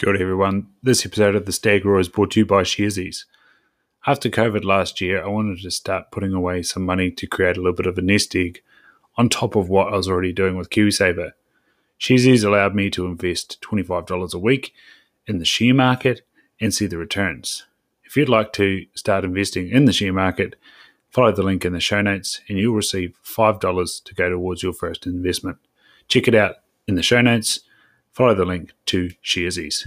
Good 0.00 0.18
everyone. 0.18 0.66
This 0.82 1.04
episode 1.04 1.34
of 1.34 1.44
the 1.44 1.52
Stag 1.52 1.84
Roar 1.84 2.00
is 2.00 2.08
brought 2.08 2.30
to 2.30 2.40
you 2.40 2.46
by 2.46 2.62
Sharesies. 2.62 3.26
After 4.06 4.30
COVID 4.30 4.64
last 4.64 5.02
year, 5.02 5.22
I 5.22 5.28
wanted 5.28 5.60
to 5.60 5.70
start 5.70 6.10
putting 6.10 6.32
away 6.32 6.62
some 6.62 6.86
money 6.86 7.10
to 7.10 7.26
create 7.26 7.58
a 7.58 7.60
little 7.60 7.74
bit 7.74 7.84
of 7.84 7.98
a 7.98 8.00
nest 8.00 8.34
egg 8.34 8.62
on 9.18 9.28
top 9.28 9.56
of 9.56 9.68
what 9.68 9.92
I 9.92 9.98
was 9.98 10.08
already 10.08 10.32
doing 10.32 10.56
with 10.56 10.70
KiwiSaver. 10.70 11.32
Sharesies 12.00 12.46
allowed 12.46 12.74
me 12.74 12.88
to 12.88 13.04
invest 13.04 13.60
$25 13.60 14.32
a 14.32 14.38
week 14.38 14.72
in 15.26 15.36
the 15.36 15.44
share 15.44 15.74
market 15.74 16.22
and 16.58 16.72
see 16.72 16.86
the 16.86 16.96
returns. 16.96 17.66
If 18.02 18.16
you'd 18.16 18.30
like 18.30 18.54
to 18.54 18.86
start 18.94 19.26
investing 19.26 19.68
in 19.68 19.84
the 19.84 19.92
share 19.92 20.14
market, 20.14 20.56
follow 21.10 21.30
the 21.30 21.42
link 21.42 21.66
in 21.66 21.74
the 21.74 21.78
show 21.80 22.00
notes 22.00 22.40
and 22.48 22.56
you'll 22.56 22.74
receive 22.74 23.18
$5 23.22 24.04
to 24.04 24.14
go 24.14 24.30
towards 24.30 24.62
your 24.62 24.72
first 24.72 25.04
investment. 25.04 25.58
Check 26.08 26.26
it 26.26 26.34
out 26.34 26.54
in 26.88 26.94
the 26.94 27.02
show 27.02 27.20
notes 27.20 27.60
follow 28.12 28.34
the 28.34 28.44
link 28.44 28.72
to 28.86 29.10
Sharesies. 29.24 29.86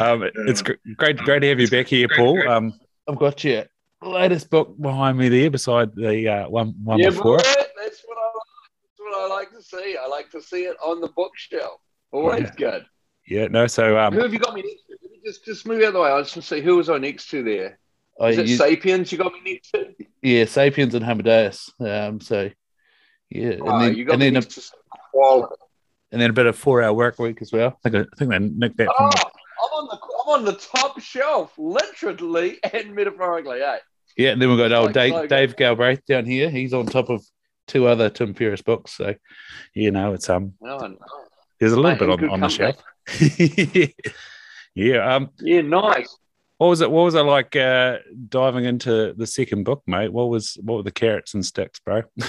Um, 0.00 0.28
it's 0.46 0.62
great, 0.62 1.16
great 1.18 1.40
to 1.40 1.48
have 1.48 1.60
you 1.60 1.68
back 1.68 1.86
here, 1.86 2.08
Paul. 2.14 2.46
Um, 2.48 2.78
I've 3.08 3.18
got 3.18 3.42
your 3.42 3.64
latest 4.02 4.50
book 4.50 4.78
behind 4.80 5.18
me 5.18 5.28
there, 5.28 5.50
beside 5.50 5.94
the 5.94 6.28
uh, 6.28 6.48
one 6.48 6.74
one 6.84 6.98
yeah, 6.98 7.10
before. 7.10 7.38
Boy, 7.38 7.42
that's 7.82 8.02
what 8.04 8.18
I 8.18 8.26
like. 8.26 8.48
That's 8.82 8.98
what 8.98 9.14
I 9.14 9.34
like 9.34 9.50
to 9.52 9.62
see. 9.62 9.96
I 9.96 10.06
like 10.06 10.30
to 10.30 10.42
see 10.42 10.64
it 10.64 10.76
on 10.84 11.00
the 11.00 11.08
bookshelf. 11.08 11.80
Always 12.12 12.42
yeah. 12.42 12.50
good. 12.56 12.86
Yeah, 13.26 13.46
no. 13.48 13.66
So, 13.66 13.98
um, 13.98 14.14
who 14.14 14.20
have 14.20 14.32
you 14.32 14.38
got 14.38 14.54
me 14.54 14.62
next 14.62 14.86
to? 14.88 14.96
Let 15.02 15.10
me 15.10 15.20
just 15.24 15.44
just 15.44 15.66
move 15.66 15.80
out 15.82 15.88
of 15.88 15.92
the 15.94 16.00
way. 16.00 16.10
I 16.10 16.20
just 16.20 16.36
want 16.36 16.44
to 16.46 16.54
see 16.54 16.60
who 16.60 16.76
was 16.76 16.90
I 16.90 16.98
next 16.98 17.30
to 17.30 17.42
there. 17.42 17.78
Is 18.20 18.38
Oh, 18.38 18.42
it 18.42 18.46
you, 18.48 18.56
Sapiens? 18.56 19.12
You 19.12 19.18
got 19.18 19.32
me 19.32 19.52
next 19.52 19.70
to? 19.70 19.94
Yeah, 20.22 20.44
Sapiens 20.44 20.94
and 20.94 21.04
Homo 21.04 21.22
Deus. 21.22 21.72
Um, 21.80 22.20
so 22.20 22.50
yeah, 23.30 23.50
and 23.50 23.62
oh, 23.62 23.80
then, 23.80 23.94
you 23.94 24.04
got 24.04 24.14
and 24.14 24.20
me 24.20 24.26
then 24.26 24.34
next 24.34 24.54
to 24.54 24.62
quality 25.12 25.54
and 26.12 26.20
then 26.20 26.30
a 26.30 26.34
bit 26.34 26.46
of 26.46 26.56
four 26.56 26.82
hour 26.82 26.92
work 26.92 27.18
week 27.18 27.42
as 27.42 27.52
well. 27.52 27.78
I 27.84 27.88
think 27.88 28.06
I, 28.12 28.16
think 28.16 28.30
they 28.30 28.38
nicked 28.38 28.76
that. 28.78 28.88
Oh, 28.98 29.04
I'm 29.06 29.72
on 29.72 29.86
the 29.88 29.94
I'm 29.94 30.40
on 30.40 30.44
the 30.44 30.52
top 30.54 31.00
shelf, 31.00 31.52
literally 31.58 32.58
and 32.72 32.94
metaphorically. 32.94 33.60
Eh? 33.62 33.78
Yeah, 34.16 34.30
and 34.30 34.42
then 34.42 34.48
we've 34.48 34.58
got 34.58 34.72
old 34.72 34.86
like 34.86 34.94
Dave, 34.94 35.12
so 35.12 35.26
Dave 35.26 35.56
Galbraith 35.56 36.04
down 36.06 36.26
here. 36.26 36.50
He's 36.50 36.74
on 36.74 36.86
top 36.86 37.08
of 37.08 37.24
two 37.66 37.86
other 37.86 38.10
Tim 38.10 38.34
Ferriss 38.34 38.62
books. 38.62 38.92
So, 38.92 39.14
you 39.74 39.90
know, 39.90 40.14
it's 40.14 40.28
um, 40.28 40.54
no, 40.60 40.78
no. 40.78 40.96
there's 41.60 41.72
a 41.72 41.76
little 41.76 41.92
Mate, 41.92 42.18
bit 42.18 42.28
on, 42.28 42.30
on 42.30 42.40
the 42.40 42.48
shelf. 42.48 42.82
yeah. 44.74 45.14
Um. 45.14 45.30
Yeah. 45.40 45.60
Nice. 45.60 46.16
What 46.56 46.68
was 46.68 46.80
it? 46.80 46.90
What 46.90 47.04
was 47.04 47.14
it 47.14 47.20
like 47.20 47.54
uh, 47.54 47.98
diving 48.28 48.64
into 48.64 49.14
the 49.16 49.26
second 49.26 49.62
book, 49.62 49.82
mate? 49.86 50.12
What 50.12 50.28
was 50.28 50.58
what 50.62 50.78
were 50.78 50.82
the 50.82 50.90
carrots 50.90 51.34
and 51.34 51.46
sticks, 51.46 51.78
bro? 51.78 52.02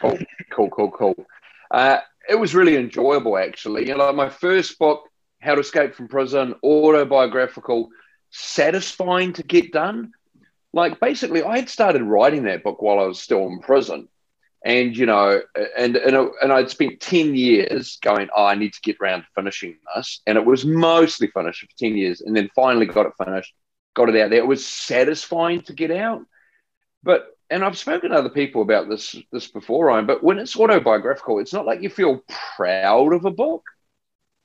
cool, 0.00 0.18
cool, 0.50 0.70
cool, 0.70 0.90
cool. 0.90 1.26
Uh, 1.70 1.98
it 2.28 2.34
was 2.34 2.54
really 2.54 2.76
enjoyable, 2.76 3.36
actually. 3.38 3.88
You 3.88 3.96
know, 3.96 4.12
my 4.12 4.28
first 4.28 4.78
book, 4.78 5.08
How 5.40 5.54
to 5.54 5.60
Escape 5.60 5.94
from 5.94 6.08
Prison, 6.08 6.54
autobiographical, 6.62 7.88
satisfying 8.30 9.32
to 9.34 9.42
get 9.42 9.72
done. 9.72 10.12
Like, 10.72 11.00
basically, 11.00 11.42
I 11.42 11.56
had 11.56 11.68
started 11.68 12.02
writing 12.02 12.44
that 12.44 12.62
book 12.62 12.82
while 12.82 12.98
I 12.98 13.04
was 13.04 13.20
still 13.20 13.46
in 13.46 13.60
prison. 13.60 14.08
And, 14.64 14.96
you 14.96 15.06
know, 15.06 15.40
and, 15.78 15.96
and, 15.96 16.30
and 16.42 16.52
I'd 16.52 16.70
spent 16.70 17.00
10 17.00 17.36
years 17.36 17.98
going, 18.02 18.28
oh, 18.34 18.44
I 18.44 18.56
need 18.56 18.72
to 18.72 18.80
get 18.82 18.96
around 19.00 19.20
to 19.20 19.26
finishing 19.34 19.76
this. 19.94 20.20
And 20.26 20.36
it 20.36 20.44
was 20.44 20.64
mostly 20.64 21.28
finished 21.28 21.60
for 21.60 21.68
10 21.78 21.96
years. 21.96 22.20
And 22.20 22.36
then 22.36 22.50
finally 22.54 22.86
got 22.86 23.06
it 23.06 23.12
finished, 23.24 23.54
got 23.94 24.08
it 24.08 24.20
out 24.20 24.30
there. 24.30 24.40
It 24.40 24.46
was 24.46 24.66
satisfying 24.66 25.60
to 25.62 25.72
get 25.72 25.92
out. 25.92 26.22
But 27.04 27.28
and 27.50 27.64
I've 27.64 27.78
spoken 27.78 28.10
to 28.10 28.16
other 28.16 28.30
people 28.30 28.62
about 28.62 28.88
this 28.88 29.16
this 29.32 29.48
before, 29.48 29.86
Ryan, 29.86 30.06
but 30.06 30.22
when 30.22 30.38
it's 30.38 30.56
autobiographical, 30.56 31.38
it's 31.38 31.52
not 31.52 31.66
like 31.66 31.82
you 31.82 31.88
feel 31.88 32.24
proud 32.56 33.12
of 33.12 33.24
a 33.24 33.30
book 33.30 33.64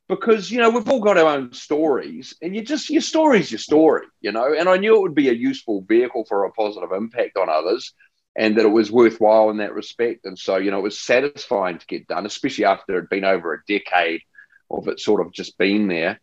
because 0.08 0.52
you 0.52 0.60
know 0.60 0.70
we've 0.70 0.90
all 0.90 1.00
got 1.00 1.18
our 1.18 1.36
own 1.36 1.54
stories, 1.54 2.36
and 2.42 2.56
you 2.56 2.62
just 2.64 2.90
your 2.90 3.02
story's 3.02 3.52
your 3.52 3.60
story, 3.60 4.06
you 4.20 4.32
know. 4.32 4.54
And 4.54 4.68
I 4.70 4.78
knew 4.78 4.96
it 4.96 5.02
would 5.02 5.16
be 5.16 5.30
a 5.30 5.34
useful 5.34 5.82
vehicle 5.82 6.26
for 6.26 6.46
a 6.46 6.52
positive 6.52 6.92
impact 6.92 7.38
on 7.38 7.50
others, 7.50 7.94
and 8.36 8.58
that 8.58 8.66
it 8.66 8.70
was 8.70 8.92
worthwhile 8.92 9.50
in 9.50 9.58
that 9.58 9.74
respect. 9.74 10.26
And 10.26 10.38
so, 10.38 10.58
you 10.58 10.72
know, 10.72 10.80
it 10.80 10.84
was 10.84 11.00
satisfying 11.00 11.80
to 11.80 11.86
get 11.88 12.08
done, 12.08 12.26
especially 12.26 12.66
after 12.66 12.94
it 12.94 13.02
had 13.02 13.10
been 13.10 13.26
over 13.26 13.54
a 13.54 13.64
decade 13.68 14.22
of 14.70 14.88
it 14.88 15.00
sort 15.00 15.26
of 15.26 15.34
just 15.34 15.58
being 15.58 15.88
there. 15.88 16.20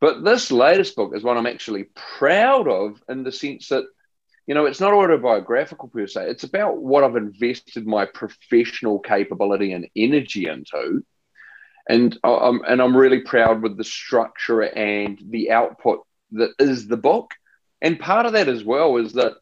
But 0.00 0.24
this 0.24 0.50
latest 0.50 0.96
book 0.96 1.14
is 1.14 1.22
one 1.22 1.36
I'm 1.36 1.46
actually 1.46 1.84
proud 2.18 2.68
of 2.68 3.02
in 3.08 3.22
the 3.22 3.32
sense 3.32 3.68
that 3.68 3.84
you 4.50 4.54
know, 4.54 4.66
it's 4.66 4.80
not 4.80 4.92
autobiographical 4.92 5.86
per 5.90 6.08
se. 6.08 6.28
It's 6.28 6.42
about 6.42 6.78
what 6.78 7.04
I've 7.04 7.14
invested 7.14 7.86
my 7.86 8.04
professional 8.04 8.98
capability 8.98 9.72
and 9.72 9.86
energy 9.94 10.48
into. 10.48 11.04
And 11.88 12.18
I'm, 12.24 12.60
and 12.64 12.82
I'm 12.82 12.96
really 12.96 13.20
proud 13.20 13.62
with 13.62 13.76
the 13.76 13.84
structure 13.84 14.62
and 14.62 15.22
the 15.24 15.52
output 15.52 16.04
that 16.32 16.50
is 16.58 16.88
the 16.88 16.96
book. 16.96 17.30
And 17.80 18.00
part 18.00 18.26
of 18.26 18.32
that 18.32 18.48
as 18.48 18.64
well 18.64 18.96
is 18.96 19.12
that, 19.12 19.34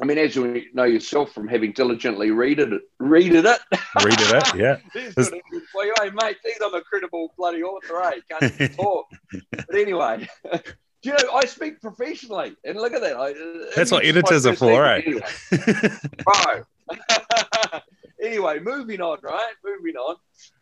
I 0.00 0.04
mean, 0.04 0.18
as 0.18 0.36
you 0.36 0.62
know 0.72 0.84
yourself 0.84 1.32
from 1.32 1.48
having 1.48 1.72
diligently 1.72 2.30
read 2.30 2.60
it, 2.60 2.80
read 3.00 3.34
it, 3.34 3.44
read 3.44 3.58
it, 4.20 4.54
yeah. 4.54 4.76
hey, 4.94 6.10
mate, 6.14 6.36
geez, 6.44 6.58
I'm 6.64 6.74
a 6.74 6.82
credible 6.82 7.34
bloody 7.36 7.64
author, 7.64 8.04
eh? 8.04 8.20
Can't 8.30 8.76
talk. 8.76 9.06
but 9.50 9.74
anyway, 9.74 10.28
you 11.02 11.12
know, 11.12 11.32
I 11.32 11.44
speak 11.44 11.80
professionally, 11.80 12.56
and 12.64 12.76
look 12.76 12.92
at 12.92 13.00
that. 13.02 13.16
I, 13.16 13.34
That's 13.76 13.90
what 13.90 14.04
editors 14.04 14.46
are 14.46 14.56
for, 14.56 14.80
right? 14.80 15.04
Anyway. 15.06 15.22
anyway, 18.22 18.58
moving 18.60 19.00
on, 19.00 19.18
right? 19.22 19.52
Moving 19.64 19.96
on. 19.96 20.16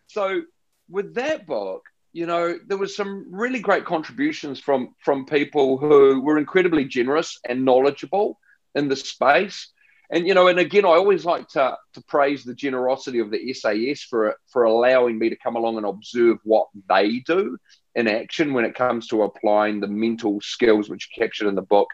So, 0.09 0.43
with 0.91 1.15
that 1.15 1.47
book, 1.47 1.85
you 2.13 2.27
know, 2.27 2.59
there 2.67 2.79
was 2.79 2.97
some 2.97 3.27
really 3.31 3.61
great 3.61 3.85
contributions 3.85 4.61
from 4.61 4.95
from 4.99 5.27
people 5.27 5.79
who 5.79 6.21
were 6.21 6.39
incredibly 6.39 6.85
generous 6.85 7.39
and 7.49 7.65
knowledgeable 7.65 8.39
in 8.75 8.89
the 8.89 8.97
space. 8.97 9.73
And 10.11 10.27
you 10.27 10.35
know, 10.35 10.49
and 10.49 10.59
again, 10.59 10.85
I 10.85 10.91
always 10.91 11.25
like 11.25 11.49
to 11.51 11.77
to 11.95 12.03
praise 12.03 12.45
the 12.45 12.55
generosity 12.55 13.19
of 13.19 13.31
the 13.31 13.53
SAS 13.55 14.03
for 14.03 14.37
for 14.49 14.65
allowing 14.65 15.19
me 15.19 15.31
to 15.31 15.37
come 15.37 15.57
along 15.57 15.79
and 15.79 15.87
observe 15.87 16.39
what 16.45 16.69
they 16.89 17.21
do 17.21 17.59
in 17.97 18.07
action 18.07 18.53
when 18.53 18.67
it 18.67 18.75
comes 18.75 19.09
to 19.09 19.23
applying 19.23 19.81
the 19.81 19.89
mental 19.89 20.39
skills 20.43 20.89
which 20.89 21.09
are 21.09 21.21
captured 21.21 21.49
in 21.49 21.55
the 21.55 21.63
book, 21.63 21.89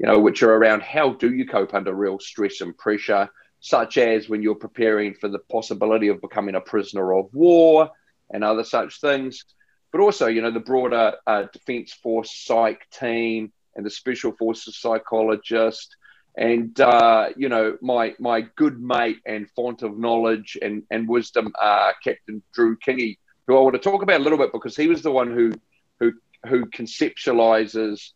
you 0.00 0.06
know, 0.06 0.18
which 0.18 0.42
are 0.42 0.52
around 0.52 0.82
how 0.82 1.14
do 1.14 1.32
you 1.32 1.46
cope 1.46 1.72
under 1.72 1.94
real 1.94 2.18
stress 2.18 2.60
and 2.60 2.76
pressure, 2.76 3.28
such 3.60 3.96
as 3.96 4.28
when 4.28 4.42
you're 4.42 4.56
preparing 4.56 5.14
for 5.14 5.28
the 5.28 5.38
possibility 5.38 6.08
of 6.08 6.20
becoming 6.20 6.56
a 6.56 6.60
prisoner 6.60 7.14
of 7.14 7.32
war 7.32 7.88
and 8.30 8.42
other 8.42 8.64
such 8.64 9.00
things. 9.00 9.44
But 9.92 10.00
also, 10.00 10.26
you 10.26 10.42
know, 10.42 10.50
the 10.50 10.58
broader 10.58 11.14
uh, 11.24 11.44
Defence 11.52 11.92
Force 11.92 12.36
psych 12.44 12.90
team 12.90 13.52
and 13.76 13.86
the 13.86 13.90
Special 13.90 14.32
Forces 14.32 14.76
psychologist, 14.76 15.96
and 16.36 16.78
uh, 16.80 17.28
you 17.36 17.48
know, 17.48 17.78
my 17.80 18.16
my 18.18 18.40
good 18.56 18.82
mate 18.82 19.18
and 19.24 19.48
font 19.50 19.82
of 19.82 19.96
knowledge 19.96 20.58
and 20.60 20.82
and 20.90 21.08
wisdom, 21.08 21.52
uh, 21.62 21.92
Captain 22.02 22.42
Drew 22.52 22.76
Kingy, 22.76 23.18
who 23.46 23.56
I 23.56 23.60
want 23.60 23.74
to 23.74 23.80
talk 23.80 24.02
about 24.02 24.20
a 24.20 24.22
little 24.22 24.38
bit 24.38 24.52
because 24.52 24.76
he 24.76 24.88
was 24.88 25.02
the 25.02 25.12
one 25.12 25.32
who 25.32 25.52
who 26.00 26.12
who 26.46 26.66
conceptualizes 26.66 28.10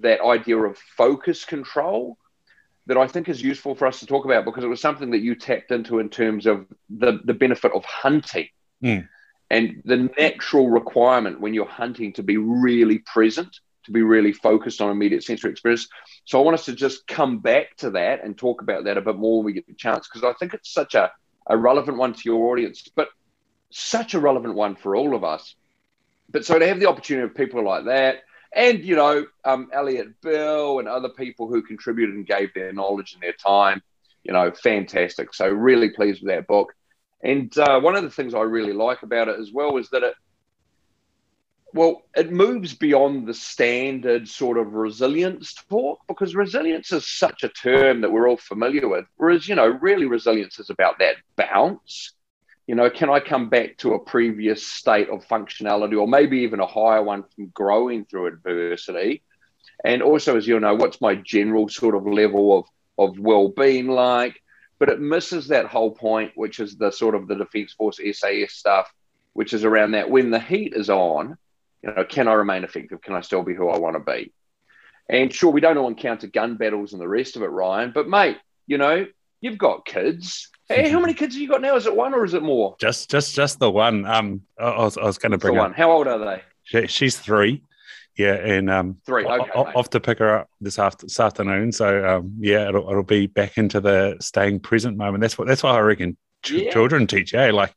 that 0.00 0.20
idea 0.20 0.58
of 0.58 0.78
focus 0.96 1.44
control 1.44 2.18
that 2.86 2.96
I 2.96 3.06
think 3.06 3.28
is 3.28 3.42
useful 3.42 3.74
for 3.74 3.86
us 3.86 4.00
to 4.00 4.06
talk 4.06 4.24
about 4.24 4.44
because 4.44 4.64
it 4.64 4.68
was 4.68 4.80
something 4.80 5.10
that 5.12 5.20
you 5.20 5.34
tapped 5.34 5.70
into 5.70 5.98
in 5.98 6.10
terms 6.10 6.46
of 6.46 6.66
the, 6.90 7.20
the 7.24 7.32
benefit 7.32 7.72
of 7.72 7.84
hunting 7.84 8.48
mm. 8.82 9.08
and 9.50 9.82
the 9.84 10.10
natural 10.18 10.68
requirement 10.68 11.40
when 11.40 11.54
you're 11.54 11.64
hunting 11.64 12.12
to 12.14 12.22
be 12.22 12.36
really 12.36 12.98
present, 12.98 13.60
to 13.84 13.92
be 13.92 14.02
really 14.02 14.32
focused 14.32 14.82
on 14.82 14.90
immediate 14.90 15.24
sensory 15.24 15.50
experience. 15.50 15.88
So 16.26 16.38
I 16.38 16.44
want 16.44 16.56
us 16.56 16.66
to 16.66 16.74
just 16.74 17.06
come 17.06 17.38
back 17.38 17.76
to 17.78 17.90
that 17.90 18.22
and 18.22 18.36
talk 18.36 18.60
about 18.60 18.84
that 18.84 18.98
a 18.98 19.02
bit 19.02 19.16
more 19.16 19.38
when 19.38 19.46
we 19.46 19.52
get 19.54 19.66
the 19.66 19.74
chance 19.74 20.06
because 20.06 20.24
I 20.24 20.34
think 20.38 20.52
it's 20.52 20.72
such 20.72 20.94
a, 20.94 21.10
a 21.46 21.56
relevant 21.56 21.96
one 21.96 22.12
to 22.12 22.22
your 22.24 22.52
audience. 22.52 22.86
But 22.94 23.08
such 23.74 24.14
a 24.14 24.20
relevant 24.20 24.54
one 24.54 24.76
for 24.76 24.94
all 24.94 25.14
of 25.14 25.24
us. 25.24 25.54
But 26.30 26.44
so 26.44 26.58
to 26.58 26.66
have 26.66 26.80
the 26.80 26.88
opportunity 26.88 27.26
of 27.26 27.34
people 27.34 27.64
like 27.64 27.86
that, 27.86 28.22
and 28.54 28.84
you 28.84 28.94
know, 28.94 29.26
um, 29.44 29.68
Elliot 29.72 30.20
Bill 30.22 30.78
and 30.78 30.88
other 30.88 31.08
people 31.08 31.48
who 31.48 31.62
contributed 31.62 32.14
and 32.14 32.26
gave 32.26 32.54
their 32.54 32.72
knowledge 32.72 33.14
and 33.14 33.22
their 33.22 33.32
time, 33.32 33.82
you 34.22 34.32
know, 34.32 34.52
fantastic. 34.52 35.34
So 35.34 35.48
really 35.48 35.90
pleased 35.90 36.22
with 36.22 36.30
that 36.30 36.46
book. 36.46 36.72
And 37.22 37.56
uh, 37.58 37.80
one 37.80 37.96
of 37.96 38.04
the 38.04 38.10
things 38.10 38.34
I 38.34 38.42
really 38.42 38.72
like 38.72 39.02
about 39.02 39.28
it 39.28 39.40
as 39.40 39.50
well 39.52 39.76
is 39.78 39.88
that 39.90 40.02
it, 40.02 40.14
well, 41.72 42.02
it 42.14 42.30
moves 42.30 42.74
beyond 42.74 43.26
the 43.26 43.34
standard 43.34 44.28
sort 44.28 44.58
of 44.58 44.74
resilience 44.74 45.54
talk 45.68 46.00
because 46.06 46.36
resilience 46.36 46.92
is 46.92 47.06
such 47.06 47.42
a 47.42 47.48
term 47.48 48.02
that 48.02 48.12
we're 48.12 48.28
all 48.28 48.36
familiar 48.36 48.86
with. 48.86 49.06
Whereas, 49.16 49.48
you 49.48 49.56
know, 49.56 49.66
really 49.66 50.06
resilience 50.06 50.60
is 50.60 50.70
about 50.70 51.00
that 51.00 51.16
bounce 51.34 52.12
you 52.66 52.74
know, 52.74 52.88
can 52.90 53.10
I 53.10 53.20
come 53.20 53.50
back 53.50 53.76
to 53.78 53.94
a 53.94 53.98
previous 53.98 54.66
state 54.66 55.10
of 55.10 55.26
functionality 55.26 56.00
or 56.00 56.08
maybe 56.08 56.38
even 56.40 56.60
a 56.60 56.66
higher 56.66 57.02
one 57.02 57.24
from 57.34 57.48
growing 57.48 58.04
through 58.04 58.26
adversity? 58.26 59.22
And 59.84 60.02
also, 60.02 60.36
as 60.36 60.46
you 60.46 60.58
know, 60.60 60.74
what's 60.74 61.00
my 61.00 61.14
general 61.14 61.68
sort 61.68 61.94
of 61.94 62.06
level 62.06 62.58
of, 62.58 62.66
of 62.96 63.18
well-being 63.18 63.88
like? 63.88 64.40
But 64.78 64.88
it 64.88 65.00
misses 65.00 65.48
that 65.48 65.66
whole 65.66 65.90
point, 65.90 66.32
which 66.36 66.58
is 66.58 66.76
the 66.76 66.90
sort 66.90 67.14
of 67.14 67.28
the 67.28 67.34
Defence 67.34 67.72
Force 67.74 67.98
SAS 67.98 68.52
stuff, 68.52 68.92
which 69.34 69.52
is 69.52 69.64
around 69.64 69.92
that 69.92 70.10
when 70.10 70.30
the 70.30 70.40
heat 70.40 70.72
is 70.74 70.88
on 70.88 71.36
You 71.84 71.92
know, 71.92 72.04
can 72.04 72.28
I 72.28 72.32
remain 72.32 72.64
effective? 72.64 73.02
Can 73.02 73.14
I 73.14 73.20
still 73.20 73.42
be 73.42 73.54
who 73.54 73.68
I 73.68 73.76
want 73.76 73.96
to 73.96 74.00
be? 74.00 74.32
And 75.06 75.30
sure, 75.30 75.52
we 75.52 75.60
don't 75.60 75.76
all 75.76 75.88
encounter 75.88 76.26
gun 76.26 76.56
battles 76.56 76.94
and 76.94 77.02
the 77.02 77.08
rest 77.08 77.36
of 77.36 77.42
it, 77.42 77.48
Ryan. 77.48 77.92
But 77.94 78.08
mate, 78.08 78.38
you 78.66 78.78
know, 78.78 79.06
you've 79.42 79.58
got 79.58 79.84
kids. 79.84 80.50
Hey, 80.68 80.88
how 80.88 80.98
many 80.98 81.12
kids 81.12 81.34
have 81.34 81.42
you 81.42 81.48
got 81.48 81.60
now? 81.60 81.76
Is 81.76 81.86
it 81.86 81.94
one 81.94 82.14
or 82.14 82.24
is 82.24 82.34
it 82.34 82.42
more? 82.42 82.74
Just, 82.80 83.10
just, 83.10 83.34
just 83.34 83.58
the 83.58 83.70
one. 83.70 84.06
Um, 84.06 84.42
I 84.58 84.78
was, 84.78 84.96
I 84.96 85.04
was 85.04 85.18
going 85.18 85.32
to 85.32 85.38
bring 85.38 85.54
the 85.54 85.60
one. 85.60 85.72
Up, 85.72 85.76
how 85.76 85.90
old 85.90 86.06
are 86.06 86.18
they? 86.18 86.42
She, 86.62 86.86
she's 86.86 87.18
three. 87.18 87.62
Yeah, 88.16 88.34
and 88.34 88.70
um, 88.70 88.96
three. 89.04 89.26
Okay, 89.26 89.50
I'll, 89.54 89.72
off 89.74 89.90
to 89.90 90.00
pick 90.00 90.20
her 90.20 90.38
up 90.38 90.50
this 90.60 90.78
after 90.78 91.06
this 91.06 91.18
afternoon. 91.18 91.72
So 91.72 92.06
um, 92.08 92.36
yeah, 92.38 92.68
it'll, 92.68 92.88
it'll 92.88 93.02
be 93.02 93.26
back 93.26 93.58
into 93.58 93.80
the 93.80 94.16
staying 94.20 94.60
present 94.60 94.96
moment. 94.96 95.20
That's 95.20 95.36
what 95.36 95.48
that's 95.48 95.64
why 95.64 95.72
I 95.72 95.80
reckon 95.80 96.16
ch- 96.44 96.52
yeah. 96.52 96.72
children 96.72 97.08
teach. 97.08 97.32
Yeah, 97.32 97.50
like 97.50 97.76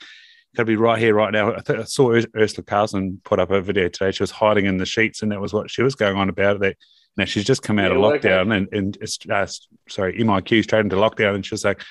could 0.56 0.68
be 0.68 0.76
right 0.76 1.00
here, 1.00 1.16
right 1.16 1.32
now. 1.32 1.56
I, 1.56 1.60
th- 1.60 1.80
I 1.80 1.84
saw 1.84 2.12
Ursula 2.12 2.64
Carlson 2.66 3.20
put 3.24 3.40
up 3.40 3.52
a 3.52 3.62
video 3.62 3.90
today. 3.90 4.12
She 4.12 4.24
was 4.24 4.32
hiding 4.32 4.66
in 4.66 4.78
the 4.78 4.86
sheets, 4.86 5.24
and 5.24 5.32
that 5.32 5.42
was 5.42 5.54
what 5.54 5.72
she 5.72 5.82
was 5.82 5.96
going 5.96 6.18
on 6.18 6.30
about. 6.30 6.60
That 6.60 6.78
now 7.16 7.26
she's 7.26 7.44
just 7.44 7.64
come 7.64 7.80
out 7.80 7.92
yeah, 7.92 7.98
of 7.98 8.04
lockdown, 8.04 8.48
okay. 8.48 8.58
and 8.58 8.68
and 8.72 8.98
it's 9.02 9.18
uh, 9.28 9.48
sorry, 9.90 10.20
MIQ 10.20 10.64
straight 10.64 10.82
into 10.82 10.98
lockdown, 10.98 11.34
and 11.34 11.46
she 11.46 11.54
was 11.56 11.66
like, 11.66 11.82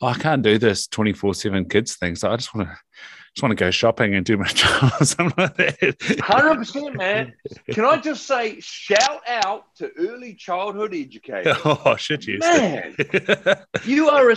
oh, 0.00 0.06
I 0.08 0.14
can't 0.14 0.42
do 0.42 0.58
this 0.58 0.86
twenty 0.86 1.12
four 1.12 1.34
seven 1.34 1.68
kids 1.68 1.96
thing. 1.96 2.16
So 2.16 2.30
I 2.30 2.36
just 2.36 2.54
want 2.54 2.68
to 2.68 2.76
just 3.34 3.42
want 3.42 3.50
to 3.50 3.64
go 3.64 3.70
shopping 3.72 4.14
and 4.14 4.24
do 4.24 4.36
my 4.36 4.46
job 4.46 4.92
or 5.00 5.04
something 5.04 5.34
like 5.36 5.56
that. 5.56 6.20
Hundred 6.20 6.56
percent, 6.56 6.94
man. 6.94 7.32
Can 7.72 7.84
I 7.84 7.96
just 7.96 8.26
say, 8.26 8.60
shout 8.60 9.22
out 9.26 9.74
to 9.76 9.90
early 9.98 10.34
childhood 10.34 10.94
education. 10.94 11.56
Oh 11.86 11.96
shit, 11.96 12.26
you 12.26 12.38
man! 12.38 12.94
you 13.84 14.08
are 14.08 14.30
a. 14.30 14.36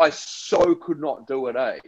I 0.00 0.10
so 0.10 0.74
could 0.74 1.00
not 1.00 1.26
do 1.26 1.46
it, 1.46 1.56
eh? 1.56 1.78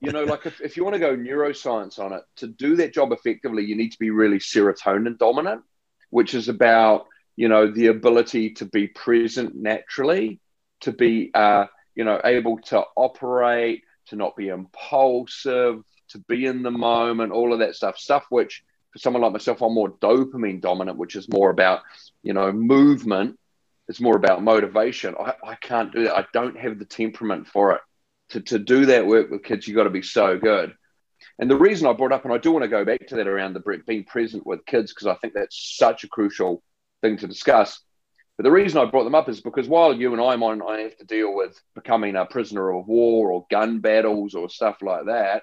You 0.00 0.12
know, 0.12 0.24
like 0.24 0.46
if, 0.46 0.60
if 0.60 0.76
you 0.76 0.84
want 0.84 0.94
to 0.94 1.00
go 1.00 1.16
neuroscience 1.16 1.98
on 1.98 2.12
it, 2.12 2.22
to 2.36 2.46
do 2.46 2.76
that 2.76 2.94
job 2.94 3.10
effectively, 3.12 3.64
you 3.64 3.74
need 3.74 3.90
to 3.90 3.98
be 3.98 4.10
really 4.10 4.38
serotonin 4.38 5.18
dominant, 5.18 5.62
which 6.10 6.34
is 6.34 6.48
about 6.48 7.06
you 7.36 7.48
know 7.48 7.70
the 7.70 7.88
ability 7.88 8.50
to 8.54 8.66
be 8.66 8.86
present 8.86 9.56
naturally, 9.56 10.40
to 10.80 10.92
be 10.92 11.30
uh, 11.34 11.66
you 11.98 12.04
know 12.04 12.20
able 12.24 12.58
to 12.58 12.82
operate 12.96 13.82
to 14.06 14.16
not 14.16 14.36
be 14.36 14.48
impulsive, 14.48 15.82
to 16.08 16.18
be 16.28 16.46
in 16.46 16.62
the 16.62 16.70
moment, 16.70 17.32
all 17.32 17.52
of 17.52 17.58
that 17.58 17.76
stuff. 17.76 17.98
Stuff 17.98 18.24
which, 18.30 18.62
for 18.92 18.98
someone 18.98 19.22
like 19.22 19.32
myself, 19.32 19.60
I'm 19.60 19.74
more 19.74 19.90
dopamine 19.90 20.60
dominant, 20.60 20.96
which 20.96 21.16
is 21.16 21.28
more 21.28 21.50
about, 21.50 21.82
you 22.22 22.32
know, 22.32 22.50
movement. 22.52 23.38
It's 23.88 24.00
more 24.00 24.16
about 24.16 24.42
motivation. 24.42 25.14
I, 25.18 25.34
I 25.44 25.54
can't 25.56 25.92
do 25.92 26.04
that. 26.04 26.16
I 26.16 26.24
don't 26.32 26.58
have 26.58 26.78
the 26.78 26.84
temperament 26.84 27.48
for 27.48 27.72
it. 27.72 27.80
To, 28.30 28.40
to 28.40 28.58
do 28.58 28.86
that 28.86 29.06
work 29.06 29.30
with 29.30 29.42
kids, 29.42 29.66
you've 29.66 29.76
got 29.76 29.84
to 29.84 29.90
be 29.90 30.02
so 30.02 30.38
good. 30.38 30.74
And 31.38 31.50
the 31.50 31.56
reason 31.56 31.86
I 31.86 31.92
brought 31.92 32.12
up, 32.12 32.24
and 32.24 32.32
I 32.32 32.38
do 32.38 32.52
want 32.52 32.62
to 32.62 32.68
go 32.68 32.84
back 32.84 33.08
to 33.08 33.16
that 33.16 33.28
around 33.28 33.54
the 33.54 33.82
being 33.86 34.04
present 34.04 34.46
with 34.46 34.66
kids, 34.66 34.92
because 34.92 35.06
I 35.06 35.14
think 35.16 35.34
that's 35.34 35.76
such 35.76 36.04
a 36.04 36.08
crucial 36.08 36.62
thing 37.02 37.16
to 37.18 37.26
discuss, 37.26 37.80
but 38.38 38.44
the 38.44 38.52
reason 38.52 38.78
I 38.78 38.84
brought 38.84 39.02
them 39.02 39.16
up 39.16 39.28
is 39.28 39.40
because 39.40 39.66
while 39.66 39.92
you 39.92 40.12
and 40.12 40.22
I 40.22 40.36
might 40.36 40.60
I 40.64 40.82
have 40.82 40.96
to 40.98 41.04
deal 41.04 41.34
with 41.34 41.60
becoming 41.74 42.14
a 42.14 42.24
prisoner 42.24 42.70
of 42.70 42.86
war 42.86 43.32
or 43.32 43.46
gun 43.50 43.80
battles 43.80 44.36
or 44.36 44.48
stuff 44.48 44.76
like 44.80 45.06
that, 45.06 45.42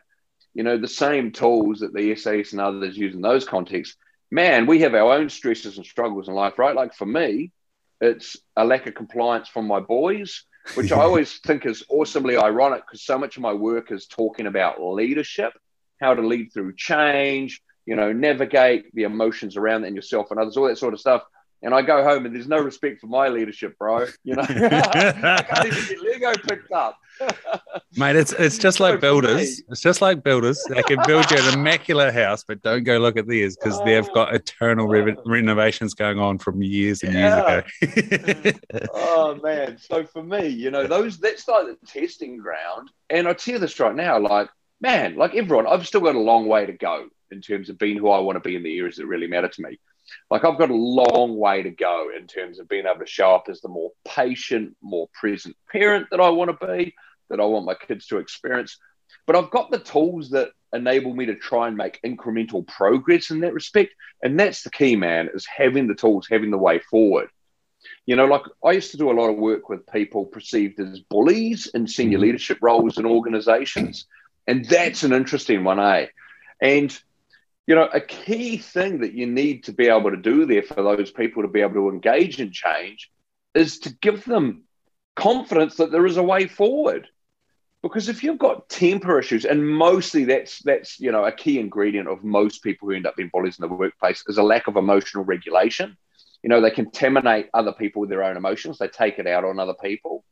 you 0.53 0.63
know, 0.63 0.77
the 0.77 0.87
same 0.87 1.33
tools 1.33 1.81
that 1.81 1.93
the 1.93 2.15
SAS 2.15 2.53
and 2.53 2.61
others 2.61 2.97
use 2.97 3.13
in 3.13 3.19
those 3.19 3.43
contexts, 3.43 3.97
man, 4.31 4.65
we 4.65 4.79
have 4.79 4.95
our 4.95 5.11
own 5.11 5.29
stresses 5.29 5.75
and 5.75 5.85
struggles 5.85 6.29
in 6.29 6.35
life, 6.35 6.57
right? 6.57 6.73
Like 6.73 6.93
for 6.93 7.05
me, 7.05 7.51
it's 7.99 8.37
a 8.55 8.63
lack 8.63 8.87
of 8.87 8.95
compliance 8.95 9.49
from 9.49 9.67
my 9.67 9.81
boys, 9.81 10.45
which 10.75 10.93
I 10.93 11.01
always 11.01 11.39
think 11.39 11.65
is 11.65 11.83
awesomely 11.89 12.37
ironic 12.37 12.83
because 12.87 13.03
so 13.03 13.17
much 13.17 13.35
of 13.35 13.41
my 13.41 13.51
work 13.51 13.91
is 13.91 14.07
talking 14.07 14.47
about 14.47 14.81
leadership, 14.81 15.51
how 15.99 16.13
to 16.13 16.25
lead 16.25 16.53
through 16.53 16.75
change, 16.77 17.61
you 17.85 17.97
know, 17.97 18.13
navigate 18.13 18.95
the 18.95 19.03
emotions 19.03 19.57
around 19.57 19.81
that 19.81 19.87
and 19.87 19.97
yourself 19.97 20.31
and 20.31 20.39
others, 20.39 20.55
all 20.55 20.69
that 20.69 20.77
sort 20.77 20.93
of 20.93 21.01
stuff 21.01 21.23
and 21.65 21.73
I 21.73 21.81
go 21.81 22.03
home 22.03 22.27
and 22.27 22.35
there's 22.35 22.47
no 22.47 22.59
respect 22.59 23.01
for 23.01 23.07
my 23.07 23.27
leadership, 23.27 23.75
bro. 23.79 24.05
You 24.23 24.35
know, 24.35 24.43
I 24.47 25.41
can't 25.41 25.65
even 25.65 25.83
get 25.87 26.21
Lego 26.21 26.33
picked 26.47 26.71
up. 26.71 26.99
Mate, 27.97 28.15
it's 28.15 28.33
it's 28.33 28.59
just 28.59 28.79
like 28.79 29.01
builders. 29.01 29.63
It's 29.69 29.81
just 29.81 29.99
like 29.99 30.23
builders. 30.23 30.63
They 30.69 30.83
can 30.83 30.99
build 31.07 31.29
you 31.31 31.37
an 31.39 31.55
immaculate 31.55 32.13
house, 32.13 32.43
but 32.47 32.61
don't 32.61 32.83
go 32.83 32.99
look 32.99 33.17
at 33.17 33.27
theirs 33.27 33.57
because 33.57 33.81
they've 33.83 34.07
got 34.13 34.35
eternal 34.35 34.87
re- 34.87 35.15
oh. 35.17 35.21
renovations 35.25 35.95
going 35.95 36.19
on 36.19 36.37
from 36.37 36.61
years 36.61 37.01
and 37.01 37.13
yeah. 37.13 37.63
years 37.81 38.55
ago. 38.55 38.59
oh 38.93 39.39
man! 39.41 39.79
So 39.79 40.05
for 40.05 40.21
me, 40.21 40.47
you 40.47 40.69
know, 40.69 40.85
those 40.85 41.17
that's 41.17 41.47
like 41.47 41.65
the 41.65 41.87
testing 41.87 42.37
ground. 42.37 42.91
And 43.09 43.27
I 43.27 43.33
tell 43.33 43.55
you 43.55 43.59
this 43.59 43.79
right 43.79 43.95
now, 43.95 44.19
like 44.19 44.49
man, 44.81 45.15
like 45.15 45.33
everyone, 45.33 45.65
I've 45.65 45.87
still 45.87 46.01
got 46.01 46.13
a 46.13 46.19
long 46.19 46.47
way 46.47 46.67
to 46.67 46.73
go 46.73 47.07
in 47.31 47.41
terms 47.41 47.69
of 47.69 47.79
being 47.79 47.97
who 47.97 48.09
I 48.09 48.19
want 48.19 48.35
to 48.35 48.47
be 48.47 48.55
in 48.55 48.61
the 48.61 48.77
areas 48.77 48.97
that 48.97 49.07
really 49.07 49.25
matter 49.25 49.47
to 49.47 49.61
me 49.63 49.79
like 50.29 50.43
I've 50.43 50.57
got 50.57 50.69
a 50.69 50.75
long 50.75 51.37
way 51.37 51.63
to 51.63 51.71
go 51.71 52.09
in 52.15 52.27
terms 52.27 52.59
of 52.59 52.67
being 52.69 52.85
able 52.85 52.99
to 52.99 53.05
show 53.05 53.35
up 53.35 53.45
as 53.49 53.61
the 53.61 53.69
more 53.69 53.91
patient, 54.05 54.75
more 54.81 55.09
present 55.13 55.55
parent 55.71 56.07
that 56.11 56.19
I 56.19 56.29
want 56.29 56.51
to 56.51 56.67
be, 56.67 56.95
that 57.29 57.39
I 57.39 57.45
want 57.45 57.65
my 57.65 57.75
kids 57.75 58.07
to 58.07 58.17
experience. 58.17 58.77
But 59.25 59.35
I've 59.35 59.51
got 59.51 59.71
the 59.71 59.79
tools 59.79 60.31
that 60.31 60.51
enable 60.73 61.13
me 61.13 61.25
to 61.27 61.35
try 61.35 61.67
and 61.67 61.77
make 61.77 62.01
incremental 62.03 62.67
progress 62.67 63.31
in 63.31 63.39
that 63.41 63.53
respect. 63.53 63.93
And 64.21 64.39
that's 64.39 64.63
the 64.63 64.69
key, 64.69 64.95
man, 64.95 65.29
is 65.33 65.45
having 65.45 65.87
the 65.87 65.95
tools, 65.95 66.27
having 66.29 66.51
the 66.51 66.57
way 66.57 66.79
forward. 66.79 67.29
You 68.05 68.15
know, 68.15 68.25
like 68.25 68.43
I 68.63 68.71
used 68.71 68.91
to 68.91 68.97
do 68.97 69.11
a 69.11 69.13
lot 69.13 69.29
of 69.29 69.37
work 69.37 69.69
with 69.69 69.87
people 69.87 70.25
perceived 70.25 70.79
as 70.79 70.99
bullies 70.99 71.67
in 71.67 71.87
senior 71.87 72.17
mm-hmm. 72.17 72.23
leadership 72.23 72.59
roles 72.61 72.97
in 72.97 73.05
organizations. 73.05 74.05
And 74.47 74.65
that's 74.65 75.03
an 75.03 75.13
interesting 75.13 75.63
one, 75.63 75.79
eh? 75.79 76.07
And 76.61 76.97
you 77.67 77.73
know, 77.73 77.89
a 77.91 78.01
key 78.01 78.57
thing 78.57 78.99
that 79.01 79.13
you 79.13 79.25
need 79.25 79.63
to 79.63 79.73
be 79.73 79.87
able 79.87 80.11
to 80.11 80.17
do 80.17 80.45
there 80.45 80.63
for 80.63 80.75
those 80.75 81.11
people 81.11 81.41
to 81.41 81.49
be 81.49 81.61
able 81.61 81.73
to 81.73 81.89
engage 81.89 82.39
in 82.39 82.51
change 82.51 83.09
is 83.55 83.79
to 83.79 83.89
give 84.01 84.23
them 84.25 84.63
confidence 85.15 85.75
that 85.77 85.91
there 85.91 86.05
is 86.05 86.17
a 86.17 86.23
way 86.23 86.47
forward. 86.47 87.07
Because 87.81 88.09
if 88.09 88.23
you've 88.23 88.39
got 88.39 88.67
temper 88.69 89.19
issues, 89.19 89.45
and 89.45 89.67
mostly 89.67 90.25
that's 90.25 90.59
that's 90.59 90.99
you 90.99 91.11
know 91.11 91.23
a 91.23 91.31
key 91.31 91.59
ingredient 91.59 92.07
of 92.07 92.23
most 92.23 92.63
people 92.63 92.87
who 92.87 92.95
end 92.95 93.05
up 93.05 93.15
being 93.15 93.29
bullies 93.31 93.59
in 93.59 93.67
the 93.67 93.75
workplace 93.75 94.23
is 94.27 94.37
a 94.37 94.43
lack 94.43 94.67
of 94.67 94.75
emotional 94.75 95.23
regulation. 95.23 95.95
You 96.41 96.49
know, 96.49 96.61
they 96.61 96.71
contaminate 96.71 97.49
other 97.53 97.73
people 97.73 98.01
with 98.01 98.09
their 98.09 98.23
own 98.23 98.37
emotions. 98.37 98.77
They 98.77 98.87
take 98.87 99.19
it 99.19 99.27
out 99.27 99.43
on 99.43 99.59
other 99.59 99.75
people. 99.75 100.23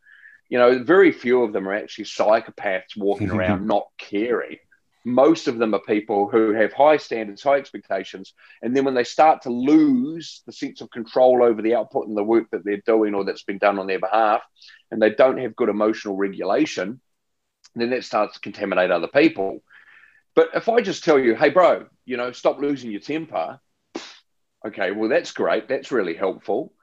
You 0.50 0.60
know, 0.60 0.84
very 0.84 1.12
few 1.12 1.44
of 1.44 1.54
them 1.54 1.68
are 1.68 1.74
actually 1.74 2.06
psychopaths 2.06 2.98
walking 2.98 3.28
mm-hmm. 3.30 3.40
around 3.40 3.68
not 3.68 3.86
caring 3.98 4.58
most 5.06 5.48
of 5.48 5.58
them 5.58 5.74
are 5.74 5.82
people 5.82 6.30
who 6.30 6.54
have 6.54 6.72
high 6.72 6.98
standards, 6.98 7.44
high 7.44 7.58
expectations. 7.58 8.34
And 8.62 8.76
then 8.76 8.86
when 8.86 8.94
they 8.94 9.04
start 9.04 9.42
to 9.42 9.50
lose 9.50 10.42
the 10.46 10.54
sense 10.54 10.82
of 10.82 10.92
control 10.92 11.44
over 11.44 11.62
the 11.62 11.76
output 11.76 12.08
and 12.08 12.16
the 12.16 12.24
work 12.24 12.50
that 12.52 12.64
they're 12.64 12.82
doing 12.86 13.14
or 13.14 13.26
that's 13.26 13.44
been 13.44 13.58
done 13.58 13.80
on 13.80 13.88
their 13.88 14.00
behalf, 14.00 14.42
and 14.92 15.02
they 15.02 15.10
don't 15.10 15.40
have 15.40 15.56
good 15.56 15.70
emotional 15.70 16.16
regulation, 16.16 17.02
then 17.76 17.90
that 17.90 18.06
starts 18.06 18.36
to 18.36 18.40
contaminate 18.40 18.92
other 18.92 19.08
people. 19.08 19.62
But 20.36 20.50
if 20.56 20.70
I 20.70 20.82
just 20.82 21.04
tell 21.04 21.20
you, 21.20 21.36
hey, 21.36 21.50
bro, 21.50 21.86
you 22.06 22.18
know, 22.18 22.32
stop 22.32 22.60
losing 22.60 22.92
your 22.92 23.02
temper, 23.02 23.60
okay, 24.66 24.92
well, 24.92 25.10
that's 25.10 25.32
great. 25.32 25.68
That's 25.68 25.92
really 25.92 26.16
helpful. 26.16 26.74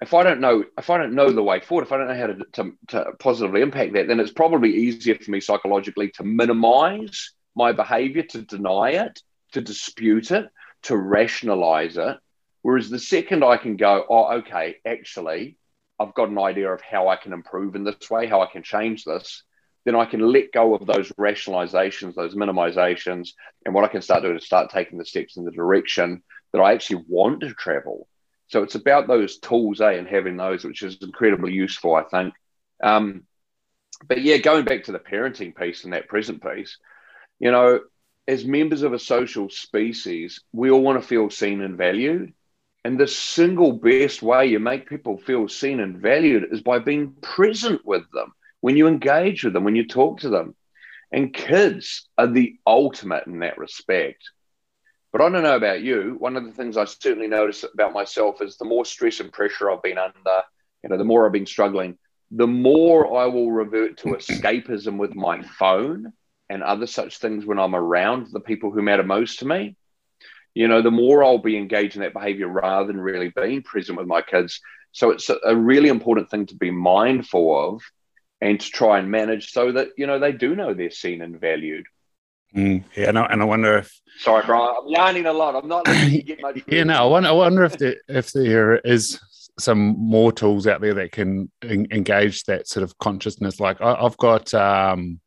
If 0.00 0.12
I 0.12 0.24
don't 0.24 0.40
know, 0.40 0.64
if 0.76 0.90
I 0.90 0.98
don't 0.98 1.14
know 1.14 1.30
the 1.30 1.42
way 1.42 1.60
forward, 1.60 1.86
if 1.86 1.92
I 1.92 1.96
don't 1.96 2.08
know 2.08 2.18
how 2.18 2.26
to, 2.26 2.36
to, 2.52 2.72
to 2.88 3.12
positively 3.18 3.62
impact 3.62 3.94
that, 3.94 4.08
then 4.08 4.20
it's 4.20 4.30
probably 4.30 4.74
easier 4.74 5.14
for 5.14 5.30
me 5.30 5.40
psychologically 5.40 6.10
to 6.16 6.22
minimize 6.22 7.30
my 7.56 7.72
behavior 7.72 8.22
to 8.22 8.42
deny 8.42 8.90
it, 8.90 9.20
to 9.52 9.60
dispute 9.60 10.30
it, 10.30 10.48
to 10.82 10.96
rationalize 10.96 11.96
it. 11.96 12.18
Whereas 12.62 12.90
the 12.90 12.98
second 12.98 13.42
I 13.42 13.56
can 13.56 13.76
go, 13.76 14.04
oh, 14.08 14.38
okay, 14.38 14.76
actually, 14.84 15.56
I've 15.98 16.14
got 16.14 16.28
an 16.28 16.38
idea 16.38 16.70
of 16.72 16.80
how 16.82 17.08
I 17.08 17.16
can 17.16 17.32
improve 17.32 17.74
in 17.74 17.84
this 17.84 18.10
way, 18.10 18.26
how 18.26 18.42
I 18.42 18.46
can 18.46 18.62
change 18.62 19.04
this, 19.04 19.42
then 19.84 19.94
I 19.94 20.04
can 20.04 20.20
let 20.20 20.52
go 20.52 20.74
of 20.74 20.84
those 20.84 21.10
rationalizations, 21.12 22.14
those 22.14 22.34
minimizations, 22.34 23.30
and 23.64 23.74
what 23.74 23.84
I 23.84 23.88
can 23.88 24.02
start 24.02 24.22
doing 24.22 24.36
is 24.36 24.44
start 24.44 24.70
taking 24.70 24.98
the 24.98 25.04
steps 25.04 25.36
in 25.36 25.44
the 25.44 25.52
direction 25.52 26.22
that 26.52 26.60
I 26.60 26.72
actually 26.72 27.04
want 27.08 27.40
to 27.40 27.54
travel. 27.54 28.08
So 28.48 28.62
it's 28.62 28.74
about 28.74 29.06
those 29.06 29.38
tools, 29.38 29.80
eh, 29.80 29.92
and 29.92 30.06
having 30.06 30.36
those, 30.36 30.64
which 30.64 30.82
is 30.82 30.98
incredibly 31.00 31.52
useful, 31.52 31.94
I 31.94 32.02
think. 32.02 32.34
Um, 32.82 33.24
but 34.06 34.22
yeah, 34.22 34.36
going 34.38 34.64
back 34.64 34.84
to 34.84 34.92
the 34.92 34.98
parenting 34.98 35.56
piece 35.56 35.84
and 35.84 35.92
that 35.92 36.08
present 36.08 36.42
piece, 36.42 36.78
you 37.38 37.50
know, 37.50 37.80
as 38.28 38.44
members 38.44 38.82
of 38.82 38.92
a 38.92 38.98
social 38.98 39.48
species, 39.50 40.40
we 40.52 40.70
all 40.70 40.82
want 40.82 41.00
to 41.00 41.06
feel 41.06 41.30
seen 41.30 41.60
and 41.60 41.76
valued. 41.76 42.32
And 42.84 42.98
the 42.98 43.08
single 43.08 43.72
best 43.72 44.22
way 44.22 44.46
you 44.46 44.60
make 44.60 44.88
people 44.88 45.18
feel 45.18 45.48
seen 45.48 45.80
and 45.80 45.98
valued 45.98 46.52
is 46.52 46.62
by 46.62 46.78
being 46.78 47.14
present 47.20 47.84
with 47.84 48.04
them 48.12 48.32
when 48.60 48.76
you 48.76 48.86
engage 48.86 49.44
with 49.44 49.52
them, 49.52 49.64
when 49.64 49.76
you 49.76 49.86
talk 49.86 50.20
to 50.20 50.28
them. 50.28 50.54
And 51.12 51.32
kids 51.32 52.08
are 52.18 52.26
the 52.26 52.56
ultimate 52.66 53.26
in 53.26 53.40
that 53.40 53.58
respect. 53.58 54.22
But 55.12 55.20
I 55.20 55.30
don't 55.30 55.42
know 55.42 55.56
about 55.56 55.82
you. 55.82 56.16
One 56.18 56.36
of 56.36 56.44
the 56.44 56.52
things 56.52 56.76
I 56.76 56.84
certainly 56.84 57.28
notice 57.28 57.64
about 57.64 57.92
myself 57.92 58.42
is 58.42 58.56
the 58.56 58.64
more 58.64 58.84
stress 58.84 59.20
and 59.20 59.32
pressure 59.32 59.70
I've 59.70 59.82
been 59.82 59.98
under, 59.98 60.42
you 60.82 60.90
know, 60.90 60.98
the 60.98 61.04
more 61.04 61.26
I've 61.26 61.32
been 61.32 61.46
struggling, 61.46 61.96
the 62.30 62.46
more 62.46 63.18
I 63.18 63.26
will 63.26 63.50
revert 63.50 63.98
to 63.98 64.08
escapism 64.08 64.96
with 64.98 65.14
my 65.14 65.42
phone 65.42 66.12
and 66.48 66.62
other 66.62 66.86
such 66.86 67.18
things 67.18 67.44
when 67.44 67.58
I'm 67.58 67.74
around 67.74 68.28
the 68.32 68.40
people 68.40 68.70
who 68.70 68.82
matter 68.82 69.02
most 69.02 69.40
to 69.40 69.46
me. 69.46 69.76
you 70.54 70.68
know, 70.68 70.80
the 70.80 70.90
more 70.90 71.22
I'll 71.22 71.38
be 71.38 71.56
engaged 71.56 71.96
in 71.96 72.02
that 72.02 72.14
behavior 72.14 72.48
rather 72.48 72.86
than 72.86 73.00
really 73.00 73.28
being 73.28 73.62
present 73.62 73.98
with 73.98 74.06
my 74.06 74.22
kids. 74.22 74.60
So 74.92 75.10
it's 75.10 75.28
a, 75.28 75.54
really 75.54 75.90
important 75.90 76.30
thing 76.30 76.46
to 76.46 76.54
be 76.54 76.70
mindful 76.70 77.74
of 77.74 77.82
and 78.40 78.58
to 78.58 78.70
try 78.70 78.98
and 78.98 79.10
manage 79.10 79.52
so 79.52 79.72
that, 79.72 79.88
you 79.98 80.06
know, 80.06 80.18
they 80.18 80.32
do 80.32 80.56
know 80.56 80.72
they're 80.72 80.90
seen 80.90 81.20
and 81.20 81.38
valued. 81.38 81.84
Mm, 82.54 82.84
yeah, 82.96 83.10
and 83.10 83.18
I, 83.18 83.26
and 83.26 83.42
I 83.42 83.44
wonder 83.44 83.76
if. 83.76 83.92
Sorry, 84.18 84.42
Brian, 84.46 84.74
I'm 84.80 84.88
yarning 84.88 85.26
a 85.26 85.32
lot. 85.32 85.54
I'm 85.54 85.68
not 85.68 85.86
letting 85.86 86.14
you 86.14 86.22
get 86.22 86.40
much. 86.40 86.62
yeah, 86.66 86.84
no, 86.84 86.94
I 86.94 87.04
wonder, 87.04 87.28
I 87.28 87.32
wonder 87.32 87.64
if, 87.64 87.76
there, 87.76 87.96
if 88.08 88.32
there 88.32 88.76
is 88.76 89.20
some 89.58 89.94
more 89.98 90.32
tools 90.32 90.66
out 90.66 90.80
there 90.80 90.94
that 90.94 91.12
can 91.12 91.50
en- 91.62 91.88
engage 91.90 92.44
that 92.44 92.68
sort 92.68 92.82
of 92.82 92.96
consciousness. 92.98 93.60
Like 93.60 93.80
I, 93.80 94.02
have 94.02 94.16
got 94.16 94.52
um, 94.54 95.20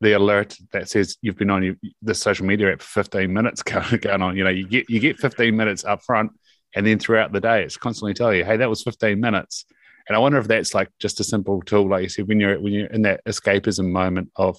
the 0.00 0.12
alert 0.12 0.56
that 0.72 0.88
says 0.88 1.16
you've 1.20 1.36
been 1.36 1.50
on 1.50 1.62
your, 1.62 1.74
the 2.02 2.14
social 2.14 2.46
media 2.46 2.72
app 2.72 2.80
for 2.80 3.02
15 3.02 3.32
minutes 3.32 3.62
going 3.62 4.22
on. 4.22 4.36
You 4.36 4.44
know, 4.44 4.50
you 4.50 4.66
get 4.66 4.88
you 4.88 5.00
get 5.00 5.18
15 5.18 5.54
minutes 5.54 5.84
up 5.84 6.02
front, 6.02 6.32
and 6.74 6.86
then 6.86 6.98
throughout 6.98 7.32
the 7.32 7.40
day, 7.40 7.62
it's 7.62 7.76
constantly 7.76 8.14
telling 8.14 8.38
you, 8.38 8.44
"Hey, 8.44 8.56
that 8.56 8.70
was 8.70 8.82
15 8.82 9.20
minutes." 9.20 9.66
And 10.08 10.16
I 10.16 10.18
wonder 10.18 10.38
if 10.38 10.48
that's 10.48 10.74
like 10.74 10.90
just 10.98 11.20
a 11.20 11.24
simple 11.24 11.62
tool, 11.62 11.88
like 11.88 12.02
you 12.02 12.08
said, 12.08 12.26
when 12.28 12.40
you're 12.40 12.58
when 12.60 12.72
you're 12.72 12.86
in 12.86 13.02
that 13.02 13.24
escapism 13.26 13.90
moment 13.90 14.30
of, 14.36 14.58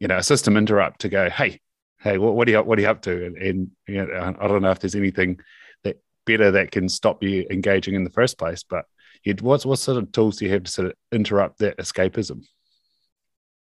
you 0.00 0.08
know, 0.08 0.18
a 0.18 0.22
system 0.22 0.56
interrupt 0.56 1.00
to 1.02 1.08
go, 1.08 1.30
"Hey, 1.30 1.60
hey, 2.00 2.18
what, 2.18 2.34
what 2.34 2.48
are 2.48 2.50
you 2.50 2.62
what 2.62 2.78
are 2.78 2.82
you 2.82 2.88
up 2.88 3.02
to?" 3.02 3.26
And, 3.26 3.36
and 3.36 3.70
you 3.86 4.04
know, 4.04 4.34
I 4.38 4.48
don't 4.48 4.62
know 4.62 4.70
if 4.72 4.80
there's 4.80 4.96
anything 4.96 5.38
that 5.84 5.96
better 6.26 6.50
that 6.50 6.72
can 6.72 6.88
stop 6.88 7.22
you 7.22 7.46
engaging 7.50 7.94
in 7.94 8.04
the 8.04 8.10
first 8.10 8.36
place, 8.38 8.64
but 8.64 8.84
what's 9.40 9.64
what 9.64 9.78
sort 9.78 10.02
of 10.02 10.12
tools 10.12 10.38
do 10.38 10.44
you 10.44 10.52
have 10.52 10.64
to 10.64 10.70
sort 10.70 10.88
of 10.88 10.94
interrupt 11.12 11.58
that 11.58 11.78
escapism? 11.78 12.42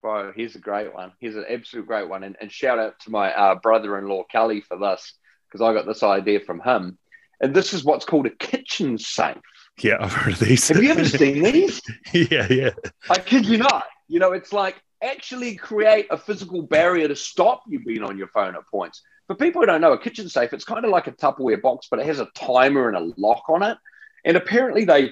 Bro, 0.04 0.34
here's 0.36 0.56
a 0.56 0.60
great 0.60 0.94
one. 0.94 1.14
Here's 1.22 1.38
an 1.38 1.46
absolute 1.50 1.88
great 1.88 2.10
one. 2.10 2.26
And, 2.26 2.36
and 2.42 2.52
shout 2.52 2.78
out 2.78 3.00
to 3.00 3.10
my 3.10 3.34
uh, 3.34 3.56
brother 3.56 3.98
in 3.98 4.06
law, 4.06 4.26
Kelly, 4.26 4.60
for 4.60 4.78
this, 4.78 5.14
because 5.48 5.62
I 5.62 5.74
got 5.74 5.86
this 5.86 6.04
idea 6.04 6.42
from 6.42 6.60
him. 6.60 6.98
And 7.40 7.56
this 7.56 7.74
is 7.74 7.86
what's 7.86 8.04
called 8.04 8.26
a 8.26 8.30
kitchen 8.30 8.98
safe. 8.98 9.38
Yeah, 9.82 9.96
I've 10.02 10.12
heard 10.12 10.34
of 10.34 10.40
these. 10.40 10.68
Have 10.68 10.84
you 10.84 10.92
ever 10.92 11.06
seen 11.06 11.42
these? 11.42 11.82
yeah, 12.14 12.48
yeah. 12.50 12.72
I 13.10 13.18
kid 13.18 13.46
you 13.46 13.58
not. 13.60 13.86
You 14.10 14.20
know, 14.20 14.34
it's 14.34 14.52
like 14.52 14.76
actually 15.02 15.56
create 15.56 16.08
a 16.12 16.18
physical 16.18 16.64
barrier 16.64 17.08
to 17.08 17.16
stop 17.16 17.64
you 17.70 17.82
being 17.82 18.04
on 18.04 18.18
your 18.18 18.28
phone 18.28 18.58
at 18.58 18.68
points. 18.68 19.02
For 19.28 19.36
people 19.36 19.62
who 19.62 19.68
don't 19.68 19.80
know, 19.80 19.94
a 19.94 19.98
kitchen 19.98 20.28
safe, 20.28 20.52
it's 20.52 20.66
kind 20.66 20.84
of 20.84 20.92
like 20.92 21.08
a 21.08 21.14
Tupperware 21.14 21.62
box, 21.62 21.88
but 21.90 22.00
it 22.00 22.08
has 22.08 22.20
a 22.20 22.28
timer 22.36 22.90
and 22.90 22.98
a 22.98 23.14
lock 23.16 23.46
on 23.48 23.64
it. 23.64 23.78
And 24.26 24.36
apparently 24.36 24.84
they 24.84 25.12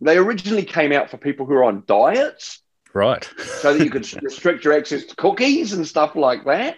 they 0.00 0.16
originally 0.16 0.64
came 0.64 0.92
out 0.92 1.10
for 1.10 1.16
people 1.16 1.44
who 1.44 1.54
are 1.54 1.64
on 1.64 1.82
diets 1.88 2.62
Right. 2.94 3.28
so 3.38 3.74
that 3.74 3.84
you 3.84 3.90
could 3.90 4.10
restrict 4.22 4.64
your 4.64 4.74
access 4.74 5.04
to 5.04 5.16
cookies 5.16 5.72
and 5.72 5.86
stuff 5.86 6.14
like 6.14 6.44
that. 6.44 6.76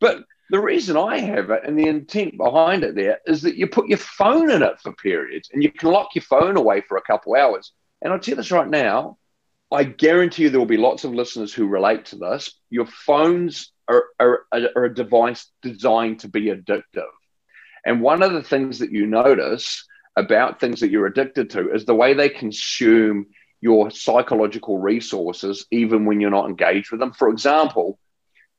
But 0.00 0.24
the 0.50 0.60
reason 0.60 0.96
I 0.96 1.18
have 1.18 1.50
it 1.50 1.62
and 1.64 1.78
the 1.78 1.88
intent 1.88 2.36
behind 2.36 2.84
it 2.84 2.94
there 2.94 3.18
is 3.26 3.42
that 3.42 3.56
you 3.56 3.66
put 3.66 3.88
your 3.88 3.98
phone 3.98 4.50
in 4.50 4.62
it 4.62 4.80
for 4.80 4.92
periods 4.92 5.50
and 5.52 5.62
you 5.62 5.72
can 5.72 5.90
lock 5.90 6.14
your 6.14 6.22
phone 6.22 6.56
away 6.56 6.82
for 6.82 6.96
a 6.96 7.02
couple 7.02 7.34
hours. 7.34 7.72
And 8.02 8.12
I'll 8.12 8.18
tell 8.18 8.32
you 8.32 8.36
this 8.36 8.52
right 8.52 8.68
now, 8.68 9.18
I 9.72 9.84
guarantee 9.84 10.44
you 10.44 10.50
there 10.50 10.60
will 10.60 10.66
be 10.66 10.76
lots 10.76 11.04
of 11.04 11.14
listeners 11.14 11.52
who 11.52 11.66
relate 11.66 12.06
to 12.06 12.16
this. 12.16 12.52
Your 12.70 12.86
phones 12.86 13.72
are, 13.88 14.04
are, 14.20 14.46
are 14.52 14.84
a 14.84 14.94
device 14.94 15.50
designed 15.62 16.20
to 16.20 16.28
be 16.28 16.46
addictive. 16.46 17.10
And 17.84 18.00
one 18.00 18.22
of 18.22 18.32
the 18.32 18.42
things 18.42 18.78
that 18.80 18.92
you 18.92 19.06
notice 19.06 19.84
about 20.16 20.60
things 20.60 20.80
that 20.80 20.90
you're 20.90 21.06
addicted 21.06 21.50
to 21.50 21.72
is 21.72 21.84
the 21.84 21.94
way 21.94 22.14
they 22.14 22.28
consume 22.28 23.26
your 23.60 23.90
psychological 23.90 24.78
resources, 24.78 25.66
even 25.70 26.04
when 26.04 26.20
you're 26.20 26.30
not 26.30 26.48
engaged 26.48 26.90
with 26.90 27.00
them. 27.00 27.12
For 27.12 27.28
example, 27.28 27.98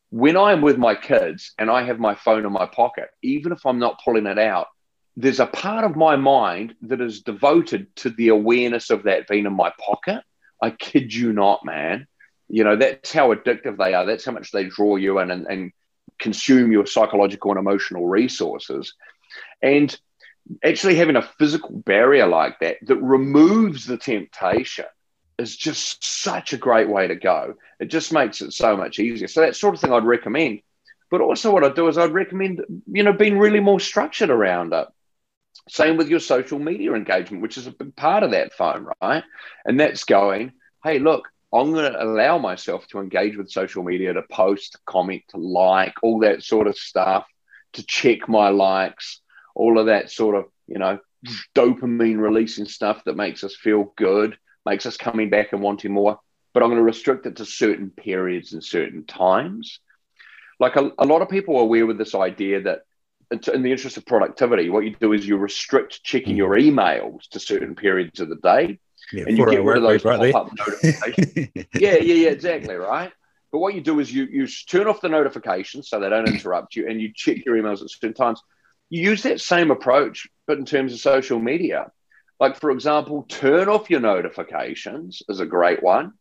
when 0.10 0.38
I'm 0.38 0.62
with 0.62 0.77
my 0.77 0.96
kids 0.96 1.54
and 1.58 1.70
I 1.70 1.84
have 1.84 2.00
my 2.00 2.16
phone 2.16 2.46
in 2.46 2.51
my 2.51 2.66
pocket, 2.66 3.10
even 3.22 3.51
if 3.51 3.66
I'm 3.66 3.80
not 3.80 4.01
pulling 4.04 4.25
it 4.25 4.39
out, 4.39 4.68
there's 5.16 5.39
a 5.39 5.48
part 5.48 5.84
of 5.84 5.96
my 5.96 6.16
mind 6.16 6.75
that 6.84 7.01
is 7.01 7.22
devoted 7.22 7.94
to 7.98 8.10
the 8.12 8.30
awareness 8.30 8.89
of 8.89 9.04
that 9.04 9.27
being 9.27 9.46
in 9.46 9.54
my 9.54 9.72
pocket. 9.80 10.24
I 10.62 10.70
kid 10.72 11.13
you 11.13 11.34
not, 11.34 11.66
man. 11.66 12.08
You 12.48 12.63
know, 12.63 12.75
that's 12.75 13.12
how 13.12 13.34
addictive 13.34 13.77
they 13.77 13.94
are. 13.94 14.06
That's 14.06 14.25
how 14.25 14.32
much 14.32 14.51
they 14.51 14.66
draw 14.66 14.96
you 14.96 15.20
in 15.20 15.32
and, 15.32 15.48
and 15.48 15.72
consume 16.20 16.72
your 16.72 16.86
psychological 16.86 17.51
and 17.51 17.60
emotional 17.60 18.08
resources. 18.08 18.94
And 19.62 19.98
actually 20.63 20.96
having 20.96 21.16
a 21.16 21.30
physical 21.39 21.72
barrier 21.72 22.27
like 22.27 22.60
that 22.60 22.77
that 22.84 22.98
removes 22.98 23.86
the 23.86 23.98
temptation 23.98 24.86
is 25.38 25.56
just 25.56 26.04
such 26.04 26.54
a 26.54 26.58
great 26.58 26.89
way 26.89 27.08
to 27.08 27.16
go. 27.16 27.56
It 27.80 27.88
just 27.88 28.12
makes 28.12 28.42
it 28.42 28.54
so 28.54 28.75
much 28.75 29.00
easier. 29.00 29.27
So 29.27 29.42
that 29.42 29.56
sort 29.56 29.75
of 29.75 29.82
thing 29.82 29.94
I'd 29.94 30.04
recommend. 30.04 30.62
But 31.10 31.22
also 31.22 31.51
what 31.51 31.63
I'd 31.63 31.75
do 31.75 31.88
is 31.88 31.98
I'd 31.98 32.12
recommend, 32.12 32.62
you 32.88 33.04
know, 33.04 33.13
being 33.13 33.38
really 33.38 33.60
more 33.60 33.80
structured 33.80 34.30
around 34.30 34.74
it. 34.74 34.88
Same 35.70 35.98
with 35.98 36.10
your 36.10 36.20
social 36.20 36.60
media 36.60 36.94
engagement, 36.94 37.42
which 37.42 37.58
is 37.58 37.68
a 37.68 37.72
big 37.72 37.96
part 37.96 38.24
of 38.24 38.32
that 38.32 38.54
phone, 38.54 38.88
right? 39.01 39.24
And 39.66 39.80
that's 39.80 40.04
going, 40.04 40.54
hey, 40.84 41.00
look, 41.00 41.27
I'm 41.54 41.72
going 41.72 41.92
to 41.92 42.04
allow 42.04 42.38
myself 42.38 42.88
to 42.88 43.00
engage 43.00 43.38
with 43.38 43.50
social 43.50 43.84
media, 43.84 44.13
to 44.13 44.24
post, 44.30 44.74
to 44.74 44.80
comment, 44.86 45.24
to 45.30 45.38
like, 45.38 45.94
all 46.04 46.20
that 46.20 46.44
sort 46.44 46.68
of 46.68 46.77
stuff, 46.77 47.25
to 47.74 47.86
check 47.86 48.27
my 48.27 48.50
likes, 48.50 49.22
all 49.58 49.80
of 49.80 49.88
that 49.88 50.12
sort 50.12 50.36
of, 50.36 50.46
you 50.68 50.78
know, 50.78 51.00
dopamine 51.56 52.20
releasing 52.20 52.66
stuff 52.66 53.04
that 53.06 53.16
makes 53.16 53.44
us 53.44 53.56
feel 53.56 53.92
good, 53.98 54.38
makes 54.66 54.86
us 54.86 54.98
coming 54.98 55.30
back 55.30 55.52
and 55.52 55.62
wanting 55.62 55.92
more. 55.92 56.20
But 56.54 56.64
I'm 56.64 56.70
going 56.70 56.78
to 56.78 56.84
restrict 56.84 57.26
it 57.26 57.38
to 57.38 57.46
certain 57.46 57.90
periods 57.90 58.54
and 58.54 58.64
certain 58.64 59.04
times. 59.06 59.80
Like 60.60 60.76
a, 60.76 60.92
a 60.98 61.06
lot 61.06 61.22
of 61.22 61.30
people 61.30 61.58
are 61.58 61.64
aware 61.64 61.86
with 61.86 61.98
this 61.98 62.16
idea 62.16 62.62
that 62.62 62.82
in 63.32 63.62
the 63.62 63.72
interest 63.72 63.98
of 63.98 64.06
productivity, 64.06 64.70
what 64.70 64.86
you 64.86 64.96
do 65.00 65.14
is 65.14 65.28
you 65.28 65.38
restrict 65.38 66.04
checking 66.04 66.36
mm. 66.36 66.38
your 66.38 66.56
emails 66.56 67.28
to 67.30 67.40
certain 67.40 67.76
periods 67.76 68.20
of 68.20 68.30
the 68.30 68.38
day. 68.38 68.80
Yeah, 69.12 69.26
and 69.28 69.38
you 69.38 69.50
get 69.50 69.64
rid 69.64 69.78
of 69.78 69.84
those 69.84 70.02
pop-up 70.02 70.52
notifications. 70.58 71.48
yeah, 71.76 71.96
yeah, 71.96 72.14
yeah, 72.14 72.30
exactly, 72.30 72.76
right? 72.76 73.12
But 73.52 73.60
what 73.60 73.74
you 73.74 73.82
do 73.82 74.00
is 74.00 74.14
you 74.14 74.26
you 74.26 74.48
turn 74.48 74.88
off 74.88 75.00
the 75.00 75.10
notifications 75.10 75.90
so 75.90 76.00
they 76.00 76.10
don't 76.10 76.28
interrupt 76.34 76.76
you, 76.76 76.88
and 76.88 77.02
you 77.02 77.12
check 77.14 77.46
your 77.46 77.56
emails 77.56 77.82
at 77.82 77.90
certain 77.90 78.14
times 78.14 78.42
use 78.89 79.24
that 79.24 79.41
same 79.41 79.72
approach, 79.72 80.27
but 80.46 80.58
in 80.58 80.65
terms 80.65 80.94
of 80.94 81.00
social 81.00 81.39
media. 81.39 81.91
Like, 82.39 82.60
for 82.60 82.72
example, 82.72 83.25
turn 83.27 83.67
off 83.67 83.89
your 83.89 84.00
notifications 84.00 85.24
is 85.27 85.39
a 85.39 85.46
great 85.46 85.82
one. 85.82 86.13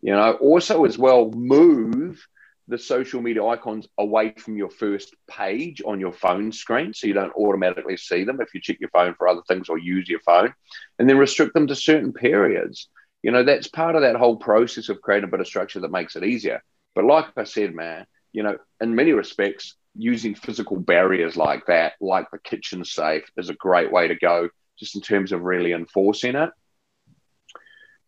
You 0.00 0.12
know, 0.12 0.32
also 0.34 0.84
as 0.84 0.98
well, 0.98 1.30
move 1.30 2.24
the 2.68 2.78
social 2.78 3.20
media 3.20 3.44
icons 3.44 3.88
away 3.98 4.34
from 4.36 4.56
your 4.56 4.70
first 4.70 5.14
page 5.28 5.82
on 5.84 5.98
your 5.98 6.12
phone 6.12 6.52
screen 6.52 6.94
so 6.94 7.06
you 7.06 7.12
don't 7.12 7.34
automatically 7.34 7.96
see 7.96 8.24
them 8.24 8.40
if 8.40 8.54
you 8.54 8.60
check 8.60 8.78
your 8.80 8.90
phone 8.90 9.14
for 9.14 9.28
other 9.28 9.42
things 9.48 9.68
or 9.68 9.78
use 9.78 10.08
your 10.08 10.20
phone, 10.20 10.54
and 10.98 11.08
then 11.08 11.18
restrict 11.18 11.54
them 11.54 11.66
to 11.66 11.74
certain 11.74 12.12
periods. 12.12 12.88
You 13.22 13.30
know, 13.30 13.44
that's 13.44 13.68
part 13.68 13.94
of 13.94 14.02
that 14.02 14.16
whole 14.16 14.36
process 14.36 14.88
of 14.88 15.00
creating 15.00 15.28
a 15.28 15.30
bit 15.30 15.40
of 15.40 15.46
structure 15.46 15.80
that 15.80 15.90
makes 15.90 16.16
it 16.16 16.24
easier. 16.24 16.62
But 16.94 17.04
like 17.04 17.26
I 17.36 17.44
said, 17.44 17.74
man, 17.74 18.06
you 18.32 18.42
know, 18.42 18.58
in 18.80 18.94
many 18.94 19.12
respects, 19.12 19.74
using 19.96 20.34
physical 20.34 20.78
barriers 20.78 21.36
like 21.36 21.66
that, 21.66 21.94
like 22.00 22.30
the 22.30 22.38
kitchen 22.38 22.84
safe, 22.84 23.24
is 23.36 23.50
a 23.50 23.54
great 23.54 23.92
way 23.92 24.08
to 24.08 24.14
go, 24.14 24.48
just 24.78 24.94
in 24.94 25.02
terms 25.02 25.32
of 25.32 25.42
really 25.42 25.72
enforcing 25.72 26.34
it. 26.34 26.50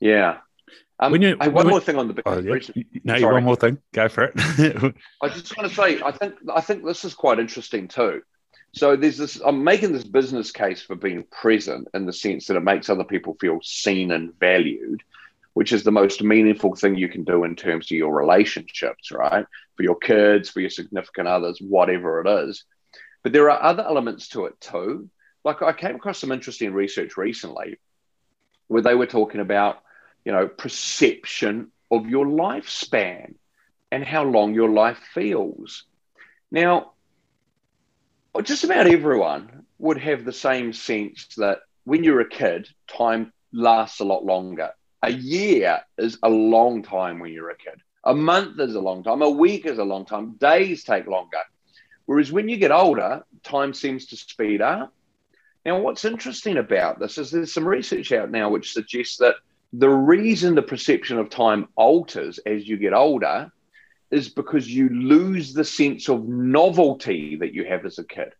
Yeah. 0.00 0.38
Um, 1.00 1.12
when 1.12 1.23
you, 1.23 1.37
one 1.37 1.67
more 1.67 1.81
thing 1.81 1.97
on 1.97 2.09
the 2.09 2.23
oh, 2.25 2.38
yeah. 2.38 2.85
no, 3.03 3.19
Sorry. 3.19 3.35
one 3.35 3.45
more 3.45 3.57
thing. 3.57 3.79
Go 3.93 4.09
for 4.09 4.25
it. 4.25 4.35
I 5.23 5.29
just 5.29 5.57
want 5.57 5.69
to 5.69 5.75
say, 5.75 6.00
I 6.00 6.12
think 6.12 6.35
I 6.55 6.61
think 6.61 6.85
this 6.85 7.05
is 7.05 7.14
quite 7.14 7.41
interesting 7.41 7.88
too. 7.88 8.23
So 8.75 8.97
there's 8.97 9.19
this. 9.19 9.41
I'm 9.45 9.64
making 9.64 9.93
this 9.93 10.05
business 10.05 10.53
case 10.53 10.83
for 10.83 10.95
being 10.95 11.25
present 11.31 11.88
in 11.95 12.07
the 12.07 12.12
sense 12.12 12.47
that 12.47 12.57
it 12.57 12.62
makes 12.62 12.88
other 12.88 13.05
people 13.05 13.37
feel 13.41 13.61
seen 13.62 14.12
and 14.12 14.33
valued, 14.38 15.03
which 15.54 15.73
is 15.73 15.84
the 15.84 15.92
most 15.92 16.23
meaningful 16.23 16.75
thing 16.75 16.96
you 16.96 17.08
can 17.08 17.25
do 17.25 17.44
in 17.44 17.56
terms 17.56 17.87
of 17.87 17.96
your 17.96 18.12
relationships, 18.12 19.11
right? 19.12 19.46
For 19.76 19.82
your 19.84 19.96
kids, 19.96 20.50
for 20.50 20.61
your 20.61 20.70
significant 20.70 21.28
others, 21.28 21.58
whatever 21.61 22.20
it 22.20 22.49
is. 22.49 22.64
But 23.23 23.32
there 23.32 23.50
are 23.50 23.62
other 23.62 23.84
elements 23.84 24.28
to 24.30 24.46
it 24.46 24.61
too. 24.61 25.08
Like 25.44 25.62
I 25.62 25.73
came 25.73 25.94
across 25.94 26.18
some 26.18 26.32
interesting 26.32 26.73
research 26.73 27.16
recently 27.16 27.78
where 28.66 28.82
they 28.82 28.94
were 28.94 29.06
talking 29.06 29.40
about, 29.40 29.78
you 30.25 30.32
know, 30.32 30.49
perception 30.49 31.70
of 31.90 32.08
your 32.08 32.26
lifespan 32.26 33.34
and 33.92 34.04
how 34.04 34.25
long 34.25 34.54
your 34.54 34.70
life 34.70 34.99
feels. 35.14 35.84
Now, 36.50 36.92
just 38.42 38.64
about 38.64 38.88
everyone 38.88 39.66
would 39.78 39.99
have 39.99 40.25
the 40.25 40.32
same 40.32 40.73
sense 40.73 41.28
that 41.37 41.61
when 41.84 42.02
you're 42.02 42.20
a 42.20 42.28
kid, 42.28 42.68
time 42.88 43.32
lasts 43.52 44.00
a 44.00 44.04
lot 44.04 44.25
longer 44.25 44.73
a 45.04 45.12
year 45.12 45.80
is 45.99 46.18
a 46.23 46.28
long 46.28 46.82
time 46.82 47.18
when 47.18 47.32
you're 47.32 47.50
a 47.50 47.56
kid. 47.56 47.80
A 48.04 48.14
month 48.14 48.61
is 48.61 48.75
a 48.75 48.80
long 48.80 49.02
time. 49.02 49.23
A 49.23 49.30
week 49.30 49.66
is 49.66 49.78
a 49.78 49.84
long 49.84 50.04
time. 50.04 50.32
Days 50.32 50.84
take 50.84 51.06
longer. 51.06 51.38
Whereas 52.06 52.32
when 52.32 52.49
you 52.49 52.56
get 52.56 52.70
older, 52.70 53.25
time 53.42 53.73
seems 53.73 54.06
to 54.06 54.16
speed 54.16 54.61
up. 54.61 54.92
Now, 55.64 55.80
what's 55.80 56.04
interesting 56.04 56.58
about 56.58 56.99
this 56.99 57.16
is 57.16 57.30
there's 57.30 57.52
some 57.52 57.66
research 57.66 58.12
out 58.12 58.30
now 58.30 58.50
which 58.50 58.73
suggests 58.73 59.16
that 59.18 59.37
the 59.73 59.88
reason 59.88 60.54
the 60.54 60.62
perception 60.62 61.18
of 61.18 61.30
time 61.30 61.68
alters 61.75 62.38
as 62.38 62.68
you 62.68 62.76
get 62.76 62.92
older 62.92 63.50
is 64.11 64.28
because 64.28 64.68
you 64.68 64.88
lose 64.90 65.54
the 65.54 65.64
sense 65.64 66.08
of 66.08 66.28
novelty 66.28 67.37
that 67.37 67.54
you 67.54 67.64
have 67.64 67.84
as 67.84 67.99
a 67.99 68.04
kid. 68.04 68.32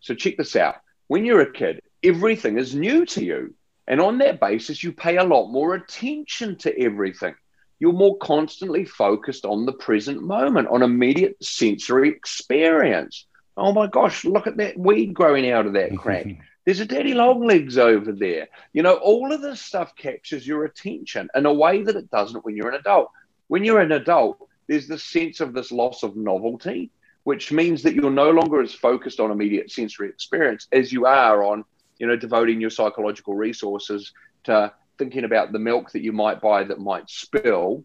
So 0.00 0.14
check 0.14 0.36
this 0.36 0.54
out. 0.54 0.76
When 1.08 1.24
you're 1.24 1.40
a 1.40 1.52
kid, 1.52 1.80
everything 2.02 2.58
is 2.58 2.74
new 2.74 3.06
to 3.06 3.24
you. 3.24 3.54
And 3.88 4.00
on 4.00 4.18
that 4.18 4.40
basis, 4.40 4.82
you 4.82 4.92
pay 4.92 5.16
a 5.16 5.24
lot 5.24 5.48
more 5.48 5.74
attention 5.74 6.56
to 6.58 6.80
everything. 6.80 7.34
You're 7.78 7.92
more 7.92 8.16
constantly 8.18 8.84
focused 8.84 9.44
on 9.44 9.66
the 9.66 9.72
present 9.72 10.22
moment, 10.22 10.68
on 10.68 10.82
immediate 10.82 11.42
sensory 11.42 12.08
experience. 12.08 13.26
Oh 13.56 13.72
my 13.72 13.86
gosh, 13.86 14.24
look 14.24 14.46
at 14.46 14.56
that 14.56 14.78
weed 14.78 15.14
growing 15.14 15.50
out 15.50 15.66
of 15.66 15.74
that 15.74 15.96
crack. 15.98 16.26
There's 16.64 16.80
a 16.80 16.86
daddy 16.86 17.14
long 17.14 17.46
legs 17.46 17.78
over 17.78 18.12
there. 18.12 18.48
You 18.72 18.82
know, 18.82 18.94
all 18.94 19.32
of 19.32 19.40
this 19.40 19.60
stuff 19.60 19.94
captures 19.94 20.46
your 20.46 20.64
attention 20.64 21.28
in 21.34 21.46
a 21.46 21.52
way 21.52 21.82
that 21.82 21.96
it 21.96 22.10
doesn't 22.10 22.44
when 22.44 22.56
you're 22.56 22.68
an 22.68 22.74
adult. 22.74 23.10
When 23.46 23.64
you're 23.64 23.80
an 23.80 23.92
adult, 23.92 24.38
there's 24.66 24.88
the 24.88 24.98
sense 24.98 25.40
of 25.40 25.52
this 25.52 25.70
loss 25.70 26.02
of 26.02 26.16
novelty, 26.16 26.90
which 27.22 27.52
means 27.52 27.82
that 27.84 27.94
you're 27.94 28.10
no 28.10 28.30
longer 28.30 28.60
as 28.60 28.74
focused 28.74 29.20
on 29.20 29.30
immediate 29.30 29.70
sensory 29.70 30.08
experience 30.08 30.66
as 30.72 30.92
you 30.92 31.06
are 31.06 31.44
on, 31.44 31.64
you 31.98 32.06
know, 32.06 32.16
devoting 32.16 32.60
your 32.60 32.70
psychological 32.70 33.34
resources 33.34 34.12
to 34.44 34.72
thinking 34.98 35.24
about 35.24 35.52
the 35.52 35.58
milk 35.58 35.92
that 35.92 36.02
you 36.02 36.12
might 36.12 36.40
buy 36.40 36.64
that 36.64 36.80
might 36.80 37.08
spill, 37.10 37.84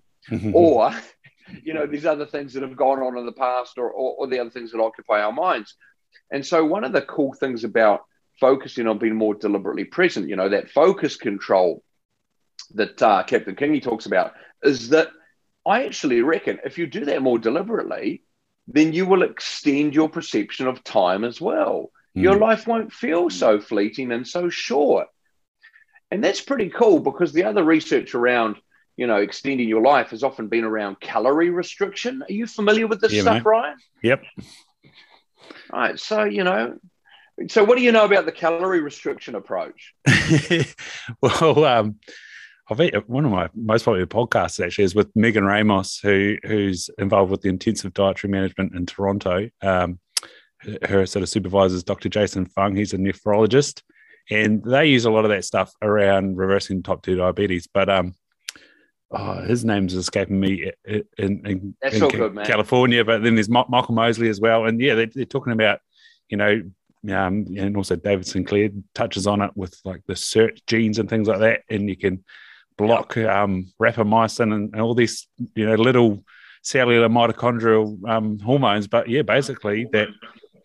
or, 0.53 0.91
you 1.63 1.74
know, 1.74 1.86
these 1.86 2.06
other 2.06 2.25
things 2.25 2.53
that 2.53 2.63
have 2.63 2.75
gone 2.75 3.00
on 3.00 3.18
in 3.18 3.25
the 3.25 3.32
past, 3.32 3.77
or, 3.77 3.89
or, 3.89 4.15
or 4.18 4.27
the 4.27 4.39
other 4.39 4.50
things 4.50 4.72
that 4.72 4.80
occupy 4.80 5.22
our 5.22 5.34
minds. 5.34 5.75
And 6.32 6.46
so, 6.46 6.65
one 6.65 6.84
of 6.84 6.94
the 6.94 7.01
cool 7.01 7.34
things 7.34 7.63
about 7.63 8.06
focusing 8.39 8.88
on 8.88 8.98
being 8.98 9.15
more 9.15 9.36
deliberately 9.36 9.86
present, 9.86 10.30
you 10.30 10.36
know, 10.36 10.50
that 10.50 10.70
focus 10.70 11.15
control 11.15 11.84
that 12.74 13.01
uh, 13.01 13.24
Captain 13.24 13.56
Kingy 13.56 13.82
talks 13.82 14.06
about 14.06 14.34
is 14.63 14.89
that 14.89 15.10
I 15.65 15.86
actually 15.86 16.22
reckon 16.22 16.60
if 16.65 16.77
you 16.77 16.88
do 16.88 17.06
that 17.06 17.22
more 17.22 17.38
deliberately, 17.38 18.24
then 18.68 18.94
you 18.94 19.06
will 19.06 19.24
extend 19.24 19.94
your 19.94 20.10
perception 20.10 20.68
of 20.68 20.84
time 20.84 21.24
as 21.24 21.39
well. 21.39 21.91
Mm. 22.15 22.22
Your 22.24 22.38
life 22.38 22.68
won't 22.68 22.91
feel 22.91 23.30
so 23.30 23.60
fleeting 23.60 24.12
and 24.12 24.27
so 24.27 24.50
short. 24.50 25.08
And 26.10 26.24
that's 26.24 26.41
pretty 26.41 26.70
cool 26.70 27.00
because 27.00 27.32
the 27.32 27.46
other 27.46 27.63
research 27.63 28.15
around, 28.15 28.58
you 28.98 29.08
know, 29.08 29.18
extending 29.18 29.70
your 29.70 29.82
life 29.82 30.10
has 30.10 30.24
often 30.24 30.48
been 30.48 30.65
around 30.65 31.00
calorie 31.00 31.50
restriction. 31.50 32.22
Are 32.27 32.34
you 32.34 32.48
familiar 32.48 32.88
with 32.88 33.00
this 33.00 33.13
yeah, 33.13 33.22
stuff, 33.22 33.36
mate. 33.36 33.46
Ryan? 33.46 33.77
Yep. 34.03 34.24
All 35.72 35.80
right. 35.80 36.00
So, 36.00 36.25
you 36.25 36.44
know, 36.44 36.77
so 37.48 37.63
what 37.63 37.77
do 37.77 37.84
you 37.84 37.94
know 37.94 38.03
about 38.03 38.25
the 38.25 38.32
calorie 38.34 38.82
restriction 38.82 39.36
approach? 39.36 39.94
well, 41.22 41.63
um, 41.63 41.96
I've 42.70 42.77
been 42.77 42.94
one 43.08 43.25
of 43.25 43.32
my 43.32 43.50
most 43.56 43.86
popular 43.86 44.06
podcasts 44.06 44.63
actually 44.63 44.84
is 44.86 44.96
with 44.96 45.10
Megan 45.15 45.46
Ramos, 45.46 46.00
who 46.00 46.38
who's 46.44 46.89
involved 46.98 47.32
with 47.32 47.41
the 47.41 47.50
intensive 47.50 47.94
dietary 47.94 48.32
management 48.32 48.75
in 48.75 48.86
Toronto. 48.86 49.50
Um, 49.62 50.00
her 50.84 51.06
sort 51.06 51.24
of 51.24 51.30
supervisor 51.30 51.75
is 51.75 51.84
Dr. 51.84 52.10
Jason 52.10 52.46
Fung. 52.46 52.75
He's 52.75 52.94
a 52.94 52.98
nephrologist, 52.98 53.82
and 54.30 54.63
they 54.63 54.86
use 54.88 55.06
a 55.06 55.12
lot 55.12 55.25
of 55.25 55.32
that 55.32 55.46
stuff 55.46 55.74
around 55.82 56.38
reversing 56.38 56.84
type 56.84 57.01
two 57.01 57.15
diabetes. 57.15 57.68
But 57.68 57.89
um, 57.89 58.13
oh, 59.12 59.41
his 59.41 59.65
name's 59.65 59.94
escaping 59.94 60.39
me 60.39 60.72
in, 60.86 61.03
in, 61.18 61.46
in 61.46 61.75
good, 61.89 62.44
California. 62.44 63.03
But 63.03 63.24
then 63.24 63.36
there's 63.36 63.50
Michael 63.50 63.96
Mosley 63.96 64.30
as 64.30 64.39
well, 64.39 64.65
and 64.65 64.80
yeah, 64.80 64.96
they, 64.96 65.06
they're 65.06 65.25
talking 65.25 65.53
about 65.53 65.80
you 66.30 66.38
know 66.38 66.62
um, 67.10 67.48
and 67.58 67.75
also 67.75 67.96
David 67.96 68.27
Sinclair 68.27 68.70
touches 68.94 69.25
on 69.25 69.41
it 69.41 69.51
with 69.56 69.80
like 69.84 70.03
the 70.06 70.13
sirtuin 70.13 70.65
genes 70.68 71.00
and 71.00 71.10
things 71.10 71.27
like 71.27 71.39
that, 71.39 71.62
and 71.70 71.89
you 71.89 71.98
can 71.98 72.24
block 72.77 73.18
um, 73.18 73.72
rapamycin 73.82 74.53
and, 74.53 74.74
and, 74.74 74.82
all 74.82 74.94
these 74.94 75.27
you 75.56 75.65
know 75.65 75.75
little 75.75 76.24
cellular 76.62 77.10
mitochondrial 77.10 78.08
um, 78.08 78.39
hormones. 78.39 78.88
But 78.88 79.10
yeah, 79.10 79.24
basically 79.24 79.88
that 79.94 80.10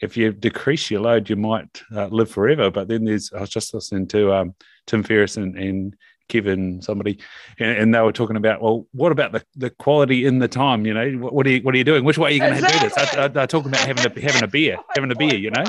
if 0.01 0.17
you 0.17 0.33
decrease 0.33 0.91
your 0.91 1.01
load, 1.01 1.29
you 1.29 1.37
might 1.37 1.83
uh, 1.95 2.07
live 2.07 2.31
forever. 2.31 2.71
But 2.71 2.89
then 2.89 3.05
there's 3.05 3.33
I 3.33 3.41
was 3.41 3.51
just 3.51 3.75
listening 3.75 4.07
to 4.09 4.33
um, 4.33 4.55
Tim 4.87 5.03
Ferriss 5.03 5.37
and, 5.37 5.57
and 5.57 5.97
Kevin 6.29 6.83
somebody, 6.83 7.19
and, 7.59 7.79
and, 7.79 7.95
they 7.95 8.01
were 8.01 8.13
talking 8.13 8.37
about 8.37 8.61
well, 8.61 8.87
what 8.93 9.13
about 9.13 9.33
the, 9.33 9.45
the 9.55 9.71
quality 9.71 10.27
in 10.27 10.39
the 10.39 10.49
time? 10.49 10.85
You 10.85 10.95
know, 10.95 11.11
what, 11.13 11.33
what 11.33 11.47
are 11.47 11.51
you 11.51 11.63
what 11.63 11.75
are 11.75 11.79
you 11.79 11.85
doing? 11.85 12.05
Which 12.05 12.19
way 12.19 12.31
are 12.31 12.33
you 12.33 12.41
going 12.41 12.55
to 12.55 12.61
do 12.61 12.79
this? 12.81 12.97
I, 12.97 13.25
I 13.25 13.47
talking 13.47 13.71
about 13.71 13.87
having 13.87 14.05
a 14.05 14.21
having 14.21 14.43
a 14.43 14.49
beer, 14.49 14.79
having 14.95 15.13
a 15.13 15.15
beer. 15.15 15.37
You 15.37 15.51
know. 15.51 15.65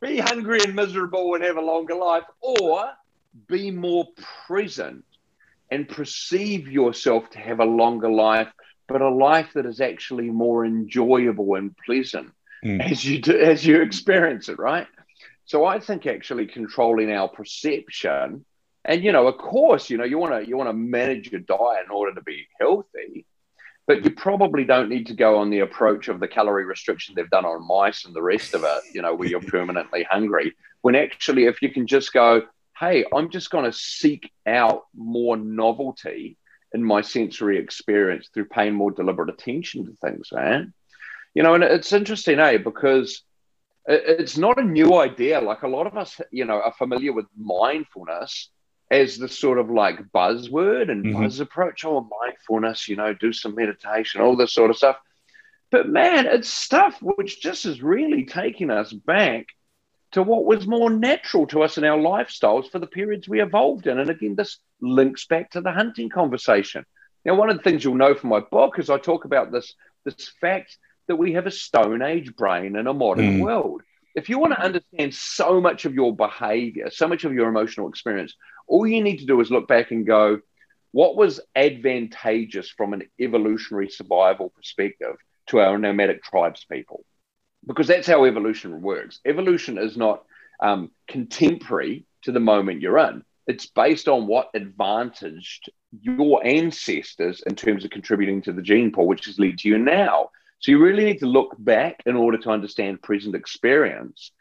Be 0.00 0.18
hungry 0.18 0.60
and 0.62 0.74
miserable 0.74 1.34
and 1.34 1.42
have 1.42 1.56
a 1.56 1.62
longer 1.62 1.94
life, 1.94 2.24
or 2.40 2.90
be 3.48 3.70
more 3.70 4.06
present 4.46 5.04
and 5.70 5.88
perceive 5.88 6.70
yourself 6.70 7.30
to 7.30 7.38
have 7.38 7.60
a 7.60 7.64
longer 7.64 8.10
life, 8.10 8.52
but 8.88 9.02
a 9.02 9.08
life 9.08 9.50
that 9.54 9.66
is 9.66 9.80
actually 9.80 10.30
more 10.30 10.64
enjoyable 10.64 11.54
and 11.54 11.76
pleasant 11.84 12.32
mm. 12.64 12.80
as 12.90 13.04
you 13.04 13.20
do, 13.20 13.38
as 13.38 13.64
you 13.64 13.82
experience 13.82 14.48
it, 14.48 14.58
right? 14.58 14.86
So 15.44 15.64
I 15.64 15.78
think 15.78 16.06
actually 16.06 16.46
controlling 16.46 17.12
our 17.12 17.28
perception, 17.28 18.44
and 18.84 19.04
you 19.04 19.12
know, 19.12 19.26
of 19.26 19.38
course, 19.38 19.90
you 19.90 19.96
know, 19.96 20.04
you 20.04 20.18
want 20.18 20.34
to 20.34 20.48
you 20.48 20.56
want 20.56 20.68
to 20.68 20.74
manage 20.74 21.30
your 21.30 21.40
diet 21.40 21.84
in 21.84 21.90
order 21.90 22.14
to 22.14 22.22
be 22.22 22.46
healthy, 22.60 23.26
but 23.86 24.04
you 24.04 24.10
probably 24.10 24.64
don't 24.64 24.88
need 24.88 25.06
to 25.06 25.14
go 25.14 25.38
on 25.38 25.50
the 25.50 25.60
approach 25.60 26.08
of 26.08 26.20
the 26.20 26.28
calorie 26.28 26.64
restriction 26.64 27.14
they've 27.14 27.30
done 27.30 27.44
on 27.44 27.66
mice 27.66 28.04
and 28.04 28.14
the 28.14 28.22
rest 28.22 28.54
of 28.54 28.64
it, 28.64 28.82
you 28.92 29.02
know, 29.02 29.14
where 29.14 29.28
you're 29.28 29.40
permanently 29.56 30.04
hungry. 30.10 30.54
When 30.82 30.94
actually, 30.94 31.44
if 31.44 31.62
you 31.62 31.70
can 31.72 31.86
just 31.86 32.12
go, 32.12 32.42
hey, 32.78 33.04
I'm 33.14 33.30
just 33.30 33.50
going 33.50 33.64
to 33.64 33.72
seek 33.72 34.30
out 34.46 34.82
more 34.94 35.36
novelty 35.36 36.36
in 36.72 36.82
my 36.82 37.00
sensory 37.00 37.58
experience 37.58 38.28
through 38.32 38.46
paying 38.46 38.74
more 38.74 38.90
deliberate 38.90 39.30
attention 39.30 39.86
to 39.86 39.92
things, 39.96 40.28
man. 40.32 40.72
You 41.34 41.42
know, 41.42 41.54
and 41.54 41.64
it's 41.64 41.92
interesting, 41.92 42.38
eh? 42.38 42.58
Because 42.58 43.22
it's 43.86 44.36
not 44.36 44.58
a 44.58 44.64
new 44.64 44.94
idea. 44.94 45.40
Like 45.40 45.62
a 45.62 45.68
lot 45.68 45.86
of 45.86 45.96
us, 45.96 46.20
you 46.30 46.44
know, 46.44 46.60
are 46.60 46.72
familiar 46.72 47.12
with 47.12 47.26
mindfulness 47.36 48.50
as 48.90 49.16
the 49.18 49.28
sort 49.28 49.58
of 49.58 49.70
like 49.70 50.10
buzzword 50.14 50.90
and 50.90 51.04
mm-hmm. 51.04 51.22
buzz 51.22 51.40
approach. 51.40 51.84
Oh, 51.84 52.08
mindfulness, 52.22 52.88
you 52.88 52.96
know, 52.96 53.14
do 53.14 53.32
some 53.32 53.54
meditation, 53.54 54.20
all 54.20 54.36
this 54.36 54.52
sort 54.52 54.70
of 54.70 54.76
stuff. 54.76 54.96
But 55.70 55.88
man, 55.88 56.26
it's 56.26 56.48
stuff 56.48 56.98
which 57.00 57.40
just 57.40 57.66
is 57.66 57.82
really 57.82 58.24
taking 58.24 58.70
us 58.70 58.92
back 58.92 59.46
to 60.12 60.22
what 60.22 60.44
was 60.44 60.66
more 60.66 60.90
natural 60.90 61.46
to 61.48 61.62
us 61.62 61.78
in 61.78 61.84
our 61.84 61.98
lifestyles 61.98 62.70
for 62.70 62.78
the 62.78 62.86
periods 62.86 63.28
we 63.28 63.42
evolved 63.42 63.86
in. 63.86 63.98
And 63.98 64.10
again, 64.10 64.34
this 64.36 64.58
links 64.80 65.26
back 65.26 65.50
to 65.50 65.60
the 65.60 65.72
hunting 65.72 66.08
conversation. 66.08 66.84
Now, 67.24 67.34
one 67.34 67.50
of 67.50 67.56
the 67.56 67.62
things 67.62 67.82
you'll 67.82 67.96
know 67.96 68.14
from 68.14 68.30
my 68.30 68.40
book 68.40 68.78
is 68.78 68.88
I 68.88 68.98
talk 68.98 69.24
about 69.24 69.50
this, 69.50 69.74
this 70.04 70.32
fact 70.40 70.76
that 71.08 71.16
we 71.16 71.32
have 71.32 71.46
a 71.46 71.50
Stone 71.50 72.02
Age 72.02 72.34
brain 72.36 72.76
in 72.76 72.86
a 72.86 72.94
modern 72.94 73.38
mm. 73.38 73.42
world. 73.42 73.82
If 74.14 74.28
you 74.28 74.38
want 74.38 74.54
to 74.54 74.62
understand 74.62 75.14
so 75.14 75.60
much 75.60 75.84
of 75.84 75.94
your 75.94 76.14
behavior, 76.14 76.88
so 76.90 77.06
much 77.06 77.24
of 77.24 77.34
your 77.34 77.48
emotional 77.48 77.88
experience, 77.88 78.34
all 78.66 78.86
you 78.86 79.02
need 79.02 79.18
to 79.18 79.26
do 79.26 79.40
is 79.40 79.50
look 79.50 79.68
back 79.68 79.90
and 79.90 80.06
go, 80.06 80.40
what 80.92 81.16
was 81.16 81.40
advantageous 81.54 82.70
from 82.70 82.94
an 82.94 83.02
evolutionary 83.20 83.90
survival 83.90 84.50
perspective 84.56 85.16
to 85.48 85.60
our 85.60 85.76
nomadic 85.78 86.22
tribes 86.22 86.64
people? 86.70 87.04
Because 87.66 87.86
that's 87.86 88.06
how 88.06 88.24
evolution 88.24 88.80
works. 88.80 89.20
Evolution 89.24 89.78
is 89.78 89.96
not 89.96 90.24
um, 90.60 90.90
contemporary 91.08 92.04
to 92.22 92.32
the 92.32 92.40
moment 92.40 92.80
you're 92.80 92.98
in. 92.98 93.24
It's 93.46 93.66
based 93.66 94.08
on 94.08 94.26
what 94.26 94.50
advantaged 94.54 95.70
your 96.00 96.44
ancestors 96.44 97.42
in 97.46 97.54
terms 97.54 97.84
of 97.84 97.90
contributing 97.90 98.42
to 98.42 98.52
the 98.52 98.62
gene 98.62 98.92
pool, 98.92 99.06
which 99.06 99.26
has 99.26 99.38
led 99.38 99.58
to 99.58 99.68
you 99.68 99.78
now. 99.78 100.30
So 100.58 100.72
you 100.72 100.82
really 100.82 101.04
need 101.04 101.20
to 101.20 101.26
look 101.26 101.54
back 101.58 102.02
in 102.06 102.16
order 102.16 102.38
to 102.38 102.50
understand 102.50 103.02
present 103.02 103.34
experience. 103.34 104.32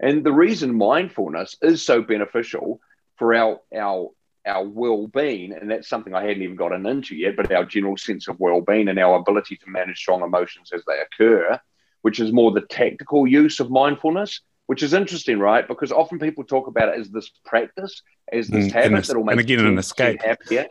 And 0.00 0.24
the 0.24 0.32
reason 0.32 0.76
mindfulness 0.76 1.56
is 1.62 1.84
so 1.84 2.02
beneficial 2.02 2.80
for 3.16 3.34
our 3.34 3.60
our 3.76 4.10
our 4.44 4.64
well-being, 4.64 5.52
and 5.52 5.70
that's 5.70 5.88
something 5.88 6.14
I 6.14 6.24
hadn't 6.24 6.42
even 6.42 6.56
gotten 6.56 6.84
into 6.84 7.14
yet, 7.14 7.36
but 7.36 7.52
our 7.52 7.64
general 7.64 7.96
sense 7.96 8.26
of 8.26 8.40
well-being 8.40 8.88
and 8.88 8.98
our 8.98 9.16
ability 9.16 9.56
to 9.56 9.70
manage 9.70 9.98
strong 9.98 10.22
emotions 10.22 10.72
as 10.72 10.82
they 10.84 10.98
occur 11.00 11.60
which 12.02 12.20
is 12.20 12.32
more 12.32 12.52
the 12.52 12.60
tactical 12.60 13.26
use 13.26 13.60
of 13.60 13.70
mindfulness, 13.70 14.40
which 14.66 14.82
is 14.82 14.92
interesting, 14.92 15.38
right? 15.38 15.66
Because 15.66 15.90
often 15.90 16.18
people 16.18 16.44
talk 16.44 16.66
about 16.66 16.90
it 16.90 17.00
as 17.00 17.10
this 17.10 17.30
practice, 17.44 18.02
as 18.32 18.48
this 18.48 18.66
mm, 18.66 18.72
habit 18.72 19.06
that'll 19.06 19.24
make 19.24 19.32
and 19.32 19.40
again 19.40 19.66
an 19.66 19.78
escape. 19.78 20.22
Happier. 20.22 20.66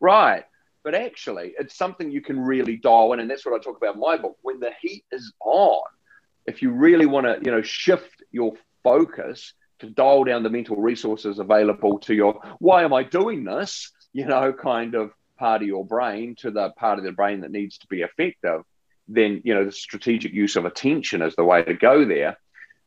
Right. 0.00 0.44
But 0.82 0.94
actually, 0.94 1.52
it's 1.58 1.76
something 1.76 2.10
you 2.10 2.22
can 2.22 2.40
really 2.40 2.76
dial 2.76 3.12
in, 3.12 3.20
and 3.20 3.30
that's 3.30 3.44
what 3.44 3.54
I 3.54 3.62
talk 3.62 3.76
about 3.76 3.96
in 3.96 4.00
my 4.00 4.16
book. 4.16 4.38
When 4.42 4.60
the 4.60 4.70
heat 4.80 5.04
is 5.12 5.32
on, 5.40 5.82
if 6.46 6.62
you 6.62 6.70
really 6.70 7.06
want 7.06 7.26
to, 7.26 7.38
you 7.44 7.50
know, 7.50 7.62
shift 7.62 8.22
your 8.32 8.54
focus 8.82 9.52
to 9.80 9.90
dial 9.90 10.24
down 10.24 10.42
the 10.42 10.50
mental 10.50 10.76
resources 10.76 11.38
available 11.38 11.98
to 12.00 12.14
your 12.14 12.40
why 12.58 12.82
am 12.84 12.92
I 12.92 13.02
doing 13.02 13.44
this, 13.44 13.90
you 14.12 14.26
know, 14.26 14.52
kind 14.52 14.94
of 14.94 15.12
part 15.38 15.62
of 15.62 15.68
your 15.68 15.84
brain 15.84 16.34
to 16.36 16.50
the 16.50 16.70
part 16.70 16.98
of 16.98 17.04
the 17.04 17.12
brain 17.12 17.40
that 17.40 17.50
needs 17.50 17.78
to 17.78 17.86
be 17.86 18.02
effective, 18.02 18.62
then 19.10 19.42
you 19.44 19.54
know 19.54 19.64
the 19.64 19.72
strategic 19.72 20.32
use 20.32 20.56
of 20.56 20.64
attention 20.64 21.22
is 21.22 21.36
the 21.36 21.44
way 21.44 21.62
to 21.62 21.74
go 21.74 22.04
there. 22.04 22.38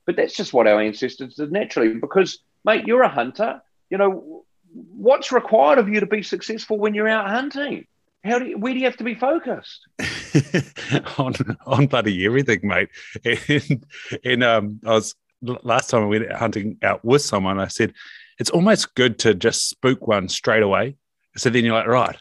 But 0.05 0.17
that's 0.17 0.36
just 0.36 0.53
what 0.53 0.67
our 0.67 0.81
ancestors 0.81 1.36
did 1.36 1.51
naturally. 1.51 1.93
Because, 1.93 2.39
mate, 2.65 2.86
you're 2.86 3.03
a 3.03 3.09
hunter. 3.09 3.62
You 3.89 3.97
know 3.97 4.45
what's 4.73 5.31
required 5.31 5.77
of 5.77 5.89
you 5.89 5.99
to 5.99 6.05
be 6.05 6.23
successful 6.23 6.77
when 6.77 6.93
you're 6.93 7.07
out 7.07 7.29
hunting. 7.29 7.86
how 8.23 8.39
do 8.39 8.45
you, 8.45 8.57
where 8.57 8.73
do 8.73 8.79
you 8.79 8.86
have 8.86 8.97
to 8.97 9.03
be 9.03 9.15
focused? 9.15 9.88
on 11.17 11.33
on 11.65 11.88
bloody 11.88 12.25
everything, 12.25 12.59
mate. 12.63 12.89
And, 13.23 13.86
and 14.23 14.43
um, 14.43 14.79
I 14.86 14.91
was 14.91 15.15
last 15.41 15.89
time 15.89 16.03
I 16.03 16.07
went 16.07 16.31
hunting 16.31 16.77
out 16.81 17.03
with 17.03 17.21
someone. 17.21 17.59
I 17.59 17.67
said 17.67 17.93
it's 18.39 18.49
almost 18.49 18.95
good 18.95 19.19
to 19.19 19.33
just 19.33 19.69
spook 19.69 20.07
one 20.07 20.29
straight 20.29 20.63
away. 20.63 20.95
So 21.36 21.49
then 21.49 21.65
you're 21.65 21.75
like, 21.75 21.88
right, 21.88 22.17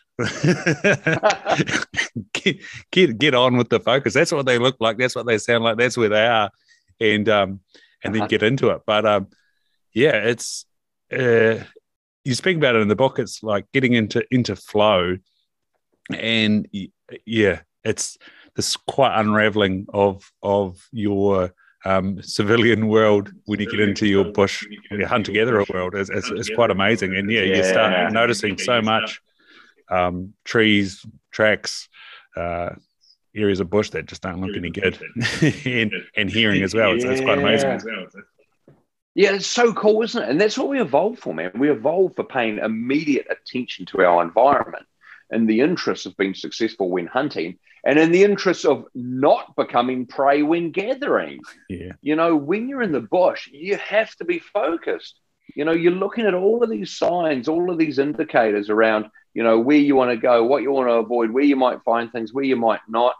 get, 2.32 2.56
get 2.90 3.18
get 3.18 3.34
on 3.34 3.56
with 3.56 3.68
the 3.68 3.80
focus. 3.80 4.14
That's 4.14 4.32
what 4.32 4.46
they 4.46 4.58
look 4.58 4.76
like. 4.80 4.98
That's 4.98 5.14
what 5.14 5.26
they 5.26 5.38
sound 5.38 5.64
like. 5.64 5.78
That's 5.78 5.96
where 5.96 6.08
they 6.08 6.26
are, 6.26 6.50
and 7.00 7.28
um, 7.28 7.60
and 8.04 8.14
then 8.14 8.22
uh-huh. 8.22 8.28
get 8.28 8.42
into 8.42 8.70
it. 8.70 8.82
But 8.86 9.06
um, 9.06 9.28
yeah, 9.92 10.16
it's 10.16 10.66
uh, 11.12 11.58
you 12.24 12.34
speak 12.34 12.56
about 12.56 12.76
it 12.76 12.82
in 12.82 12.88
the 12.88 12.96
book. 12.96 13.18
It's 13.18 13.42
like 13.42 13.66
getting 13.72 13.94
into 13.94 14.24
into 14.30 14.56
flow, 14.56 15.18
and 16.10 16.68
yeah, 17.26 17.60
it's 17.84 18.18
this 18.54 18.76
quite 18.76 19.18
unraveling 19.18 19.86
of 19.92 20.30
of 20.42 20.88
your 20.92 21.52
um, 21.84 22.22
civilian 22.22 22.88
world 22.88 23.32
when 23.46 23.60
you 23.60 23.70
get 23.70 23.80
into 23.80 24.06
your 24.06 24.24
bush, 24.24 24.64
your 24.90 25.08
hunt 25.08 25.26
together 25.26 25.64
world 25.72 25.94
It's, 25.94 26.10
is, 26.10 26.30
is 26.30 26.50
quite 26.54 26.70
amazing. 26.70 27.16
And 27.16 27.30
yeah, 27.30 27.42
you 27.42 27.64
start 27.64 28.12
noticing 28.12 28.58
so 28.58 28.80
much 28.80 29.20
um, 29.90 30.34
trees, 30.44 31.04
tracks, 31.30 31.88
uh, 32.36 32.70
areas 33.34 33.60
of 33.60 33.70
bush 33.70 33.90
that 33.90 34.06
just 34.06 34.22
don't 34.22 34.40
look 34.40 34.56
any 34.56 34.70
good, 34.70 34.98
and, 35.64 35.92
and 36.16 36.30
hearing 36.30 36.62
as 36.62 36.74
well. 36.74 36.92
It's, 36.92 37.04
it's 37.04 37.20
quite 37.20 37.38
amazing. 37.38 37.80
Yeah, 39.14 39.34
it's 39.34 39.46
so 39.46 39.74
cool, 39.74 40.02
isn't 40.02 40.22
it? 40.22 40.28
And 40.28 40.40
that's 40.40 40.56
what 40.56 40.68
we 40.68 40.80
evolved 40.80 41.18
for, 41.20 41.34
man. 41.34 41.52
We 41.54 41.70
evolved 41.70 42.16
for 42.16 42.24
paying 42.24 42.58
immediate 42.58 43.26
attention 43.30 43.84
to 43.86 44.02
our 44.02 44.22
environment 44.22 44.86
in 45.30 45.46
the 45.46 45.60
interest 45.60 46.06
of 46.06 46.16
being 46.16 46.34
successful 46.34 46.90
when 46.90 47.06
hunting 47.06 47.58
and 47.84 47.98
in 47.98 48.12
the 48.12 48.22
interest 48.22 48.64
of 48.64 48.86
not 48.94 49.56
becoming 49.56 50.06
prey 50.06 50.42
when 50.42 50.70
gathering. 50.70 51.40
Yeah. 51.68 51.92
You 52.00 52.16
know, 52.16 52.36
when 52.36 52.68
you're 52.68 52.82
in 52.82 52.92
the 52.92 53.00
bush, 53.00 53.48
you 53.52 53.76
have 53.76 54.14
to 54.16 54.24
be 54.24 54.38
focused. 54.38 55.18
You 55.56 55.64
know, 55.64 55.72
you're 55.72 55.92
looking 55.92 56.26
at 56.26 56.34
all 56.34 56.62
of 56.62 56.70
these 56.70 56.96
signs, 56.96 57.48
all 57.48 57.70
of 57.70 57.78
these 57.78 57.98
indicators 57.98 58.70
around, 58.70 59.06
you 59.34 59.42
know, 59.42 59.58
where 59.58 59.76
you 59.76 59.96
want 59.96 60.10
to 60.10 60.16
go, 60.16 60.44
what 60.44 60.62
you 60.62 60.70
want 60.70 60.88
to 60.88 60.94
avoid, 60.94 61.30
where 61.30 61.44
you 61.44 61.56
might 61.56 61.82
find 61.84 62.10
things, 62.10 62.32
where 62.32 62.44
you 62.44 62.56
might 62.56 62.80
not. 62.88 63.14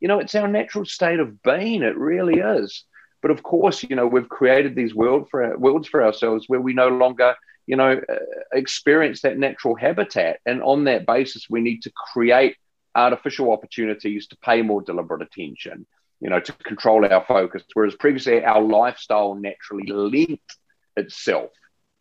You 0.00 0.08
know, 0.08 0.20
it's 0.20 0.34
our 0.34 0.48
natural 0.48 0.84
state 0.84 1.20
of 1.20 1.42
being. 1.42 1.82
It 1.82 1.96
really 1.96 2.40
is. 2.40 2.84
But 3.20 3.30
of 3.30 3.42
course, 3.42 3.82
you 3.82 3.96
know, 3.96 4.06
we've 4.06 4.28
created 4.28 4.74
these 4.74 4.94
world 4.94 5.28
for 5.30 5.44
our, 5.44 5.58
worlds 5.58 5.88
for 5.88 6.04
ourselves 6.04 6.44
where 6.46 6.60
we 6.60 6.72
no 6.72 6.88
longer, 6.88 7.34
you 7.66 7.76
know, 7.76 8.00
uh, 8.08 8.14
experience 8.52 9.22
that 9.22 9.38
natural 9.38 9.74
habitat. 9.74 10.38
And 10.46 10.62
on 10.62 10.84
that 10.84 11.04
basis, 11.04 11.50
we 11.50 11.60
need 11.60 11.82
to 11.82 11.90
create 11.90 12.56
artificial 12.94 13.52
opportunities 13.52 14.28
to 14.28 14.36
pay 14.36 14.62
more 14.62 14.82
deliberate 14.82 15.22
attention, 15.22 15.86
you 16.20 16.30
know, 16.30 16.40
to 16.40 16.52
control 16.52 17.04
our 17.04 17.24
focus. 17.26 17.64
Whereas 17.74 17.96
previously, 17.96 18.44
our 18.44 18.62
lifestyle 18.62 19.34
naturally 19.34 19.90
linked 19.90 20.56
itself 20.96 21.50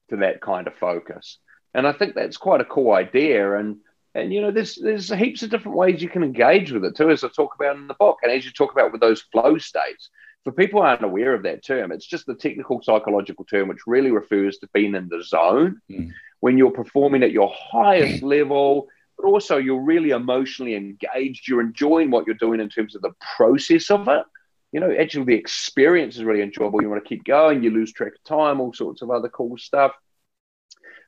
to 0.10 0.18
that 0.18 0.40
kind 0.40 0.68
of 0.68 0.76
focus. 0.76 1.40
And 1.74 1.88
I 1.88 1.92
think 1.92 2.16
that's 2.16 2.38
quite 2.38 2.62
a 2.62 2.66
cool 2.66 2.94
idea. 2.94 3.58
And 3.58 3.78
and 4.18 4.34
you 4.34 4.42
know, 4.42 4.52
there's 4.52 4.76
there's 4.76 5.14
heaps 5.14 5.44
of 5.44 5.52
different 5.52 5.78
ways 5.78 6.02
you 6.02 6.10
can 6.10 6.24
engage 6.24 6.72
with 6.72 6.84
it 6.84 6.96
too, 6.96 7.12
as 7.12 7.24
I 7.24 7.30
talk 7.30 7.54
about 7.56 7.76
in 7.76 7.88
the 7.88 7.94
book, 7.94 8.18
and 8.24 8.32
as 8.32 8.46
you 8.46 8.52
talk 8.52 8.72
about 8.72 8.92
with 8.92 9.02
those 9.02 9.22
flow 9.22 9.58
states. 9.58 10.10
For 10.44 10.52
people 10.52 10.82
aren't 10.82 11.04
aware 11.04 11.34
of 11.34 11.44
that 11.44 11.64
term, 11.64 11.92
it's 11.92 12.06
just 12.06 12.26
the 12.26 12.34
technical 12.34 12.82
psychological 12.82 13.44
term, 13.46 13.68
which 13.68 13.86
really 13.86 14.12
refers 14.12 14.58
to 14.60 14.70
being 14.74 14.96
in 14.96 15.10
the 15.10 15.22
zone 15.22 15.82
mm. 15.92 16.12
when 16.40 16.58
you're 16.58 16.72
performing 16.72 17.22
at 17.22 17.32
your 17.32 17.54
highest 17.54 18.24
level, 18.24 18.88
but 19.18 19.28
also 19.28 19.58
you're 19.58 19.82
really 19.82 20.12
emotionally 20.12 20.76
engaged. 20.76 21.48
You're 21.48 21.62
enjoying 21.62 22.12
what 22.12 22.26
you're 22.26 22.36
doing 22.36 22.62
in 22.62 22.70
terms 22.70 22.96
of 22.96 23.02
the 23.02 23.14
process 23.36 23.92
of 23.92 24.08
it. 24.08 24.24
You 24.72 24.80
know, 24.80 24.96
actually, 24.98 25.26
the 25.26 25.36
experience 25.36 26.16
is 26.16 26.24
really 26.24 26.42
enjoyable. 26.42 26.82
You 26.82 26.90
want 26.90 27.04
to 27.04 27.10
keep 27.10 27.24
going. 27.26 27.62
You 27.62 27.72
lose 27.72 27.92
track 27.92 28.14
of 28.16 28.24
time, 28.24 28.62
all 28.62 28.74
sorts 28.74 29.02
of 29.02 29.12
other 29.12 29.30
cool 29.30 29.58
stuff. 29.58 29.92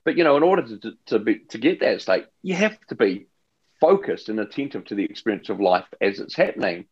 But 0.09 0.17
you 0.17 0.23
know, 0.23 0.37
in 0.37 0.41
order 0.41 0.63
to 0.63 0.93
to, 1.05 1.19
be, 1.19 1.35
to 1.49 1.59
get 1.59 1.81
that 1.81 2.01
state, 2.01 2.25
you 2.41 2.55
have 2.55 2.79
to 2.87 2.95
be 2.95 3.27
focused 3.79 4.27
and 4.27 4.39
attentive 4.39 4.85
to 4.85 4.95
the 4.95 5.03
experience 5.03 5.49
of 5.49 5.59
life 5.59 5.85
as 6.01 6.19
it's 6.19 6.35
happening. 6.35 6.85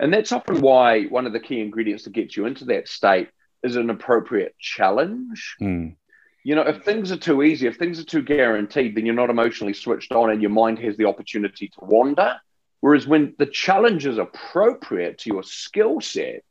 And 0.00 0.10
that's 0.10 0.32
often 0.32 0.62
why 0.62 1.02
one 1.04 1.26
of 1.26 1.34
the 1.34 1.40
key 1.40 1.60
ingredients 1.60 2.04
to 2.04 2.10
get 2.10 2.34
you 2.34 2.46
into 2.46 2.64
that 2.64 2.88
state 2.88 3.28
is 3.62 3.76
an 3.76 3.90
appropriate 3.90 4.54
challenge. 4.58 5.56
Mm. 5.60 5.96
You 6.42 6.54
know, 6.54 6.62
if 6.62 6.84
things 6.84 7.12
are 7.12 7.18
too 7.18 7.42
easy, 7.42 7.66
if 7.66 7.76
things 7.76 8.00
are 8.00 8.04
too 8.04 8.22
guaranteed, 8.22 8.96
then 8.96 9.04
you're 9.04 9.14
not 9.14 9.28
emotionally 9.28 9.74
switched 9.74 10.12
on 10.12 10.30
and 10.30 10.40
your 10.40 10.50
mind 10.50 10.78
has 10.78 10.96
the 10.96 11.04
opportunity 11.04 11.68
to 11.68 11.80
wander. 11.82 12.40
Whereas 12.80 13.06
when 13.06 13.34
the 13.36 13.44
challenge 13.44 14.06
is 14.06 14.16
appropriate 14.16 15.18
to 15.18 15.30
your 15.30 15.42
skill 15.42 16.00
set, 16.00 16.44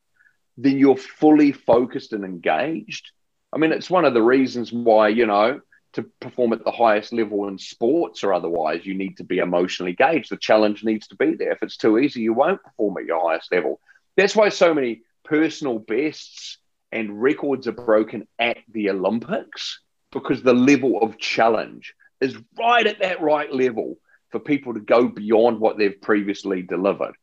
then 0.58 0.78
you're 0.78 0.96
fully 0.96 1.54
focused 1.54 2.14
and 2.14 2.24
engaged. 2.24 3.10
I 3.52 3.58
mean, 3.58 3.72
it's 3.72 3.90
one 3.90 4.06
of 4.06 4.14
the 4.14 4.22
reasons 4.22 4.72
why, 4.72 5.08
you 5.08 5.26
know, 5.26 5.60
to 5.94 6.04
perform 6.20 6.54
at 6.54 6.64
the 6.64 6.72
highest 6.72 7.14
level 7.14 7.48
in 7.48 7.58
sports 7.58 8.24
or 8.24 8.34
otherwise, 8.34 8.86
you 8.86 8.96
need 8.96 9.18
to 9.18 9.24
be 9.24 9.38
emotionally 9.38 9.92
engaged. 9.92 10.32
The 10.32 10.38
challenge 10.38 10.84
needs 10.84 11.08
to 11.08 11.16
be 11.16 11.36
there. 11.36 11.52
If 11.52 11.64
it's 11.64 11.78
too 11.78 12.00
easy, 12.00 12.22
you 12.22 12.34
won't 12.34 12.64
perform 12.64 12.98
at 12.98 13.06
your 13.06 13.22
highest 13.28 13.52
level. 13.52 13.80
That's 14.18 14.36
why 14.36 14.50
so 14.50 14.74
many 14.74 15.02
personal 15.24 15.80
bests 15.80 16.58
and 16.92 17.22
records 17.22 17.68
are 17.68 17.74
broken 17.74 18.28
at 18.38 18.58
the 18.72 18.90
Olympics 18.90 19.80
because 20.12 20.44
the 20.44 20.54
level 20.54 21.00
of 21.02 21.18
challenge 21.18 21.94
is 22.22 22.38
right 22.58 22.86
at 22.86 23.00
that 23.00 23.22
right 23.22 23.52
level 23.52 23.98
for 24.30 24.40
people 24.40 24.74
to 24.74 24.80
go 24.80 25.08
beyond 25.08 25.60
what 25.60 25.78
they've 25.78 26.02
previously 26.02 26.62
delivered. 26.62 27.14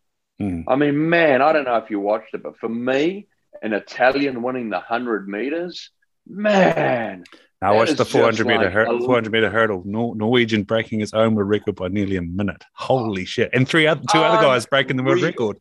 Mm. 0.40 0.64
I 0.68 0.76
mean, 0.76 1.08
man, 1.08 1.42
I 1.42 1.52
don't 1.52 1.64
know 1.64 1.76
if 1.76 1.90
you 1.90 2.00
watched 2.00 2.34
it, 2.34 2.42
but 2.42 2.58
for 2.58 2.68
me, 2.68 3.26
an 3.62 3.72
Italian 3.72 4.42
winning 4.42 4.70
the 4.70 4.76
100 4.76 5.28
meters, 5.28 5.90
man, 6.26 7.24
I 7.62 7.72
watched 7.72 7.98
the 7.98 8.04
400 8.04 8.46
meter 8.46 8.64
like 8.64 8.72
hur- 8.72 8.98
400 9.00 9.32
meter 9.32 9.50
hurdle. 9.50 9.82
Nor- 9.84 10.16
Norwegian 10.16 10.62
breaking 10.62 11.00
his 11.00 11.12
own 11.12 11.34
world 11.34 11.50
record 11.50 11.76
by 11.76 11.88
nearly 11.88 12.16
a 12.16 12.22
minute. 12.22 12.64
Holy 12.74 13.24
shit! 13.24 13.50
And 13.52 13.68
three 13.68 13.86
other 13.86 14.00
two 14.00 14.18
Unreal. 14.18 14.32
other 14.32 14.42
guys 14.42 14.66
breaking 14.66 14.96
the 14.96 15.02
world 15.02 15.22
record. 15.22 15.58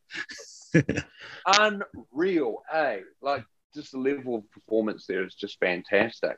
Unreal, 1.46 2.64
eh? 2.72 3.00
Like 3.22 3.44
just 3.74 3.92
the 3.92 4.00
level 4.00 4.36
of 4.36 4.52
performance 4.52 5.06
there 5.08 5.26
is 5.26 5.36
just 5.36 5.60
fantastic. 5.60 6.38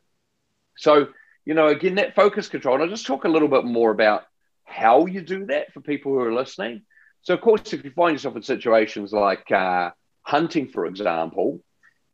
So 0.77 1.09
you 1.45 1.53
know, 1.53 1.67
again, 1.67 1.95
that 1.95 2.15
focus 2.15 2.47
control. 2.47 2.75
And 2.75 2.83
I'll 2.83 2.89
just 2.89 3.05
talk 3.05 3.25
a 3.25 3.29
little 3.29 3.47
bit 3.47 3.65
more 3.65 3.91
about 3.91 4.23
how 4.63 5.05
you 5.05 5.21
do 5.21 5.45
that 5.47 5.73
for 5.73 5.81
people 5.81 6.11
who 6.11 6.19
are 6.19 6.33
listening. 6.33 6.83
So, 7.23 7.33
of 7.33 7.41
course, 7.41 7.73
if 7.73 7.83
you 7.83 7.91
find 7.91 8.13
yourself 8.13 8.35
in 8.35 8.43
situations 8.43 9.11
like 9.11 9.51
uh, 9.51 9.91
hunting, 10.23 10.67
for 10.69 10.85
example, 10.85 11.61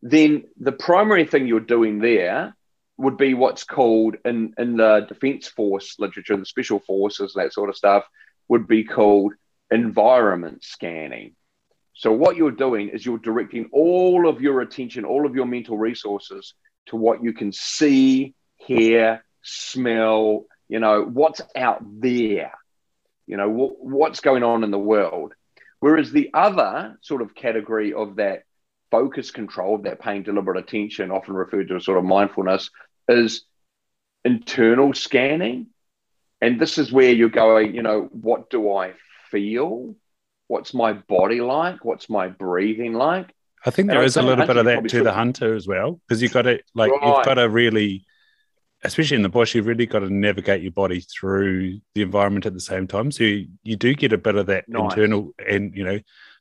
then 0.01 0.43
the 0.59 0.71
primary 0.71 1.25
thing 1.25 1.47
you're 1.47 1.59
doing 1.59 1.99
there 1.99 2.55
would 2.97 3.17
be 3.17 3.33
what's 3.33 3.63
called 3.63 4.15
in, 4.25 4.53
in 4.57 4.77
the 4.77 4.85
uh, 4.85 4.99
defense 5.01 5.47
force 5.47 5.95
literature, 5.99 6.35
the 6.35 6.45
special 6.45 6.79
forces, 6.79 7.33
that 7.35 7.53
sort 7.53 7.69
of 7.69 7.77
stuff, 7.77 8.05
would 8.47 8.67
be 8.67 8.83
called 8.83 9.33
environment 9.69 10.63
scanning. 10.63 11.35
So, 11.93 12.11
what 12.11 12.35
you're 12.35 12.51
doing 12.51 12.89
is 12.89 13.05
you're 13.05 13.17
directing 13.17 13.69
all 13.71 14.27
of 14.27 14.41
your 14.41 14.61
attention, 14.61 15.05
all 15.05 15.25
of 15.25 15.35
your 15.35 15.45
mental 15.45 15.77
resources 15.77 16.53
to 16.87 16.95
what 16.95 17.23
you 17.23 17.33
can 17.33 17.51
see, 17.51 18.33
hear, 18.55 19.23
smell, 19.43 20.45
you 20.67 20.79
know, 20.79 21.03
what's 21.03 21.41
out 21.55 21.81
there, 22.01 22.53
you 23.25 23.37
know, 23.37 23.47
w- 23.47 23.75
what's 23.79 24.19
going 24.19 24.43
on 24.43 24.63
in 24.63 24.71
the 24.71 24.79
world. 24.79 25.33
Whereas 25.79 26.11
the 26.11 26.31
other 26.33 26.97
sort 27.01 27.21
of 27.21 27.35
category 27.35 27.93
of 27.93 28.15
that 28.17 28.43
focus 28.89 29.31
control, 29.31 29.79
that 29.79 29.99
paying 29.99 30.23
deliberate 30.23 30.57
attention, 30.57 31.11
often 31.11 31.33
referred 31.33 31.67
to 31.67 31.75
as 31.75 31.85
sort 31.85 31.97
of 31.97 32.03
mindfulness, 32.03 32.69
is 33.07 33.43
internal 34.23 34.93
scanning. 34.93 35.67
And 36.41 36.59
this 36.59 36.77
is 36.77 36.91
where 36.91 37.11
you're 37.11 37.29
going, 37.29 37.73
you 37.73 37.81
know, 37.81 38.09
what 38.11 38.49
do 38.49 38.71
I 38.71 38.93
feel? 39.31 39.95
What's 40.47 40.73
my 40.73 40.93
body 40.93 41.41
like? 41.41 41.83
What's 41.83 42.09
my 42.09 42.27
breathing 42.27 42.93
like? 42.93 43.33
I 43.65 43.69
think 43.71 43.89
there 43.89 43.97
and 43.97 44.05
is 44.05 44.17
a 44.17 44.21
little 44.21 44.45
bit 44.45 44.55
of 44.55 44.65
that 44.65 44.87
to 44.89 45.03
the 45.03 45.11
hunter 45.11 45.55
as 45.55 45.67
well, 45.67 45.99
because 46.07 46.21
you've 46.21 46.31
got 46.31 46.43
to 46.43 46.59
like 46.75 46.91
right. 46.91 47.01
you've 47.03 47.25
got 47.25 47.33
to 47.33 47.49
really, 47.49 48.05
especially 48.83 49.15
in 49.15 49.23
the 49.23 49.29
bush, 49.29 49.55
you've 49.55 49.65
really 49.65 49.87
got 49.87 49.99
to 49.99 50.13
navigate 50.13 50.61
your 50.61 50.71
body 50.71 51.01
through 51.01 51.79
the 51.95 52.01
environment 52.03 52.45
at 52.45 52.53
the 52.53 52.61
same 52.61 52.87
time. 52.87 53.11
So 53.11 53.23
you, 53.23 53.47
you 53.63 53.75
do 53.75 53.93
get 53.95 54.13
a 54.13 54.17
bit 54.17 54.35
of 54.35 54.45
that 54.45 54.69
nice. 54.69 54.93
internal 54.93 55.33
and 55.45 55.75
you 55.75 55.83
know 55.83 55.99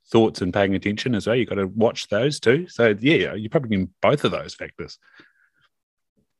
thoughts 0.08 0.40
and 0.40 0.54
paying 0.54 0.74
attention 0.74 1.14
as 1.14 1.26
well. 1.26 1.34
You've 1.34 1.48
got 1.48 1.56
to 1.56 1.66
watch 1.66 2.06
those 2.08 2.38
too. 2.38 2.68
So 2.68 2.94
yeah, 3.00 3.34
you're 3.34 3.50
probably 3.50 3.76
need 3.76 3.88
both 4.02 4.24
of 4.24 4.30
those 4.30 4.54
factors. 4.54 4.98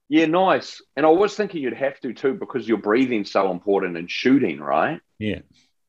Yeah, 0.09 0.27
nice. 0.27 0.81
And 0.97 1.05
I 1.05 1.09
was 1.09 1.35
thinking 1.35 1.63
you'd 1.63 1.75
have 1.75 1.99
to 2.01 2.13
too 2.13 2.35
because 2.35 2.67
your 2.69 2.79
breathing's 2.79 3.31
so 3.31 3.51
important 3.51 3.97
in 3.97 4.07
shooting, 4.07 4.61
right? 4.61 5.01
Yeah. 5.19 5.41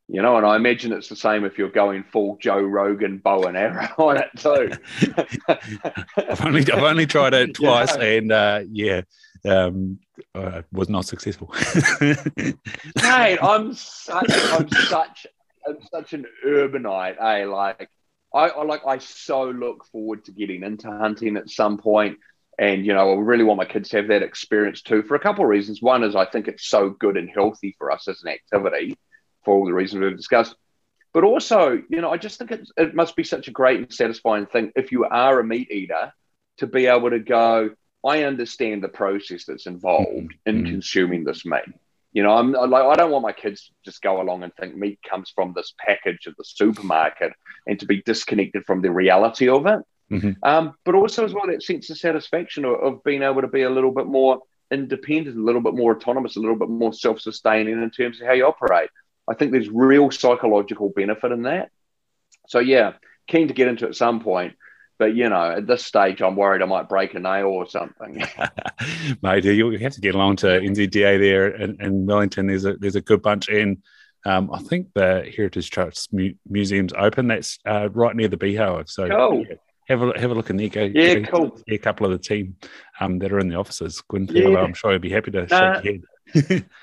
You 0.10 0.22
know, 0.22 0.38
and 0.38 0.46
I 0.46 0.56
imagine 0.56 0.94
it's 0.94 1.10
the 1.10 1.18
same 1.18 1.44
if 1.44 1.58
you're 1.58 1.70
going 1.70 2.04
full 2.04 2.38
Joe 2.40 2.62
Rogan 2.62 3.18
bow 3.18 3.44
and 3.44 3.58
arrow 3.58 3.90
on 3.98 4.18
it 4.18 4.30
too. 4.38 4.72
I've 6.18 6.46
only 6.46 6.72
I've 6.72 6.84
only 6.84 7.06
tried 7.06 7.34
it 7.34 7.54
twice, 7.56 7.94
and 7.98 8.32
uh, 8.32 8.62
yeah, 8.72 9.02
um, 9.46 10.00
uh, 10.34 10.62
was 10.72 10.88
not 10.88 11.06
successful. 11.06 11.54
Mate, 12.00 13.38
I'm 13.42 13.74
such, 13.74 14.32
I'm 14.32 14.70
such, 14.70 15.28
I'm 15.68 15.78
such 15.92 16.14
an 16.14 16.26
urbanite. 16.46 17.22
Eh? 17.22 17.46
Like, 17.46 17.90
I, 18.34 18.48
I 18.48 18.64
like, 18.64 18.82
I 18.88 19.00
so 19.00 19.50
look 19.50 19.86
forward 19.86 20.24
to 20.26 20.32
getting 20.32 20.64
into 20.64 20.90
hunting 20.90 21.36
at 21.36 21.50
some 21.50 21.78
point, 21.78 22.18
and 22.58 22.86
you 22.86 22.94
know, 22.94 23.12
I 23.12 23.16
really 23.16 23.44
want 23.44 23.58
my 23.58 23.66
kids 23.66 23.90
to 23.90 23.98
have 23.98 24.08
that 24.08 24.24
experience 24.24 24.82
too. 24.82 25.04
For 25.04 25.16
a 25.16 25.20
couple 25.20 25.44
of 25.44 25.50
reasons. 25.50 25.82
One 25.82 26.04
is 26.04 26.16
I 26.16 26.26
think 26.26 26.48
it's 26.48 26.68
so 26.68 26.90
good 26.90 27.18
and 27.18 27.30
healthy 27.30 27.76
for 27.78 27.92
us 27.92 28.08
as 28.08 28.24
an 28.24 28.30
activity, 28.30 28.98
for 29.44 29.56
all 29.56 29.66
the 29.66 29.74
reasons 29.74 30.02
we've 30.02 30.18
discussed. 30.18 30.56
But 31.14 31.24
also, 31.24 31.82
you 31.90 32.02
know, 32.02 32.12
I 32.12 32.18
just 32.18 32.38
think 32.38 32.52
it, 32.52 32.70
it 32.78 32.94
must 32.94 33.16
be 33.16 33.24
such 33.24 33.48
a 33.48 33.52
great 33.52 33.80
and 33.80 33.94
satisfying 33.94 34.46
thing 34.46 34.72
if 34.76 34.92
you 34.92 35.06
are 35.06 35.40
a 35.40 35.44
meat 35.44 35.72
eater 35.72 36.14
to 36.58 36.68
be 36.68 36.88
able 36.88 37.10
to 37.10 37.20
go, 37.20 37.72
I 38.06 38.24
understand 38.24 38.84
the 38.84 38.90
process 38.90 39.46
that's 39.46 39.66
involved 39.66 40.08
mm-hmm. 40.08 40.50
in 40.50 40.56
mm-hmm. 40.58 40.72
consuming 40.72 41.24
this 41.24 41.46
meat. 41.46 41.64
You 42.14 42.24
know, 42.24 42.32
I'm 42.32 42.52
like, 42.52 42.84
I 42.84 42.96
don't 42.96 43.12
want 43.12 43.24
my 43.24 43.32
kids 43.32 43.68
to 43.68 43.74
just 43.86 44.02
go 44.02 44.22
along 44.22 44.44
and 44.44 44.54
think 44.56 44.76
meat 44.76 45.00
comes 45.08 45.32
from 45.34 45.54
this 45.56 45.74
package 45.78 46.26
at 46.26 46.36
the 46.38 46.44
supermarket 46.44 47.34
and 47.68 47.80
to 47.80 47.86
be 47.86 48.02
disconnected 48.02 48.66
from 48.66 48.82
the 48.82 48.90
reality 48.90 49.50
of 49.50 49.68
it. 49.68 49.80
Mm-hmm. 50.12 50.32
Um, 50.44 50.74
but 50.86 50.96
also, 50.96 51.26
as 51.26 51.34
well, 51.34 51.48
that 51.48 51.64
sense 51.64 51.90
of 51.90 51.98
satisfaction 51.98 52.66
of, 52.66 52.76
of 52.76 53.04
being 53.04 53.24
able 53.24 53.42
to 53.42 53.48
be 53.48 53.64
a 53.64 53.70
little 53.70 53.92
bit 53.92 54.06
more 54.06 54.42
independent, 54.72 55.38
a 55.38 55.42
little 55.42 55.62
bit 55.62 55.74
more 55.74 55.96
autonomous, 55.96 56.36
a 56.36 56.40
little 56.40 56.56
bit 56.56 56.70
more 56.70 56.94
self 56.94 57.20
sustaining 57.20 57.82
in 57.82 57.90
terms 57.90 58.22
of 58.22 58.28
how 58.28 58.34
you 58.34 58.46
operate. 58.46 58.90
I 59.30 59.34
think 59.34 59.52
there's 59.52 59.70
real 59.70 60.10
psychological 60.12 60.90
benefit 60.90 61.32
in 61.32 61.44
that. 61.44 61.70
So 62.48 62.60
yeah, 62.60 62.94
keen 63.28 63.50
to 63.50 63.54
get 63.54 63.68
into 63.68 63.86
it 63.86 63.90
at 63.90 63.96
some 63.96 64.22
point. 64.22 64.56
But 65.00 65.16
you 65.16 65.30
know, 65.30 65.52
at 65.52 65.68
this 65.68 65.86
stage, 65.86 66.22
I'm 66.22 66.36
worried 66.36 66.62
I 66.62 66.66
might 66.66 66.90
break 66.90 67.14
a 67.14 67.20
nail 67.20 67.48
or 67.48 67.68
something. 67.68 68.24
Mate, 69.22 69.46
you 69.46 69.78
have 69.78 69.94
to 69.94 70.02
get 70.02 70.16
along 70.16 70.38
to 70.38 70.48
NZDA 70.48 71.20
there 71.20 71.50
in, 71.50 71.80
in 71.80 72.06
Wellington. 72.06 72.48
There's 72.48 72.66
a 72.66 72.74
there's 72.78 72.96
a 72.96 73.02
good 73.02 73.22
bunch, 73.22 73.48
and 73.48 73.84
um, 74.26 74.50
I 74.52 74.60
think 74.60 74.88
the 74.96 75.32
Heritage 75.36 75.70
Trust 75.70 76.12
mu- 76.14 76.34
Museum's 76.50 76.94
open. 76.98 77.28
That's 77.28 77.60
uh, 77.64 77.90
right 77.92 78.16
near 78.16 78.28
the 78.28 78.38
Beehive. 78.38 78.90
So 78.90 79.08
cool. 79.08 79.46
yeah, 79.48 79.56
have 79.88 80.02
a 80.02 80.20
have 80.20 80.32
a 80.32 80.36
look 80.36 80.50
in 80.50 80.58
there. 80.58 80.70
Go, 80.70 80.84
yeah, 80.84 81.16
go, 81.16 81.32
cool. 81.32 81.62
a 81.68 81.78
couple 81.78 82.06
of 82.06 82.12
the 82.12 82.20
team 82.20 82.56
um, 83.00 83.20
that 83.20 83.32
are 83.32 83.40
in 83.40 83.50
the 83.50 83.56
offices. 83.56 84.02
Gwyn 84.10 84.28
yeah. 84.32 84.58
I'm 84.58 84.74
sure 84.74 84.92
he'd 84.92 85.02
be 85.02 85.10
happy 85.10 85.32
to 85.32 85.44
uh, 85.44 85.82
shake 85.82 86.04
your 86.34 86.44
head. 86.44 86.66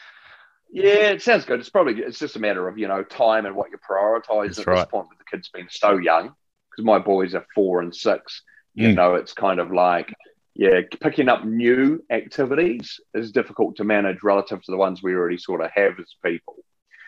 Yeah, 0.74 1.10
it 1.10 1.22
sounds 1.22 1.44
good. 1.44 1.60
It's 1.60 1.70
probably 1.70 2.02
it's 2.02 2.18
just 2.18 2.34
a 2.34 2.40
matter 2.40 2.66
of 2.66 2.76
you 2.78 2.88
know 2.88 3.04
time 3.04 3.46
and 3.46 3.54
what 3.54 3.70
you 3.70 3.78
prioritize 3.88 4.58
at 4.58 4.66
right. 4.66 4.78
this 4.78 4.86
point 4.86 5.06
with 5.08 5.18
the 5.18 5.24
kids 5.30 5.48
being 5.54 5.68
so 5.70 5.98
young. 5.98 6.34
Because 6.68 6.84
my 6.84 6.98
boys 6.98 7.36
are 7.36 7.46
four 7.54 7.80
and 7.80 7.94
six. 7.94 8.42
You 8.74 8.88
mm. 8.88 8.96
know, 8.96 9.14
it's 9.14 9.32
kind 9.32 9.60
of 9.60 9.70
like 9.70 10.12
yeah, 10.56 10.80
picking 11.00 11.28
up 11.28 11.44
new 11.44 12.02
activities 12.10 12.98
is 13.14 13.30
difficult 13.30 13.76
to 13.76 13.84
manage 13.84 14.24
relative 14.24 14.64
to 14.64 14.70
the 14.72 14.76
ones 14.76 15.00
we 15.00 15.14
already 15.14 15.38
sort 15.38 15.60
of 15.60 15.70
have 15.72 15.92
as 16.00 16.12
people. 16.24 16.56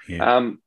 Yeah. 0.08 0.36
Um, 0.36 0.60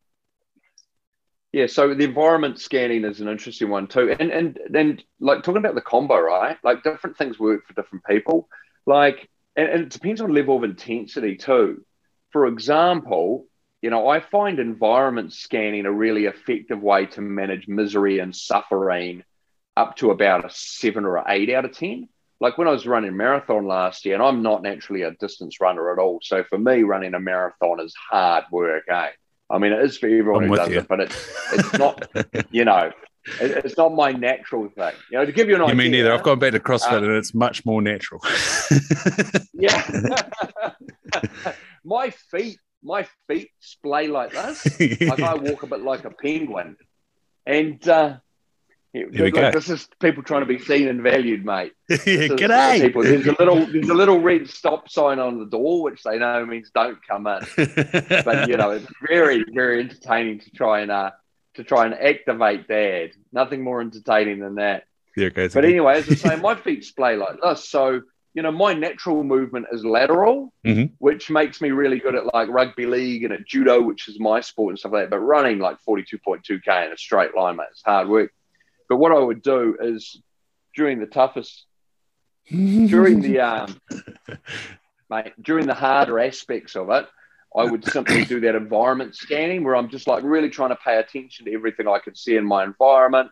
yeah, 1.52 1.68
so 1.68 1.94
the 1.94 2.04
environment 2.04 2.60
scanning 2.60 3.06
is 3.06 3.22
an 3.22 3.28
interesting 3.28 3.70
one 3.70 3.88
too, 3.88 4.16
and 4.20 4.32
and 4.32 4.60
then 4.70 5.00
like 5.20 5.44
talking 5.44 5.58
about 5.58 5.76
the 5.76 5.82
combo, 5.82 6.20
right? 6.20 6.58
Like 6.64 6.84
different 6.84 7.18
things 7.18 7.40
work 7.40 7.66
for 7.66 7.74
different 7.74 8.06
people. 8.06 8.48
Like, 8.86 9.30
and, 9.56 9.70
and 9.70 9.82
it 9.84 9.90
depends 9.90 10.22
on 10.22 10.34
level 10.34 10.58
of 10.58 10.64
intensity 10.64 11.36
too 11.36 11.84
for 12.32 12.46
example, 12.48 13.48
you 13.82 13.90
know, 13.90 14.08
I 14.08 14.20
find 14.20 14.60
environment 14.60 15.34
scanning 15.34 15.86
a 15.86 15.92
really 15.92 16.26
effective 16.26 16.82
way 16.82 17.06
to 17.08 17.22
manage 17.22 17.68
misery 17.68 18.20
and 18.20 18.36
suffering 18.36 19.24
up 19.78 19.96
to 19.98 20.12
about 20.12 20.46
a 20.46 20.50
seven 20.52 21.06
or 21.06 21.24
eight 21.28 21.50
out 21.50 21.66
of 21.66 21.72
10. 21.72 22.10
Like 22.42 22.58
when 22.58 22.68
I 22.68 22.72
was 22.72 22.88
running 22.88 23.18
marathon 23.18 23.66
last 23.66 24.06
year, 24.06 24.16
and 24.16 24.24
I'm 24.24 24.42
not 24.42 24.64
naturally 24.64 25.02
a 25.02 25.12
distance 25.12 25.60
runner 25.60 25.92
at 25.92 26.00
all. 26.00 26.20
So 26.22 26.44
for 26.44 26.58
me, 26.58 26.84
running 26.84 27.14
a 27.14 27.20
marathon 27.20 27.80
is 27.82 27.94
hard 28.10 28.46
work, 28.52 28.84
eh? 28.90 29.10
I 29.50 29.58
mean, 29.58 29.72
it 29.72 29.84
is 29.84 29.98
for 29.98 30.08
everyone 30.08 30.44
I'm 30.44 30.50
who 30.50 30.56
does 30.56 30.70
you. 30.70 30.80
it, 30.80 30.88
but 30.88 31.00
it's, 31.00 31.30
it's 31.54 31.74
not, 31.74 32.08
you 32.52 32.66
know, 32.66 32.92
it, 33.42 33.66
it's 33.66 33.78
not 33.78 33.94
my 33.94 34.12
natural 34.12 34.70
thing. 34.70 34.94
You 35.12 35.20
know, 35.20 35.26
to 35.26 35.32
give 35.32 35.50
you 35.50 35.56
an 35.56 35.62
you 35.62 35.66
idea. 35.68 35.76
mean 35.76 35.92
neither. 35.92 36.14
I've 36.14 36.24
gone 36.24 36.40
back 36.40 36.54
to 36.54 36.60
CrossFit 36.60 37.00
um, 37.00 37.04
and 37.06 37.14
it's 37.14 37.34
much 37.34 37.66
more 37.66 37.82
natural. 37.82 38.22
yeah. 39.54 40.24
my 41.84 42.12
feet, 42.12 42.60
my 42.84 43.08
feet 43.28 43.50
splay 43.60 44.08
like 44.08 44.32
this. 44.32 44.80
like 45.02 45.20
I 45.20 45.36
walk 45.36 45.64
a 45.64 45.68
bit 45.68 45.82
like 45.82 46.06
a 46.06 46.12
penguin. 46.12 46.78
And 47.46 47.88
uh, 47.88 48.18
like, 48.94 49.54
this 49.54 49.70
is 49.70 49.88
people 50.00 50.24
trying 50.24 50.42
to 50.42 50.48
be 50.48 50.58
seen 50.58 50.88
and 50.88 51.02
valued, 51.02 51.46
mate. 51.46 51.74
yeah, 51.90 51.98
g'day. 51.98 52.82
People. 52.82 53.04
There's 53.04 53.28
a 53.28 53.36
little 53.38 53.66
there's 53.66 53.90
a 53.90 53.94
little 53.94 54.20
red 54.20 54.50
stop 54.50 54.90
sign 54.90 55.20
on 55.20 55.40
the 55.40 55.46
door, 55.46 55.84
which 55.84 56.02
they 56.04 56.18
know 56.18 56.46
means 56.46 56.72
don't 56.74 56.98
come 57.08 57.28
in. 57.28 57.40
but 58.26 58.50
you 58.50 58.58
know, 58.58 58.72
it's 58.72 58.88
very, 59.08 59.46
very 59.54 59.82
entertaining 59.82 60.40
to 60.40 60.52
try 60.52 60.80
and 60.82 60.92
uh 60.92 61.12
to 61.56 61.64
try 61.64 61.86
and 61.86 61.94
activate 61.94 62.68
that. 62.68 63.12
Nothing 63.32 63.64
more 63.64 63.82
entertaining 63.82 64.40
than 64.40 64.56
that. 64.56 64.86
Yeah, 65.16 65.28
okay, 65.28 65.50
but 65.50 65.66
anyway, 65.66 65.98
as 65.98 66.10
I 66.10 66.16
say, 66.16 66.36
my 66.42 66.56
feet 66.56 66.84
splay 66.84 67.16
like 67.16 67.40
this. 67.42 67.70
So 67.70 68.02
you 68.34 68.44
know, 68.44 68.52
my 68.52 68.74
natural 68.74 69.24
movement 69.24 69.68
is 69.72 69.84
lateral, 69.84 70.54
mm-hmm. 70.66 70.94
which 71.00 71.30
makes 71.30 71.62
me 71.62 71.72
really 71.72 72.00
good 72.00 72.16
at 72.16 72.34
like 72.34 72.48
rugby 72.50 72.86
league 72.86 73.24
and 73.24 73.34
at 73.34 73.46
judo, 73.46 73.82
which 73.82 74.08
is 74.08 74.20
my 74.20 74.40
sport 74.40 74.72
and 74.72 74.80
stuff 74.80 74.94
like 74.94 75.04
that. 75.04 75.10
But 75.10 75.20
running 75.20 75.60
like 75.60 75.78
42.2K 75.88 76.88
in 76.88 76.94
a 76.94 76.98
straight 76.98 77.36
line, 77.36 77.56
mate, 77.56 77.68
it's 77.72 77.82
hard 77.84 78.08
work. 78.08 78.32
But 78.90 78.98
what 78.98 79.12
I 79.12 79.20
would 79.20 79.42
do 79.42 79.78
is 79.80 80.20
during 80.76 81.00
the 81.00 81.06
toughest, 81.06 81.66
during 82.50 83.22
the, 83.22 83.40
um, 83.40 83.80
mate, 85.10 85.34
during 85.42 85.68
the 85.68 85.76
harder 85.76 86.20
aspects 86.20 86.76
of 86.76 86.90
it, 86.90 87.08
I 87.56 87.66
would 87.66 87.86
simply 87.86 88.26
do 88.26 88.42
that 88.42 88.56
environment 88.56 89.16
scanning 89.16 89.64
where 89.64 89.76
I'm 89.76 89.90
just 89.90 90.08
like 90.08 90.24
really 90.24 90.50
trying 90.50 90.70
to 90.70 90.76
pay 90.76 90.98
attention 90.98 91.46
to 91.46 91.54
everything 91.54 91.88
I 91.88 92.00
can 92.00 92.16
see 92.16 92.36
in 92.36 92.46
my 92.46 92.64
environment 92.64 93.32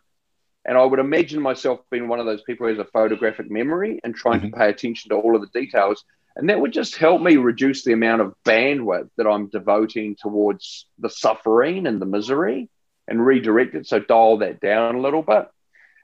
and 0.68 0.78
I 0.78 0.84
would 0.84 1.00
imagine 1.00 1.42
myself 1.42 1.80
being 1.90 2.10
one 2.10 2.20
of 2.20 2.26
those 2.26 2.44
people 2.44 2.68
who 2.68 2.76
has 2.76 2.86
a 2.86 2.92
photographic 2.92 3.50
memory 3.50 4.02
and 4.04 4.14
trying 4.14 4.42
mm-hmm. 4.42 4.52
to 4.52 4.58
pay 4.58 4.70
attention 4.70 5.10
to 5.10 5.16
all 5.16 5.34
of 5.34 5.42
the 5.42 5.60
details. 5.60 6.04
And 6.36 6.50
that 6.50 6.60
would 6.60 6.74
just 6.74 6.98
help 6.98 7.22
me 7.22 7.38
reduce 7.38 7.84
the 7.84 7.94
amount 7.94 8.22
of 8.22 8.36
bandwidth 8.46 9.10
that 9.18 9.26
I'm 9.26 9.48
devoting 9.48 10.18
towards 10.22 10.86
the 11.00 11.10
suffering 11.10 11.88
and 11.88 12.02
the 12.02 12.06
misery 12.06 12.70
and 13.08 13.26
redirect 13.26 13.76
it. 13.76 13.88
So 13.88 14.00
dial 14.00 14.38
that 14.38 14.60
down 14.60 14.96
a 14.96 15.02
little 15.02 15.22
bit. 15.22 15.48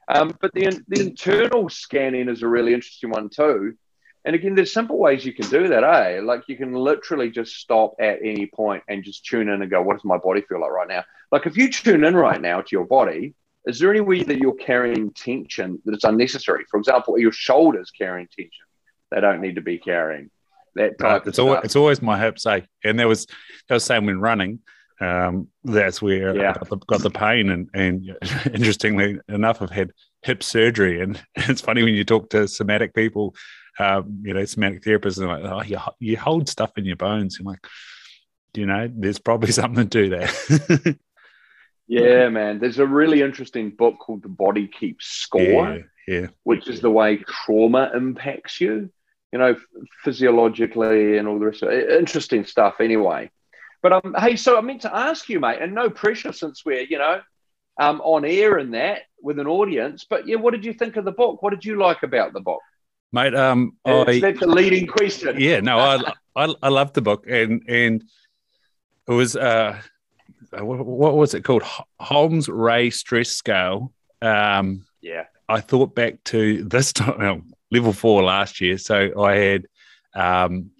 Um, 0.08 0.36
but 0.40 0.52
the, 0.52 0.82
the 0.88 1.00
internal 1.00 1.68
scanning 1.68 2.28
is 2.28 2.42
a 2.42 2.48
really 2.48 2.74
interesting 2.74 3.10
one 3.10 3.30
too. 3.30 3.74
And 4.26 4.34
again, 4.34 4.54
there's 4.54 4.72
simple 4.72 4.98
ways 4.98 5.24
you 5.24 5.34
can 5.34 5.48
do 5.50 5.68
that, 5.68 5.84
eh? 5.84 6.20
Like 6.22 6.44
you 6.48 6.56
can 6.56 6.72
literally 6.72 7.30
just 7.30 7.56
stop 7.56 7.94
at 8.00 8.20
any 8.22 8.46
point 8.46 8.82
and 8.88 9.04
just 9.04 9.24
tune 9.24 9.48
in 9.48 9.60
and 9.60 9.70
go, 9.70 9.82
what 9.82 9.94
does 9.94 10.04
my 10.04 10.16
body 10.16 10.40
feel 10.42 10.60
like 10.60 10.70
right 10.70 10.88
now? 10.88 11.04
Like 11.30 11.46
if 11.46 11.56
you 11.56 11.70
tune 11.70 12.04
in 12.04 12.16
right 12.16 12.40
now 12.40 12.62
to 12.62 12.68
your 12.72 12.86
body, 12.86 13.34
is 13.66 13.78
there 13.78 13.90
any 13.90 14.00
way 14.00 14.22
that 14.22 14.38
you're 14.38 14.54
carrying 14.54 15.10
tension 15.12 15.80
that 15.84 15.94
is 15.94 16.04
unnecessary? 16.04 16.64
For 16.70 16.78
example, 16.78 17.14
are 17.14 17.18
your 17.18 17.32
shoulders 17.32 17.90
carrying 17.90 18.28
tension 18.28 18.64
they 19.10 19.20
don't 19.20 19.40
need 19.40 19.56
to 19.56 19.62
be 19.62 19.78
carrying? 19.78 20.30
That 20.74 20.98
type 20.98 21.26
uh, 21.26 21.28
it's 21.28 21.38
always 21.38 21.60
it's 21.62 21.76
always 21.76 22.02
my 22.02 22.18
hips 22.18 22.46
ache, 22.46 22.66
and 22.82 22.98
there 22.98 23.06
was 23.06 23.26
that 23.68 23.74
was 23.74 23.84
saying 23.84 24.06
when 24.06 24.20
running. 24.20 24.58
Um, 25.04 25.48
that's 25.64 26.00
where 26.00 26.36
yeah. 26.36 26.50
I 26.50 26.52
got 26.52 26.68
the, 26.68 26.76
got 26.86 27.02
the 27.02 27.10
pain, 27.10 27.50
and 27.50 27.68
and 27.74 28.16
interestingly 28.54 29.18
enough, 29.28 29.60
I've 29.60 29.70
had 29.70 29.92
hip 30.22 30.42
surgery, 30.42 31.02
and 31.02 31.20
it's 31.34 31.60
funny 31.60 31.82
when 31.82 31.94
you 31.94 32.04
talk 32.04 32.30
to 32.30 32.48
somatic 32.48 32.94
people, 32.94 33.34
um, 33.78 34.22
you 34.24 34.34
know, 34.34 34.44
somatic 34.44 34.82
therapists, 34.82 35.18
and 35.18 35.28
like, 35.28 35.44
oh, 35.44 35.62
you, 35.62 35.78
you 35.98 36.16
hold 36.16 36.48
stuff 36.48 36.72
in 36.76 36.84
your 36.84 36.96
bones. 36.96 37.38
I'm 37.38 37.46
like, 37.46 37.66
you 38.54 38.66
know, 38.66 38.90
there's 38.94 39.18
probably 39.18 39.52
something 39.52 39.88
to 39.88 40.02
do 40.02 40.10
that. 40.10 40.98
Yeah, 41.86 42.28
man. 42.30 42.60
There's 42.60 42.78
a 42.78 42.86
really 42.86 43.20
interesting 43.20 43.70
book 43.70 43.98
called 43.98 44.22
The 44.22 44.28
Body 44.28 44.68
Keeps 44.68 45.06
Score, 45.06 45.42
yeah, 45.42 45.78
yeah. 46.08 46.26
which 46.44 46.68
is 46.68 46.80
the 46.80 46.90
way 46.90 47.18
trauma 47.18 47.90
impacts 47.94 48.60
you, 48.60 48.90
you 49.32 49.38
know, 49.38 49.56
physiologically 50.02 51.18
and 51.18 51.28
all 51.28 51.38
the 51.38 51.46
rest 51.46 51.62
of 51.62 51.70
it. 51.70 51.90
Interesting 51.90 52.46
stuff, 52.46 52.76
anyway. 52.80 53.30
But 53.84 53.92
um, 53.92 54.14
hey, 54.18 54.36
so 54.36 54.56
I 54.56 54.62
meant 54.62 54.80
to 54.80 54.96
ask 54.96 55.28
you, 55.28 55.38
mate, 55.38 55.58
and 55.60 55.74
no 55.74 55.90
pressure 55.90 56.32
since 56.32 56.64
we're, 56.64 56.86
you 56.88 56.96
know, 56.96 57.20
um, 57.78 58.00
on 58.00 58.24
air 58.24 58.56
and 58.56 58.72
that 58.72 59.02
with 59.20 59.38
an 59.38 59.46
audience. 59.46 60.06
But 60.08 60.26
yeah, 60.26 60.36
what 60.36 60.52
did 60.52 60.64
you 60.64 60.72
think 60.72 60.96
of 60.96 61.04
the 61.04 61.12
book? 61.12 61.42
What 61.42 61.50
did 61.50 61.66
you 61.66 61.78
like 61.78 62.02
about 62.02 62.32
the 62.32 62.40
book? 62.40 62.62
Mate, 63.12 63.34
um, 63.34 63.76
I, 63.84 64.20
that's 64.20 64.40
a 64.40 64.46
leading 64.46 64.86
question. 64.86 65.38
Yeah, 65.38 65.60
no, 65.60 65.78
I, 65.78 66.14
I, 66.34 66.54
I 66.62 66.68
loved 66.70 66.94
the 66.94 67.02
book, 67.02 67.26
and 67.28 67.62
and 67.68 68.02
it 69.06 69.12
was 69.12 69.36
uh, 69.36 69.78
uh, 70.58 70.64
what 70.64 71.14
was 71.16 71.34
it 71.34 71.44
called? 71.44 71.64
Holmes 72.00 72.48
Rahe 72.48 72.90
Stress 72.90 73.32
Scale. 73.32 73.92
Um, 74.22 74.86
yeah. 75.02 75.24
I 75.50 75.60
thought 75.60 75.94
back 75.94 76.24
to 76.24 76.64
this 76.64 76.90
time, 76.94 77.52
level 77.70 77.92
four 77.92 78.22
last 78.22 78.62
year. 78.62 78.78
So 78.78 79.22
I 79.22 79.34
had 79.34 79.66
um, 80.14 80.70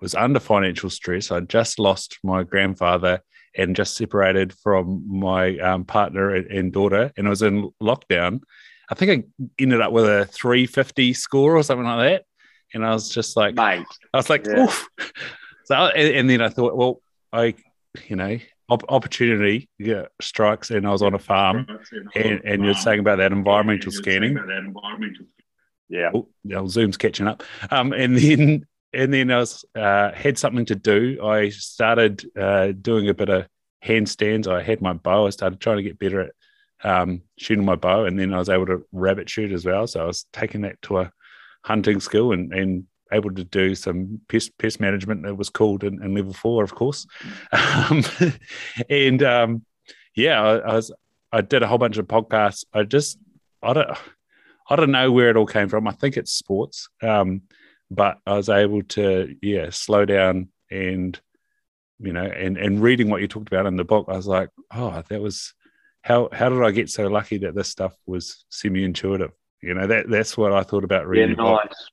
was 0.00 0.14
under 0.14 0.40
financial 0.40 0.90
stress. 0.90 1.30
I 1.30 1.40
just 1.40 1.78
lost 1.78 2.18
my 2.22 2.42
grandfather 2.42 3.20
and 3.56 3.76
just 3.76 3.96
separated 3.96 4.52
from 4.52 5.04
my 5.06 5.56
um, 5.58 5.84
partner 5.84 6.34
and 6.34 6.72
daughter, 6.72 7.12
and 7.16 7.26
I 7.26 7.30
was 7.30 7.42
in 7.42 7.70
lockdown. 7.82 8.40
I 8.90 8.94
think 8.94 9.24
I 9.38 9.44
ended 9.62 9.80
up 9.80 9.92
with 9.92 10.04
a 10.06 10.26
350 10.26 11.14
score 11.14 11.56
or 11.56 11.62
something 11.62 11.86
like 11.86 12.10
that. 12.10 12.24
and 12.74 12.84
I 12.84 12.92
was 12.92 13.08
just 13.08 13.36
like, 13.36 13.54
mate. 13.54 13.86
I 14.12 14.16
was 14.16 14.28
like, 14.28 14.46
Yeah. 14.46 14.64
oof. 14.64 14.88
So, 15.64 15.74
and, 15.76 16.14
and 16.14 16.28
then 16.30 16.42
I 16.42 16.48
thought, 16.50 16.76
well, 16.76 17.00
I, 17.32 17.54
you 18.08 18.16
know, 18.16 18.38
op- 18.68 18.84
opportunity 18.90 19.68
yeah, 19.78 20.06
strikes, 20.20 20.70
and 20.70 20.86
I 20.86 20.90
was 20.90 21.00
on 21.00 21.14
a 21.14 21.18
farm, 21.18 21.66
and, 22.14 22.40
and 22.44 22.64
you're 22.64 22.74
saying 22.74 22.98
about 23.00 23.16
that 23.18 23.32
environmental 23.32 23.90
scanning. 23.92 24.34
Yeah. 25.88 26.10
Oh, 26.14 26.28
Zoom's 26.66 26.96
catching 26.98 27.26
up. 27.28 27.42
Um, 27.70 27.92
and 27.92 28.16
then 28.18 28.66
and 28.94 29.12
then 29.12 29.30
I 29.30 29.38
was 29.38 29.64
uh, 29.74 30.12
had 30.12 30.38
something 30.38 30.64
to 30.66 30.74
do. 30.74 31.18
I 31.22 31.48
started 31.50 32.24
uh, 32.38 32.72
doing 32.72 33.08
a 33.08 33.14
bit 33.14 33.28
of 33.28 33.46
handstands. 33.84 34.46
I 34.46 34.62
had 34.62 34.80
my 34.80 34.92
bow. 34.92 35.26
I 35.26 35.30
started 35.30 35.60
trying 35.60 35.78
to 35.78 35.82
get 35.82 35.98
better 35.98 36.20
at 36.20 36.32
um, 36.84 37.22
shooting 37.38 37.64
my 37.64 37.76
bow, 37.76 38.04
and 38.04 38.18
then 38.18 38.32
I 38.32 38.38
was 38.38 38.48
able 38.48 38.66
to 38.66 38.84
rabbit 38.92 39.28
shoot 39.28 39.52
as 39.52 39.64
well. 39.64 39.86
So 39.86 40.02
I 40.02 40.06
was 40.06 40.26
taking 40.32 40.62
that 40.62 40.80
to 40.82 40.98
a 40.98 41.12
hunting 41.64 42.00
skill 42.00 42.32
and 42.32 42.52
and 42.52 42.84
able 43.12 43.30
to 43.32 43.44
do 43.44 43.74
some 43.74 44.20
pest 44.28 44.56
pest 44.58 44.80
management. 44.80 45.26
It 45.26 45.36
was 45.36 45.50
called 45.50 45.84
in, 45.84 46.02
in 46.02 46.14
level 46.14 46.32
four, 46.32 46.64
of 46.64 46.74
course. 46.74 47.06
Um, 47.52 48.02
and 48.90 49.22
um, 49.22 49.64
yeah, 50.14 50.42
I, 50.42 50.56
I 50.58 50.74
was 50.74 50.92
I 51.32 51.40
did 51.40 51.62
a 51.62 51.66
whole 51.66 51.78
bunch 51.78 51.98
of 51.98 52.06
podcasts. 52.06 52.64
I 52.72 52.84
just 52.84 53.18
I 53.62 53.72
don't 53.72 53.90
I 54.68 54.76
don't 54.76 54.90
know 54.90 55.12
where 55.12 55.30
it 55.30 55.36
all 55.36 55.46
came 55.46 55.68
from. 55.68 55.86
I 55.88 55.92
think 55.92 56.16
it's 56.16 56.32
sports, 56.32 56.88
um, 57.02 57.42
but 57.90 58.18
I 58.26 58.34
was 58.34 58.48
able 58.48 58.82
to 58.82 59.36
yeah 59.42 59.70
slow 59.70 60.04
down 60.04 60.48
and 60.70 61.18
you 62.00 62.12
know 62.12 62.24
and 62.24 62.56
and 62.56 62.82
reading 62.82 63.08
what 63.10 63.20
you 63.20 63.28
talked 63.28 63.48
about 63.48 63.66
in 63.66 63.76
the 63.76 63.84
book, 63.84 64.06
I 64.08 64.16
was 64.16 64.26
like, 64.26 64.50
oh, 64.74 65.02
that 65.08 65.20
was 65.20 65.54
how 66.02 66.28
how 66.32 66.48
did 66.48 66.62
I 66.62 66.70
get 66.70 66.90
so 66.90 67.06
lucky 67.06 67.38
that 67.38 67.54
this 67.54 67.68
stuff 67.68 67.94
was 68.06 68.44
semi 68.50 68.84
intuitive? 68.84 69.32
You 69.62 69.74
know 69.74 69.86
that 69.86 70.08
that's 70.10 70.36
what 70.36 70.52
I 70.52 70.62
thought 70.62 70.84
about 70.84 71.02
Yeah, 71.04 71.08
reading. 71.22 71.36
book. 71.36 71.62
nice. 71.64 71.88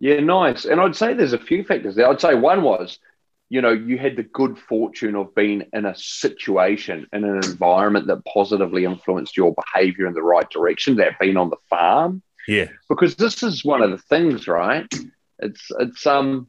Yeah, 0.00 0.20
nice. 0.20 0.64
And 0.64 0.80
I'd 0.80 0.96
say 0.96 1.14
there's 1.14 1.32
a 1.32 1.38
few 1.38 1.64
factors 1.64 1.96
there. 1.96 2.08
I'd 2.08 2.20
say 2.20 2.34
one 2.34 2.62
was, 2.62 2.98
you 3.48 3.60
know, 3.60 3.72
you 3.72 3.98
had 3.98 4.14
the 4.14 4.22
good 4.22 4.56
fortune 4.58 5.16
of 5.16 5.34
being 5.34 5.64
in 5.72 5.86
a 5.86 5.94
situation, 5.96 7.06
in 7.12 7.24
an 7.24 7.36
environment 7.36 8.06
that 8.06 8.24
positively 8.24 8.84
influenced 8.84 9.36
your 9.36 9.54
behavior 9.54 10.06
in 10.06 10.14
the 10.14 10.22
right 10.22 10.48
direction, 10.50 10.96
that 10.96 11.18
being 11.18 11.36
on 11.36 11.50
the 11.50 11.56
farm. 11.68 12.22
Yeah, 12.48 12.68
Because 12.88 13.14
this 13.14 13.42
is 13.42 13.64
one 13.64 13.82
of 13.82 13.90
the 13.90 13.98
things, 13.98 14.48
right? 14.48 14.86
It's 15.38 15.70
it's 15.78 16.06
um 16.06 16.48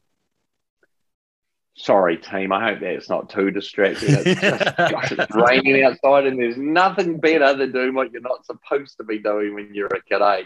sorry, 1.76 2.18
team. 2.18 2.52
I 2.52 2.70
hope 2.70 2.80
that's 2.80 3.10
not 3.10 3.30
too 3.30 3.52
distracting. 3.52 4.16
It's 4.16 4.42
just 4.42 4.78
gosh, 4.78 5.12
it's 5.18 5.36
raining 5.36 5.84
outside 5.84 6.26
and 6.26 6.40
there's 6.40 6.58
nothing 6.58 7.20
better 7.20 7.54
than 7.54 7.72
doing 7.72 7.94
what 7.94 8.12
you're 8.12 8.22
not 8.22 8.46
supposed 8.46 8.98
to 8.98 9.04
be 9.04 9.20
doing 9.20 9.54
when 9.54 9.74
you're 9.74 9.88
a 9.88 10.02
kid, 10.02 10.22
eh? 10.22 10.44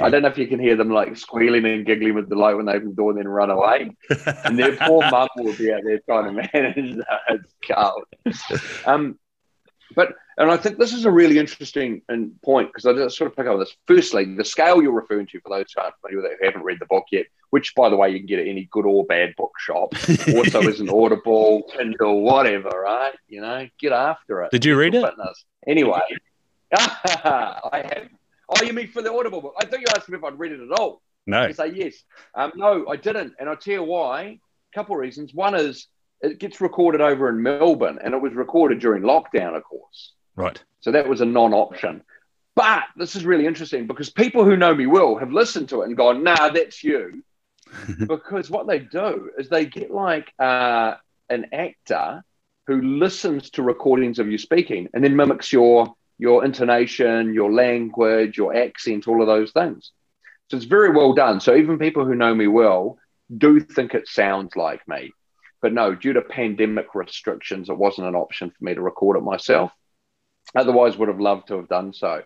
I 0.00 0.10
don't 0.10 0.22
know 0.22 0.28
if 0.28 0.38
you 0.38 0.48
can 0.48 0.58
hear 0.58 0.76
them 0.76 0.90
like 0.90 1.16
squealing 1.16 1.64
and 1.64 1.86
giggling 1.86 2.14
with 2.14 2.28
delight 2.28 2.56
when 2.56 2.66
they 2.66 2.72
open 2.72 2.88
the 2.88 2.94
door 2.94 3.10
and 3.10 3.18
then 3.18 3.28
run 3.28 3.50
away. 3.50 3.96
And 4.44 4.58
their 4.58 4.76
poor 4.76 5.08
mum 5.10 5.28
will 5.36 5.54
be 5.54 5.72
out 5.72 5.82
there 5.84 6.00
trying 6.00 6.34
to 6.34 6.48
manage 6.52 6.96
that. 6.96 7.20
It's 7.28 7.54
cold. 7.70 8.04
Um, 8.84 9.18
but, 9.94 10.14
and 10.40 10.50
I 10.50 10.56
think 10.56 10.78
this 10.78 10.94
is 10.94 11.04
a 11.04 11.10
really 11.10 11.38
interesting 11.38 12.00
point 12.42 12.70
because 12.70 12.86
I 12.86 12.94
just 12.94 13.18
sort 13.18 13.30
of 13.30 13.36
pick 13.36 13.46
up 13.46 13.52
on 13.52 13.60
this. 13.60 13.76
Firstly, 13.86 14.24
the 14.24 14.44
scale 14.44 14.82
you're 14.82 14.90
referring 14.90 15.26
to, 15.26 15.40
for 15.40 15.50
those 15.50 15.66
who 15.74 15.82
aren't 15.82 15.94
familiar 16.00 16.22
with 16.22 16.32
it, 16.32 16.38
who 16.40 16.46
haven't 16.46 16.62
read 16.62 16.78
the 16.80 16.86
book 16.86 17.04
yet, 17.12 17.26
which, 17.50 17.74
by 17.74 17.90
the 17.90 17.96
way, 17.96 18.08
you 18.08 18.18
can 18.18 18.26
get 18.26 18.38
at 18.38 18.46
any 18.46 18.66
good 18.72 18.86
or 18.86 19.04
bad 19.04 19.34
bookshop, 19.36 19.92
also 20.34 20.62
is 20.62 20.80
an 20.80 20.88
Audible, 20.88 21.64
Kindle, 21.76 22.22
whatever, 22.22 22.70
right? 22.70 23.12
You 23.28 23.42
know, 23.42 23.68
get 23.78 23.92
after 23.92 24.42
it. 24.42 24.50
Did 24.50 24.64
you 24.64 24.78
read 24.78 24.94
it? 24.94 25.04
Fitness. 25.04 25.44
Anyway, 25.66 26.00
I 26.74 27.84
have. 27.92 28.08
Oh, 28.48 28.62
you 28.64 28.72
mean 28.72 28.88
for 28.88 29.02
the 29.02 29.12
Audible 29.12 29.42
book? 29.42 29.54
I 29.60 29.66
thought 29.66 29.80
you 29.80 29.86
asked 29.94 30.08
me 30.08 30.16
if 30.16 30.24
I'd 30.24 30.38
read 30.38 30.52
it 30.52 30.60
at 30.60 30.80
all. 30.80 31.02
No. 31.26 31.42
I 31.42 31.52
say 31.52 31.72
yes. 31.74 32.02
Um, 32.34 32.52
no, 32.56 32.88
I 32.88 32.96
didn't, 32.96 33.34
and 33.38 33.46
I'll 33.46 33.56
tell 33.56 33.74
you 33.74 33.82
why. 33.82 34.22
A 34.72 34.74
couple 34.74 34.94
of 34.94 35.00
reasons. 35.00 35.34
One 35.34 35.54
is 35.54 35.86
it 36.22 36.38
gets 36.38 36.62
recorded 36.62 37.02
over 37.02 37.28
in 37.28 37.42
Melbourne, 37.42 37.98
and 38.02 38.14
it 38.14 38.22
was 38.22 38.32
recorded 38.32 38.78
during 38.78 39.02
lockdown, 39.02 39.54
of 39.54 39.64
course. 39.64 40.14
Right. 40.40 40.62
So 40.80 40.92
that 40.92 41.08
was 41.08 41.20
a 41.20 41.26
non-option. 41.26 42.02
But 42.56 42.84
this 42.96 43.16
is 43.16 43.24
really 43.24 43.46
interesting 43.46 43.86
because 43.86 44.10
people 44.10 44.44
who 44.44 44.56
know 44.56 44.74
me 44.74 44.86
well 44.86 45.16
have 45.16 45.32
listened 45.32 45.68
to 45.70 45.82
it 45.82 45.86
and 45.86 45.96
gone, 45.96 46.22
"Nah, 46.22 46.50
that's 46.50 46.82
you," 46.82 47.22
because 48.06 48.50
what 48.50 48.66
they 48.66 48.80
do 48.80 49.30
is 49.38 49.48
they 49.48 49.66
get 49.66 49.90
like 49.90 50.32
uh, 50.38 50.94
an 51.28 51.46
actor 51.52 52.24
who 52.66 52.80
listens 52.82 53.50
to 53.50 53.62
recordings 53.62 54.18
of 54.18 54.28
you 54.28 54.38
speaking 54.38 54.88
and 54.92 55.02
then 55.02 55.16
mimics 55.16 55.52
your 55.52 55.94
your 56.18 56.44
intonation, 56.44 57.32
your 57.32 57.50
language, 57.50 58.36
your 58.36 58.54
accent, 58.54 59.08
all 59.08 59.22
of 59.22 59.26
those 59.26 59.52
things. 59.52 59.92
So 60.50 60.56
it's 60.56 60.66
very 60.66 60.90
well 60.90 61.14
done. 61.14 61.40
So 61.40 61.54
even 61.54 61.78
people 61.78 62.04
who 62.04 62.14
know 62.14 62.34
me 62.34 62.46
well 62.46 62.98
do 63.34 63.60
think 63.60 63.94
it 63.94 64.06
sounds 64.06 64.54
like 64.54 64.86
me. 64.86 65.12
But 65.62 65.72
no, 65.72 65.94
due 65.94 66.12
to 66.14 66.20
pandemic 66.20 66.94
restrictions, 66.94 67.70
it 67.70 67.78
wasn't 67.78 68.08
an 68.08 68.14
option 68.14 68.50
for 68.50 68.64
me 68.64 68.74
to 68.74 68.82
record 68.82 69.16
it 69.16 69.22
myself. 69.22 69.72
Otherwise, 70.54 70.96
would 70.96 71.08
have 71.08 71.20
loved 71.20 71.48
to 71.48 71.56
have 71.56 71.68
done 71.68 71.92
so. 71.92 72.22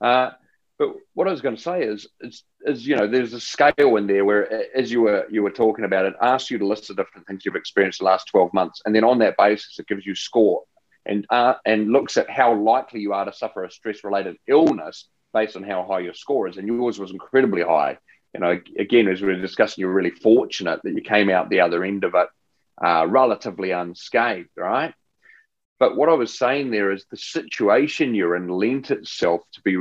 Uh, 0.00 0.30
but 0.78 0.94
what 1.14 1.26
I 1.26 1.32
was 1.32 1.40
going 1.40 1.56
to 1.56 1.62
say 1.62 1.82
is, 1.82 2.06
is, 2.20 2.44
is, 2.62 2.86
you 2.86 2.94
know, 2.94 3.08
there's 3.08 3.32
a 3.32 3.40
scale 3.40 3.96
in 3.96 4.06
there 4.06 4.24
where, 4.24 4.76
as 4.76 4.92
you 4.92 5.02
were 5.02 5.26
you 5.28 5.42
were 5.42 5.50
talking 5.50 5.84
about, 5.84 6.06
it 6.06 6.14
asks 6.22 6.50
you 6.50 6.58
to 6.58 6.66
list 6.66 6.88
the 6.88 6.94
different 6.94 7.26
things 7.26 7.44
you've 7.44 7.56
experienced 7.56 7.98
the 7.98 8.04
last 8.04 8.28
12 8.28 8.54
months, 8.54 8.82
and 8.84 8.94
then 8.94 9.04
on 9.04 9.18
that 9.18 9.36
basis, 9.36 9.78
it 9.78 9.88
gives 9.88 10.06
you 10.06 10.14
score 10.14 10.62
and 11.04 11.26
uh, 11.30 11.54
and 11.64 11.90
looks 11.90 12.16
at 12.16 12.30
how 12.30 12.54
likely 12.54 13.00
you 13.00 13.12
are 13.12 13.24
to 13.24 13.32
suffer 13.32 13.64
a 13.64 13.70
stress-related 13.70 14.36
illness 14.46 15.08
based 15.34 15.56
on 15.56 15.64
how 15.64 15.84
high 15.84 16.00
your 16.00 16.14
score 16.14 16.48
is. 16.48 16.56
And 16.56 16.68
yours 16.68 16.98
was 16.98 17.10
incredibly 17.10 17.62
high. 17.62 17.98
You 18.34 18.40
know, 18.40 18.60
again, 18.78 19.08
as 19.08 19.20
we 19.20 19.28
were 19.28 19.40
discussing, 19.40 19.82
you're 19.82 19.92
really 19.92 20.10
fortunate 20.10 20.80
that 20.84 20.94
you 20.94 21.02
came 21.02 21.28
out 21.28 21.48
the 21.48 21.60
other 21.60 21.82
end 21.82 22.04
of 22.04 22.14
it 22.14 22.28
uh, 22.82 23.06
relatively 23.08 23.72
unscathed, 23.72 24.50
right? 24.56 24.94
But 25.78 25.96
what 25.96 26.08
I 26.08 26.14
was 26.14 26.38
saying 26.38 26.70
there 26.70 26.90
is 26.90 27.04
the 27.10 27.16
situation 27.16 28.14
you're 28.14 28.36
in 28.36 28.48
lent 28.48 28.90
itself 28.90 29.42
to 29.52 29.62
be 29.62 29.76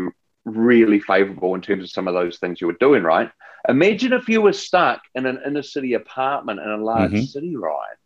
really 0.46 1.00
favorable 1.00 1.56
in 1.56 1.62
terms 1.62 1.84
of 1.84 1.90
some 1.90 2.08
of 2.08 2.14
those 2.14 2.38
things 2.38 2.62
you 2.62 2.68
were 2.68 2.74
doing, 2.80 3.04
right? 3.04 3.32
Imagine 3.68 4.14
if 4.14 4.30
you 4.30 4.42
were 4.42 4.54
stuck 4.54 5.02
in 5.16 5.26
an 5.26 5.40
inner 5.46 5.64
city 5.64 5.94
apartment 5.94 6.60
in 6.60 6.70
a 6.70 6.78
large 6.78 7.12
Mhm. 7.12 7.28
city, 7.28 7.56
right? 7.58 7.98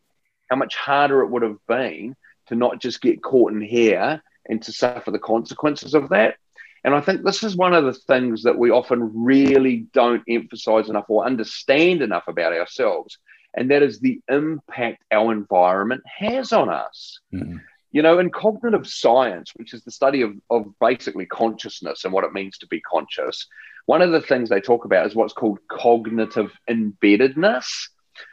How 0.49 0.55
much 0.55 0.75
harder 0.75 1.21
it 1.21 1.29
would 1.29 1.43
have 1.43 1.57
been 1.67 2.15
to 2.47 2.55
not 2.55 2.79
just 2.79 3.01
get 3.01 3.21
caught 3.21 3.53
in 3.53 3.61
here 3.61 4.23
and 4.49 4.61
to 4.63 4.71
suffer 4.71 5.11
the 5.11 5.19
consequences 5.19 5.93
of 5.93 6.09
that. 6.09 6.37
And 6.83 6.95
I 6.95 7.01
think 7.01 7.23
this 7.23 7.43
is 7.43 7.55
one 7.55 7.75
of 7.75 7.85
the 7.85 7.93
things 7.93 8.41
that 8.43 8.57
we 8.57 8.71
often 8.71 9.11
really 9.13 9.85
don't 9.93 10.23
emphasize 10.27 10.89
enough 10.89 11.05
or 11.09 11.25
understand 11.25 12.01
enough 12.01 12.27
about 12.27 12.53
ourselves. 12.53 13.19
And 13.53 13.69
that 13.69 13.83
is 13.83 13.99
the 13.99 14.19
impact 14.29 15.03
our 15.11 15.31
environment 15.31 16.01
has 16.07 16.51
on 16.51 16.69
us. 16.69 17.19
Mhm. 17.31 17.61
You 17.91 18.01
know, 18.01 18.19
in 18.19 18.29
cognitive 18.29 18.87
science, 18.87 19.51
which 19.55 19.73
is 19.73 19.83
the 19.83 19.91
study 19.91 20.21
of, 20.21 20.33
of 20.49 20.65
basically 20.79 21.25
consciousness 21.25 22.05
and 22.05 22.13
what 22.13 22.23
it 22.23 22.33
means 22.33 22.57
to 22.59 22.67
be 22.67 22.79
conscious, 22.79 23.47
one 23.85 24.01
of 24.01 24.11
the 24.11 24.21
things 24.21 24.49
they 24.49 24.61
talk 24.61 24.85
about 24.85 25.07
is 25.07 25.15
what's 25.15 25.33
called 25.33 25.59
cognitive 25.69 26.51
embeddedness. 26.69 27.89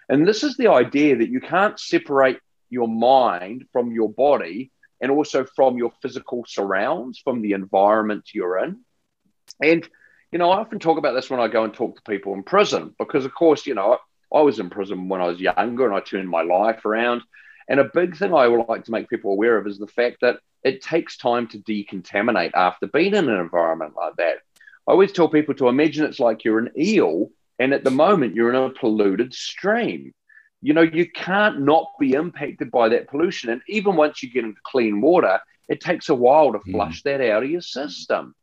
And 0.08 0.26
this 0.26 0.44
is 0.44 0.56
the 0.56 0.68
idea 0.68 1.16
that 1.16 1.30
you 1.30 1.40
can't 1.40 1.78
separate 1.78 2.38
your 2.70 2.88
mind 2.88 3.64
from 3.72 3.92
your 3.92 4.08
body 4.08 4.70
and 5.00 5.10
also 5.10 5.44
from 5.44 5.76
your 5.76 5.92
physical 6.02 6.44
surrounds, 6.46 7.18
from 7.18 7.42
the 7.42 7.52
environment 7.52 8.30
you're 8.32 8.58
in. 8.58 8.80
And, 9.62 9.88
you 10.32 10.38
know, 10.38 10.50
I 10.50 10.58
often 10.58 10.78
talk 10.78 10.98
about 10.98 11.12
this 11.12 11.30
when 11.30 11.40
I 11.40 11.48
go 11.48 11.64
and 11.64 11.72
talk 11.72 11.96
to 11.96 12.10
people 12.10 12.34
in 12.34 12.42
prison 12.42 12.94
because, 12.98 13.24
of 13.24 13.34
course, 13.34 13.66
you 13.66 13.74
know, 13.74 13.98
I 14.34 14.40
was 14.42 14.58
in 14.58 14.70
prison 14.70 15.08
when 15.08 15.20
I 15.20 15.26
was 15.26 15.40
younger 15.40 15.86
and 15.86 15.94
I 15.94 16.00
turned 16.00 16.28
my 16.28 16.42
life 16.42 16.84
around. 16.84 17.22
And 17.68 17.80
a 17.80 17.84
big 17.84 18.16
thing 18.16 18.32
I 18.32 18.48
would 18.48 18.66
like 18.68 18.84
to 18.84 18.90
make 18.90 19.10
people 19.10 19.32
aware 19.32 19.56
of 19.58 19.66
is 19.66 19.78
the 19.78 19.86
fact 19.86 20.18
that 20.22 20.40
it 20.64 20.82
takes 20.82 21.16
time 21.16 21.46
to 21.48 21.58
decontaminate 21.58 22.52
after 22.54 22.86
being 22.86 23.14
in 23.14 23.28
an 23.28 23.40
environment 23.40 23.94
like 23.96 24.16
that. 24.16 24.36
I 24.86 24.92
always 24.92 25.12
tell 25.12 25.28
people 25.28 25.54
to 25.56 25.68
imagine 25.68 26.04
it's 26.04 26.18
like 26.20 26.44
you're 26.44 26.58
an 26.58 26.72
eel, 26.78 27.30
and 27.58 27.74
at 27.74 27.84
the 27.84 27.90
moment 27.90 28.34
you're 28.34 28.48
in 28.48 28.56
a 28.56 28.70
polluted 28.70 29.34
stream. 29.34 30.14
You 30.62 30.74
know, 30.74 30.82
you 30.82 31.08
can't 31.08 31.60
not 31.60 31.86
be 32.00 32.14
impacted 32.14 32.70
by 32.70 32.88
that 32.88 33.08
pollution. 33.08 33.50
And 33.50 33.60
even 33.68 33.96
once 33.96 34.22
you 34.22 34.30
get 34.30 34.44
into 34.44 34.60
clean 34.64 35.00
water, 35.00 35.38
it 35.68 35.80
takes 35.80 36.08
a 36.08 36.14
while 36.14 36.52
to 36.52 36.58
Mm. 36.58 36.72
flush 36.72 37.02
that 37.02 37.20
out 37.20 37.42
of 37.44 37.50
your 37.50 37.60
system. 37.60 38.34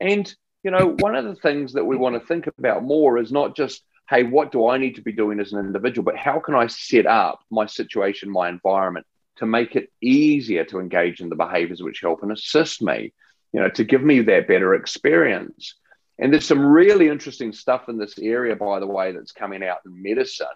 And, 0.00 0.32
you 0.62 0.70
know, 0.70 0.86
one 0.86 1.16
of 1.16 1.24
the 1.24 1.34
things 1.34 1.72
that 1.72 1.84
we 1.84 1.96
want 1.96 2.14
to 2.14 2.26
think 2.26 2.46
about 2.58 2.84
more 2.84 3.18
is 3.18 3.32
not 3.32 3.56
just, 3.56 3.82
hey, 4.08 4.22
what 4.22 4.52
do 4.52 4.66
I 4.66 4.78
need 4.78 4.96
to 4.96 5.02
be 5.02 5.12
doing 5.12 5.38
as 5.38 5.52
an 5.52 5.58
individual, 5.58 6.04
but 6.04 6.16
how 6.16 6.40
can 6.40 6.54
I 6.54 6.66
set 6.66 7.06
up 7.06 7.40
my 7.50 7.66
situation, 7.66 8.30
my 8.30 8.48
environment 8.48 9.06
to 9.36 9.46
make 9.46 9.76
it 9.76 9.90
easier 10.00 10.64
to 10.64 10.80
engage 10.80 11.20
in 11.20 11.28
the 11.28 11.36
behaviors 11.36 11.82
which 11.82 12.00
help 12.00 12.22
and 12.22 12.32
assist 12.32 12.82
me, 12.82 13.12
you 13.52 13.60
know, 13.60 13.68
to 13.70 13.84
give 13.84 14.02
me 14.02 14.22
that 14.22 14.48
better 14.48 14.74
experience. 14.74 15.74
And 16.18 16.32
there's 16.32 16.46
some 16.46 16.64
really 16.64 17.08
interesting 17.08 17.52
stuff 17.52 17.88
in 17.88 17.98
this 17.98 18.18
area, 18.18 18.56
by 18.56 18.80
the 18.80 18.86
way, 18.86 19.12
that's 19.12 19.32
coming 19.32 19.62
out 19.62 19.78
in 19.86 20.02
medicine. 20.02 20.46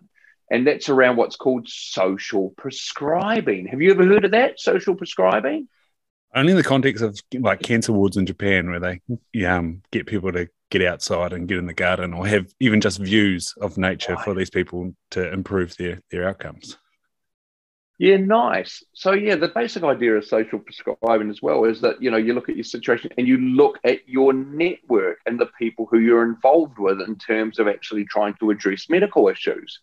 And 0.50 0.66
that's 0.66 0.88
around 0.88 1.16
what's 1.16 1.36
called 1.36 1.68
social 1.68 2.52
prescribing. 2.56 3.68
Have 3.68 3.80
you 3.80 3.92
ever 3.92 4.04
heard 4.04 4.24
of 4.24 4.32
that? 4.32 4.58
Social 4.58 4.94
prescribing? 4.94 5.68
Only 6.34 6.52
in 6.52 6.56
the 6.56 6.64
context 6.64 7.02
of 7.02 7.18
like 7.32 7.62
cancer 7.62 7.92
wards 7.92 8.16
in 8.16 8.26
Japan, 8.26 8.70
where 8.70 8.80
they 8.80 9.46
um, 9.46 9.82
get 9.92 10.06
people 10.06 10.32
to 10.32 10.48
get 10.72 10.82
outside 10.82 11.34
and 11.34 11.46
get 11.46 11.58
in 11.58 11.66
the 11.66 11.74
garden 11.74 12.14
or 12.14 12.26
have 12.26 12.52
even 12.58 12.80
just 12.80 12.98
views 12.98 13.54
of 13.60 13.76
nature 13.76 14.14
right. 14.14 14.24
for 14.24 14.34
these 14.34 14.48
people 14.48 14.94
to 15.10 15.30
improve 15.32 15.76
their 15.76 16.00
their 16.10 16.26
outcomes. 16.26 16.78
Yeah, 17.98 18.16
nice. 18.16 18.82
So 18.94 19.12
yeah, 19.12 19.36
the 19.36 19.52
basic 19.54 19.84
idea 19.84 20.16
of 20.16 20.24
social 20.24 20.58
prescribing 20.58 21.30
as 21.30 21.42
well 21.42 21.64
is 21.64 21.82
that 21.82 22.02
you 22.02 22.10
know 22.10 22.16
you 22.16 22.32
look 22.32 22.48
at 22.48 22.56
your 22.56 22.64
situation 22.64 23.10
and 23.18 23.28
you 23.28 23.36
look 23.36 23.78
at 23.84 24.08
your 24.08 24.32
network 24.32 25.18
and 25.26 25.38
the 25.38 25.50
people 25.58 25.86
who 25.90 25.98
you're 25.98 26.24
involved 26.24 26.78
with 26.78 27.00
in 27.02 27.16
terms 27.16 27.58
of 27.58 27.68
actually 27.68 28.06
trying 28.06 28.34
to 28.40 28.50
address 28.50 28.88
medical 28.88 29.28
issues. 29.28 29.80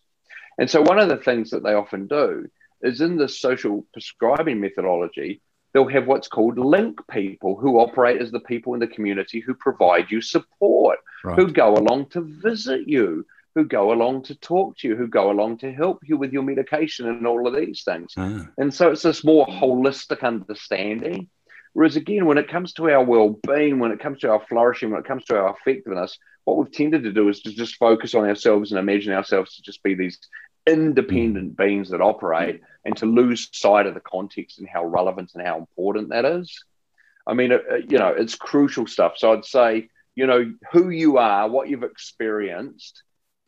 And 0.58 0.68
so 0.68 0.82
one 0.82 0.98
of 0.98 1.08
the 1.08 1.16
things 1.16 1.50
that 1.50 1.62
they 1.62 1.72
often 1.72 2.08
do 2.08 2.48
is 2.82 3.00
in 3.00 3.16
the 3.16 3.28
social 3.28 3.86
prescribing 3.92 4.60
methodology, 4.60 5.40
they'll 5.72 5.88
have 5.88 6.06
what's 6.06 6.28
called 6.28 6.58
link 6.58 6.98
people 7.10 7.56
who 7.56 7.78
operate 7.78 8.20
as 8.20 8.30
the 8.30 8.40
people 8.40 8.74
in 8.74 8.80
the 8.80 8.86
community 8.86 9.40
who 9.40 9.54
provide 9.54 10.10
you 10.10 10.20
support, 10.20 10.98
right. 11.24 11.38
who 11.38 11.50
go 11.50 11.74
along 11.74 12.06
to 12.10 12.20
visit 12.20 12.88
you, 12.88 13.24
who 13.54 13.64
go 13.64 13.92
along 13.92 14.22
to 14.22 14.34
talk 14.36 14.76
to 14.78 14.88
you, 14.88 14.96
who 14.96 15.06
go 15.06 15.30
along 15.30 15.58
to 15.58 15.72
help 15.72 16.00
you 16.04 16.16
with 16.16 16.32
your 16.32 16.42
medication 16.42 17.08
and 17.08 17.26
all 17.26 17.46
of 17.46 17.54
these 17.54 17.82
things. 17.82 18.12
Ah. 18.16 18.46
And 18.58 18.72
so 18.72 18.90
it's 18.90 19.02
this 19.02 19.24
more 19.24 19.46
holistic 19.46 20.22
understanding. 20.22 21.28
Whereas 21.72 21.96
again, 21.96 22.26
when 22.26 22.38
it 22.38 22.48
comes 22.48 22.72
to 22.74 22.90
our 22.90 23.04
well-being, 23.04 23.78
when 23.78 23.92
it 23.92 24.00
comes 24.00 24.20
to 24.20 24.30
our 24.30 24.42
flourishing, 24.48 24.90
when 24.90 25.00
it 25.00 25.06
comes 25.06 25.24
to 25.26 25.38
our 25.38 25.56
effectiveness, 25.56 26.18
what 26.44 26.58
we've 26.58 26.72
tended 26.72 27.04
to 27.04 27.12
do 27.12 27.28
is 27.28 27.42
to 27.42 27.52
just 27.52 27.76
focus 27.76 28.14
on 28.14 28.24
ourselves 28.24 28.72
and 28.72 28.78
imagine 28.78 29.12
ourselves 29.12 29.54
to 29.54 29.62
just 29.62 29.82
be 29.82 29.94
these 29.94 30.18
independent 30.66 31.52
mm. 31.52 31.56
beings 31.56 31.90
that 31.90 32.00
operate 32.00 32.60
and 32.84 32.96
to 32.96 33.06
lose 33.06 33.48
sight 33.52 33.86
of 33.86 33.94
the 33.94 34.00
context 34.00 34.58
and 34.58 34.68
how 34.68 34.84
relevant 34.84 35.32
and 35.34 35.46
how 35.46 35.58
important 35.58 36.10
that 36.10 36.24
is. 36.24 36.64
I 37.26 37.34
mean, 37.34 37.52
it, 37.52 37.62
you 37.88 37.98
know, 37.98 38.08
it's 38.08 38.34
crucial 38.34 38.86
stuff. 38.86 39.14
So 39.16 39.32
I'd 39.32 39.44
say, 39.44 39.88
you 40.14 40.26
know, 40.26 40.52
who 40.72 40.90
you 40.90 41.18
are, 41.18 41.48
what 41.48 41.68
you've 41.68 41.82
experienced, 41.82 43.02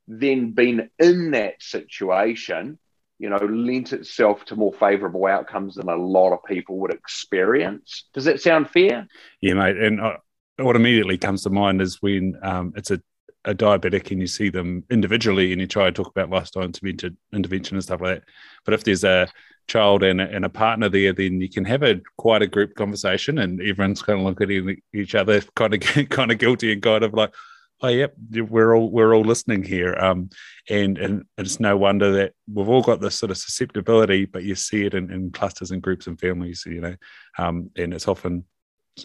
then 0.06 0.52
been 0.52 0.90
in 0.98 1.32
that 1.32 1.62
situation, 1.62 2.78
you 3.18 3.30
know, 3.30 3.38
lent 3.38 3.92
itself 3.92 4.44
to 4.46 4.56
more 4.56 4.72
favorable 4.72 5.26
outcomes 5.26 5.76
than 5.76 5.88
a 5.88 5.96
lot 5.96 6.32
of 6.32 6.44
people 6.44 6.78
would 6.78 6.92
experience. 6.92 8.04
Does 8.12 8.24
that 8.24 8.40
sound 8.40 8.70
fair? 8.70 9.06
Yeah, 9.40 9.54
mate. 9.54 9.76
And 9.76 10.00
uh, 10.00 10.16
what 10.58 10.76
immediately 10.76 11.18
comes 11.18 11.42
to 11.42 11.50
mind 11.50 11.80
is 11.80 12.02
when 12.02 12.34
um, 12.42 12.72
it's 12.76 12.90
a 12.90 13.00
a 13.44 13.54
diabetic 13.54 14.10
and 14.10 14.20
you 14.20 14.26
see 14.26 14.50
them 14.50 14.84
individually 14.90 15.52
and 15.52 15.60
you 15.60 15.66
try 15.66 15.86
to 15.86 15.92
talk 15.92 16.08
about 16.08 16.30
lifestyle 16.30 16.62
intervention, 16.62 17.16
intervention 17.32 17.76
and 17.76 17.84
stuff 17.84 18.00
like 18.00 18.20
that. 18.20 18.24
But 18.64 18.74
if 18.74 18.84
there's 18.84 19.04
a 19.04 19.28
child 19.68 20.02
and 20.02 20.20
a, 20.20 20.28
and 20.30 20.44
a 20.44 20.48
partner 20.48 20.88
there, 20.88 21.12
then 21.12 21.40
you 21.40 21.48
can 21.48 21.64
have 21.64 21.82
a 21.82 22.00
quite 22.16 22.42
a 22.42 22.46
group 22.46 22.74
conversation 22.74 23.38
and 23.38 23.60
everyone's 23.60 24.02
kind 24.02 24.20
of 24.20 24.26
looking 24.26 24.70
at 24.70 24.76
each 24.94 25.14
other, 25.14 25.40
kind 25.56 25.74
of 25.74 25.80
kind 26.08 26.30
of 26.30 26.38
guilty 26.38 26.72
and 26.72 26.82
kind 26.82 27.04
of 27.04 27.14
like, 27.14 27.34
oh 27.80 27.88
yep, 27.88 28.14
we're 28.30 28.76
all 28.76 28.90
we're 28.90 29.14
all 29.14 29.22
listening 29.22 29.62
here. 29.62 29.94
Um, 29.98 30.30
and 30.68 30.98
and 30.98 31.24
it's 31.36 31.58
no 31.58 31.76
wonder 31.76 32.12
that 32.12 32.32
we've 32.52 32.68
all 32.68 32.82
got 32.82 33.00
this 33.00 33.16
sort 33.16 33.30
of 33.30 33.38
susceptibility, 33.38 34.24
but 34.24 34.44
you 34.44 34.54
see 34.54 34.84
it 34.84 34.94
in, 34.94 35.10
in 35.10 35.32
clusters 35.32 35.70
and 35.70 35.82
groups 35.82 36.06
and 36.06 36.20
families, 36.20 36.64
you 36.66 36.80
know, 36.80 36.96
um, 37.38 37.70
and 37.76 37.92
it's 37.92 38.08
often 38.08 38.44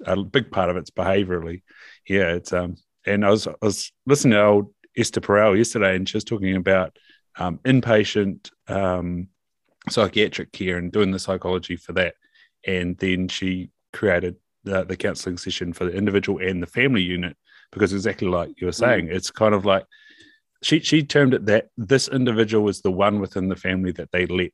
a 0.05 0.21
big 0.21 0.51
part 0.51 0.69
of 0.69 0.77
it's 0.77 0.91
behaviorally. 0.91 1.63
Yeah, 2.07 2.33
it's 2.33 2.53
um 2.53 2.75
and 3.07 3.25
I 3.25 3.29
was 3.29 3.47
I 3.47 3.53
was 3.61 3.91
listening 4.05 4.33
to 4.33 4.45
old 4.45 4.73
Esther 4.95 5.21
Perel 5.21 5.57
yesterday, 5.57 5.95
and 5.95 6.07
she 6.07 6.17
was 6.17 6.23
talking 6.23 6.55
about 6.55 6.97
um, 7.37 7.59
inpatient 7.59 8.51
um, 8.67 9.27
psychiatric 9.89 10.51
care 10.51 10.77
and 10.77 10.91
doing 10.91 11.11
the 11.11 11.19
psychology 11.19 11.75
for 11.75 11.93
that. 11.93 12.15
And 12.65 12.97
then 12.97 13.27
she 13.27 13.69
created 13.93 14.35
the, 14.63 14.83
the 14.83 14.97
counselling 14.97 15.37
session 15.37 15.73
for 15.73 15.85
the 15.85 15.93
individual 15.95 16.39
and 16.39 16.61
the 16.61 16.67
family 16.67 17.01
unit 17.01 17.37
because 17.71 17.93
exactly 17.93 18.27
like 18.27 18.59
you 18.59 18.67
were 18.67 18.71
mm. 18.71 18.79
saying, 18.79 19.07
mm. 19.07 19.11
it's 19.11 19.31
kind 19.31 19.53
of 19.53 19.65
like 19.65 19.85
she 20.63 20.79
she 20.79 21.03
termed 21.03 21.33
it 21.33 21.45
that 21.45 21.67
this 21.77 22.07
individual 22.07 22.63
was 22.63 22.81
the 22.81 22.91
one 22.91 23.19
within 23.19 23.47
the 23.47 23.55
family 23.55 23.91
that 23.93 24.11
they 24.11 24.25
let 24.25 24.51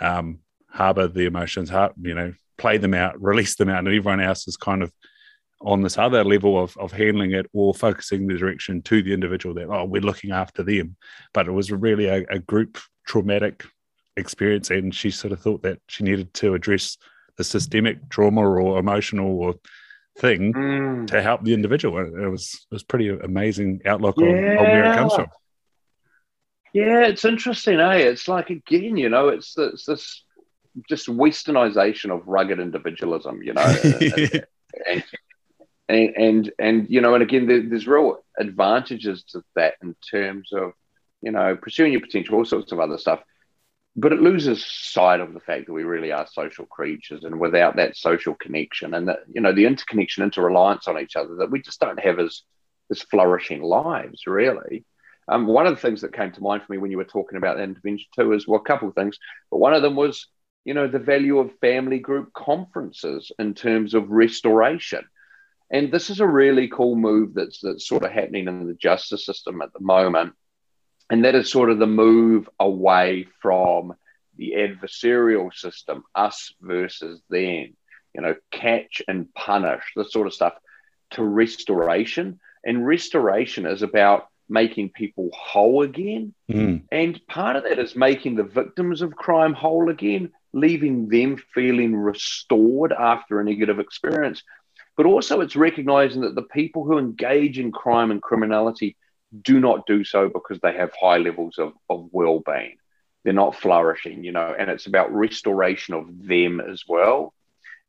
um, 0.00 0.40
harbor 0.68 1.08
the 1.08 1.26
emotions, 1.26 1.70
you 2.00 2.14
know, 2.14 2.32
play 2.58 2.76
them 2.76 2.94
out, 2.94 3.20
release 3.22 3.56
them 3.56 3.68
out, 3.68 3.78
and 3.78 3.88
everyone 3.88 4.20
else 4.20 4.46
is 4.46 4.56
kind 4.56 4.82
of 4.82 4.92
on 5.62 5.82
this 5.82 5.98
other 5.98 6.24
level 6.24 6.62
of, 6.62 6.76
of 6.78 6.92
handling 6.92 7.32
it 7.32 7.46
or 7.52 7.74
focusing 7.74 8.26
the 8.26 8.36
direction 8.36 8.80
to 8.82 9.02
the 9.02 9.12
individual 9.12 9.54
that 9.54 9.68
oh 9.68 9.84
we're 9.84 10.00
looking 10.00 10.30
after 10.30 10.62
them 10.62 10.96
but 11.34 11.46
it 11.46 11.52
was 11.52 11.70
really 11.70 12.06
a, 12.06 12.24
a 12.30 12.38
group 12.38 12.78
traumatic 13.06 13.64
experience 14.16 14.70
and 14.70 14.94
she 14.94 15.10
sort 15.10 15.32
of 15.32 15.40
thought 15.40 15.62
that 15.62 15.78
she 15.88 16.04
needed 16.04 16.32
to 16.32 16.54
address 16.54 16.96
the 17.36 17.44
systemic 17.44 18.08
trauma 18.08 18.40
or 18.40 18.78
emotional 18.78 19.38
or 19.38 19.54
thing 20.18 20.52
mm. 20.52 21.06
to 21.06 21.22
help 21.22 21.42
the 21.44 21.54
individual 21.54 21.98
it 21.98 22.28
was 22.28 22.66
it 22.70 22.74
was 22.74 22.82
pretty 22.82 23.08
amazing 23.08 23.80
outlook 23.86 24.16
yeah. 24.18 24.26
on, 24.26 24.58
on, 24.58 24.64
where 24.64 24.92
it 24.92 24.96
comes 24.96 25.14
from 25.14 25.26
yeah 26.72 27.06
it's 27.06 27.24
interesting 27.24 27.80
eh 27.80 27.96
it's 27.96 28.28
like 28.28 28.50
again 28.50 28.96
you 28.96 29.08
know 29.08 29.28
it's, 29.28 29.56
it's 29.56 29.84
this 29.84 30.24
just 30.88 31.08
westernization 31.08 32.10
of 32.10 32.26
rugged 32.26 32.60
individualism 32.60 33.42
you 33.42 33.52
know 33.52 33.62
and, 33.84 34.02
and, 34.02 34.44
and 34.88 35.04
and 35.90 36.52
and 36.58 36.86
you 36.88 37.00
know, 37.00 37.14
and 37.14 37.22
again, 37.22 37.46
there, 37.46 37.62
there's 37.62 37.86
real 37.86 38.22
advantages 38.38 39.24
to 39.24 39.42
that 39.56 39.74
in 39.82 39.94
terms 40.10 40.50
of 40.52 40.72
you 41.22 41.32
know 41.32 41.56
pursuing 41.56 41.92
your 41.92 42.00
potential, 42.00 42.36
all 42.36 42.44
sorts 42.44 42.72
of 42.72 42.80
other 42.80 42.98
stuff. 42.98 43.20
But 43.96 44.12
it 44.12 44.20
loses 44.20 44.64
sight 44.64 45.20
of 45.20 45.34
the 45.34 45.40
fact 45.40 45.66
that 45.66 45.72
we 45.72 45.82
really 45.82 46.12
are 46.12 46.26
social 46.26 46.64
creatures, 46.64 47.24
and 47.24 47.40
without 47.40 47.76
that 47.76 47.96
social 47.96 48.34
connection 48.34 48.94
and 48.94 49.08
that 49.08 49.20
you 49.32 49.40
know 49.40 49.52
the 49.52 49.66
interconnection, 49.66 50.28
interreliance 50.28 50.86
on 50.86 50.98
each 50.98 51.16
other, 51.16 51.36
that 51.36 51.50
we 51.50 51.60
just 51.60 51.80
don't 51.80 52.00
have 52.00 52.18
as 52.18 52.42
as 52.90 53.02
flourishing 53.02 53.62
lives, 53.62 54.26
really. 54.26 54.84
Um, 55.28 55.46
one 55.46 55.66
of 55.66 55.74
the 55.74 55.80
things 55.80 56.00
that 56.00 56.12
came 56.12 56.32
to 56.32 56.42
mind 56.42 56.62
for 56.62 56.72
me 56.72 56.78
when 56.78 56.90
you 56.90 56.96
were 56.96 57.04
talking 57.04 57.36
about 57.38 57.56
that 57.56 57.62
intervention 57.62 58.06
too 58.16 58.32
is 58.32 58.48
well, 58.48 58.60
a 58.60 58.64
couple 58.64 58.88
of 58.88 58.94
things, 58.94 59.18
but 59.50 59.58
one 59.58 59.74
of 59.74 59.82
them 59.82 59.96
was 59.96 60.26
you 60.64 60.74
know 60.74 60.86
the 60.86 60.98
value 60.98 61.38
of 61.38 61.58
family 61.60 61.98
group 61.98 62.32
conferences 62.32 63.32
in 63.38 63.54
terms 63.54 63.94
of 63.94 64.10
restoration 64.10 65.04
and 65.70 65.92
this 65.92 66.10
is 66.10 66.20
a 66.20 66.26
really 66.26 66.68
cool 66.68 66.96
move 66.96 67.34
that's 67.34 67.60
that's 67.60 67.86
sort 67.86 68.02
of 68.02 68.10
happening 68.10 68.48
in 68.48 68.66
the 68.66 68.74
justice 68.74 69.24
system 69.24 69.62
at 69.62 69.72
the 69.72 69.80
moment. 69.80 70.34
And 71.10 71.24
that 71.24 71.34
is 71.34 71.50
sort 71.50 71.70
of 71.70 71.78
the 71.78 71.86
move 71.86 72.48
away 72.58 73.26
from 73.40 73.94
the 74.36 74.52
adversarial 74.56 75.52
system, 75.52 76.04
us 76.14 76.52
versus 76.60 77.20
them, 77.28 77.76
you 78.14 78.20
know, 78.20 78.36
catch 78.50 79.02
and 79.06 79.32
punish, 79.34 79.82
this 79.96 80.12
sort 80.12 80.26
of 80.26 80.34
stuff, 80.34 80.54
to 81.10 81.24
restoration. 81.24 82.40
And 82.64 82.86
restoration 82.86 83.66
is 83.66 83.82
about 83.82 84.28
making 84.48 84.90
people 84.90 85.30
whole 85.32 85.82
again. 85.82 86.34
Mm. 86.50 86.82
And 86.90 87.20
part 87.28 87.56
of 87.56 87.64
that 87.64 87.78
is 87.78 87.94
making 87.94 88.36
the 88.36 88.44
victims 88.44 89.02
of 89.02 89.14
crime 89.14 89.52
whole 89.52 89.90
again, 89.90 90.32
leaving 90.52 91.08
them 91.08 91.36
feeling 91.54 91.94
restored 91.94 92.92
after 92.92 93.40
a 93.40 93.44
negative 93.44 93.78
experience 93.78 94.42
but 95.00 95.06
also 95.06 95.40
it's 95.40 95.56
recognizing 95.56 96.20
that 96.20 96.34
the 96.34 96.42
people 96.42 96.84
who 96.84 96.98
engage 96.98 97.58
in 97.58 97.72
crime 97.72 98.10
and 98.10 98.20
criminality 98.20 98.98
do 99.40 99.58
not 99.58 99.86
do 99.86 100.04
so 100.04 100.28
because 100.28 100.60
they 100.60 100.74
have 100.74 100.92
high 100.92 101.16
levels 101.16 101.56
of, 101.56 101.72
of 101.88 102.10
well-being. 102.12 102.76
They're 103.24 103.32
not 103.32 103.56
flourishing 103.56 104.24
you 104.24 104.32
know 104.32 104.54
and 104.58 104.68
it's 104.68 104.84
about 104.84 105.10
restoration 105.10 105.94
of 105.94 106.06
them 106.26 106.60
as 106.60 106.84
well. 106.86 107.32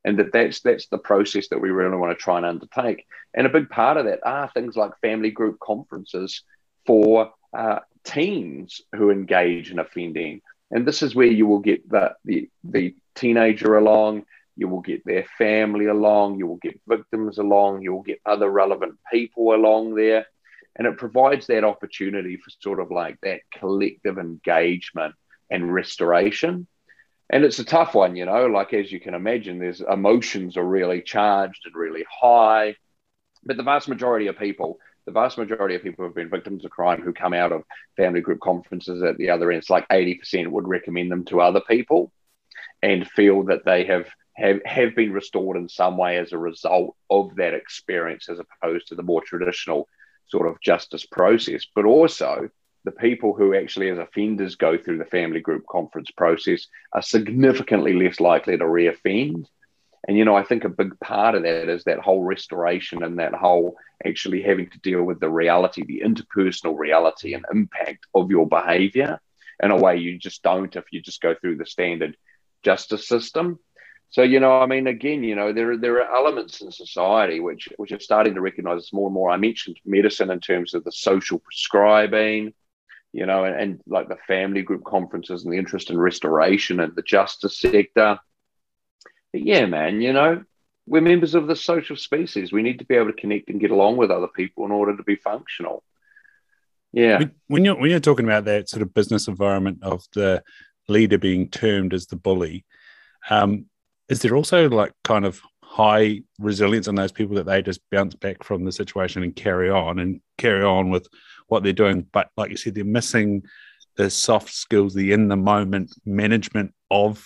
And 0.06 0.20
that 0.20 0.32
that's 0.32 0.62
that's 0.62 0.88
the 0.88 1.00
process 1.00 1.50
that 1.50 1.60
we 1.60 1.70
really 1.70 1.98
want 1.98 2.18
to 2.18 2.24
try 2.24 2.38
and 2.38 2.46
undertake. 2.46 3.06
And 3.34 3.46
a 3.46 3.50
big 3.50 3.70
part 3.70 3.98
of 3.98 4.06
that 4.06 4.26
are 4.26 4.50
things 4.50 4.78
like 4.78 4.98
family 5.02 5.32
group 5.32 5.60
conferences 5.60 6.44
for 6.88 7.34
uh, 7.52 7.80
teens 8.06 8.80
who 8.96 9.12
engage 9.12 9.70
in 9.70 9.80
offending. 9.80 10.40
And 10.72 10.88
this 10.88 11.02
is 11.02 11.14
where 11.14 11.28
you 11.28 11.46
will 11.46 11.60
get 11.60 11.90
the 11.90 12.16
the, 12.24 12.50
the 12.64 12.96
teenager 13.16 13.78
along 13.78 14.24
you 14.62 14.68
will 14.68 14.82
get 14.82 15.04
their 15.04 15.26
family 15.40 15.88
along, 15.88 16.38
you 16.38 16.46
will 16.46 16.60
get 16.62 16.80
victims 16.88 17.40
along, 17.40 17.82
you 17.82 17.92
will 17.92 18.04
get 18.04 18.22
other 18.28 18.48
relevant 18.48 18.94
people 19.12 19.56
along 19.56 19.96
there. 19.96 20.28
And 20.76 20.86
it 20.86 21.00
provides 21.00 21.48
that 21.48 21.64
opportunity 21.64 22.38
for 22.38 22.52
sort 22.60 22.80
of 22.80 22.92
like 22.92 23.18
that 23.24 23.42
collective 23.58 24.20
engagement 24.20 25.16
and 25.50 25.74
restoration. 25.74 26.68
And 27.28 27.44
it's 27.44 27.58
a 27.58 27.66
tough 27.66 27.96
one, 27.96 28.16
you 28.16 28.26
know, 28.26 28.46
like 28.46 28.72
as 28.74 28.92
you 28.92 29.00
can 29.00 29.16
imagine, 29.16 29.58
there's 29.58 29.82
emotions 29.82 30.58
are 30.58 30.64
really 30.64 31.02
charged 31.02 31.66
and 31.66 31.74
really 31.76 32.06
high. 32.22 32.76
But 33.44 33.58
the 33.58 33.64
vast 33.64 33.90
majority 33.90 34.28
of 34.28 34.38
people, 34.38 34.78
the 35.08 35.12
vast 35.12 35.40
majority 35.40 35.74
of 35.74 35.82
people 35.82 36.04
who 36.04 36.10
have 36.10 36.16
been 36.16 36.30
victims 36.30 36.66
of 36.66 36.72
crime 36.72 37.02
who 37.02 37.14
come 37.14 37.34
out 37.34 37.52
of 37.52 37.64
family 37.98 38.22
group 38.22 38.42
conferences 38.42 39.02
at 39.02 39.18
the 39.18 39.32
other 39.32 39.52
end, 39.52 39.58
it's 39.58 39.72
like 39.72 39.90
80% 39.90 40.50
would 40.50 40.68
recommend 40.68 41.12
them 41.12 41.26
to 41.26 41.42
other 41.42 41.62
people 41.62 42.12
and 42.84 43.10
feel 43.10 43.44
that 43.46 43.66
they 43.66 43.86
have 43.86 44.06
have, 44.42 44.60
have 44.66 44.96
been 44.96 45.14
restored 45.14 45.58
in 45.58 45.70
some 45.70 45.98
way 45.98 46.18
as 46.18 46.34
a 46.34 46.38
result 46.38 46.96
of 47.10 47.36
that 47.36 47.54
experience, 47.54 48.28
as 48.30 48.40
opposed 48.40 48.88
to 48.88 48.96
the 48.96 49.04
more 49.04 49.22
traditional 49.22 49.88
sort 50.28 50.48
of 50.48 50.62
justice 50.62 51.06
process. 51.06 51.66
But 51.76 51.86
also, 51.86 52.50
the 52.84 52.92
people 52.92 53.34
who 53.34 53.54
actually, 53.54 53.90
as 53.90 54.00
offenders, 54.00 54.56
go 54.56 54.78
through 54.78 54.98
the 54.98 55.06
family 55.06 55.40
group 55.40 55.66
conference 55.70 56.10
process 56.12 56.68
are 56.94 57.02
significantly 57.02 57.94
less 57.94 58.20
likely 58.20 58.58
to 58.58 58.64
reoffend. 58.64 59.46
And, 60.08 60.18
you 60.18 60.26
know, 60.26 60.36
I 60.36 60.44
think 60.44 60.64
a 60.64 60.70
big 60.70 61.00
part 61.00 61.36
of 61.36 61.44
that 61.44 61.70
is 61.70 61.84
that 61.84 62.00
whole 62.00 62.24
restoration 62.24 63.04
and 63.04 63.20
that 63.20 63.36
whole 63.36 63.76
actually 64.04 64.42
having 64.42 64.68
to 64.72 64.80
deal 64.80 65.04
with 65.04 65.20
the 65.20 65.30
reality, 65.30 65.86
the 65.86 66.02
interpersonal 66.04 66.76
reality 66.76 67.36
and 67.36 67.46
impact 67.54 68.08
of 68.16 68.32
your 68.32 68.48
behavior 68.48 69.20
in 69.62 69.70
a 69.70 69.78
way 69.78 69.98
you 69.98 70.18
just 70.18 70.42
don't 70.42 70.76
if 70.76 70.86
you 70.92 71.02
just 71.02 71.22
go 71.22 71.36
through 71.36 71.58
the 71.58 71.68
standard 71.68 72.18
justice 72.64 73.08
system. 73.08 73.60
So, 74.12 74.22
you 74.24 74.40
know, 74.40 74.60
I 74.60 74.66
mean, 74.66 74.88
again, 74.88 75.24
you 75.24 75.36
know, 75.36 75.54
there, 75.54 75.78
there 75.78 76.04
are 76.04 76.16
elements 76.16 76.62
in 76.62 76.72
society 76.72 77.40
which, 77.40 77.70
which 77.78 77.92
are 77.92 78.00
starting 78.00 78.36
to 78.36 78.42
recognize 78.42 78.92
more 78.94 79.08
and 79.08 79.14
more. 79.14 79.32
I 79.32 79.38
mentioned 79.38 79.80
medicine 79.86 80.30
in 80.30 80.40
terms 80.40 80.74
of 80.74 80.84
the 80.84 80.92
social 80.92 81.40
prescribing, 81.40 82.54
you 83.14 83.26
know, 83.26 83.46
and, 83.46 83.56
and 83.60 83.82
like 83.88 84.10
the 84.10 84.18
family 84.28 84.62
group 84.62 84.84
conferences 84.84 85.44
and 85.44 85.54
the 85.54 85.58
interest 85.58 85.90
in 85.90 85.98
restoration 85.98 86.80
and 86.80 86.96
the 86.96 87.02
justice 87.02 87.58
sector 87.58 88.20
but 89.32 89.44
yeah, 89.44 89.66
man, 89.66 90.02
you 90.02 90.14
know, 90.14 90.44
we're 90.86 91.02
members 91.02 91.36
of 91.36 91.48
the 91.48 91.56
social 91.56 91.96
species. 91.96 92.52
We 92.52 92.64
need 92.64 92.80
to 92.80 92.86
be 92.86 92.96
able 92.96 93.08
to 93.08 93.14
connect 93.14 93.50
and 93.50 93.62
get 93.62 93.72
along 93.72 93.98
with 93.98 94.12
other 94.12 94.28
people 94.28 94.66
in 94.66 94.72
order 94.72 94.96
to 94.98 95.04
be 95.04 95.16
functional. 95.16 95.84
Yeah. 96.92 97.24
When 97.48 97.64
you're 97.64 97.80
when 97.80 97.90
you're 97.90 98.02
talking 98.02 98.26
about 98.26 98.46
that 98.46 98.68
sort 98.68 98.82
of 98.82 98.94
business 98.94 99.28
environment 99.28 99.80
of 99.82 100.04
the 100.14 100.44
leader 100.90 101.18
being 101.18 101.48
termed 101.48 101.94
as 101.94 102.08
the 102.08 102.18
bully, 102.18 102.66
um, 103.30 103.68
is 104.12 104.22
there 104.22 104.36
also 104.36 104.70
like 104.70 104.92
kind 105.06 105.26
of 105.26 105.42
high 105.64 106.22
resilience 106.38 106.90
in 106.90 106.96
those 106.96 107.14
people 107.14 107.38
that 107.38 107.46
they 107.46 107.62
just 107.62 107.80
bounce 107.92 108.14
back 108.14 108.44
from 108.44 108.66
the 108.66 108.72
situation 108.72 109.24
and 109.24 109.38
carry 109.38 109.70
on 109.70 110.00
and 110.00 110.20
carry 110.38 110.64
on 110.64 110.90
with 110.90 111.08
what 111.48 111.64
they're 111.64 111.72
doing? 111.72 112.06
But 112.12 112.30
like 112.36 112.52
you 112.52 112.58
said, 112.58 112.76
they're 112.76 112.84
missing 112.84 113.44
the 113.96 114.10
soft 114.10 114.54
skills, 114.54 114.94
the 114.94 115.14
in 115.14 115.30
the 115.30 115.38
moment 115.38 115.96
management 116.06 116.74
of 116.92 117.26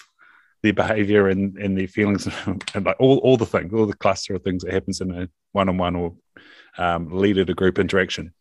their 0.62 0.74
behavior 0.74 1.28
and, 1.28 1.58
and 1.58 1.76
their 1.76 1.88
feelings 1.88 2.28
and 2.46 2.86
like 2.86 2.98
all, 3.00 3.18
all 3.18 3.36
the 3.36 3.48
things, 3.48 3.74
all 3.74 3.88
the 3.88 3.96
cluster 3.96 4.36
of 4.36 4.44
things 4.44 4.64
that 4.64 4.74
happens 4.74 5.02
in 5.02 5.10
a 5.12 5.28
one-on-one 5.54 5.96
or 5.96 6.14
um, 6.78 7.10
leader 7.18 7.46
to 7.46 7.54
group 7.56 7.80
interaction. 7.80 8.32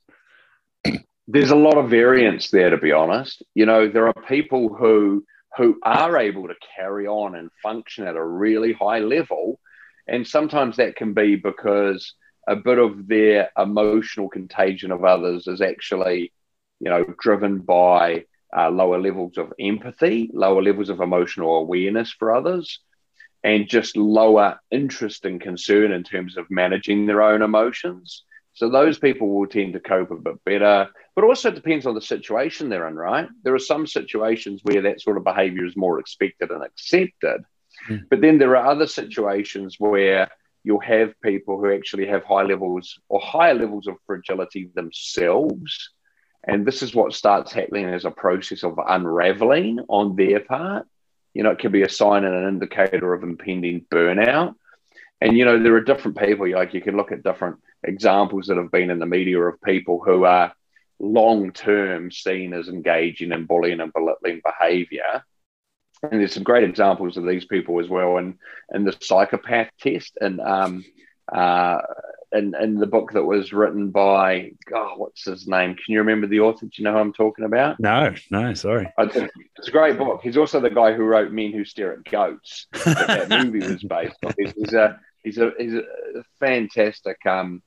There's 1.26 1.50
a 1.50 1.56
lot 1.56 1.78
of 1.78 1.88
variance 1.88 2.50
there, 2.50 2.68
to 2.68 2.76
be 2.76 2.92
honest. 2.92 3.42
You 3.54 3.64
know, 3.64 3.88
there 3.88 4.06
are 4.06 4.22
people 4.28 4.74
who 4.74 5.24
who 5.56 5.78
are 5.82 6.18
able 6.18 6.48
to 6.48 6.54
carry 6.76 7.06
on 7.06 7.34
and 7.36 7.50
function 7.62 8.06
at 8.06 8.16
a 8.16 8.24
really 8.24 8.72
high 8.72 8.98
level, 8.98 9.60
and 10.06 10.26
sometimes 10.26 10.76
that 10.76 10.96
can 10.96 11.14
be 11.14 11.36
because 11.36 12.14
a 12.46 12.56
bit 12.56 12.78
of 12.78 13.06
their 13.06 13.50
emotional 13.56 14.28
contagion 14.28 14.90
of 14.90 15.04
others 15.04 15.46
is 15.46 15.60
actually, 15.60 16.32
you 16.80 16.90
know, 16.90 17.04
driven 17.20 17.58
by 17.58 18.24
uh, 18.56 18.70
lower 18.70 19.00
levels 19.00 19.38
of 19.38 19.52
empathy, 19.58 20.30
lower 20.32 20.62
levels 20.62 20.90
of 20.90 21.00
emotional 21.00 21.56
awareness 21.56 22.12
for 22.12 22.34
others, 22.34 22.80
and 23.42 23.68
just 23.68 23.96
lower 23.96 24.58
interest 24.70 25.24
and 25.24 25.40
concern 25.40 25.92
in 25.92 26.02
terms 26.02 26.36
of 26.36 26.50
managing 26.50 27.06
their 27.06 27.22
own 27.22 27.42
emotions. 27.42 28.24
So 28.54 28.68
those 28.68 28.98
people 28.98 29.28
will 29.28 29.46
tend 29.46 29.72
to 29.74 29.80
cope 29.80 30.10
a 30.10 30.16
bit 30.16 30.44
better, 30.44 30.88
but 31.14 31.24
also 31.24 31.48
it 31.48 31.56
depends 31.56 31.86
on 31.86 31.94
the 31.94 32.00
situation 32.00 32.68
they're 32.68 32.88
in, 32.88 32.94
right? 32.94 33.28
There 33.42 33.54
are 33.54 33.58
some 33.58 33.86
situations 33.86 34.60
where 34.62 34.82
that 34.82 35.00
sort 35.00 35.16
of 35.16 35.24
behavior 35.24 35.64
is 35.64 35.76
more 35.76 35.98
expected 35.98 36.50
and 36.50 36.62
accepted. 36.62 37.44
Mm. 37.88 38.08
But 38.08 38.20
then 38.20 38.38
there 38.38 38.56
are 38.56 38.66
other 38.66 38.86
situations 38.86 39.76
where 39.78 40.30
you'll 40.62 40.80
have 40.80 41.20
people 41.20 41.58
who 41.58 41.74
actually 41.74 42.06
have 42.06 42.24
high 42.24 42.44
levels 42.44 42.98
or 43.08 43.20
higher 43.20 43.54
levels 43.54 43.86
of 43.86 43.96
fragility 44.06 44.70
themselves 44.74 45.90
and 46.46 46.66
this 46.66 46.82
is 46.82 46.94
what 46.94 47.14
starts 47.14 47.52
happening 47.52 47.86
as 47.86 48.04
a 48.04 48.10
process 48.10 48.62
of 48.64 48.78
unraveling 48.86 49.80
on 49.88 50.14
their 50.14 50.40
part. 50.40 50.86
You 51.32 51.42
know, 51.42 51.50
it 51.50 51.58
can 51.58 51.72
be 51.72 51.82
a 51.82 51.88
sign 51.88 52.24
and 52.24 52.34
an 52.34 52.48
indicator 52.48 53.14
of 53.14 53.22
impending 53.22 53.86
burnout. 53.90 54.54
And, 55.20 55.36
you 55.36 55.44
know, 55.44 55.62
there 55.62 55.74
are 55.74 55.80
different 55.80 56.18
people, 56.18 56.50
like 56.50 56.74
you 56.74 56.80
can 56.80 56.96
look 56.96 57.12
at 57.12 57.22
different 57.22 57.56
examples 57.82 58.46
that 58.46 58.56
have 58.56 58.70
been 58.70 58.90
in 58.90 58.98
the 58.98 59.06
media 59.06 59.40
of 59.40 59.60
people 59.62 60.02
who 60.04 60.24
are 60.24 60.52
long 60.98 61.52
term 61.52 62.10
seen 62.10 62.52
as 62.52 62.68
engaging 62.68 63.32
in 63.32 63.46
bullying 63.46 63.80
and 63.80 63.92
belittling 63.92 64.40
behavior. 64.44 65.24
And 66.02 66.20
there's 66.20 66.34
some 66.34 66.42
great 66.42 66.64
examples 66.64 67.16
of 67.16 67.26
these 67.26 67.46
people 67.46 67.80
as 67.80 67.88
well 67.88 68.18
in, 68.18 68.38
in 68.74 68.84
the 68.84 68.94
psychopath 69.00 69.70
test. 69.80 70.18
And 70.20 70.40
um, 70.40 70.84
uh, 71.32 71.78
in, 72.34 72.54
in 72.60 72.74
the 72.74 72.86
book 72.86 73.12
that 73.12 73.24
was 73.24 73.52
written 73.52 73.90
by 73.90 74.52
God, 74.68 74.98
what's 74.98 75.24
his 75.24 75.46
name? 75.46 75.74
Can 75.74 75.92
you 75.92 75.98
remember 76.00 76.26
the 76.26 76.40
author? 76.40 76.66
Do 76.66 76.72
you 76.76 76.84
know 76.84 76.92
who 76.92 76.98
I'm 76.98 77.12
talking 77.12 77.44
about? 77.44 77.78
No, 77.78 78.12
no, 78.30 78.54
sorry. 78.54 78.92
It's 78.98 79.68
a 79.68 79.70
great 79.70 79.96
book. 79.96 80.20
He's 80.22 80.36
also 80.36 80.60
the 80.60 80.70
guy 80.70 80.92
who 80.92 81.04
wrote 81.04 81.32
Men 81.32 81.52
Who 81.52 81.64
Stare 81.64 81.92
at 81.92 82.04
Goats. 82.04 82.66
that, 82.72 83.28
that 83.28 83.44
movie 83.44 83.66
was 83.66 83.82
based 83.82 84.16
on. 84.24 84.34
He's, 84.36 84.52
he's, 84.52 84.74
a 84.74 85.00
he's 85.22 85.38
a 85.38 85.52
he's 85.58 85.74
a 85.74 85.82
fantastic. 86.40 87.24
Um, 87.24 87.62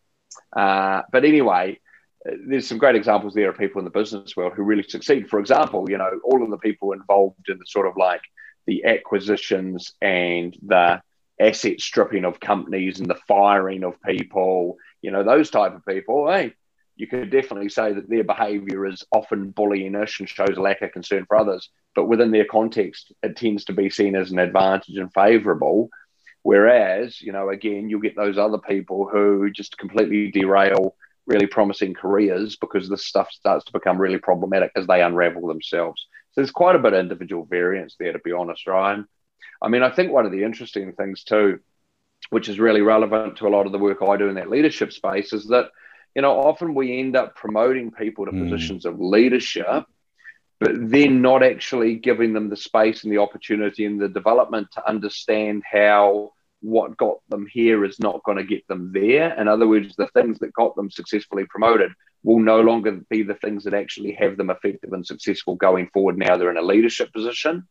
uh, 0.55 1.03
but 1.11 1.23
anyway, 1.23 1.79
there's 2.25 2.67
some 2.67 2.77
great 2.77 2.95
examples 2.95 3.33
there 3.33 3.49
of 3.49 3.57
people 3.57 3.79
in 3.79 3.85
the 3.85 3.91
business 3.91 4.35
world 4.35 4.53
who 4.55 4.63
really 4.63 4.83
succeed. 4.83 5.29
For 5.29 5.39
example, 5.39 5.89
you 5.89 5.97
know, 5.97 6.19
all 6.23 6.43
of 6.43 6.49
the 6.49 6.57
people 6.57 6.91
involved 6.91 7.47
in 7.47 7.57
the 7.57 7.65
sort 7.65 7.87
of 7.87 7.95
like 7.97 8.21
the 8.65 8.83
acquisitions 8.83 9.93
and 10.01 10.55
the 10.61 11.01
asset 11.39 11.79
stripping 11.81 12.25
of 12.25 12.39
companies 12.39 12.99
and 12.99 13.09
the 13.09 13.19
firing 13.27 13.83
of 13.83 14.01
people, 14.01 14.77
you 15.01 15.11
know, 15.11 15.23
those 15.23 15.49
type 15.49 15.75
of 15.75 15.85
people, 15.85 16.31
hey, 16.31 16.53
you 16.95 17.07
could 17.07 17.29
definitely 17.29 17.69
say 17.69 17.93
that 17.93 18.09
their 18.09 18.23
behavior 18.23 18.87
is 18.87 19.05
often 19.11 19.51
bullying-ish 19.51 20.19
and 20.19 20.27
shows 20.27 20.57
a 20.57 20.61
lack 20.61 20.81
of 20.81 20.91
concern 20.91 21.25
for 21.27 21.37
others. 21.37 21.69
But 21.95 22.07
within 22.07 22.31
their 22.31 22.45
context, 22.45 23.13
it 23.21 23.35
tends 23.35 23.65
to 23.65 23.73
be 23.73 23.89
seen 23.89 24.15
as 24.15 24.31
an 24.31 24.39
advantage 24.39 24.97
and 24.97 25.13
favorable. 25.13 25.89
Whereas, 26.41 27.21
you 27.21 27.31
know, 27.31 27.49
again, 27.49 27.89
you'll 27.89 28.01
get 28.01 28.15
those 28.15 28.37
other 28.37 28.57
people 28.57 29.07
who 29.07 29.51
just 29.51 29.77
completely 29.77 30.31
derail 30.31 30.95
really 31.27 31.45
promising 31.45 31.93
careers 31.93 32.55
because 32.55 32.89
this 32.89 33.05
stuff 33.05 33.29
starts 33.31 33.65
to 33.65 33.73
become 33.73 33.99
really 33.99 34.17
problematic 34.17 34.71
as 34.75 34.87
they 34.87 35.03
unravel 35.03 35.47
themselves. 35.47 36.07
So 36.31 36.41
there's 36.41 36.51
quite 36.51 36.75
a 36.75 36.79
bit 36.79 36.93
of 36.93 36.99
individual 36.99 37.45
variance 37.45 37.95
there, 37.99 38.13
to 38.13 38.19
be 38.19 38.31
honest, 38.31 38.65
Ryan. 38.65 39.07
I 39.61 39.69
mean, 39.69 39.83
I 39.83 39.89
think 39.89 40.11
one 40.11 40.25
of 40.25 40.31
the 40.31 40.43
interesting 40.43 40.93
things 40.93 41.23
too, 41.23 41.59
which 42.29 42.49
is 42.49 42.59
really 42.59 42.81
relevant 42.81 43.37
to 43.37 43.47
a 43.47 43.49
lot 43.49 43.65
of 43.65 43.71
the 43.71 43.79
work 43.79 43.99
I 44.01 44.17
do 44.17 44.29
in 44.29 44.35
that 44.35 44.49
leadership 44.49 44.91
space, 44.91 45.33
is 45.33 45.47
that 45.47 45.69
you 46.15 46.21
know 46.21 46.39
often 46.39 46.73
we 46.73 46.99
end 46.99 47.15
up 47.15 47.35
promoting 47.35 47.91
people 47.91 48.25
to 48.25 48.31
mm. 48.31 48.43
positions 48.43 48.85
of 48.85 48.99
leadership, 48.99 49.85
but 50.59 50.71
then 50.73 51.21
not 51.21 51.43
actually 51.43 51.95
giving 51.95 52.33
them 52.33 52.49
the 52.49 52.57
space 52.57 53.03
and 53.03 53.11
the 53.11 53.19
opportunity 53.19 53.85
and 53.85 53.99
the 53.99 54.09
development 54.09 54.67
to 54.73 54.87
understand 54.87 55.63
how 55.69 56.31
what 56.61 56.97
got 56.97 57.17
them 57.29 57.47
here 57.51 57.85
is 57.85 57.99
not 57.99 58.23
going 58.23 58.37
to 58.37 58.43
get 58.43 58.67
them 58.67 58.91
there. 58.91 59.39
In 59.39 59.47
other 59.47 59.67
words, 59.67 59.95
the 59.95 60.07
things 60.07 60.39
that 60.39 60.53
got 60.53 60.75
them 60.75 60.89
successfully 60.89 61.45
promoted 61.45 61.91
will 62.23 62.39
no 62.39 62.61
longer 62.61 62.99
be 63.09 63.23
the 63.23 63.35
things 63.35 63.63
that 63.63 63.73
actually 63.73 64.13
have 64.13 64.37
them 64.37 64.49
effective 64.49 64.91
and 64.91 65.05
successful 65.05 65.55
going 65.55 65.87
forward 65.93 66.17
now 66.17 66.35
they're 66.35 66.51
in 66.51 66.57
a 66.57 66.61
leadership 66.61 67.13
position. 67.13 67.67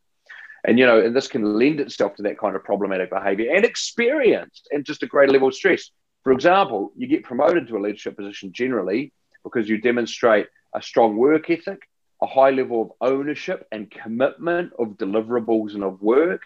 And, 0.67 0.81
you 0.81 0.85
know, 0.85 1.01
and 1.01 1.15
this 1.15 1.29
can 1.29 1.59
lend 1.59 1.79
itself 1.79 2.17
to 2.17 2.23
that 2.23 2.39
kind 2.39 2.57
of 2.57 2.65
problematic 2.65 3.09
behavior 3.11 3.55
and 3.55 3.65
experience 3.65 4.63
and 4.73 4.85
just 4.85 5.05
a 5.05 5.07
greater 5.07 5.33
level 5.33 5.49
of 5.49 5.55
stress. 5.55 5.91
For 6.25 6.33
example, 6.33 6.93
you 6.97 7.07
get 7.07 7.23
promoted 7.23 7.69
to 7.69 7.77
a 7.77 7.79
leadership 7.79 8.17
position 8.17 8.53
generally 8.53 9.13
because 9.45 9.69
you 9.69 9.79
demonstrate 9.79 10.49
a 10.75 10.83
strong 10.83 11.17
work 11.17 11.49
ethic, 11.51 11.89
a 12.21 12.27
high 12.27 12.51
level 12.51 12.83
of 13.01 13.13
ownership 13.13 13.65
and 13.71 13.89
commitment 13.89 14.73
of 14.77 14.99
deliverables 14.99 15.75
and 15.75 15.85
of 15.85 16.03
work, 16.03 16.43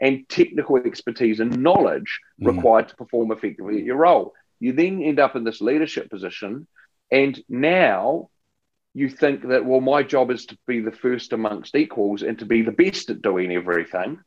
and 0.00 0.26
technical 0.30 0.78
expertise 0.78 1.40
and 1.40 1.62
knowledge 1.62 2.20
mm. 2.40 2.54
required 2.54 2.88
to 2.88 2.96
perform 2.96 3.32
effectively 3.32 3.78
at 3.78 3.84
your 3.84 3.96
role. 3.96 4.32
You 4.60 4.72
then 4.72 5.02
end 5.02 5.20
up 5.20 5.36
in 5.36 5.44
this 5.44 5.60
leadership 5.60 6.08
position, 6.08 6.66
and 7.12 7.38
now 7.50 8.30
you 8.94 9.08
think 9.08 9.46
that, 9.48 9.64
well, 9.64 9.80
my 9.80 10.02
job 10.02 10.30
is 10.30 10.46
to 10.46 10.58
be 10.66 10.80
the 10.80 10.92
first 10.92 11.32
amongst 11.32 11.76
equals 11.76 12.22
and 12.22 12.38
to 12.38 12.46
be 12.46 12.62
the 12.62 12.72
best 12.72 13.10
at 13.10 13.22
doing 13.22 13.52
everything. 13.52 14.20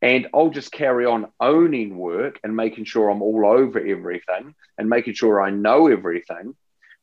And 0.00 0.28
I'll 0.34 0.50
just 0.50 0.72
carry 0.72 1.06
on 1.06 1.28
owning 1.40 1.96
work 1.96 2.40
and 2.42 2.56
making 2.56 2.84
sure 2.84 3.08
I'm 3.08 3.22
all 3.22 3.46
over 3.46 3.78
everything 3.78 4.54
and 4.76 4.88
making 4.88 5.14
sure 5.14 5.40
I 5.40 5.50
know 5.50 5.86
everything, 5.86 6.54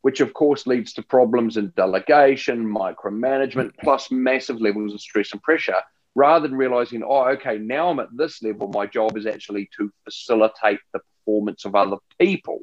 which 0.02 0.20
of 0.20 0.34
course 0.34 0.68
leads 0.68 0.94
to 0.94 1.02
problems 1.02 1.58
in 1.58 1.74
delegation, 1.76 2.66
micromanagement, 2.66 3.72
mm-hmm. 3.72 3.84
plus 3.84 4.12
massive 4.12 4.60
levels 4.60 4.94
of 4.94 5.02
stress 5.02 5.32
and 5.32 5.42
pressure. 5.42 5.82
Rather 6.16 6.48
than 6.48 6.58
realizing, 6.58 7.04
oh, 7.04 7.30
okay, 7.30 7.58
now 7.58 7.90
I'm 7.90 8.00
at 8.00 8.16
this 8.16 8.42
level, 8.42 8.68
my 8.68 8.86
job 8.86 9.16
is 9.16 9.26
actually 9.26 9.70
to 9.78 9.92
facilitate 10.04 10.80
the 10.92 11.00
performance 11.00 11.66
of 11.66 11.76
other 11.76 11.98
people, 12.20 12.60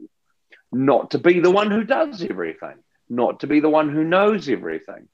not 0.70 1.12
to 1.12 1.18
be 1.18 1.40
the 1.40 1.50
one 1.50 1.70
who 1.70 1.84
does 1.84 2.22
everything 2.22 2.76
not 3.08 3.40
to 3.40 3.46
be 3.46 3.60
the 3.60 3.68
one 3.68 3.90
who 3.90 4.04
knows 4.04 4.48
everything. 4.48 5.08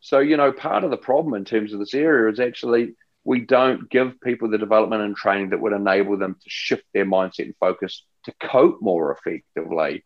So, 0.00 0.18
you 0.18 0.36
know, 0.36 0.52
part 0.52 0.84
of 0.84 0.90
the 0.90 0.96
problem 0.96 1.34
in 1.34 1.44
terms 1.44 1.72
of 1.72 1.78
this 1.78 1.94
area 1.94 2.32
is 2.32 2.40
actually 2.40 2.94
we 3.24 3.40
don't 3.40 3.90
give 3.90 4.20
people 4.20 4.48
the 4.48 4.58
development 4.58 5.02
and 5.02 5.14
training 5.14 5.50
that 5.50 5.60
would 5.60 5.74
enable 5.74 6.16
them 6.16 6.34
to 6.34 6.50
shift 6.50 6.84
their 6.94 7.04
mindset 7.04 7.44
and 7.44 7.56
focus 7.60 8.04
to 8.24 8.32
cope 8.42 8.80
more 8.80 9.12
effectively. 9.12 10.02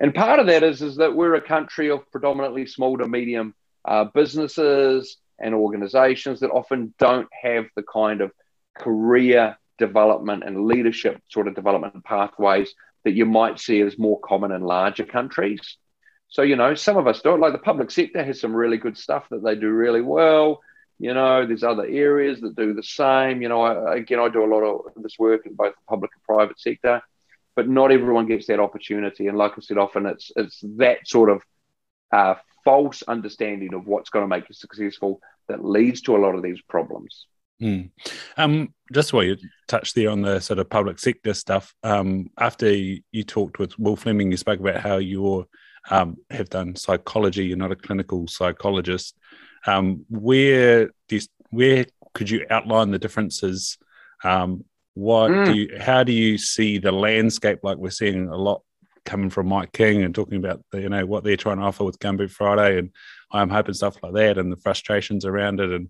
And 0.00 0.14
part 0.14 0.38
of 0.38 0.46
that 0.46 0.62
is, 0.62 0.82
is 0.82 0.96
that 0.96 1.14
we're 1.14 1.34
a 1.34 1.40
country 1.40 1.90
of 1.90 2.10
predominantly 2.12 2.66
small 2.66 2.98
to 2.98 3.08
medium 3.08 3.54
uh, 3.84 4.04
businesses 4.04 5.16
and 5.38 5.54
organizations 5.54 6.40
that 6.40 6.50
often 6.50 6.94
don't 6.98 7.28
have 7.42 7.66
the 7.74 7.82
kind 7.82 8.20
of 8.20 8.32
career 8.76 9.56
development 9.78 10.44
and 10.44 10.66
leadership 10.66 11.20
sort 11.30 11.48
of 11.48 11.54
development 11.54 12.04
pathways 12.04 12.74
that 13.04 13.12
you 13.12 13.24
might 13.24 13.58
see 13.58 13.80
as 13.80 13.98
more 13.98 14.20
common 14.20 14.52
in 14.52 14.60
larger 14.60 15.04
countries. 15.04 15.76
So, 16.28 16.42
you 16.42 16.56
know, 16.56 16.74
some 16.74 16.96
of 16.96 17.06
us 17.06 17.22
don't 17.22 17.40
like 17.40 17.52
the 17.52 17.58
public 17.58 17.90
sector 17.90 18.22
has 18.22 18.40
some 18.40 18.54
really 18.54 18.76
good 18.76 18.98
stuff 18.98 19.28
that 19.30 19.42
they 19.42 19.54
do 19.54 19.70
really 19.70 20.02
well. 20.02 20.60
You 20.98 21.14
know, 21.14 21.46
there's 21.46 21.62
other 21.62 21.86
areas 21.86 22.40
that 22.40 22.56
do 22.56 22.74
the 22.74 22.82
same. 22.82 23.40
You 23.40 23.48
know, 23.48 23.62
I, 23.62 23.96
again, 23.96 24.18
I 24.18 24.28
do 24.28 24.44
a 24.44 24.52
lot 24.52 24.62
of 24.62 25.02
this 25.02 25.18
work 25.18 25.46
in 25.46 25.54
both 25.54 25.74
the 25.74 25.80
public 25.88 26.10
and 26.14 26.22
private 26.24 26.60
sector, 26.60 27.02
but 27.56 27.68
not 27.68 27.92
everyone 27.92 28.26
gets 28.26 28.46
that 28.48 28.60
opportunity. 28.60 29.28
And 29.28 29.38
like 29.38 29.52
I 29.56 29.60
said, 29.60 29.78
often 29.78 30.06
it's 30.06 30.30
it's 30.36 30.60
that 30.76 31.06
sort 31.06 31.30
of 31.30 31.42
uh, 32.12 32.34
false 32.64 33.02
understanding 33.02 33.74
of 33.74 33.86
what's 33.86 34.10
going 34.10 34.24
to 34.24 34.28
make 34.28 34.48
you 34.48 34.54
successful 34.54 35.20
that 35.48 35.64
leads 35.64 36.02
to 36.02 36.16
a 36.16 36.18
lot 36.18 36.34
of 36.34 36.42
these 36.42 36.60
problems. 36.68 37.26
Mm. 37.62 37.90
Um, 38.36 38.74
just 38.92 39.12
while 39.12 39.24
you 39.24 39.36
touched 39.66 39.94
there 39.94 40.10
on 40.10 40.22
the 40.22 40.40
sort 40.40 40.58
of 40.58 40.70
public 40.70 40.98
sector 40.98 41.34
stuff, 41.34 41.74
um, 41.82 42.30
after 42.38 42.70
you, 42.70 43.24
talked 43.26 43.58
with 43.58 43.78
Will 43.78 43.96
Fleming, 43.96 44.30
you 44.30 44.36
spoke 44.36 44.60
about 44.60 44.80
how 44.80 44.98
you 44.98 45.46
um, 45.90 46.16
have 46.30 46.48
done 46.48 46.76
psychology. 46.76 47.46
You're 47.46 47.56
not 47.56 47.72
a 47.72 47.76
clinical 47.76 48.26
psychologist. 48.26 49.16
Um, 49.66 50.04
where 50.08 50.90
you, 51.08 51.20
where 51.50 51.86
could 52.14 52.30
you 52.30 52.46
outline 52.50 52.90
the 52.90 52.98
differences? 52.98 53.78
Um, 54.24 54.64
what 54.94 55.30
mm. 55.30 55.46
do 55.46 55.54
you, 55.54 55.78
how 55.78 56.04
do 56.04 56.12
you 56.12 56.38
see 56.38 56.78
the 56.78 56.92
landscape? 56.92 57.60
Like 57.62 57.76
we're 57.76 57.90
seeing 57.90 58.28
a 58.28 58.36
lot 58.36 58.62
coming 59.04 59.30
from 59.30 59.48
Mike 59.48 59.72
King 59.72 60.02
and 60.02 60.14
talking 60.14 60.36
about 60.36 60.62
the, 60.70 60.82
you 60.82 60.88
know 60.88 61.06
what 61.06 61.24
they're 61.24 61.36
trying 61.36 61.58
to 61.58 61.62
offer 61.62 61.84
with 61.84 61.98
Gumboot 61.98 62.30
Friday 62.30 62.78
and 62.78 62.90
I'm 63.30 63.48
hoping 63.48 63.74
stuff 63.74 63.96
like 64.02 64.12
that 64.14 64.38
and 64.38 64.52
the 64.52 64.56
frustrations 64.56 65.24
around 65.24 65.60
it 65.60 65.70
and 65.70 65.88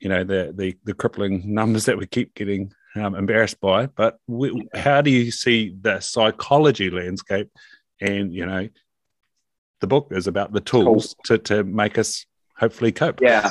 you 0.00 0.08
know 0.08 0.24
the 0.24 0.52
the, 0.56 0.76
the 0.84 0.94
crippling 0.94 1.42
numbers 1.54 1.84
that 1.84 1.96
we 1.96 2.06
keep 2.06 2.34
getting 2.34 2.72
um, 2.96 3.14
embarrassed 3.14 3.60
by. 3.60 3.86
But 3.86 4.18
we, 4.26 4.68
how 4.74 5.00
do 5.00 5.10
you 5.10 5.30
see 5.30 5.76
the 5.80 6.00
psychology 6.00 6.90
landscape? 6.90 7.50
And 8.00 8.34
you 8.34 8.46
know, 8.46 8.68
the 9.80 9.86
book 9.86 10.08
is 10.10 10.26
about 10.26 10.52
the 10.52 10.60
tools 10.60 11.14
cool. 11.26 11.38
to 11.38 11.38
to 11.38 11.64
make 11.64 11.98
us 11.98 12.26
hopefully 12.56 12.92
cope. 12.92 13.20
Yeah. 13.20 13.50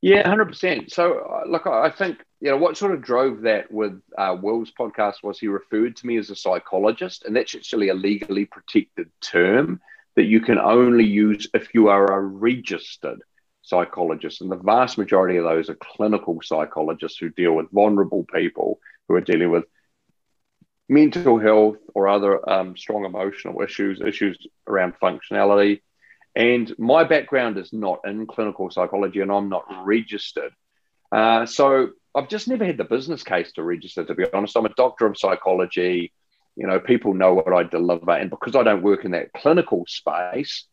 Yeah, 0.00 0.28
hundred 0.28 0.46
percent. 0.46 0.92
So, 0.92 1.18
uh, 1.18 1.48
look, 1.48 1.66
I 1.66 1.90
think 1.90 2.18
you 2.40 2.50
know 2.50 2.56
what 2.56 2.76
sort 2.76 2.92
of 2.92 3.02
drove 3.02 3.42
that 3.42 3.70
with 3.70 4.00
uh, 4.16 4.36
Will's 4.40 4.70
podcast 4.78 5.24
was 5.24 5.40
he 5.40 5.48
referred 5.48 5.96
to 5.96 6.06
me 6.06 6.18
as 6.18 6.30
a 6.30 6.36
psychologist, 6.36 7.24
and 7.24 7.34
that's 7.34 7.54
actually 7.54 7.88
a 7.88 7.94
legally 7.94 8.44
protected 8.44 9.10
term 9.20 9.80
that 10.14 10.24
you 10.24 10.40
can 10.40 10.58
only 10.58 11.04
use 11.04 11.48
if 11.52 11.74
you 11.74 11.88
are 11.88 12.06
a 12.06 12.20
registered 12.20 13.22
psychologist. 13.62 14.40
and 14.40 14.50
the 14.50 14.56
vast 14.56 14.98
majority 14.98 15.36
of 15.36 15.44
those 15.44 15.68
are 15.68 15.76
clinical 15.76 16.40
psychologists 16.42 17.18
who 17.18 17.28
deal 17.28 17.52
with 17.52 17.70
vulnerable 17.70 18.24
people 18.32 18.80
who 19.06 19.14
are 19.14 19.20
dealing 19.20 19.50
with 19.50 19.64
mental 20.88 21.38
health 21.38 21.76
or 21.94 22.08
other 22.08 22.48
um, 22.48 22.76
strong 22.76 23.04
emotional 23.04 23.62
issues, 23.62 24.00
issues 24.00 24.38
around 24.66 24.94
functionality. 25.02 25.80
And 26.34 26.72
my 26.78 27.04
background 27.04 27.58
is 27.58 27.72
not 27.72 28.00
in 28.04 28.26
clinical 28.26 28.70
psychology, 28.70 29.20
and 29.20 29.30
I'm 29.30 29.48
not 29.48 29.64
registered. 29.84 30.52
Uh, 31.10 31.46
so 31.46 31.90
I've 32.14 32.28
just 32.28 32.48
never 32.48 32.64
had 32.64 32.76
the 32.76 32.84
business 32.84 33.22
case 33.22 33.52
to 33.52 33.62
register, 33.62 34.04
to 34.04 34.14
be 34.14 34.24
honest. 34.32 34.56
I'm 34.56 34.66
a 34.66 34.74
doctor 34.74 35.06
of 35.06 35.18
psychology. 35.18 36.12
You 36.56 36.66
know, 36.66 36.80
people 36.80 37.14
know 37.14 37.34
what 37.34 37.52
I 37.52 37.62
deliver. 37.64 38.12
And 38.12 38.30
because 38.30 38.56
I 38.56 38.62
don't 38.62 38.82
work 38.82 39.04
in 39.04 39.12
that 39.12 39.32
clinical 39.32 39.84
space, 39.86 40.64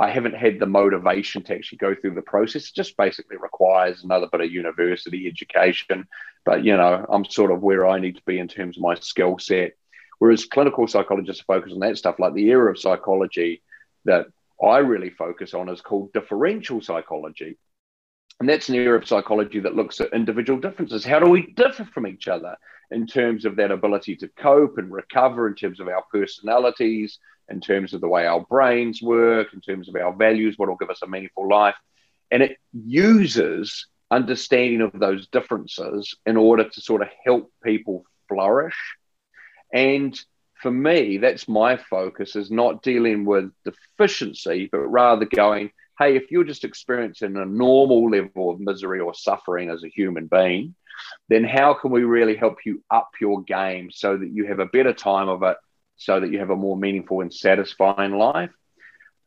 I 0.00 0.10
haven't 0.10 0.34
had 0.34 0.58
the 0.58 0.66
motivation 0.66 1.42
to 1.42 1.54
actually 1.54 1.78
go 1.78 1.94
through 1.94 2.14
the 2.14 2.22
process. 2.22 2.68
It 2.68 2.74
just 2.74 2.96
basically 2.96 3.36
requires 3.36 4.02
another 4.02 4.28
bit 4.32 4.40
of 4.40 4.50
university 4.50 5.26
education. 5.26 6.08
But, 6.46 6.64
you 6.64 6.74
know, 6.74 7.04
I'm 7.08 7.26
sort 7.26 7.52
of 7.52 7.60
where 7.60 7.86
I 7.86 8.00
need 8.00 8.16
to 8.16 8.22
be 8.24 8.38
in 8.38 8.48
terms 8.48 8.78
of 8.78 8.82
my 8.82 8.94
skill 8.94 9.38
set. 9.38 9.72
Whereas 10.18 10.46
clinical 10.46 10.88
psychologists 10.88 11.44
focus 11.44 11.72
on 11.72 11.80
that 11.80 11.98
stuff, 11.98 12.18
like 12.18 12.32
the 12.32 12.50
area 12.50 12.70
of 12.70 12.78
psychology 12.78 13.62
that 14.06 14.26
I 14.62 14.78
really 14.78 15.10
focus 15.10 15.52
on 15.52 15.68
is 15.68 15.82
called 15.82 16.14
differential 16.14 16.80
psychology. 16.80 17.58
And 18.38 18.48
that's 18.48 18.70
an 18.70 18.76
area 18.76 18.94
of 18.94 19.06
psychology 19.06 19.60
that 19.60 19.76
looks 19.76 20.00
at 20.00 20.14
individual 20.14 20.58
differences. 20.58 21.04
How 21.04 21.18
do 21.18 21.28
we 21.28 21.52
differ 21.52 21.84
from 21.84 22.06
each 22.06 22.26
other 22.26 22.56
in 22.90 23.06
terms 23.06 23.44
of 23.44 23.56
that 23.56 23.70
ability 23.70 24.16
to 24.16 24.28
cope 24.28 24.78
and 24.78 24.90
recover, 24.90 25.46
in 25.46 25.54
terms 25.54 25.78
of 25.78 25.88
our 25.88 26.02
personalities, 26.10 27.18
in 27.50 27.60
terms 27.60 27.94
of 27.94 28.00
the 28.00 28.08
way 28.08 28.26
our 28.26 28.40
brains 28.40 29.02
work, 29.02 29.52
in 29.52 29.60
terms 29.60 29.88
of 29.88 29.96
our 29.96 30.12
values, 30.12 30.56
what 30.56 30.68
will 30.68 30.76
give 30.76 30.90
us 30.90 31.02
a 31.02 31.06
meaningful 31.06 31.48
life. 31.48 31.74
And 32.30 32.42
it 32.42 32.56
uses 32.72 33.86
understanding 34.10 34.80
of 34.80 34.92
those 34.92 35.28
differences 35.28 36.14
in 36.26 36.36
order 36.36 36.68
to 36.68 36.80
sort 36.80 37.02
of 37.02 37.08
help 37.24 37.52
people 37.62 38.04
flourish. 38.28 38.76
And 39.72 40.18
for 40.54 40.70
me, 40.70 41.18
that's 41.18 41.48
my 41.48 41.76
focus 41.76 42.36
is 42.36 42.50
not 42.50 42.82
dealing 42.82 43.24
with 43.24 43.50
deficiency, 43.64 44.68
but 44.70 44.80
rather 44.80 45.24
going, 45.24 45.70
hey, 45.98 46.16
if 46.16 46.30
you're 46.30 46.44
just 46.44 46.64
experiencing 46.64 47.36
a 47.36 47.44
normal 47.44 48.10
level 48.10 48.50
of 48.50 48.60
misery 48.60 49.00
or 49.00 49.14
suffering 49.14 49.70
as 49.70 49.84
a 49.84 49.88
human 49.88 50.26
being, 50.26 50.74
then 51.28 51.44
how 51.44 51.74
can 51.74 51.90
we 51.90 52.02
really 52.02 52.36
help 52.36 52.58
you 52.64 52.82
up 52.90 53.10
your 53.20 53.42
game 53.42 53.90
so 53.90 54.16
that 54.16 54.30
you 54.30 54.46
have 54.46 54.58
a 54.58 54.66
better 54.66 54.92
time 54.92 55.28
of 55.28 55.42
it 55.42 55.56
so 56.00 56.18
that 56.18 56.32
you 56.32 56.38
have 56.38 56.50
a 56.50 56.56
more 56.56 56.78
meaningful 56.78 57.20
and 57.20 57.32
satisfying 57.32 58.16
life. 58.16 58.50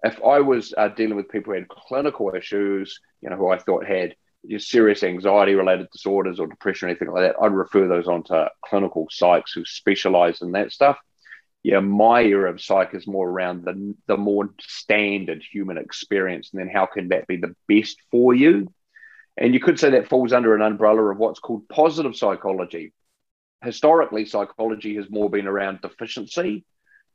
If 0.04 0.20
I 0.24 0.40
was 0.40 0.74
uh, 0.76 0.90
dealing 0.90 1.16
with 1.16 1.30
people 1.30 1.54
who 1.54 1.60
had 1.60 1.70
clinical 1.70 2.34
issues, 2.36 3.00
you 3.22 3.30
know, 3.30 3.36
who 3.36 3.50
I 3.50 3.60
thought 3.60 3.86
had 3.86 4.16
serious 4.58 5.04
anxiety 5.04 5.54
related 5.54 5.88
disorders 5.92 6.40
or 6.40 6.48
depression 6.48 6.88
or 6.88 6.90
anything 6.90 7.12
like 7.12 7.24
that, 7.24 7.42
I'd 7.42 7.54
refer 7.54 7.88
those 7.88 8.08
on 8.08 8.24
to 8.24 8.50
clinical 8.66 9.08
psychs 9.08 9.54
who 9.54 9.64
specialize 9.66 10.42
in 10.42 10.54
that 10.54 10.72
stuff. 10.72 10.98
Yeah, 11.62 11.80
my 11.80 12.24
area 12.24 12.52
of 12.52 12.60
psych 12.60 12.94
is 12.96 13.08
more 13.08 13.30
around 13.30 13.64
the, 13.64 13.96
the 14.08 14.18
more 14.18 14.50
standard 14.60 15.44
human 15.50 15.78
experience. 15.78 16.50
And 16.52 16.60
then 16.60 16.70
how 16.70 16.88
can 16.88 17.10
that 17.10 17.28
be 17.28 17.38
the 17.38 17.56
best 17.70 17.98
for 18.10 18.34
you? 18.34 18.74
And 19.38 19.54
you 19.54 19.60
could 19.60 19.80
say 19.80 19.92
that 19.92 20.10
falls 20.10 20.34
under 20.34 20.56
an 20.56 20.62
umbrella 20.64 21.04
of 21.04 21.18
what's 21.20 21.40
called 21.40 21.70
positive 21.70 22.16
psychology, 22.16 22.94
historically, 23.64 24.26
psychology 24.26 24.96
has 24.96 25.10
more 25.10 25.30
been 25.30 25.48
around 25.48 25.82
deficiency. 25.82 26.66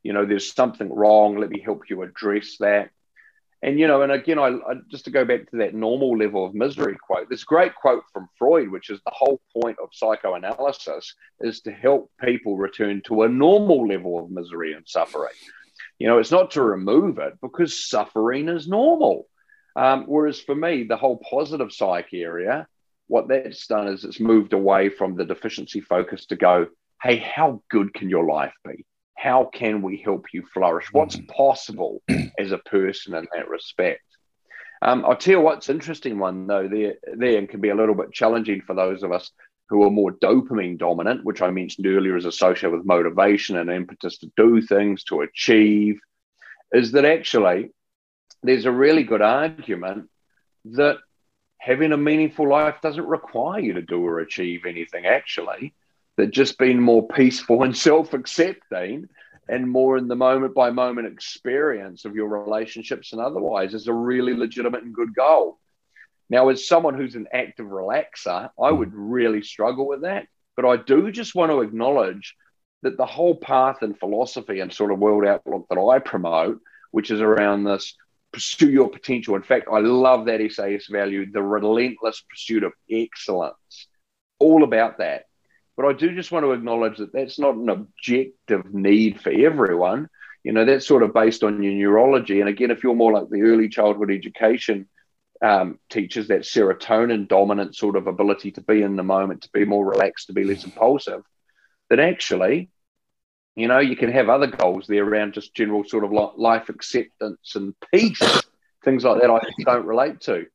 You 0.03 0.13
know, 0.13 0.25
there's 0.25 0.53
something 0.53 0.91
wrong. 0.93 1.37
Let 1.37 1.49
me 1.49 1.59
help 1.59 1.89
you 1.89 2.01
address 2.03 2.57
that. 2.59 2.91
And 3.61 3.77
you 3.77 3.87
know, 3.87 4.01
and 4.01 4.11
again, 4.11 4.39
I, 4.39 4.47
I, 4.47 4.75
just 4.89 5.05
to 5.05 5.11
go 5.11 5.25
back 5.25 5.49
to 5.51 5.57
that 5.57 5.73
normal 5.73 6.17
level 6.17 6.45
of 6.45 6.53
misery 6.53 6.97
quote. 6.97 7.29
This 7.29 7.43
great 7.43 7.75
quote 7.75 8.03
from 8.13 8.29
Freud, 8.37 8.69
which 8.69 8.89
is 8.89 9.01
the 9.03 9.11
whole 9.13 9.41
point 9.61 9.77
of 9.83 9.89
psychoanalysis, 9.91 11.13
is 11.41 11.59
to 11.61 11.71
help 11.71 12.09
people 12.23 12.55
return 12.55 13.01
to 13.05 13.23
a 13.23 13.29
normal 13.29 13.85
level 13.85 14.17
of 14.17 14.31
misery 14.31 14.73
and 14.73 14.87
suffering. 14.87 15.33
You 15.97 16.07
know, 16.07 16.19
it's 16.19 16.31
not 16.31 16.51
to 16.51 16.61
remove 16.61 17.17
it 17.19 17.33
because 17.41 17.85
suffering 17.89 18.47
is 18.47 18.67
normal. 18.67 19.27
Um, 19.75 20.05
whereas 20.05 20.39
for 20.39 20.55
me, 20.55 20.83
the 20.83 20.97
whole 20.97 21.17
positive 21.29 21.73
psych 21.73 22.13
area 22.13 22.65
what 23.09 23.27
that's 23.27 23.65
done 23.67 23.87
is 23.87 24.05
it's 24.05 24.19
moved 24.19 24.53
away 24.53 24.87
from 24.87 25.15
the 25.15 25.25
deficiency 25.25 25.81
focus 25.81 26.27
to 26.27 26.35
go, 26.35 26.67
hey, 27.01 27.17
how 27.17 27.61
good 27.69 27.93
can 27.93 28.07
your 28.07 28.25
life 28.25 28.53
be? 28.63 28.85
How 29.15 29.49
can 29.51 29.81
we 29.81 29.97
help 29.97 30.27
you 30.31 30.45
flourish? 30.53 30.93
What's 30.93 31.17
mm. 31.17 31.27
possible 31.27 32.01
as 32.39 32.51
a 32.51 32.59
person 32.59 33.15
in 33.15 33.27
that 33.33 33.49
respect? 33.49 34.03
Um, 34.81 35.03
I'll 35.03 35.17
tell 35.17 35.33
you 35.33 35.41
what's 35.41 35.69
interesting 35.69 36.19
one 36.19 36.47
though 36.47 36.69
there 36.69 36.93
there 37.17 37.37
and 37.37 37.49
can 37.49 37.59
be 37.59 37.67
a 37.67 37.75
little 37.75 37.95
bit 37.95 38.13
challenging 38.13 38.61
for 38.61 38.73
those 38.73 39.03
of 39.03 39.11
us 39.11 39.29
who 39.67 39.83
are 39.83 39.91
more 39.91 40.11
dopamine 40.11 40.77
dominant, 40.77 41.25
which 41.25 41.41
I 41.41 41.49
mentioned 41.49 41.87
earlier 41.87 42.15
is 42.15 42.25
associated 42.25 42.77
with 42.77 42.85
motivation 42.85 43.57
and 43.57 43.69
impetus 43.69 44.19
to 44.19 44.31
do 44.37 44.61
things, 44.61 45.03
to 45.05 45.21
achieve, 45.21 45.99
is 46.71 46.93
that 46.93 47.05
actually 47.05 47.71
there's 48.41 48.65
a 48.65 48.71
really 48.71 49.03
good 49.03 49.21
argument 49.21 50.09
that 50.65 50.97
having 51.59 51.91
a 51.91 51.97
meaningful 51.97 52.49
life 52.49 52.77
doesn't 52.81 53.05
require 53.05 53.59
you 53.59 53.73
to 53.73 53.81
do 53.81 54.03
or 54.03 54.19
achieve 54.19 54.65
anything 54.65 55.05
actually. 55.05 55.73
That 56.17 56.31
just 56.31 56.57
being 56.57 56.81
more 56.81 57.07
peaceful 57.07 57.63
and 57.63 57.77
self-accepting 57.77 59.07
and 59.47 59.69
more 59.69 59.97
in 59.97 60.07
the 60.07 60.15
moment 60.15 60.53
by 60.53 60.69
moment 60.69 61.07
experience 61.07 62.05
of 62.05 62.15
your 62.15 62.27
relationships 62.27 63.13
and 63.13 63.21
otherwise 63.21 63.73
is 63.73 63.87
a 63.87 63.93
really 63.93 64.33
legitimate 64.33 64.83
and 64.83 64.93
good 64.93 65.13
goal. 65.15 65.59
Now 66.29 66.49
as 66.49 66.67
someone 66.67 66.95
who's 66.95 67.15
an 67.15 67.27
active 67.33 67.67
relaxer 67.67 68.49
i 68.61 68.71
would 68.71 68.93
really 68.93 69.41
struggle 69.41 69.87
with 69.87 70.01
that. 70.01 70.27
But 70.55 70.65
i 70.65 70.77
do 70.77 71.11
just 71.11 71.35
want 71.35 71.51
to 71.51 71.61
acknowledge 71.61 72.35
that 72.81 72.97
the 72.97 73.05
whole 73.05 73.35
path 73.35 73.81
and 73.81 73.97
philosophy 73.97 74.61
and 74.61 74.73
sort 74.73 74.91
of 74.91 74.99
world 74.99 75.25
outlook 75.25 75.67
that 75.69 75.79
i 75.79 75.99
promote 75.99 76.61
which 76.91 77.11
is 77.11 77.21
around 77.21 77.63
this 77.63 77.95
pursue 78.31 78.69
your 78.69 78.89
potential. 78.89 79.35
In 79.35 79.43
fact, 79.43 79.67
I 79.71 79.79
love 79.79 80.25
that 80.25 80.41
SAS 80.51 80.87
value, 80.87 81.31
the 81.31 81.41
relentless 81.41 82.23
pursuit 82.29 82.63
of 82.63 82.73
excellence. 82.89 83.87
All 84.39 84.63
about 84.63 84.99
that. 84.99 85.25
But 85.75 85.85
I 85.87 85.93
do 85.93 86.13
just 86.13 86.31
want 86.31 86.45
to 86.45 86.51
acknowledge 86.51 86.97
that 86.97 87.13
that's 87.13 87.39
not 87.39 87.55
an 87.55 87.69
objective 87.69 88.73
need 88.73 89.21
for 89.21 89.31
everyone. 89.31 90.09
You 90.43 90.51
know, 90.51 90.65
that's 90.65 90.87
sort 90.87 91.03
of 91.03 91.13
based 91.13 91.43
on 91.43 91.63
your 91.63 91.73
neurology. 91.73 92.39
And 92.39 92.49
again, 92.49 92.71
if 92.71 92.83
you're 92.83 92.95
more 92.95 93.13
like 93.13 93.29
the 93.29 93.43
early 93.43 93.69
childhood 93.69 94.11
education 94.11 94.87
um, 95.41 95.79
teaches 95.89 96.27
that 96.27 96.41
serotonin 96.41 97.27
dominant 97.27 97.75
sort 97.75 97.95
of 97.95 98.07
ability 98.07 98.51
to 98.51 98.61
be 98.61 98.81
in 98.81 98.95
the 98.95 99.03
moment, 99.03 99.43
to 99.43 99.49
be 99.53 99.65
more 99.65 99.85
relaxed, 99.85 100.27
to 100.27 100.33
be 100.33 100.43
less 100.43 100.65
impulsive, 100.65 101.21
that 101.89 101.99
actually, 101.99 102.69
you 103.59 103.67
know, 103.67 103.79
you 103.79 103.95
can 103.95 104.11
have 104.11 104.29
other 104.29 104.47
goals 104.47 104.87
there 104.87 105.05
around 105.05 105.33
just 105.33 105.55
general 105.55 105.83
sort 105.83 106.03
of 106.03 106.11
life 106.37 106.69
acceptance 106.69 107.55
and 107.55 107.73
peace, 107.93 108.21
things 108.83 109.03
like 109.03 109.21
that 109.21 109.29
I 109.29 109.41
don't 109.63 109.85
relate 109.85 110.21
to. 110.21 110.45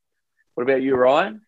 What 0.55 0.62
about 0.64 0.82
you, 0.82 0.94
Ryan? 0.94 1.42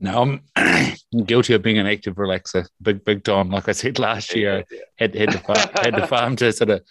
No, 0.00 0.40
I'm 0.56 0.94
guilty 1.26 1.54
of 1.54 1.62
being 1.62 1.78
an 1.78 1.86
active 1.86 2.16
relaxer, 2.16 2.66
big, 2.80 3.04
big 3.04 3.22
time. 3.22 3.50
Like 3.50 3.68
I 3.68 3.72
said 3.72 4.00
last 4.00 4.34
year, 4.34 4.64
yeah, 4.70 4.78
yeah. 4.78 4.84
had 4.96 5.14
had 5.14 5.30
to 5.30 5.38
farm, 5.38 5.70
had 5.76 5.94
to 5.94 6.06
farm 6.08 6.36
to 6.36 6.52
sort 6.52 6.70
of 6.70 6.82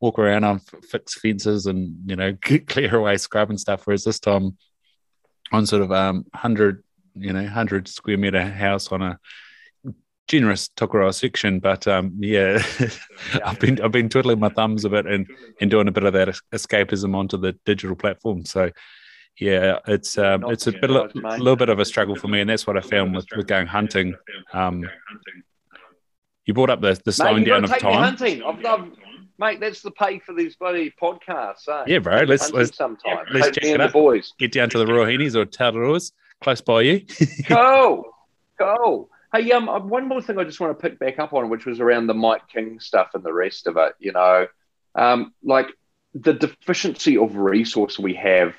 walk 0.00 0.18
around 0.18 0.44
on 0.44 0.58
fix 0.58 1.14
fences 1.14 1.66
and 1.66 1.96
you 2.06 2.16
know 2.16 2.36
clear 2.66 2.96
away 2.96 3.18
scrub 3.18 3.50
and 3.50 3.60
stuff. 3.60 3.86
Whereas 3.86 4.02
this 4.02 4.18
time, 4.18 4.56
on 5.52 5.64
sort 5.64 5.82
of 5.82 5.92
um 5.92 6.26
hundred, 6.34 6.82
you 7.14 7.32
know, 7.32 7.46
hundred 7.46 7.86
square 7.86 8.18
meter 8.18 8.42
house 8.42 8.90
on 8.90 9.00
a 9.00 9.18
generous 10.26 10.68
Tokoroa 10.68 11.14
section, 11.14 11.60
but 11.60 11.86
um, 11.86 12.16
yeah, 12.18 12.62
I've 13.44 13.58
been 13.58 13.80
I've 13.80 13.92
been 13.92 14.08
twiddling 14.08 14.40
my 14.40 14.48
thumbs 14.48 14.84
a 14.84 14.90
bit 14.90 15.06
and 15.06 15.26
and 15.60 15.70
doing 15.70 15.88
a 15.88 15.92
bit 15.92 16.04
of 16.04 16.12
that 16.14 16.28
escapism 16.52 17.14
onto 17.14 17.36
the 17.36 17.52
digital 17.64 17.96
platform. 17.96 18.44
So 18.44 18.70
yeah, 19.38 19.78
it's 19.86 20.16
um, 20.18 20.44
it's 20.50 20.66
a 20.66 20.72
bit 20.72 20.90
a 20.90 20.92
little 20.92 21.56
bit 21.56 21.68
of 21.68 21.78
a 21.78 21.84
struggle 21.84 22.16
for 22.16 22.28
me, 22.28 22.40
and 22.40 22.50
that's 22.50 22.66
what 22.66 22.76
I 22.76 22.80
found 22.80 23.14
with, 23.14 23.26
with 23.36 23.46
going 23.46 23.66
hunting. 23.66 24.14
Um, 24.52 24.88
you 26.46 26.54
brought 26.54 26.70
up 26.70 26.80
the 26.80 27.00
the 27.04 27.12
slowing 27.12 27.42
mate, 27.42 27.48
down 27.48 27.64
of 27.64 27.78
time. 27.78 28.02
hunting, 28.02 28.42
I've, 28.42 28.64
I've, 28.64 28.90
mate. 29.38 29.60
That's 29.60 29.82
the 29.82 29.90
pay 29.90 30.18
for 30.20 30.34
these 30.34 30.56
bloody 30.56 30.92
podcasts. 31.00 31.68
Eh? 31.68 31.84
Yeah, 31.86 31.98
bro. 31.98 32.22
Let's 32.22 32.50
let's 32.52 32.76
sometime. 32.76 33.26
let's 33.32 33.48
check 33.48 33.64
it 33.64 33.80
out. 33.80 33.92
Boys, 33.92 34.32
get 34.38 34.52
down 34.52 34.70
to 34.70 34.78
the 34.78 34.86
Ruahinis 34.86 35.34
or 35.34 35.44
Tararuas, 35.44 36.12
close 36.40 36.62
by 36.62 36.80
you. 36.82 37.02
cool, 37.46 38.04
cool. 38.58 39.10
Hey, 39.36 39.52
um, 39.52 39.68
uh, 39.68 39.80
one 39.80 40.08
more 40.08 40.22
thing 40.22 40.38
I 40.38 40.44
just 40.44 40.60
want 40.60 40.78
to 40.78 40.82
pick 40.82 40.98
back 40.98 41.18
up 41.18 41.34
on, 41.34 41.50
which 41.50 41.66
was 41.66 41.78
around 41.78 42.06
the 42.06 42.14
Mike 42.14 42.48
King 42.48 42.80
stuff 42.80 43.10
and 43.12 43.22
the 43.22 43.34
rest 43.34 43.66
of 43.66 43.76
it. 43.76 43.92
You 43.98 44.12
know, 44.12 44.46
um, 44.94 45.34
like 45.42 45.66
the 46.14 46.32
deficiency 46.32 47.18
of 47.18 47.36
resource 47.36 47.98
we 47.98 48.14
have 48.14 48.54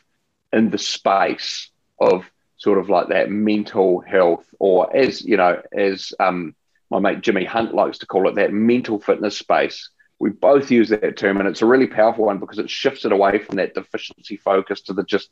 in 0.53 0.69
the 0.69 0.78
space 0.78 1.71
of 1.99 2.30
sort 2.57 2.78
of 2.78 2.91
like 2.91 3.07
that 3.07 3.32
mental 3.32 4.01
health, 4.01 4.45
or 4.59 4.95
as 4.95 5.23
you 5.25 5.36
know, 5.36 5.59
as 5.75 6.13
um, 6.19 6.53
my 6.91 6.99
mate 6.99 7.21
Jimmy 7.21 7.43
Hunt 7.43 7.73
likes 7.73 7.97
to 7.99 8.05
call 8.05 8.30
it, 8.30 8.36
that 8.36 8.53
mental 8.53 8.99
fitness 8.99 9.36
space. 9.36 9.89
We 10.19 10.30
both 10.30 10.69
use 10.69 10.89
that 10.89 11.17
term, 11.17 11.38
and 11.38 11.49
it's 11.49 11.63
a 11.63 11.67
really 11.67 11.88
powerful 11.88 12.25
one 12.25 12.38
because 12.38 12.59
it 12.59 12.69
shifts 12.69 13.03
it 13.03 13.11
away 13.11 13.39
from 13.39 13.55
that 13.55 13.73
deficiency 13.73 14.38
focus 14.38 14.82
to 14.82 14.93
the 14.93 15.03
just 15.03 15.32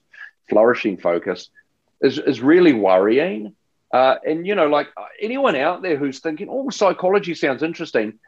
flourishing 0.49 0.97
focus. 0.97 1.51
Is 2.01 2.17
is 2.17 2.41
really 2.41 2.73
worrying. 2.73 3.55
Uh, 3.95 4.17
and 4.25 4.45
you 4.45 4.55
know, 4.55 4.67
like 4.67 4.87
anyone 5.21 5.55
out 5.55 5.81
there 5.81 5.97
who's 5.97 6.19
thinking, 6.19 6.47
"Oh, 6.49 6.69
psychology 6.69 7.33
sounds 7.33 7.63
interesting," 7.63 8.19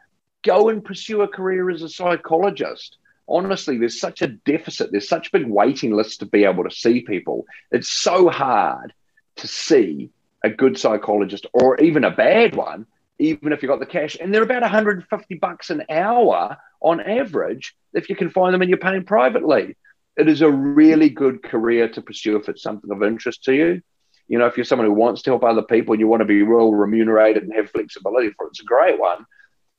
go 0.43 0.69
and 0.69 0.83
pursue 0.83 1.21
a 1.21 1.27
career 1.27 1.69
as 1.69 1.81
a 1.81 1.89
psychologist 1.89 2.97
honestly, 3.27 3.77
there's 3.77 3.99
such 3.99 4.21
a 4.21 4.27
deficit. 4.27 4.91
There's 4.91 5.09
such 5.09 5.31
big 5.31 5.47
waiting 5.47 5.91
lists 5.93 6.17
to 6.17 6.25
be 6.25 6.45
able 6.45 6.63
to 6.63 6.71
see 6.71 7.01
people. 7.01 7.45
It's 7.71 7.89
so 7.89 8.29
hard 8.29 8.93
to 9.37 9.47
see 9.47 10.09
a 10.43 10.49
good 10.49 10.77
psychologist 10.77 11.45
or 11.53 11.79
even 11.81 12.03
a 12.03 12.11
bad 12.11 12.55
one, 12.55 12.85
even 13.19 13.51
if 13.51 13.61
you've 13.61 13.69
got 13.69 13.79
the 13.79 13.85
cash. 13.85 14.17
And 14.19 14.33
they're 14.33 14.43
about 14.43 14.61
150 14.61 15.35
bucks 15.35 15.69
an 15.69 15.83
hour 15.89 16.57
on 16.79 17.01
average 17.01 17.75
if 17.93 18.09
you 18.09 18.15
can 18.15 18.29
find 18.29 18.53
them 18.53 18.61
and 18.61 18.69
you're 18.69 18.77
paying 18.77 19.03
privately. 19.03 19.75
It 20.15 20.27
is 20.27 20.41
a 20.41 20.49
really 20.49 21.09
good 21.09 21.43
career 21.43 21.89
to 21.89 22.01
pursue 22.01 22.37
if 22.37 22.49
it's 22.49 22.63
something 22.63 22.91
of 22.91 23.03
interest 23.03 23.43
to 23.45 23.53
you. 23.53 23.81
You 24.27 24.37
know, 24.37 24.45
if 24.45 24.57
you're 24.57 24.65
someone 24.65 24.87
who 24.87 24.93
wants 24.93 25.21
to 25.23 25.31
help 25.31 25.43
other 25.43 25.61
people 25.61 25.93
and 25.93 25.99
you 25.99 26.07
want 26.07 26.21
to 26.21 26.25
be 26.25 26.43
well 26.43 26.71
remunerated 26.71 27.43
and 27.43 27.53
have 27.53 27.71
flexibility 27.71 28.31
for 28.31 28.45
it, 28.45 28.49
it's 28.49 28.61
a 28.61 28.65
great 28.65 28.99
one. 28.99 29.25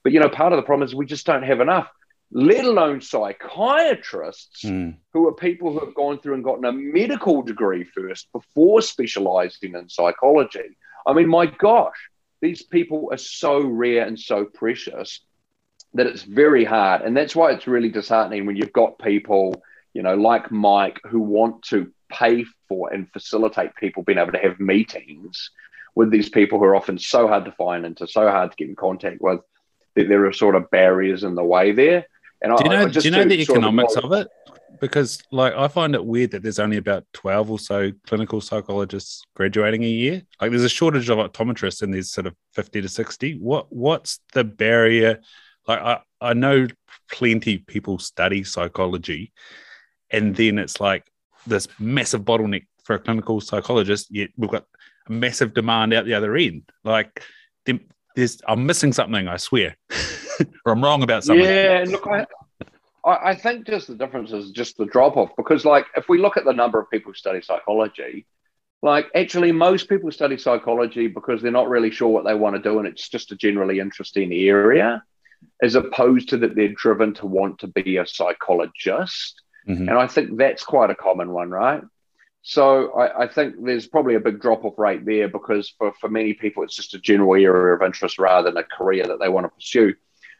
But 0.02 0.12
you 0.12 0.20
know, 0.20 0.28
part 0.28 0.52
of 0.52 0.56
the 0.56 0.62
problem 0.62 0.86
is 0.86 0.94
we 0.94 1.06
just 1.06 1.26
don't 1.26 1.42
have 1.42 1.60
enough 1.60 1.88
let 2.30 2.64
alone 2.64 3.00
psychiatrists 3.00 4.64
mm. 4.64 4.94
who 5.12 5.26
are 5.26 5.34
people 5.34 5.72
who 5.72 5.80
have 5.80 5.94
gone 5.94 6.18
through 6.18 6.34
and 6.34 6.44
gotten 6.44 6.64
a 6.64 6.72
medical 6.72 7.42
degree 7.42 7.84
first 7.84 8.30
before 8.32 8.82
specializing 8.82 9.74
in 9.74 9.88
psychology. 9.88 10.76
I 11.06 11.14
mean, 11.14 11.28
my 11.28 11.46
gosh, 11.46 11.96
these 12.42 12.62
people 12.62 13.08
are 13.12 13.18
so 13.18 13.60
rare 13.60 14.06
and 14.06 14.18
so 14.18 14.44
precious 14.44 15.20
that 15.94 16.06
it's 16.06 16.22
very 16.22 16.64
hard. 16.64 17.00
And 17.00 17.16
that's 17.16 17.34
why 17.34 17.52
it's 17.52 17.66
really 17.66 17.88
disheartening 17.88 18.44
when 18.44 18.56
you've 18.56 18.74
got 18.74 18.98
people, 18.98 19.62
you 19.94 20.02
know, 20.02 20.14
like 20.14 20.52
Mike, 20.52 21.00
who 21.08 21.20
want 21.20 21.62
to 21.64 21.90
pay 22.10 22.44
for 22.68 22.92
and 22.92 23.10
facilitate 23.12 23.74
people 23.76 24.02
being 24.02 24.18
able 24.18 24.32
to 24.32 24.38
have 24.38 24.60
meetings 24.60 25.50
with 25.94 26.10
these 26.10 26.28
people 26.28 26.58
who 26.58 26.64
are 26.64 26.76
often 26.76 26.98
so 26.98 27.26
hard 27.26 27.44
to 27.44 27.52
find 27.52 27.84
and 27.84 27.96
to 27.96 28.06
so 28.06 28.30
hard 28.30 28.50
to 28.50 28.56
get 28.56 28.68
in 28.68 28.76
contact 28.76 29.20
with 29.20 29.40
that 29.96 30.08
there 30.08 30.24
are 30.26 30.32
sort 30.32 30.54
of 30.54 30.70
barriers 30.70 31.24
in 31.24 31.34
the 31.34 31.44
way 31.44 31.72
there. 31.72 32.06
And 32.40 32.56
do 32.56 32.64
you 32.64 32.70
know? 32.70 32.88
do 32.88 33.00
you 33.00 33.10
know 33.10 33.24
the 33.24 33.40
economics 33.40 33.96
of, 33.96 34.04
of 34.04 34.12
it? 34.12 34.28
Because 34.80 35.20
like 35.32 35.54
I 35.54 35.66
find 35.66 35.96
it 35.96 36.04
weird 36.04 36.30
that 36.30 36.44
there's 36.44 36.60
only 36.60 36.76
about 36.76 37.04
twelve 37.12 37.50
or 37.50 37.58
so 37.58 37.90
clinical 38.06 38.40
psychologists 38.40 39.24
graduating 39.34 39.82
a 39.82 39.88
year. 39.88 40.22
Like 40.40 40.50
there's 40.50 40.62
a 40.62 40.68
shortage 40.68 41.10
of 41.10 41.18
optometrists, 41.18 41.82
and 41.82 41.92
there's 41.92 42.12
sort 42.12 42.28
of 42.28 42.36
fifty 42.52 42.80
to 42.80 42.88
sixty. 42.88 43.36
What 43.38 43.72
what's 43.72 44.20
the 44.34 44.44
barrier? 44.44 45.20
Like 45.66 45.80
I 45.80 46.00
I 46.20 46.34
know 46.34 46.68
plenty 47.10 47.56
of 47.56 47.66
people 47.66 47.98
study 47.98 48.44
psychology, 48.44 49.32
and 50.10 50.36
then 50.36 50.58
it's 50.58 50.80
like 50.80 51.10
this 51.48 51.68
massive 51.78 52.22
bottleneck 52.22 52.66
for 52.84 52.94
a 52.94 52.98
clinical 52.98 53.40
psychologist. 53.40 54.08
Yet 54.10 54.30
we've 54.36 54.50
got 54.50 54.64
a 55.08 55.12
massive 55.12 55.54
demand 55.54 55.94
out 55.94 56.04
the 56.04 56.14
other 56.14 56.36
end. 56.36 56.62
Like 56.84 57.22
there's 58.18 58.40
I'm 58.46 58.66
missing 58.66 58.92
something. 58.92 59.28
I 59.28 59.36
swear. 59.36 59.76
or 60.64 60.72
I'm 60.72 60.82
wrong 60.82 61.02
about 61.02 61.24
something. 61.24 61.44
Yeah, 61.44 61.84
look, 61.86 62.06
I, 62.06 62.26
I 63.04 63.34
think 63.34 63.66
just 63.66 63.88
the 63.88 63.94
difference 63.94 64.32
is 64.32 64.50
just 64.50 64.76
the 64.76 64.86
drop 64.86 65.16
off 65.16 65.30
because, 65.36 65.64
like, 65.64 65.86
if 65.96 66.08
we 66.08 66.18
look 66.18 66.36
at 66.36 66.44
the 66.44 66.52
number 66.52 66.80
of 66.80 66.90
people 66.90 67.12
who 67.12 67.14
study 67.14 67.40
psychology, 67.42 68.26
like, 68.82 69.06
actually, 69.14 69.52
most 69.52 69.88
people 69.88 70.10
study 70.12 70.36
psychology 70.36 71.08
because 71.08 71.42
they're 71.42 71.50
not 71.50 71.68
really 71.68 71.90
sure 71.90 72.08
what 72.08 72.24
they 72.24 72.34
want 72.34 72.56
to 72.56 72.62
do, 72.62 72.78
and 72.78 72.86
it's 72.86 73.08
just 73.08 73.32
a 73.32 73.36
generally 73.36 73.80
interesting 73.80 74.32
area, 74.32 75.02
as 75.62 75.74
opposed 75.74 76.28
to 76.30 76.38
that 76.38 76.54
they're 76.54 76.74
driven 76.74 77.14
to 77.14 77.26
want 77.26 77.60
to 77.60 77.68
be 77.68 77.96
a 77.96 78.06
psychologist. 78.06 79.42
Mm-hmm. 79.68 79.88
And 79.88 79.98
I 79.98 80.06
think 80.06 80.36
that's 80.36 80.64
quite 80.64 80.90
a 80.90 80.94
common 80.94 81.30
one, 81.30 81.50
right? 81.50 81.82
So 82.42 82.92
I, 82.92 83.24
I, 83.24 83.28
think 83.28 83.56
there's 83.62 83.86
probably 83.86 84.14
a 84.14 84.20
big 84.20 84.40
drop 84.40 84.64
off 84.64 84.78
rate 84.78 85.04
there 85.04 85.28
because 85.28 85.68
for, 85.76 85.92
for 86.00 86.08
many 86.08 86.32
people, 86.32 86.62
it's 86.62 86.76
just 86.76 86.94
a 86.94 86.98
general 86.98 87.34
area 87.34 87.74
of 87.74 87.82
interest 87.82 88.18
rather 88.18 88.50
than 88.50 88.56
a 88.56 88.64
career 88.64 89.04
that 89.06 89.18
they 89.20 89.28
want 89.28 89.44
to 89.44 89.50
pursue. 89.50 89.94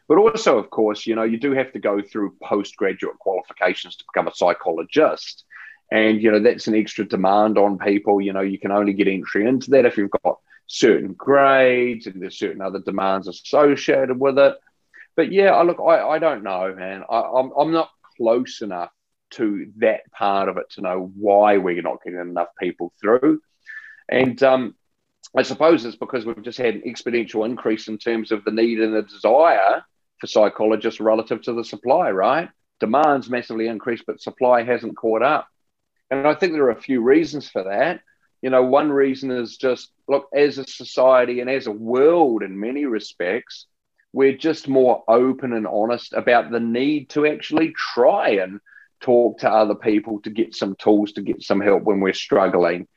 But 0.07 0.17
also, 0.17 0.57
of 0.57 0.71
course, 0.71 1.05
you 1.05 1.13
know, 1.13 1.23
you 1.23 1.37
do 1.37 1.51
have 1.51 1.71
to 1.73 1.79
go 1.79 2.01
through 2.01 2.35
postgraduate 2.41 3.19
qualifications 3.19 3.95
to 3.97 4.05
become 4.11 4.27
a 4.27 4.33
psychologist. 4.33 5.43
And, 5.91 6.19
you 6.21 6.31
know, 6.31 6.39
that's 6.39 6.67
an 6.67 6.73
extra 6.73 7.05
demand 7.05 7.59
on 7.59 7.77
people. 7.77 8.19
You 8.19 8.33
know, 8.33 8.41
you 8.41 8.57
can 8.57 8.71
only 8.71 8.93
get 8.93 9.07
entry 9.07 9.45
into 9.45 9.69
that 9.71 9.85
if 9.85 9.97
you've 9.97 10.09
got 10.23 10.39
certain 10.65 11.13
grades 11.13 12.07
and 12.07 12.19
there's 12.19 12.39
certain 12.39 12.61
other 12.61 12.79
demands 12.79 13.27
associated 13.27 14.19
with 14.19 14.39
it. 14.39 14.55
But 15.15 15.31
yeah, 15.31 15.51
I 15.51 15.61
look, 15.61 15.79
I, 15.79 16.01
I 16.01 16.19
don't 16.19 16.43
know, 16.43 16.73
man. 16.75 17.03
I, 17.07 17.19
I'm, 17.19 17.51
I'm 17.55 17.71
not 17.71 17.91
close 18.17 18.61
enough 18.61 18.91
to 19.31 19.71
that 19.77 20.01
part 20.11 20.49
of 20.49 20.57
it 20.57 20.69
to 20.71 20.81
know 20.81 21.11
why 21.15 21.57
we're 21.57 21.81
not 21.81 22.03
getting 22.03 22.19
enough 22.19 22.49
people 22.59 22.93
through. 22.99 23.41
And 24.09 24.41
um, 24.43 24.75
I 25.35 25.43
suppose 25.43 25.85
it's 25.85 25.95
because 25.95 26.25
we've 26.25 26.41
just 26.41 26.57
had 26.57 26.75
an 26.75 26.81
exponential 26.81 27.45
increase 27.45 27.87
in 27.87 27.97
terms 27.97 28.31
of 28.31 28.43
the 28.43 28.51
need 28.51 28.79
and 28.79 28.95
the 28.95 29.03
desire 29.03 29.83
for 30.19 30.27
psychologists 30.27 30.99
relative 30.99 31.41
to 31.43 31.53
the 31.53 31.63
supply, 31.63 32.11
right? 32.11 32.49
Demand's 32.79 33.29
massively 33.29 33.67
increased, 33.67 34.05
but 34.07 34.21
supply 34.21 34.63
hasn't 34.63 34.97
caught 34.97 35.21
up. 35.21 35.47
And 36.09 36.27
I 36.27 36.33
think 36.33 36.53
there 36.53 36.63
are 36.65 36.71
a 36.71 36.81
few 36.81 37.01
reasons 37.01 37.49
for 37.49 37.63
that. 37.63 38.01
You 38.41 38.49
know, 38.49 38.63
one 38.63 38.89
reason 38.91 39.31
is 39.31 39.57
just 39.57 39.91
look, 40.07 40.27
as 40.33 40.57
a 40.57 40.63
society 40.65 41.41
and 41.41 41.49
as 41.49 41.67
a 41.67 41.71
world, 41.71 42.41
in 42.41 42.59
many 42.59 42.85
respects, 42.85 43.67
we're 44.13 44.37
just 44.37 44.67
more 44.67 45.03
open 45.07 45.53
and 45.53 45.67
honest 45.67 46.13
about 46.13 46.49
the 46.49 46.59
need 46.59 47.09
to 47.09 47.27
actually 47.27 47.73
try 47.93 48.29
and 48.29 48.59
talk 49.01 49.39
to 49.39 49.49
other 49.49 49.75
people 49.75 50.21
to 50.21 50.29
get 50.29 50.55
some 50.55 50.75
tools 50.75 51.13
to 51.13 51.21
get 51.21 51.41
some 51.41 51.61
help 51.61 51.83
when 51.83 51.99
we're 51.99 52.13
struggling. 52.13 52.87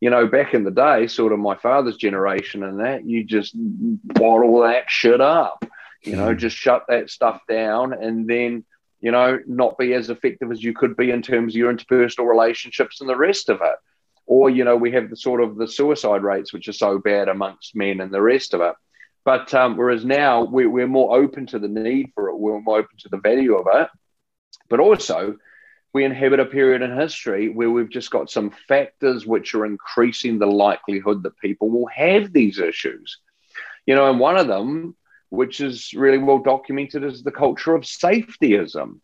You 0.00 0.10
know, 0.10 0.26
back 0.26 0.54
in 0.54 0.64
the 0.64 0.70
day, 0.70 1.06
sort 1.06 1.32
of 1.32 1.38
my 1.38 1.56
father's 1.56 1.96
generation 1.96 2.62
and 2.62 2.80
that, 2.80 3.06
you 3.06 3.22
just 3.22 3.52
bottle 3.54 4.60
that 4.62 4.84
shit 4.88 5.20
up 5.20 5.64
you 6.02 6.16
know, 6.16 6.34
just 6.34 6.56
shut 6.56 6.84
that 6.88 7.10
stuff 7.10 7.40
down 7.48 7.92
and 7.92 8.28
then, 8.28 8.64
you 9.00 9.10
know, 9.10 9.38
not 9.46 9.78
be 9.78 9.92
as 9.92 10.10
effective 10.10 10.50
as 10.50 10.62
you 10.62 10.72
could 10.72 10.96
be 10.96 11.10
in 11.10 11.22
terms 11.22 11.54
of 11.54 11.58
your 11.58 11.72
interpersonal 11.72 12.28
relationships 12.28 13.00
and 13.00 13.08
the 13.08 13.16
rest 13.16 13.48
of 13.48 13.60
it. 13.62 13.76
Or, 14.26 14.48
you 14.48 14.64
know, 14.64 14.76
we 14.76 14.92
have 14.92 15.10
the 15.10 15.16
sort 15.16 15.42
of 15.42 15.56
the 15.56 15.66
suicide 15.66 16.22
rates, 16.22 16.52
which 16.52 16.68
are 16.68 16.72
so 16.72 16.98
bad 16.98 17.28
amongst 17.28 17.76
men 17.76 18.00
and 18.00 18.12
the 18.12 18.22
rest 18.22 18.54
of 18.54 18.60
it. 18.60 18.74
But 19.24 19.52
um, 19.52 19.76
whereas 19.76 20.04
now 20.04 20.44
we're, 20.44 20.70
we're 20.70 20.86
more 20.86 21.18
open 21.18 21.46
to 21.48 21.58
the 21.58 21.68
need 21.68 22.12
for 22.14 22.30
it, 22.30 22.38
we're 22.38 22.60
more 22.60 22.78
open 22.78 22.96
to 23.00 23.08
the 23.10 23.18
value 23.18 23.56
of 23.56 23.66
it. 23.72 23.88
But 24.68 24.80
also, 24.80 25.36
we 25.92 26.04
inhabit 26.04 26.40
a 26.40 26.46
period 26.46 26.82
in 26.82 26.96
history 26.96 27.48
where 27.48 27.70
we've 27.70 27.90
just 27.90 28.10
got 28.10 28.30
some 28.30 28.50
factors 28.68 29.26
which 29.26 29.54
are 29.54 29.66
increasing 29.66 30.38
the 30.38 30.46
likelihood 30.46 31.22
that 31.22 31.38
people 31.38 31.68
will 31.68 31.86
have 31.86 32.32
these 32.32 32.58
issues. 32.58 33.18
You 33.86 33.94
know, 33.94 34.08
and 34.08 34.20
one 34.20 34.36
of 34.36 34.46
them, 34.46 34.94
which 35.30 35.60
is 35.60 35.92
really 35.94 36.18
well 36.18 36.38
documented, 36.38 37.02
is 37.02 37.22
the 37.22 37.32
culture 37.32 37.74
of 37.74 37.82
safetyism. 37.82 39.00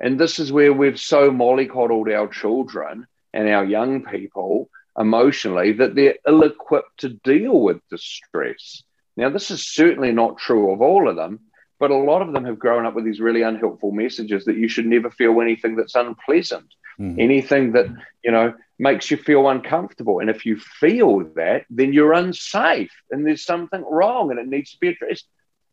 And 0.00 0.18
this 0.18 0.38
is 0.38 0.52
where 0.52 0.72
we've 0.72 1.00
so 1.00 1.30
mollycoddled 1.30 2.14
our 2.14 2.28
children 2.28 3.06
and 3.32 3.48
our 3.48 3.64
young 3.64 4.04
people 4.04 4.70
emotionally 4.96 5.72
that 5.72 5.94
they're 5.94 6.16
ill 6.26 6.42
equipped 6.42 7.00
to 7.00 7.08
deal 7.08 7.60
with 7.60 7.80
distress. 7.88 8.82
Now, 9.16 9.30
this 9.30 9.50
is 9.50 9.66
certainly 9.66 10.12
not 10.12 10.38
true 10.38 10.72
of 10.72 10.80
all 10.80 11.08
of 11.08 11.16
them, 11.16 11.40
but 11.78 11.90
a 11.90 11.96
lot 11.96 12.22
of 12.22 12.32
them 12.32 12.44
have 12.44 12.58
grown 12.58 12.86
up 12.86 12.94
with 12.94 13.04
these 13.04 13.20
really 13.20 13.42
unhelpful 13.42 13.92
messages 13.92 14.44
that 14.44 14.56
you 14.56 14.68
should 14.68 14.86
never 14.86 15.10
feel 15.10 15.40
anything 15.40 15.76
that's 15.76 15.94
unpleasant, 15.94 16.66
mm-hmm. 16.98 17.20
anything 17.20 17.72
that, 17.72 17.86
you 18.24 18.30
know, 18.30 18.54
makes 18.78 19.10
you 19.10 19.16
feel 19.16 19.48
uncomfortable. 19.48 20.20
And 20.20 20.30
if 20.30 20.44
you 20.44 20.58
feel 20.58 21.20
that, 21.34 21.64
then 21.70 21.92
you're 21.92 22.12
unsafe 22.12 22.92
and 23.10 23.26
there's 23.26 23.44
something 23.44 23.84
wrong 23.88 24.30
and 24.30 24.38
it 24.38 24.48
needs 24.48 24.72
to 24.72 24.78
be 24.78 24.88
addressed. 24.88 25.26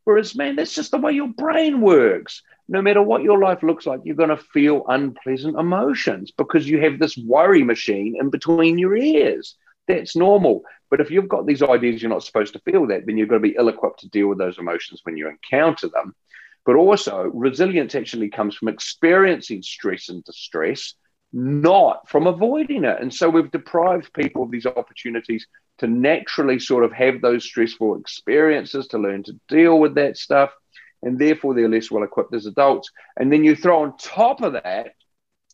Whereas, 0.04 0.36
man, 0.36 0.56
that's 0.56 0.76
just 0.76 0.92
the 0.92 0.98
way 0.98 1.14
your 1.14 1.30
brain 1.30 1.82
works. 1.82 2.44
No 2.68 2.82
matter 2.82 3.02
what 3.02 3.24
your 3.24 3.40
life 3.40 3.64
looks 3.64 3.86
like, 3.86 4.02
you're 4.04 4.16
going 4.16 4.30
to 4.30 4.38
feel 4.38 4.86
unpleasant 4.88 5.58
emotions 5.58 6.32
because 6.32 6.68
you 6.68 6.82
have 6.82 7.00
this 7.00 7.18
worry 7.18 7.64
machine 7.64 8.16
in 8.20 8.30
between 8.30 8.78
your 8.78 8.96
ears. 8.96 9.56
That's 9.88 10.16
normal. 10.16 10.64
But 10.90 11.02
if 11.02 11.12
you've 11.12 11.30
got 11.30 11.46
these 11.46 11.62
ideas 11.62 12.02
you're 12.02 12.10
not 12.10 12.24
supposed 12.24 12.54
to 12.54 12.60
feel 12.60 12.88
that, 12.88 13.06
then 13.06 13.18
you're 13.18 13.28
going 13.28 13.42
to 13.42 13.48
be 13.48 13.56
ill 13.58 13.70
equipped 13.70 14.02
to 14.02 14.10
deal 14.10 14.28
with 14.28 14.38
those 14.38 14.58
emotions 14.58 15.02
when 15.04 15.18
you 15.18 15.30
encounter 15.30 15.88
them. 15.88 16.16
But 16.66 16.76
also, 16.76 17.30
resilience 17.34 17.94
actually 17.94 18.30
comes 18.30 18.56
from 18.56 18.70
experiencing 18.70 19.62
stress 19.62 20.10
and 20.10 20.24
distress, 20.24 20.96
not 21.32 22.10
from 22.10 22.26
avoiding 22.26 22.86
it. 22.86 23.00
And 23.00 23.14
so 23.14 23.30
we've 23.30 23.52
deprived 23.52 24.14
people 24.14 24.44
of 24.44 24.52
these 24.52 24.66
opportunities 24.66 25.46
to 25.80 25.88
naturally 25.88 26.60
sort 26.60 26.84
of 26.84 26.92
have 26.94 27.22
those 27.22 27.44
stressful 27.44 28.00
experiences, 28.00 28.88
to 28.88 28.98
learn 28.98 29.24
to 29.24 29.40
deal 29.48 29.80
with 29.80 29.96
that 29.96 30.18
stuff. 30.18 30.52
And 31.04 31.20
therefore, 31.20 31.54
they're 31.54 31.70
less 31.70 31.92
well 31.92 32.04
equipped 32.04 32.34
as 32.34 32.48
adults. 32.48 32.90
And 33.16 33.32
then 33.32 33.44
you 33.44 33.56
throw 33.56 33.84
on 33.84 33.98
top 33.98 34.42
of 34.42 34.54
that 34.54 34.94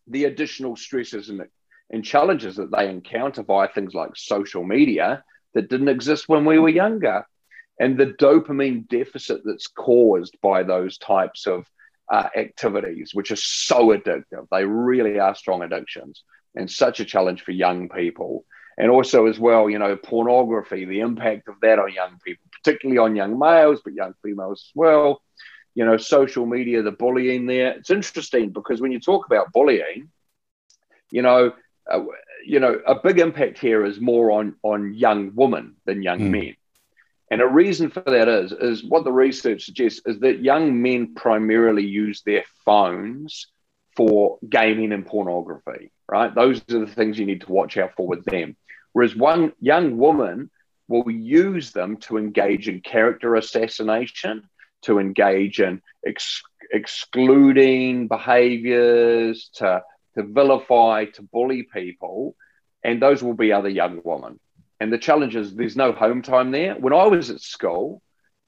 the 0.07 0.25
additional 0.25 0.77
stresses 0.77 1.29
and, 1.29 1.41
and 1.91 2.03
challenges 2.03 2.55
that 2.55 2.71
they 2.71 2.89
encounter 2.89 3.43
via 3.43 3.67
things 3.67 3.93
like 3.93 4.11
social 4.15 4.63
media 4.63 5.23
that 5.53 5.69
didn't 5.69 5.89
exist 5.89 6.29
when 6.29 6.45
we 6.45 6.57
were 6.57 6.69
younger. 6.69 7.25
And 7.79 7.97
the 7.97 8.07
dopamine 8.07 8.87
deficit 8.87 9.41
that's 9.43 9.67
caused 9.67 10.37
by 10.41 10.63
those 10.63 10.97
types 10.97 11.47
of 11.47 11.65
uh, 12.11 12.29
activities, 12.35 13.11
which 13.13 13.31
are 13.31 13.37
so 13.37 13.89
addictive. 13.89 14.47
They 14.51 14.65
really 14.65 15.19
are 15.19 15.35
strong 15.35 15.63
addictions 15.63 16.23
and 16.55 16.69
such 16.69 16.99
a 16.99 17.05
challenge 17.05 17.41
for 17.41 17.51
young 17.51 17.89
people. 17.89 18.45
And 18.77 18.89
also, 18.89 19.27
as 19.27 19.39
well, 19.39 19.69
you 19.69 19.79
know, 19.79 19.95
pornography, 19.95 20.85
the 20.85 21.01
impact 21.01 21.47
of 21.47 21.55
that 21.61 21.79
on 21.79 21.93
young 21.93 22.19
people, 22.25 22.45
particularly 22.51 22.97
on 22.97 23.15
young 23.15 23.37
males, 23.37 23.81
but 23.83 23.93
young 23.93 24.13
females 24.23 24.65
as 24.69 24.71
well. 24.75 25.21
You 25.75 25.85
know, 25.85 25.97
social 25.97 26.45
media, 26.45 26.81
the 26.81 26.91
bullying 26.91 27.45
there. 27.47 27.71
It's 27.73 27.91
interesting 27.91 28.49
because 28.49 28.81
when 28.81 28.91
you 28.91 28.99
talk 28.99 29.25
about 29.25 29.53
bullying, 29.53 30.09
you 31.11 31.21
know, 31.21 31.53
uh, 31.91 32.05
you 32.45 32.59
know, 32.59 32.79
a 32.85 32.95
big 32.95 33.19
impact 33.19 33.59
here 33.59 33.85
is 33.85 33.99
more 33.99 34.31
on 34.31 34.55
on 34.63 34.93
young 34.93 35.31
women 35.35 35.75
than 35.85 36.01
young 36.01 36.19
mm. 36.19 36.31
men. 36.31 36.55
And 37.29 37.41
a 37.41 37.47
reason 37.47 37.89
for 37.89 38.01
that 38.01 38.27
is 38.27 38.51
is 38.51 38.83
what 38.83 39.03
the 39.03 39.11
research 39.11 39.65
suggests 39.65 40.01
is 40.05 40.19
that 40.19 40.43
young 40.43 40.81
men 40.81 41.13
primarily 41.15 41.85
use 41.85 42.21
their 42.23 42.43
phones 42.65 43.47
for 43.95 44.39
gaming 44.47 44.91
and 44.91 45.05
pornography, 45.05 45.91
right? 46.09 46.33
Those 46.33 46.61
are 46.71 46.79
the 46.79 46.87
things 46.87 47.19
you 47.19 47.25
need 47.25 47.41
to 47.41 47.51
watch 47.51 47.77
out 47.77 47.91
for 47.95 48.07
with 48.07 48.25
them. 48.25 48.55
Whereas 48.93 49.15
one 49.15 49.53
young 49.59 49.97
woman 49.97 50.49
will 50.87 51.09
use 51.09 51.71
them 51.71 51.97
to 51.97 52.17
engage 52.17 52.67
in 52.67 52.81
character 52.81 53.35
assassination, 53.35 54.49
to 54.83 54.99
engage 54.99 55.59
in 55.61 55.81
ex- 56.05 56.43
excluding 56.71 58.07
behaviors, 58.07 59.49
to 59.55 59.81
to 60.15 60.23
vilify, 60.23 61.05
to 61.05 61.21
bully 61.21 61.63
people, 61.63 62.35
and 62.83 63.01
those 63.01 63.23
will 63.23 63.33
be 63.33 63.53
other 63.53 63.69
young 63.69 64.01
women. 64.03 64.39
And 64.79 64.91
the 64.91 64.97
challenge 64.97 65.35
is 65.35 65.53
there's 65.53 65.75
no 65.75 65.91
home 65.91 66.21
time 66.21 66.51
there. 66.51 66.73
When 66.75 66.93
I 66.93 67.05
was 67.05 67.29
at 67.29 67.41
school, 67.41 68.01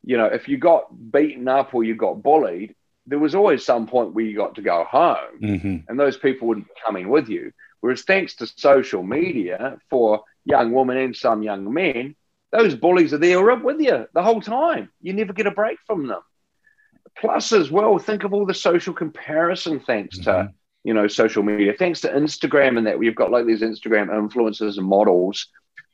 you 0.04 0.18
know, 0.18 0.26
if 0.26 0.48
you 0.48 0.58
got 0.58 0.88
beaten 1.12 1.48
up 1.48 1.74
or 1.74 1.84
you 1.84 1.96
got 1.96 2.24
bullied, 2.24 2.76
there 3.06 3.20
was 3.20 3.36
always 3.36 3.66
some 3.66 3.88
point 3.88 4.14
where 4.14 4.26
you 4.26 4.36
got 4.36 4.56
to 4.56 4.62
go 4.62 4.84
home, 4.84 5.40
mm-hmm. 5.42 5.78
and 5.88 6.00
those 6.00 6.18
people 6.18 6.48
wouldn't 6.48 6.68
be 6.68 6.74
coming 6.86 7.10
with 7.10 7.30
you. 7.30 7.52
Whereas 7.82 8.04
thanks 8.04 8.36
to 8.36 8.48
social 8.48 9.04
media 9.04 9.78
for 9.90 10.24
young 10.46 10.72
women 10.72 10.98
and 10.98 11.16
some 11.16 11.44
young 11.44 11.74
men, 11.74 12.16
those 12.52 12.76
bullies 12.76 13.14
are 13.14 13.18
there 13.18 13.56
with 13.56 13.82
you 13.82 14.08
the 14.14 14.24
whole 14.24 14.42
time. 14.42 14.90
You 15.02 15.14
never 15.14 15.34
get 15.34 15.48
a 15.48 15.52
break 15.52 15.80
from 15.86 16.08
them. 16.08 16.22
Plus, 17.18 17.52
as 17.52 17.70
well, 17.70 17.98
think 18.00 18.24
of 18.24 18.34
all 18.34 18.46
the 18.46 18.54
social 18.54 18.94
comparison 18.94 19.80
thanks 19.80 20.20
mm-hmm. 20.20 20.48
to 20.48 20.54
you 20.84 20.94
know, 20.94 21.08
social 21.08 21.44
media. 21.44 21.74
Thanks 21.74 22.02
to 22.02 22.10
Instagram 22.10 22.78
and 22.78 22.88
that, 22.88 23.00
we've 23.00 23.16
got 23.16 23.32
like 23.32 23.46
these 23.46 23.62
Instagram 23.62 24.10
influencers 24.10 24.78
and 24.78 24.88
models 24.88 25.48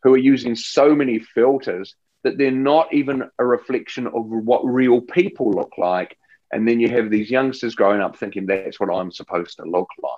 who 0.03 0.13
are 0.13 0.17
using 0.17 0.55
so 0.55 0.95
many 0.95 1.19
filters 1.19 1.95
that 2.23 2.37
they're 2.37 2.51
not 2.51 2.93
even 2.93 3.29
a 3.37 3.45
reflection 3.45 4.07
of 4.07 4.25
what 4.25 4.65
real 4.65 5.01
people 5.01 5.51
look 5.51 5.73
like. 5.77 6.17
And 6.51 6.67
then 6.67 6.79
you 6.79 6.89
have 6.89 7.09
these 7.09 7.29
youngsters 7.29 7.75
growing 7.75 8.01
up 8.01 8.17
thinking 8.17 8.45
that's 8.45 8.79
what 8.79 8.93
I'm 8.93 9.11
supposed 9.11 9.57
to 9.57 9.63
look 9.63 9.89
like 10.01 10.13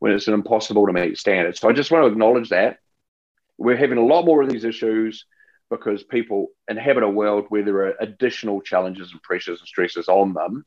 when 0.00 0.12
it's 0.12 0.28
an 0.28 0.34
impossible 0.34 0.86
to 0.86 0.92
meet 0.92 1.18
standards. 1.18 1.60
So 1.60 1.68
I 1.68 1.72
just 1.72 1.90
want 1.90 2.04
to 2.04 2.10
acknowledge 2.12 2.50
that. 2.50 2.78
We're 3.56 3.76
having 3.76 3.98
a 3.98 4.04
lot 4.04 4.24
more 4.24 4.42
of 4.42 4.50
these 4.50 4.64
issues 4.64 5.24
because 5.70 6.02
people 6.02 6.48
inhabit 6.68 7.02
a 7.02 7.08
world 7.08 7.46
where 7.48 7.62
there 7.62 7.86
are 7.86 7.94
additional 8.00 8.60
challenges 8.60 9.12
and 9.12 9.22
pressures 9.22 9.60
and 9.60 9.68
stresses 9.68 10.08
on 10.08 10.32
them. 10.32 10.64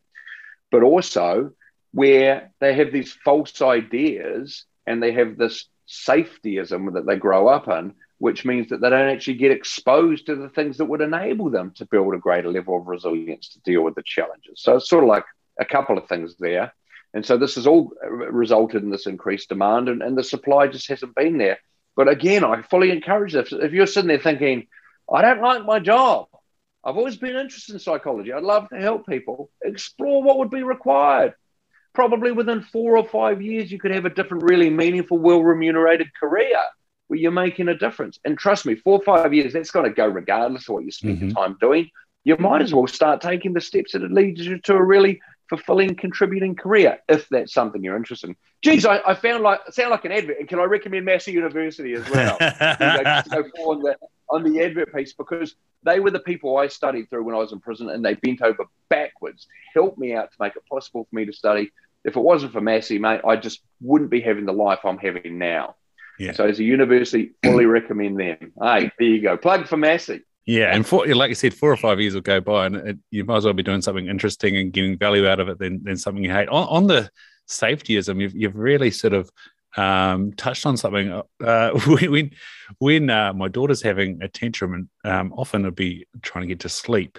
But 0.71 0.83
also, 0.83 1.53
where 1.93 2.51
they 2.59 2.73
have 2.75 2.91
these 2.91 3.11
false 3.11 3.61
ideas 3.61 4.65
and 4.85 5.01
they 5.01 5.11
have 5.11 5.37
this 5.37 5.65
safetyism 5.87 6.93
that 6.93 7.05
they 7.05 7.17
grow 7.17 7.47
up 7.47 7.67
in, 7.67 7.93
which 8.17 8.45
means 8.45 8.69
that 8.69 8.81
they 8.81 8.89
don't 8.89 9.09
actually 9.09 9.33
get 9.33 9.51
exposed 9.51 10.25
to 10.25 10.35
the 10.35 10.49
things 10.49 10.77
that 10.77 10.85
would 10.85 11.01
enable 11.01 11.49
them 11.49 11.71
to 11.75 11.85
build 11.85 12.13
a 12.13 12.19
greater 12.19 12.49
level 12.49 12.77
of 12.77 12.87
resilience 12.87 13.49
to 13.49 13.59
deal 13.61 13.81
with 13.81 13.95
the 13.95 14.03
challenges. 14.03 14.61
So 14.61 14.77
it's 14.77 14.89
sort 14.89 15.03
of 15.03 15.09
like 15.09 15.25
a 15.59 15.65
couple 15.65 15.97
of 15.97 16.07
things 16.07 16.35
there. 16.39 16.73
And 17.13 17.25
so 17.25 17.37
this 17.37 17.55
has 17.55 17.67
all 17.67 17.91
resulted 18.07 18.83
in 18.83 18.89
this 18.89 19.05
increased 19.05 19.49
demand, 19.49 19.89
and, 19.89 20.01
and 20.01 20.17
the 20.17 20.23
supply 20.23 20.67
just 20.67 20.87
hasn't 20.87 21.15
been 21.15 21.37
there. 21.37 21.59
But 21.95 22.07
again, 22.07 22.45
I 22.45 22.61
fully 22.61 22.89
encourage 22.89 23.33
this. 23.33 23.51
If 23.51 23.73
you're 23.73 23.85
sitting 23.85 24.07
there 24.07 24.17
thinking, 24.17 24.67
I 25.13 25.21
don't 25.21 25.41
like 25.41 25.65
my 25.65 25.79
job, 25.79 26.27
I've 26.85 26.95
always 26.95 27.17
been 27.17 27.35
interested 27.35 27.73
in 27.73 27.79
psychology, 27.79 28.31
I'd 28.31 28.43
love 28.43 28.69
to 28.69 28.79
help 28.79 29.07
people, 29.07 29.51
explore 29.61 30.23
what 30.23 30.37
would 30.37 30.49
be 30.49 30.63
required 30.63 31.33
probably 31.93 32.31
within 32.31 32.61
four 32.61 32.97
or 32.97 33.07
five 33.07 33.41
years, 33.41 33.71
you 33.71 33.79
could 33.79 33.91
have 33.91 34.05
a 34.05 34.09
different, 34.09 34.43
really 34.43 34.69
meaningful, 34.69 35.17
well 35.17 35.43
remunerated 35.43 36.07
career 36.19 36.57
where 37.07 37.19
you're 37.19 37.31
making 37.31 37.67
a 37.67 37.77
difference. 37.77 38.19
And 38.23 38.37
trust 38.37 38.65
me, 38.65 38.75
four 38.75 38.99
or 38.99 39.03
five 39.03 39.33
years, 39.33 39.53
that's 39.53 39.71
going 39.71 39.85
to 39.85 39.93
go 39.93 40.07
regardless 40.07 40.67
of 40.69 40.75
what 40.75 40.85
you 40.85 40.91
spend 40.91 41.17
mm-hmm. 41.17 41.27
your 41.27 41.35
time 41.35 41.57
doing. 41.59 41.89
You 42.23 42.37
might 42.37 42.61
as 42.61 42.73
well 42.73 42.87
start 42.87 43.19
taking 43.19 43.53
the 43.53 43.61
steps 43.61 43.93
that 43.93 44.11
lead 44.11 44.37
you 44.37 44.59
to 44.59 44.75
a 44.75 44.83
really 44.83 45.19
fulfilling, 45.51 45.93
contributing 45.95 46.55
career 46.55 46.99
if 47.09 47.27
that's 47.27 47.53
something 47.53 47.83
you're 47.83 47.97
interested 47.97 48.29
in. 48.29 48.37
Geez, 48.61 48.85
I, 48.85 49.01
I 49.05 49.13
found 49.15 49.43
like 49.43 49.59
sound 49.71 49.91
like 49.91 50.05
an 50.05 50.13
advert. 50.13 50.39
And 50.39 50.47
can 50.47 50.59
I 50.59 50.63
recommend 50.63 51.03
Massey 51.03 51.33
University 51.33 51.91
as 51.93 52.09
well? 52.09 52.37
go, 53.29 53.43
go 53.43 53.71
on 53.71 53.81
the 53.81 53.97
on 54.29 54.43
the 54.43 54.63
advert 54.63 54.95
piece 54.95 55.11
because 55.11 55.55
they 55.83 55.99
were 55.99 56.09
the 56.09 56.21
people 56.21 56.55
I 56.57 56.67
studied 56.67 57.09
through 57.09 57.25
when 57.25 57.35
I 57.35 57.39
was 57.39 57.51
in 57.51 57.59
prison, 57.59 57.89
and 57.89 58.03
they 58.03 58.13
bent 58.13 58.41
over 58.41 58.63
backwards 58.87 59.43
to 59.43 59.49
help 59.73 59.97
me 59.97 60.15
out 60.15 60.31
to 60.31 60.37
make 60.39 60.55
it 60.55 60.63
possible 60.69 61.05
for 61.09 61.13
me 61.13 61.25
to 61.25 61.33
study. 61.33 61.69
If 62.05 62.15
it 62.15 62.21
wasn't 62.21 62.53
for 62.53 62.61
Massey, 62.61 62.97
mate, 62.97 63.19
I 63.27 63.35
just 63.35 63.59
wouldn't 63.81 64.09
be 64.09 64.21
having 64.21 64.45
the 64.45 64.53
life 64.53 64.79
I'm 64.85 64.97
having 64.97 65.37
now. 65.37 65.75
Yeah. 66.17 66.31
So 66.31 66.45
as 66.45 66.59
a 66.59 66.63
university, 66.63 67.31
fully 67.43 67.65
recommend 67.65 68.17
them. 68.17 68.53
Hey, 68.61 68.89
there 68.97 69.07
you 69.07 69.21
go. 69.21 69.35
Plug 69.35 69.67
for 69.67 69.75
Massey. 69.75 70.21
Yeah, 70.51 70.75
and 70.75 70.91
like 71.15 71.29
you 71.29 71.35
said, 71.35 71.53
four 71.53 71.71
or 71.71 71.77
five 71.77 72.01
years 72.01 72.13
will 72.13 72.19
go 72.19 72.41
by, 72.41 72.65
and 72.65 72.75
it, 72.75 72.97
you 73.09 73.23
might 73.23 73.37
as 73.37 73.45
well 73.45 73.53
be 73.53 73.63
doing 73.63 73.81
something 73.81 74.07
interesting 74.07 74.57
and 74.57 74.73
getting 74.73 74.97
value 74.97 75.25
out 75.25 75.39
of 75.39 75.47
it 75.47 75.59
than, 75.59 75.81
than 75.81 75.95
something 75.95 76.21
you 76.21 76.29
hate. 76.29 76.49
On, 76.49 76.67
on 76.67 76.87
the 76.87 77.09
safetyism, 77.47 78.19
you've, 78.19 78.35
you've 78.35 78.57
really 78.57 78.91
sort 78.91 79.13
of 79.13 79.31
um, 79.77 80.33
touched 80.33 80.65
on 80.65 80.75
something. 80.75 81.21
Uh, 81.41 81.69
when 81.87 82.31
when 82.79 83.09
uh, 83.09 83.31
my 83.31 83.47
daughter's 83.47 83.81
having 83.81 84.21
a 84.21 84.27
tantrum, 84.27 84.73
and 84.73 84.89
um, 85.05 85.31
often 85.37 85.61
it'll 85.61 85.71
be 85.71 86.05
trying 86.21 86.41
to 86.41 86.47
get 86.47 86.59
to 86.59 86.69
sleep, 86.69 87.17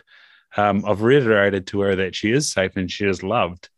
um, 0.58 0.84
I've 0.86 1.00
reiterated 1.00 1.66
to 1.68 1.80
her 1.80 1.96
that 1.96 2.14
she 2.14 2.32
is 2.32 2.52
safe 2.52 2.76
and 2.76 2.90
she 2.90 3.06
is 3.06 3.22
loved. 3.22 3.70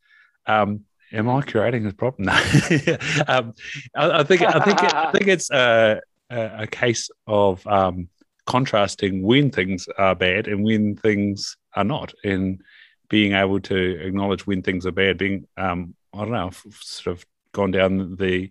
Um, 0.46 0.80
am 1.12 1.30
I 1.30 1.42
creating 1.42 1.86
a 1.86 1.92
problem? 1.92 2.28
Um, 3.28 3.54
I, 3.94 4.18
I, 4.18 4.24
think 4.24 4.42
I 4.42 4.64
think 4.64 4.82
I 4.82 5.12
think 5.12 5.28
it's 5.28 5.48
a, 5.52 6.00
a, 6.28 6.66
case 6.66 7.08
of 7.28 7.64
um, 7.68 8.08
contrasting 8.46 9.22
when 9.22 9.50
things 9.50 9.88
are 9.98 10.14
bad 10.14 10.48
and 10.48 10.64
when 10.64 10.96
things 10.96 11.56
are 11.74 11.84
not, 11.84 12.12
and 12.24 12.60
being 13.08 13.32
able 13.32 13.60
to 13.60 14.00
acknowledge 14.00 14.46
when 14.46 14.62
things 14.62 14.86
are 14.86 14.92
bad, 14.92 15.18
being 15.18 15.46
um, 15.56 15.94
I 16.12 16.18
don't 16.18 16.32
know, 16.32 16.50
sort 16.80 17.16
of 17.16 17.26
gone 17.52 17.70
down 17.70 18.16
the 18.16 18.50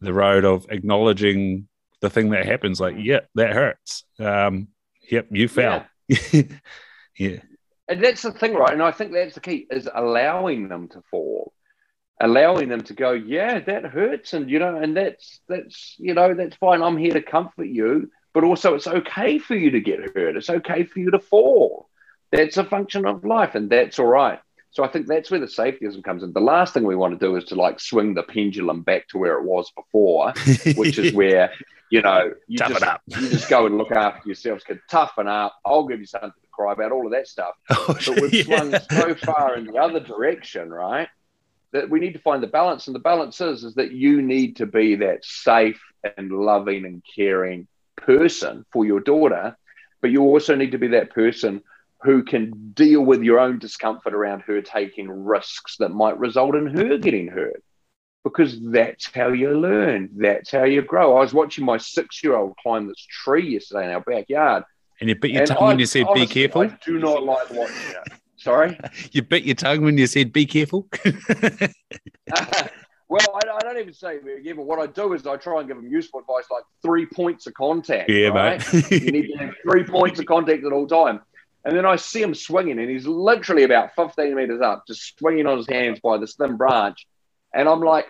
the 0.00 0.12
road 0.12 0.44
of 0.44 0.66
acknowledging 0.68 1.68
the 2.00 2.10
thing 2.10 2.30
that 2.30 2.44
happens. 2.44 2.80
Like, 2.80 2.96
yeah, 2.98 3.20
that 3.36 3.52
hurts. 3.52 4.04
Um, 4.18 4.68
yep, 5.10 5.28
you 5.30 5.48
fell. 5.48 5.86
Yeah. 6.08 6.42
yeah. 7.18 7.38
And 7.88 8.02
that's 8.02 8.22
the 8.22 8.32
thing, 8.32 8.54
right? 8.54 8.72
And 8.72 8.82
I 8.82 8.90
think 8.90 9.12
that's 9.12 9.34
the 9.34 9.40
key 9.40 9.66
is 9.70 9.88
allowing 9.92 10.68
them 10.68 10.88
to 10.88 11.02
fall, 11.10 11.52
allowing 12.20 12.68
them 12.68 12.82
to 12.82 12.94
go, 12.94 13.12
yeah, 13.12 13.60
that 13.60 13.84
hurts, 13.84 14.32
and 14.34 14.50
you 14.50 14.58
know, 14.58 14.76
and 14.76 14.96
that's 14.96 15.40
that's 15.48 15.96
you 15.98 16.14
know, 16.14 16.34
that's 16.34 16.56
fine. 16.56 16.82
I'm 16.82 16.96
here 16.96 17.12
to 17.12 17.22
comfort 17.22 17.68
you, 17.68 18.10
but 18.32 18.44
also 18.44 18.74
it's 18.74 18.86
okay 18.86 19.38
for 19.38 19.54
you 19.54 19.70
to 19.72 19.80
get 19.80 20.00
hurt. 20.14 20.36
It's 20.36 20.50
okay 20.50 20.84
for 20.84 20.98
you 20.98 21.10
to 21.10 21.18
fall. 21.18 21.88
That's 22.30 22.56
a 22.56 22.64
function 22.64 23.06
of 23.06 23.24
life, 23.24 23.54
and 23.54 23.68
that's 23.68 23.98
all 23.98 24.06
right. 24.06 24.40
So 24.70 24.82
I 24.82 24.88
think 24.88 25.06
that's 25.06 25.30
where 25.30 25.40
the 25.40 25.46
safetyism 25.46 26.02
comes 26.02 26.22
in. 26.22 26.32
The 26.32 26.40
last 26.40 26.72
thing 26.72 26.84
we 26.84 26.96
want 26.96 27.18
to 27.18 27.24
do 27.24 27.36
is 27.36 27.44
to 27.46 27.54
like 27.54 27.78
swing 27.78 28.14
the 28.14 28.22
pendulum 28.22 28.80
back 28.80 29.06
to 29.08 29.18
where 29.18 29.38
it 29.38 29.44
was 29.44 29.70
before, 29.72 30.32
which 30.76 30.98
is 30.98 31.12
where 31.12 31.52
you 31.90 32.00
know 32.00 32.32
you 32.48 32.56
toughen 32.56 32.76
just, 32.76 32.84
up. 32.84 33.02
you 33.06 33.28
just 33.28 33.50
go 33.50 33.66
and 33.66 33.76
look 33.76 33.92
after 33.92 34.26
yourselves. 34.26 34.64
Kid, 34.64 34.80
toughen 34.90 35.28
up. 35.28 35.54
I'll 35.66 35.86
give 35.86 36.00
you 36.00 36.06
something 36.06 36.30
to 36.30 36.48
cry 36.50 36.72
about. 36.72 36.90
All 36.90 37.04
of 37.04 37.12
that 37.12 37.28
stuff. 37.28 37.54
Oh, 37.70 37.86
But 37.88 38.20
we've 38.22 38.32
yeah. 38.32 38.44
swung 38.44 38.74
so 38.90 39.14
far 39.14 39.56
in 39.56 39.66
the 39.66 39.76
other 39.76 40.00
direction, 40.00 40.70
right? 40.70 41.08
That 41.72 41.90
we 41.90 42.00
need 42.00 42.14
to 42.14 42.18
find 42.20 42.42
the 42.42 42.46
balance, 42.46 42.86
and 42.86 42.94
the 42.94 43.00
balance 43.00 43.42
is 43.42 43.64
is 43.64 43.74
that 43.74 43.92
you 43.92 44.22
need 44.22 44.56
to 44.56 44.66
be 44.66 44.94
that 44.96 45.22
safe 45.22 45.82
and 46.16 46.30
loving 46.30 46.86
and 46.86 47.02
caring 47.14 47.68
person 48.06 48.64
for 48.72 48.84
your 48.84 49.00
daughter, 49.00 49.56
but 50.00 50.10
you 50.10 50.22
also 50.22 50.54
need 50.54 50.72
to 50.72 50.78
be 50.78 50.88
that 50.88 51.10
person 51.10 51.62
who 52.02 52.22
can 52.24 52.72
deal 52.72 53.00
with 53.00 53.22
your 53.22 53.38
own 53.38 53.58
discomfort 53.58 54.12
around 54.12 54.40
her 54.40 54.60
taking 54.60 55.08
risks 55.08 55.76
that 55.78 55.90
might 55.90 56.18
result 56.18 56.54
in 56.54 56.66
her 56.66 56.98
getting 56.98 57.28
hurt. 57.28 57.62
Because 58.24 58.58
that's 58.70 59.10
how 59.12 59.28
you 59.28 59.50
learn. 59.50 60.08
That's 60.16 60.50
how 60.50 60.64
you 60.64 60.82
grow. 60.82 61.16
I 61.16 61.20
was 61.20 61.34
watching 61.34 61.64
my 61.64 61.78
six-year-old 61.78 62.56
climb 62.62 62.86
this 62.86 63.04
tree 63.24 63.54
yesterday 63.54 63.86
in 63.86 63.90
our 63.92 64.00
backyard. 64.00 64.64
And 65.00 65.08
you 65.08 65.16
bit 65.16 65.32
your 65.32 65.46
tongue 65.46 65.58
I- 65.58 65.66
when 65.68 65.78
you 65.80 65.86
said, 65.86 66.06
"Be 66.14 66.26
careful." 66.26 66.62
I 66.62 66.76
do 66.84 66.98
not 66.98 67.24
like 67.24 67.50
watching 67.50 67.90
it. 67.90 68.12
Sorry. 68.36 68.78
You 69.12 69.22
bit 69.22 69.44
your 69.44 69.56
tongue 69.56 69.82
when 69.82 69.98
you 69.98 70.06
said, 70.06 70.32
"Be 70.32 70.46
careful." 70.46 70.88
well, 73.12 73.26
I, 73.34 73.56
I 73.56 73.60
don't 73.60 73.78
even 73.78 73.92
say 73.92 74.18
be 74.18 74.42
careful. 74.42 74.64
What 74.64 74.78
I 74.78 74.86
do 74.86 75.12
is 75.12 75.26
I 75.26 75.36
try 75.36 75.58
and 75.58 75.68
give 75.68 75.76
them 75.76 75.86
useful 75.86 76.20
advice, 76.20 76.44
like 76.50 76.64
three 76.80 77.04
points 77.04 77.46
of 77.46 77.52
contact. 77.52 78.08
yeah, 78.08 78.28
right? 78.28 78.72
mate. 78.72 78.90
you 78.90 79.12
need 79.12 79.32
to 79.32 79.38
have 79.38 79.54
three 79.62 79.84
points 79.84 80.18
of 80.18 80.24
contact 80.24 80.64
at 80.64 80.72
all 80.72 80.86
time. 80.86 81.20
And 81.64 81.76
then 81.76 81.84
I 81.84 81.96
see 81.96 82.22
him 82.22 82.34
swinging, 82.34 82.78
and 82.78 82.88
he's 82.88 83.06
literally 83.06 83.64
about 83.64 83.94
15 83.94 84.34
meters 84.34 84.62
up, 84.62 84.84
just 84.86 85.18
swinging 85.18 85.46
on 85.46 85.58
his 85.58 85.68
hands 85.68 86.00
by 86.00 86.16
this 86.16 86.34
thin 86.34 86.56
branch. 86.56 87.06
And 87.54 87.68
I'm 87.68 87.80
like, 87.80 88.06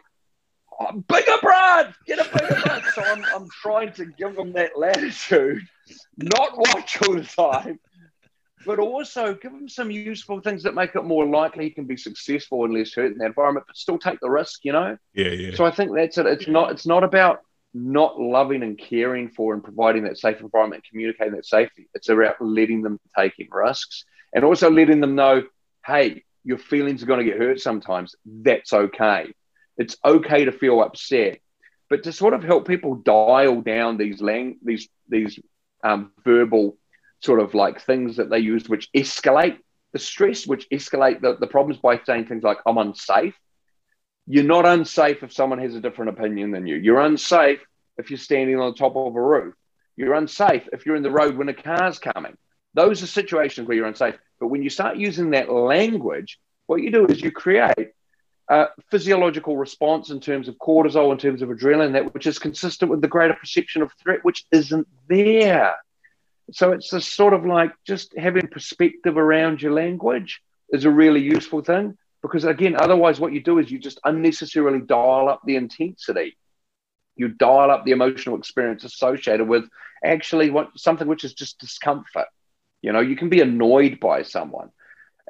oh, 0.81 0.93
bigger 0.93 1.37
branch, 1.43 1.95
get 2.07 2.21
a 2.21 2.39
bigger 2.39 2.61
branch. 2.63 2.85
So 2.95 3.03
I'm, 3.03 3.25
I'm 3.35 3.49
trying 3.51 3.93
to 3.95 4.07
give 4.07 4.39
him 4.39 4.53
that 4.53 4.79
latitude, 4.79 5.67
not 6.17 6.57
watch 6.57 7.03
all 7.03 7.15
the 7.15 7.25
time, 7.25 7.81
but 8.67 8.79
also 8.79 9.35
give 9.35 9.53
him 9.53 9.69
some 9.69 9.91
useful 9.91 10.41
things 10.41 10.63
that 10.63 10.75
make 10.75 10.95
it 10.95 11.05
more 11.05 11.27
likely 11.27 11.65
he 11.65 11.71
can 11.71 11.85
be 11.85 11.97
successful 11.97 12.65
and 12.65 12.75
less 12.75 12.95
hurt 12.95 13.13
in 13.13 13.19
that 13.19 13.27
environment, 13.27 13.67
but 13.67 13.77
still 13.77 13.99
take 13.99 14.21
the 14.21 14.31
risk, 14.31 14.61
you 14.65 14.73
know? 14.73 14.97
yeah, 15.15 15.29
yeah. 15.29 15.55
So 15.55 15.65
I 15.65 15.71
think 15.71 15.95
that's 15.95 16.19
it. 16.19 16.27
It's 16.27 16.49
not 16.49 16.71
it's 16.73 16.87
not 16.87 17.05
about 17.05 17.41
not 17.75 18.21
loving 18.21 18.63
and 18.63 18.79
caring 18.79 19.31
for 19.31 19.55
and 19.55 19.65
providing 19.65 20.05
that 20.05 20.19
safe 20.19 20.41
environment, 20.41 20.85
communicating 20.89 21.35
that 21.35 21.47
safety. 21.47 21.89
It's 21.95 22.09
about 22.09 22.41
letting 22.41 22.83
them 22.83 23.01
taking 23.19 23.49
risks 23.51 24.05
and 24.35 24.45
also 24.45 24.71
letting 24.71 25.01
them 25.01 25.15
know, 25.15 25.45
hey, 25.87 26.25
your 26.45 26.59
feelings 26.59 27.03
are 27.03 27.07
going 27.07 27.25
to 27.25 27.31
get 27.31 27.41
hurt 27.41 27.61
sometimes. 27.61 28.15
That's 28.25 28.73
okay. 28.73 29.33
It's 29.79 29.97
okay 30.05 30.45
to 30.45 30.53
feel 30.53 30.83
upset, 30.83 31.39
but 31.89 32.03
to 32.05 32.13
sort 32.13 32.35
of 32.35 32.43
help 32.43 32.67
people 32.67 32.97
dial 32.97 33.61
down 33.63 33.97
these 33.97 34.21
lang- 34.21 34.59
these 34.63 34.89
these 35.09 35.39
um, 35.83 36.13
verbal 36.25 36.77
sort 37.23 37.41
of 37.41 37.55
like 37.55 37.81
things 37.81 38.17
that 38.17 38.31
they 38.31 38.39
use, 38.39 38.69
which 38.69 38.91
escalate 38.93 39.59
the 39.93 39.99
stress, 39.99 40.47
which 40.47 40.69
escalate 40.71 41.21
the, 41.21 41.37
the 41.37 41.47
problems 41.47 41.81
by 41.81 42.01
saying 42.05 42.27
things 42.27 42.43
like, 42.43 42.59
I'm 42.67 42.79
unsafe 42.79 43.35
you're 44.27 44.45
not 44.45 44.67
unsafe 44.67 45.23
if 45.23 45.33
someone 45.33 45.59
has 45.59 45.75
a 45.75 45.81
different 45.81 46.11
opinion 46.11 46.53
than 46.53 46.67
you. 46.67 46.77
You're 46.77 47.01
unsafe 47.01 47.61
if 47.99 48.11
you're 48.11 48.19
standing 48.19 48.59
on 48.59 48.71
the 48.71 48.77
top 48.77 48.97
of 48.97 49.15
a 49.15 49.21
roof. 49.21 49.55
You're 49.97 50.15
unsafe 50.15 50.69
if 50.73 50.87
you're 50.87 50.97
in 50.97 51.03
the 51.03 51.11
road 51.11 51.37
when 51.37 51.49
a 51.49 51.55
car's 51.55 51.99
coming. 51.99 52.37
Those 52.75 53.03
are 53.03 53.07
situations 53.07 53.67
where 53.67 53.77
you're 53.77 53.87
unsafe. 53.87 54.17
But 54.41 54.49
when 54.49 54.63
you 54.63 54.71
start 54.71 54.97
using 54.97 55.31
that 55.31 55.51
language, 55.51 56.39
what 56.67 56.81
you 56.81 56.91
do 56.91 57.07
is 57.07 57.21
you 57.21 57.31
create 57.31 57.91
a 58.49 58.69
physiological 58.91 59.57
response 59.57 60.11
in 60.11 60.21
terms 60.21 60.49
of 60.49 60.57
cortisol, 60.57 61.13
in 61.13 61.19
terms 61.19 61.43
of 61.43 61.49
adrenaline, 61.49 61.93
that 61.93 62.15
which 62.15 62.27
is 62.27 62.39
consistent 62.39 62.91
with 62.91 63.03
the 63.03 63.09
greater 63.09 63.35
perception 63.35 63.83
of 63.83 63.93
threat, 64.03 64.21
which 64.23 64.47
isn't 64.53 64.89
there. 65.09 65.75
So 66.53 66.73
it's 66.73 66.91
this 66.91 67.07
sort 67.07 67.33
of 67.33 67.47
like 67.47 67.73
just 67.87 68.17
having 68.17 68.47
perspective 68.47 69.17
around 69.17 69.63
your 69.63 69.73
language 69.73 70.43
is 70.71 70.85
a 70.85 70.91
really 70.91 71.21
useful 71.21 71.63
thing 71.63 71.97
because 72.23 72.45
again 72.45 72.77
otherwise 72.79 73.19
what 73.19 73.33
you 73.33 73.43
do 73.43 73.59
is 73.59 73.71
you 73.71 73.79
just 73.79 74.01
unnecessarily 74.05 74.81
dial 74.81 75.29
up 75.29 75.41
the 75.45 75.57
intensity. 75.57 76.37
You 77.17 77.29
dial 77.29 77.71
up 77.71 77.85
the 77.85 77.93
emotional 77.93 78.39
experience 78.39 78.85
associated 78.85 79.49
with 79.49 79.65
actually 80.05 80.51
what 80.51 80.71
something 80.77 81.09
which 81.09 81.25
is 81.25 81.35
just 81.35 81.59
discomfort. 81.59 82.27
You 82.83 82.93
know 82.93 83.01
you 83.01 83.17
can 83.17 83.31
be 83.31 83.41
annoyed 83.41 83.99
by 83.99 84.23
someone. 84.23 84.71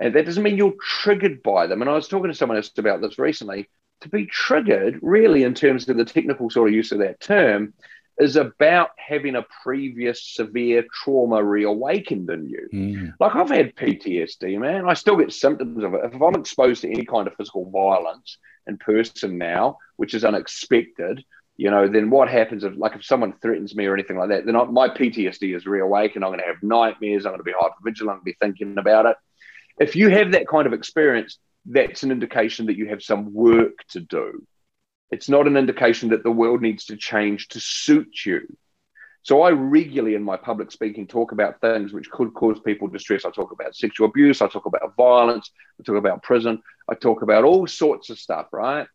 And 0.01 0.15
that 0.15 0.27
doesn't 0.27 0.43
mean 0.43 0.57
you're 0.57 0.75
triggered 0.81 1.43
by 1.43 1.67
them. 1.67 1.83
And 1.83 1.91
i 1.91 1.95
was 1.95 2.09
talking 2.09 2.31
to 2.31 2.37
someone 2.37 2.57
else 2.57 2.71
about 2.77 3.01
this 3.01 3.19
recently. 3.19 3.69
To 4.01 4.09
be 4.09 4.27
triggered 4.27 4.99
really 5.03 5.45
in 5.45 5.55
terms 5.55 5.89
of 5.89 5.97
the 5.97 6.05
technical 6.05 6.51
sort 6.51 6.69
of 6.69 6.75
use 6.75 6.91
of 6.91 6.99
that 6.99 7.21
term 7.21 7.75
is 8.19 8.37
about 8.37 8.91
having 8.97 9.37
a 9.37 9.45
previous 9.63 10.23
severe 10.35 10.85
trauma 10.93 11.43
reawakened 11.43 12.29
in 12.31 12.49
you 12.49 12.69
Mm. 12.73 13.15
like 13.19 13.35
I've 13.35 13.51
had 13.51 13.75
PTSD, 13.75 14.59
man. 14.59 14.89
I 14.89 14.95
still 14.95 15.17
get 15.17 15.33
symptoms 15.33 15.83
of 15.83 15.95
it. 15.95 16.01
If 16.13 16.21
I'm 16.23 16.35
exposed 16.35 16.83
to 16.83 16.91
any 16.91 17.05
kind 17.05 17.27
of 17.27 17.35
physical 17.37 17.71
violence 17.71 18.39
in 18.67 18.77
person 18.77 19.39
now, 19.39 19.79
which 19.97 20.15
is 20.15 20.25
unexpected, 20.25 21.25
you 21.57 21.71
know, 21.71 21.89
then 21.89 22.11
what 22.11 22.29
happens 22.29 22.65
if, 22.65 22.75
like, 22.77 22.95
if 22.97 23.05
someone 23.05 23.35
threatens 23.41 23.75
me 23.75 23.87
or 23.87 23.95
anything 23.95 24.17
like 24.17 24.29
that, 24.31 24.47
then 24.47 24.57
I, 24.57 24.65
my 24.65 24.89
PTSD 24.89 25.55
is 25.55 25.67
reawakened. 25.67 26.25
I'm 26.25 26.31
going 26.31 26.41
to 26.41 26.47
have 26.47 26.63
nightmares. 26.63 27.25
I'm 27.27 27.33
going 27.33 27.41
to 27.41 27.45
be 27.45 27.53
hypervigilant. 27.53 28.01
I'm 28.01 28.07
going 28.07 28.19
to 28.21 28.25
be 28.25 28.37
thinking 28.41 28.79
about 28.79 29.07
it. 29.07 29.17
If 29.79 29.97
you 29.97 30.09
have 30.11 30.33
that 30.33 30.49
kind 30.49 30.67
of 30.67 30.73
experience, 30.73 31.39
that's 31.67 32.03
an 32.03 32.11
indication 32.11 32.67
that 32.67 32.77
you 32.77 32.89
have 32.89 33.03
some 33.03 33.33
work 33.33 33.85
to 33.91 34.01
do. 34.01 34.47
It's 35.13 35.29
not 35.29 35.47
an 35.47 35.59
indication 35.59 36.09
that 36.09 36.23
the 36.23 36.31
world 36.31 36.63
needs 36.63 36.87
to 36.87 36.97
change 36.97 37.49
to 37.49 37.61
suit 37.61 38.25
you. 38.25 38.49
So 39.25 39.43
I 39.43 39.51
regularly 39.51 40.17
in 40.17 40.23
my 40.23 40.39
public 40.39 40.73
speaking 40.73 41.07
talk 41.07 41.33
about 41.33 41.61
things 41.61 41.93
which 41.93 42.11
could 42.11 42.33
cause 42.33 42.59
people 42.59 42.89
distress. 42.89 43.27
I 43.27 43.31
talk 43.31 43.53
about 43.53 43.77
sexual 43.77 44.09
abuse, 44.09 44.41
I 44.41 44.49
talk 44.49 44.65
about 44.65 44.97
violence, 44.97 45.51
I 45.79 45.85
talk 45.85 45.97
about 45.97 46.23
prison, 46.23 46.63
I 46.89 46.95
talk 46.95 47.21
about 47.21 47.45
all 47.45 47.67
sorts 47.67 48.09
of 48.09 48.19
stuff, 48.19 48.47
right? 48.53 48.89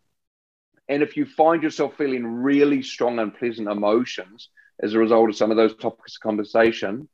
And 0.89 1.03
if 1.03 1.17
you 1.17 1.25
find 1.25 1.61
yourself 1.61 1.95
feeling 1.97 2.25
really 2.25 2.81
strong, 2.81 3.19
unpleasant 3.19 3.69
emotions 3.69 4.49
as 4.81 4.95
a 4.95 4.99
result 4.99 5.29
of 5.29 5.35
some 5.35 5.51
of 5.51 5.57
those 5.57 5.75
topics 5.75 6.17
of 6.17 6.21
conversation, 6.21 7.07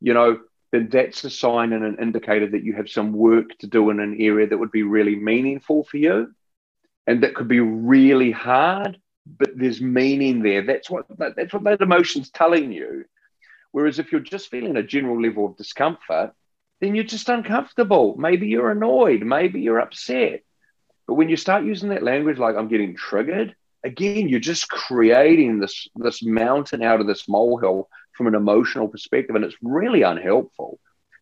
you 0.00 0.14
know, 0.14 0.38
then 0.70 0.88
that's 0.88 1.24
a 1.24 1.30
sign 1.30 1.72
and 1.72 1.84
an 1.84 1.96
indicator 2.00 2.48
that 2.50 2.62
you 2.62 2.74
have 2.74 2.88
some 2.88 3.12
work 3.12 3.58
to 3.58 3.66
do 3.66 3.90
in 3.90 3.98
an 3.98 4.16
area 4.20 4.46
that 4.46 4.58
would 4.58 4.70
be 4.70 4.84
really 4.84 5.16
meaningful 5.16 5.82
for 5.82 5.96
you 5.96 6.32
and 7.06 7.22
that 7.22 7.34
could 7.34 7.48
be 7.48 7.60
really 7.60 8.30
hard 8.30 8.98
but 9.38 9.50
there's 9.56 9.80
meaning 9.80 10.42
there. 10.42 10.62
That's 10.62 10.88
what 10.88 11.06
that, 11.18 11.36
that's 11.36 11.52
what 11.52 11.64
that 11.64 11.80
emotion's 11.80 12.30
telling 12.30 12.72
you. 12.72 13.04
Whereas 13.72 13.98
if 13.98 14.12
you're 14.12 14.20
just 14.20 14.50
feeling 14.50 14.76
a 14.76 14.82
general 14.82 15.20
level 15.20 15.46
of 15.46 15.56
discomfort, 15.56 16.32
then 16.80 16.94
you're 16.94 17.04
just 17.04 17.28
uncomfortable. 17.28 18.16
Maybe 18.16 18.46
you're 18.48 18.70
annoyed. 18.70 19.22
Maybe 19.22 19.60
you're 19.60 19.80
upset. 19.80 20.42
But 21.06 21.14
when 21.14 21.28
you 21.28 21.36
start 21.36 21.64
using 21.64 21.90
that 21.90 22.02
language 22.02 22.38
like 22.38 22.56
I'm 22.56 22.68
getting 22.68 22.96
triggered, 22.96 23.54
again, 23.84 24.28
you're 24.28 24.40
just 24.40 24.68
creating 24.68 25.58
this 25.58 25.88
this 25.96 26.22
mountain 26.22 26.82
out 26.82 27.00
of 27.00 27.06
this 27.06 27.28
molehill 27.28 27.88
from 28.12 28.28
an 28.28 28.34
emotional 28.34 28.88
perspective, 28.88 29.36
and 29.36 29.44
it's 29.44 29.56
really 29.60 30.02
unhelpful. 30.02 30.78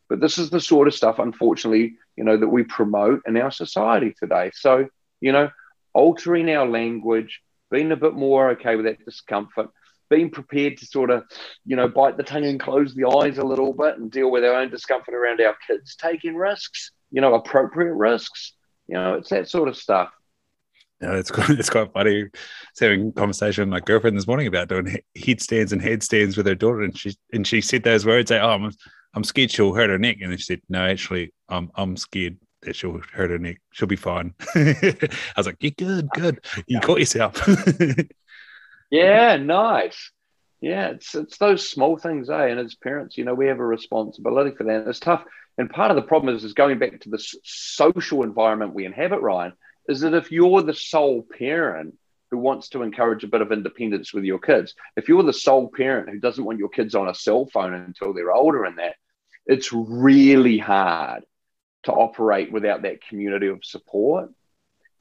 But 0.08 0.20
this 0.20 0.38
is 0.38 0.50
the 0.50 0.60
sort 0.60 0.86
of 0.86 0.94
stuff, 0.94 1.18
unfortunately, 1.18 1.94
you 2.14 2.24
know, 2.24 2.36
that 2.36 2.48
we 2.48 2.62
promote 2.62 3.22
in 3.26 3.36
our 3.36 3.50
society 3.50 4.14
today. 4.18 4.50
So, 4.54 4.88
you 5.20 5.32
know, 5.32 5.50
altering 5.94 6.50
our 6.50 6.66
language, 6.66 7.40
being 7.70 7.92
a 7.92 7.96
bit 7.96 8.14
more 8.14 8.50
okay 8.50 8.76
with 8.76 8.84
that 8.84 9.04
discomfort, 9.04 9.70
being 10.10 10.30
prepared 10.30 10.76
to 10.78 10.86
sort 10.86 11.10
of, 11.10 11.24
you 11.64 11.76
know, 11.76 11.88
bite 11.88 12.16
the 12.16 12.22
tongue 12.22 12.44
and 12.44 12.60
close 12.60 12.94
the 12.94 13.08
eyes 13.08 13.38
a 13.38 13.44
little 13.44 13.72
bit 13.72 13.98
and 13.98 14.10
deal 14.10 14.30
with 14.30 14.44
our 14.44 14.54
own 14.54 14.70
discomfort 14.70 15.14
around 15.14 15.40
our 15.40 15.56
kids 15.66 15.96
taking 15.96 16.36
risks, 16.36 16.90
you 17.10 17.20
know, 17.20 17.34
appropriate 17.34 17.94
risks. 17.94 18.52
You 18.86 18.94
know, 18.94 19.14
it's 19.14 19.30
that 19.30 19.48
sort 19.48 19.68
of 19.68 19.76
stuff. 19.76 20.10
Yeah, 21.00 21.14
it's 21.14 21.30
quite, 21.30 21.50
it's 21.50 21.70
quite 21.70 21.92
funny. 21.92 22.22
I 22.22 22.22
was 22.22 22.80
having 22.80 23.08
a 23.08 23.12
conversation 23.12 23.62
with 23.62 23.70
my 23.70 23.80
girlfriend 23.80 24.16
this 24.16 24.26
morning 24.26 24.46
about 24.46 24.68
doing 24.68 24.98
headstands 25.16 25.72
and 25.72 25.82
headstands 25.82 26.36
with 26.36 26.46
her 26.46 26.54
daughter, 26.54 26.82
and 26.82 26.96
she 26.96 27.14
and 27.32 27.46
she 27.46 27.60
said 27.60 27.82
those 27.82 28.06
words. 28.06 28.30
Like, 28.30 28.42
"Oh, 28.42 28.50
I'm, 28.50 28.70
I'm 29.14 29.24
scared 29.24 29.50
she'll 29.50 29.74
hurt 29.74 29.90
her 29.90 29.98
neck," 29.98 30.18
and 30.20 30.30
then 30.30 30.38
she 30.38 30.44
said, 30.44 30.62
"No, 30.68 30.84
actually, 30.84 31.32
I'm 31.48 31.70
I'm 31.74 31.96
scared 31.96 32.38
she'll 32.72 33.00
hurt 33.12 33.30
her 33.30 33.38
neck. 33.38 33.60
She'll 33.72 33.88
be 33.88 33.96
fine. 33.96 34.34
I 34.54 35.06
was 35.36 35.46
like, 35.46 35.56
you're 35.60 35.72
good, 35.72 36.08
good. 36.10 36.44
You 36.66 36.80
caught 36.80 36.98
yourself. 36.98 37.40
yeah, 38.90 39.36
nice. 39.36 40.10
Yeah, 40.60 40.88
it's 40.88 41.14
it's 41.14 41.36
those 41.38 41.68
small 41.68 41.98
things, 41.98 42.30
eh? 42.30 42.46
And 42.46 42.58
as 42.58 42.74
parents, 42.74 43.18
you 43.18 43.24
know, 43.24 43.34
we 43.34 43.48
have 43.48 43.60
a 43.60 43.66
responsibility 43.66 44.56
for 44.56 44.64
that. 44.64 44.80
And 44.80 44.88
it's 44.88 45.00
tough. 45.00 45.24
And 45.58 45.68
part 45.68 45.90
of 45.90 45.96
the 45.96 46.02
problem 46.02 46.34
is, 46.34 46.42
is 46.42 46.54
going 46.54 46.78
back 46.78 47.00
to 47.00 47.10
the 47.10 47.22
social 47.44 48.22
environment 48.22 48.74
we 48.74 48.86
inhabit, 48.86 49.20
Ryan, 49.20 49.52
is 49.88 50.00
that 50.00 50.14
if 50.14 50.32
you're 50.32 50.62
the 50.62 50.74
sole 50.74 51.24
parent 51.38 51.96
who 52.30 52.38
wants 52.38 52.70
to 52.70 52.82
encourage 52.82 53.22
a 53.24 53.28
bit 53.28 53.42
of 53.42 53.52
independence 53.52 54.12
with 54.12 54.24
your 54.24 54.38
kids, 54.38 54.74
if 54.96 55.08
you're 55.08 55.22
the 55.22 55.32
sole 55.32 55.68
parent 55.68 56.08
who 56.08 56.18
doesn't 56.18 56.44
want 56.44 56.58
your 56.58 56.70
kids 56.70 56.94
on 56.94 57.08
a 57.08 57.14
cell 57.14 57.46
phone 57.52 57.74
until 57.74 58.12
they're 58.12 58.32
older 58.32 58.64
and 58.64 58.78
that, 58.78 58.96
it's 59.46 59.72
really 59.72 60.58
hard 60.58 61.24
to 61.84 61.92
operate 61.92 62.52
without 62.52 62.82
that 62.82 63.06
community 63.06 63.48
of 63.48 63.64
support. 63.64 64.30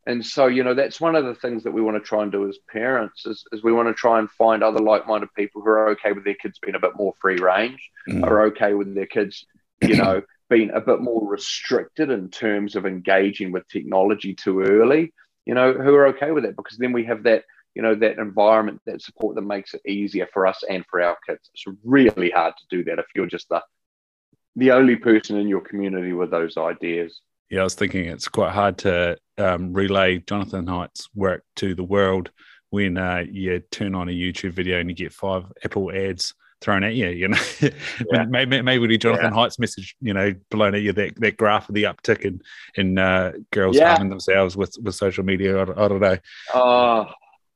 And 0.05 0.25
so, 0.25 0.47
you 0.47 0.63
know, 0.63 0.73
that's 0.73 0.99
one 0.99 1.15
of 1.15 1.23
the 1.23 1.35
things 1.35 1.63
that 1.63 1.71
we 1.71 1.81
want 1.81 1.95
to 1.95 2.05
try 2.05 2.23
and 2.23 2.31
do 2.31 2.47
as 2.47 2.57
parents 2.69 3.25
is, 3.25 3.45
is 3.53 3.63
we 3.63 3.71
want 3.71 3.87
to 3.87 3.93
try 3.93 4.19
and 4.19 4.29
find 4.31 4.61
other 4.61 4.79
like-minded 4.79 5.29
people 5.33 5.61
who 5.61 5.69
are 5.69 5.89
okay 5.91 6.11
with 6.11 6.25
their 6.25 6.35
kids 6.35 6.59
being 6.59 6.75
a 6.75 6.79
bit 6.79 6.95
more 6.97 7.13
free 7.21 7.37
range, 7.37 7.89
mm. 8.09 8.23
are 8.25 8.47
okay 8.47 8.73
with 8.73 8.93
their 8.93 9.05
kids, 9.05 9.45
you 9.81 9.95
know, 9.95 10.21
being 10.49 10.71
a 10.71 10.81
bit 10.81 10.99
more 10.99 11.25
restricted 11.25 12.09
in 12.09 12.29
terms 12.29 12.75
of 12.75 12.85
engaging 12.85 13.53
with 13.53 13.67
technology 13.69 14.35
too 14.35 14.61
early, 14.61 15.13
you 15.45 15.53
know, 15.53 15.71
who 15.71 15.95
are 15.95 16.07
okay 16.07 16.31
with 16.31 16.43
it 16.43 16.57
because 16.57 16.77
then 16.77 16.91
we 16.91 17.05
have 17.05 17.23
that, 17.23 17.45
you 17.73 17.81
know, 17.81 17.95
that 17.95 18.19
environment, 18.19 18.81
that 18.85 19.01
support 19.01 19.35
that 19.35 19.41
makes 19.41 19.73
it 19.73 19.81
easier 19.87 20.27
for 20.33 20.45
us 20.45 20.63
and 20.69 20.85
for 20.85 21.01
our 21.01 21.17
kids. 21.25 21.49
It's 21.53 21.63
really 21.83 22.29
hard 22.29 22.53
to 22.57 22.77
do 22.77 22.83
that 22.83 22.99
if 22.99 23.05
you're 23.15 23.25
just 23.25 23.47
the 23.47 23.63
the 24.55 24.71
only 24.71 24.95
person 24.95 25.37
in 25.37 25.47
your 25.47 25.61
community 25.61 26.13
with 26.13 26.31
those 26.31 26.57
ideas. 26.57 27.21
Yeah, 27.49 27.61
I 27.61 27.63
was 27.63 27.75
thinking 27.75 28.05
it's 28.05 28.27
quite 28.27 28.51
hard 28.51 28.77
to 28.79 29.17
um, 29.37 29.73
relay 29.73 30.19
Jonathan 30.19 30.65
Haidt's 30.65 31.09
work 31.15 31.43
to 31.57 31.75
the 31.75 31.83
world 31.83 32.31
when 32.69 32.97
uh, 32.97 33.23
you 33.29 33.59
turn 33.71 33.93
on 33.93 34.09
a 34.09 34.11
YouTube 34.11 34.53
video 34.53 34.79
and 34.79 34.89
you 34.89 34.95
get 34.95 35.13
five 35.13 35.45
Apple 35.63 35.91
ads 35.91 36.33
thrown 36.61 36.83
at 36.83 36.95
you. 36.95 37.09
You 37.09 37.27
know, 37.27 37.39
yeah. 37.61 38.25
maybe 38.25 38.61
maybe 38.61 38.97
Jonathan 38.97 39.33
yeah. 39.33 39.39
Haidt's 39.39 39.59
message, 39.59 39.95
you 40.01 40.13
know, 40.13 40.33
blown 40.49 40.73
at 40.73 40.81
you 40.81 40.93
that, 40.93 41.19
that 41.19 41.37
graph 41.37 41.69
of 41.69 41.75
the 41.75 41.83
uptick 41.83 42.21
in 42.21 42.41
in 42.75 42.97
uh, 42.97 43.33
girls 43.51 43.77
yeah. 43.77 43.89
harming 43.89 44.09
themselves 44.09 44.57
with 44.57 44.75
with 44.81 44.95
social 44.95 45.23
media. 45.23 45.57
I, 45.57 45.85
I 45.85 45.87
don't 45.87 45.99
know. 45.99 46.17
Oh, 46.53 47.05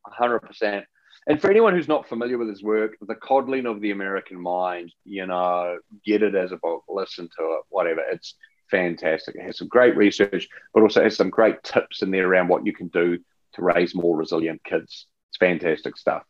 hundred 0.05 0.41
percent. 0.41 0.85
And 1.27 1.41
for 1.41 1.51
anyone 1.51 1.75
who's 1.75 1.89
not 1.89 2.07
familiar 2.07 2.37
with 2.37 2.47
his 2.47 2.63
work, 2.63 2.95
The 3.01 3.15
Coddling 3.15 3.65
of 3.65 3.81
the 3.81 3.91
American 3.91 4.39
Mind, 4.39 4.93
you 5.03 5.25
know, 5.25 5.77
get 6.05 6.23
it 6.23 6.35
as 6.35 6.53
a 6.53 6.57
book, 6.57 6.83
listen 6.87 7.27
to 7.37 7.43
it, 7.43 7.61
whatever. 7.67 8.01
It's 8.09 8.35
fantastic. 8.71 9.35
It 9.35 9.43
has 9.43 9.57
some 9.57 9.67
great 9.67 9.97
research, 9.97 10.47
but 10.73 10.83
also 10.83 11.03
has 11.03 11.17
some 11.17 11.29
great 11.29 11.61
tips 11.63 12.01
in 12.01 12.11
there 12.11 12.27
around 12.27 12.47
what 12.47 12.65
you 12.65 12.73
can 12.73 12.87
do 12.87 13.17
to 13.53 13.61
raise 13.61 13.93
more 13.93 14.15
resilient 14.15 14.63
kids. 14.63 15.07
It's 15.29 15.37
fantastic 15.37 15.97
stuff. 15.97 16.23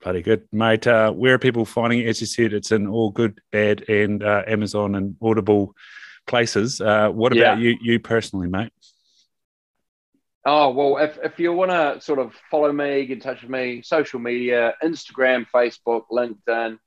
Bloody 0.00 0.22
good, 0.22 0.46
mate. 0.52 0.86
Uh, 0.86 1.10
where 1.10 1.34
are 1.34 1.38
people 1.38 1.64
finding 1.64 2.00
it? 2.00 2.06
As 2.06 2.20
you 2.20 2.28
said, 2.28 2.52
it's 2.52 2.70
in 2.70 2.86
all 2.86 3.10
good, 3.10 3.40
bad, 3.50 3.88
and 3.88 4.22
uh, 4.22 4.44
Amazon 4.46 4.94
and 4.94 5.16
Audible 5.20 5.74
places. 6.28 6.80
Uh, 6.80 7.08
what 7.08 7.32
about 7.32 7.58
yeah. 7.58 7.70
you, 7.70 7.78
you 7.80 7.98
personally, 7.98 8.46
mate? 8.46 8.72
Oh, 10.48 10.70
well, 10.70 10.98
if, 10.98 11.18
if 11.24 11.40
you 11.40 11.52
want 11.52 11.72
to 11.72 12.00
sort 12.00 12.20
of 12.20 12.32
follow 12.52 12.70
me, 12.70 13.04
get 13.04 13.14
in 13.14 13.20
touch 13.20 13.42
with 13.42 13.50
me, 13.50 13.82
social 13.82 14.20
media, 14.20 14.74
Instagram, 14.80 15.44
Facebook, 15.52 16.02
LinkedIn, 16.12 16.78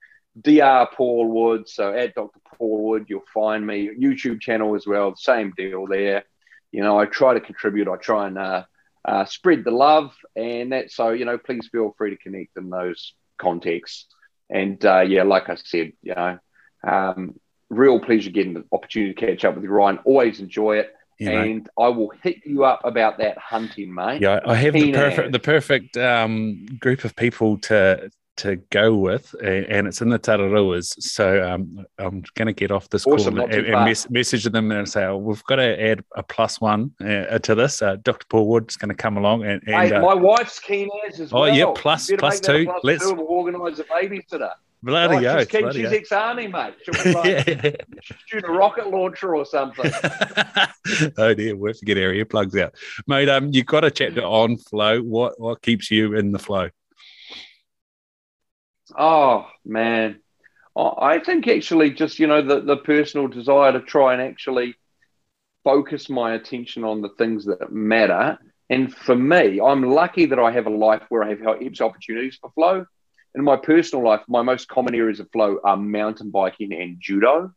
Dr. 0.41 0.95
Paul 0.95 1.28
Wood. 1.28 1.68
So 1.68 1.93
at 1.93 2.16
Dr. 2.16 2.39
Paul 2.57 2.86
Wood, 2.86 3.07
you'll 3.10 3.24
find 3.34 3.68
me. 3.68 3.89
YouTube 3.99 4.39
channel 4.39 4.76
as 4.76 4.88
well, 4.88 5.14
same 5.18 5.51
deal 5.57 5.88
there. 5.88 6.24
You 6.72 6.84
know, 6.84 6.97
I 6.97 7.05
try 7.05 7.34
to 7.34 7.41
contribute. 7.41 7.89
I 7.89 7.97
try 7.97 8.28
and 8.28 8.38
uh, 8.38 8.64
uh, 9.03 9.26
spread 9.26 9.66
the 9.66 9.72
love, 9.72 10.14
and 10.38 10.72
that. 10.72 10.89
So 10.91 11.10
you 11.10 11.26
know, 11.26 11.38
please 11.38 11.68
feel 11.70 11.93
free 11.97 12.12
to 12.12 12.18
connect 12.18 12.55
in 12.55 12.70
those 12.70 13.14
contexts. 13.38 14.05
And 14.49 14.84
uh, 14.86 15.01
yeah, 15.01 15.24
like 15.24 15.49
I 15.49 15.55
said, 15.55 15.93
you 16.01 16.16
know, 16.16 16.39
um, 16.88 17.38
real 17.70 17.99
pleasure 17.99 18.30
getting 18.30 18.53
the 18.53 18.64
opportunity 18.72 19.14
to 19.14 19.20
catch 19.20 19.43
up 19.43 19.55
with 19.55 19.66
you, 19.66 19.70
Ryan. 19.70 19.99
Always 20.05 20.39
enjoy 20.39 20.78
it 20.78 20.93
and 21.20 21.70
I 21.78 21.89
will 21.89 22.11
hit 22.24 22.38
you 22.45 22.63
up 22.63 22.82
about 22.84 23.17
that 23.17 23.38
hunting, 23.38 23.93
mate. 23.93 24.22
Yeah, 24.22 24.39
I 24.45 24.55
have 24.55 24.74
the 24.74 24.91
perfect 24.93 25.32
the 25.32 25.39
perfect 25.39 25.97
um, 25.97 26.65
group 26.80 27.03
of 27.03 27.15
people 27.15 27.57
to 27.59 28.09
to 28.39 28.55
go 28.70 28.95
with, 28.95 29.36
and 29.43 29.86
it's 29.86 30.01
in 30.01 30.09
the 30.09 30.17
Tararuas. 30.17 31.01
So 31.01 31.43
um, 31.47 31.86
I'm 31.97 32.24
going 32.36 32.45
to 32.45 32.53
get 32.53 32.72
off 32.72 32.89
this 32.89 33.05
awesome, 33.05 33.36
call 33.36 33.45
and, 33.45 33.67
and 33.67 33.86
mes- 33.86 34.09
message 34.09 34.45
them 34.45 34.72
and 34.72 34.88
say, 34.88 35.03
oh, 35.03 35.17
we've 35.17 35.43
got 35.43 35.57
to 35.57 35.82
add 35.82 36.03
a 36.15 36.24
plus 36.24 36.61
one 36.61 36.91
uh, 37.01 37.38
to 37.39 37.53
this. 37.53 37.82
Uh, 37.82 37.97
Dr. 37.97 38.26
Paul 38.30 38.47
Wood 38.47 38.70
is 38.70 38.78
going 38.78 38.89
to 38.89 38.95
come 38.95 39.17
along. 39.17 39.43
And, 39.43 39.61
and 39.67 39.89
hey, 39.89 39.91
uh, 39.91 40.01
my 40.01 40.13
wife's 40.13 40.59
keen 40.59 40.88
as 41.07 41.20
as 41.20 41.34
oh, 41.34 41.41
well. 41.41 41.53
yeah, 41.55 41.65
plus, 41.76 42.09
plus 42.17 42.39
two. 42.39 42.63
Plus 42.63 42.84
Let's 42.84 43.05
organise 43.05 43.80
a 43.80 43.84
babysitter. 43.84 44.51
Bloody 44.82 45.25
like, 45.25 45.25
oath, 45.25 45.51
she's, 45.51 45.75
she's 45.75 45.91
ex-army, 45.91 46.47
mate. 46.47 46.73
She'll 46.84 47.03
be 47.03 47.13
like 47.13 47.47
yeah. 47.47 47.71
shoot 48.27 48.45
a 48.45 48.51
rocket 48.51 48.89
launcher 48.89 49.36
or 49.36 49.45
something. 49.45 49.91
oh 51.17 51.34
dear, 51.34 51.55
we 51.57 51.69
have 51.69 51.77
to 51.77 51.86
get 51.86 51.97
our 51.97 52.13
earplugs 52.13 52.59
out, 52.59 52.75
mate. 53.05 53.27
Um, 53.27 53.49
you've 53.51 53.65
got 53.65 53.84
a 53.84 53.91
chapter 53.91 54.21
on 54.21 54.55
flow. 54.55 55.01
What 55.01 55.38
what 55.38 55.61
keeps 55.61 55.91
you 55.91 56.15
in 56.15 56.32
the 56.32 56.39
flow? 56.39 56.69
Oh 58.97 59.47
man, 59.65 60.21
oh, 60.77 60.95
I 60.97 61.19
think 61.19 61.49
actually 61.49 61.91
just 61.91 62.17
you 62.17 62.27
know 62.27 62.41
the 62.41 62.61
the 62.61 62.77
personal 62.77 63.27
desire 63.27 63.73
to 63.73 63.82
try 63.82 64.13
and 64.13 64.21
actually 64.21 64.75
focus 65.65 66.09
my 66.09 66.36
attention 66.36 66.86
on 66.86 67.01
the 67.01 67.09
things 67.17 67.45
that 67.45 67.69
matter. 67.69 68.39
And 68.69 68.95
for 68.95 69.15
me, 69.15 69.59
I'm 69.59 69.84
lucky 69.84 70.27
that 70.27 70.39
I 70.39 70.51
have 70.51 70.67
a 70.67 70.71
life 70.71 71.01
where 71.09 71.23
I 71.23 71.30
have 71.30 71.59
heaps 71.59 71.82
of 71.82 71.89
opportunities 71.89 72.38
for 72.39 72.51
flow 72.51 72.86
in 73.36 73.43
my 73.43 73.57
personal 73.57 74.05
life, 74.05 74.21
my 74.27 74.41
most 74.41 74.67
common 74.67 74.95
areas 74.95 75.19
of 75.19 75.32
flow 75.32 75.59
are 75.63 75.77
mountain 75.77 76.32
biking 76.32 76.73
and 76.73 76.97
judo. 76.99 77.53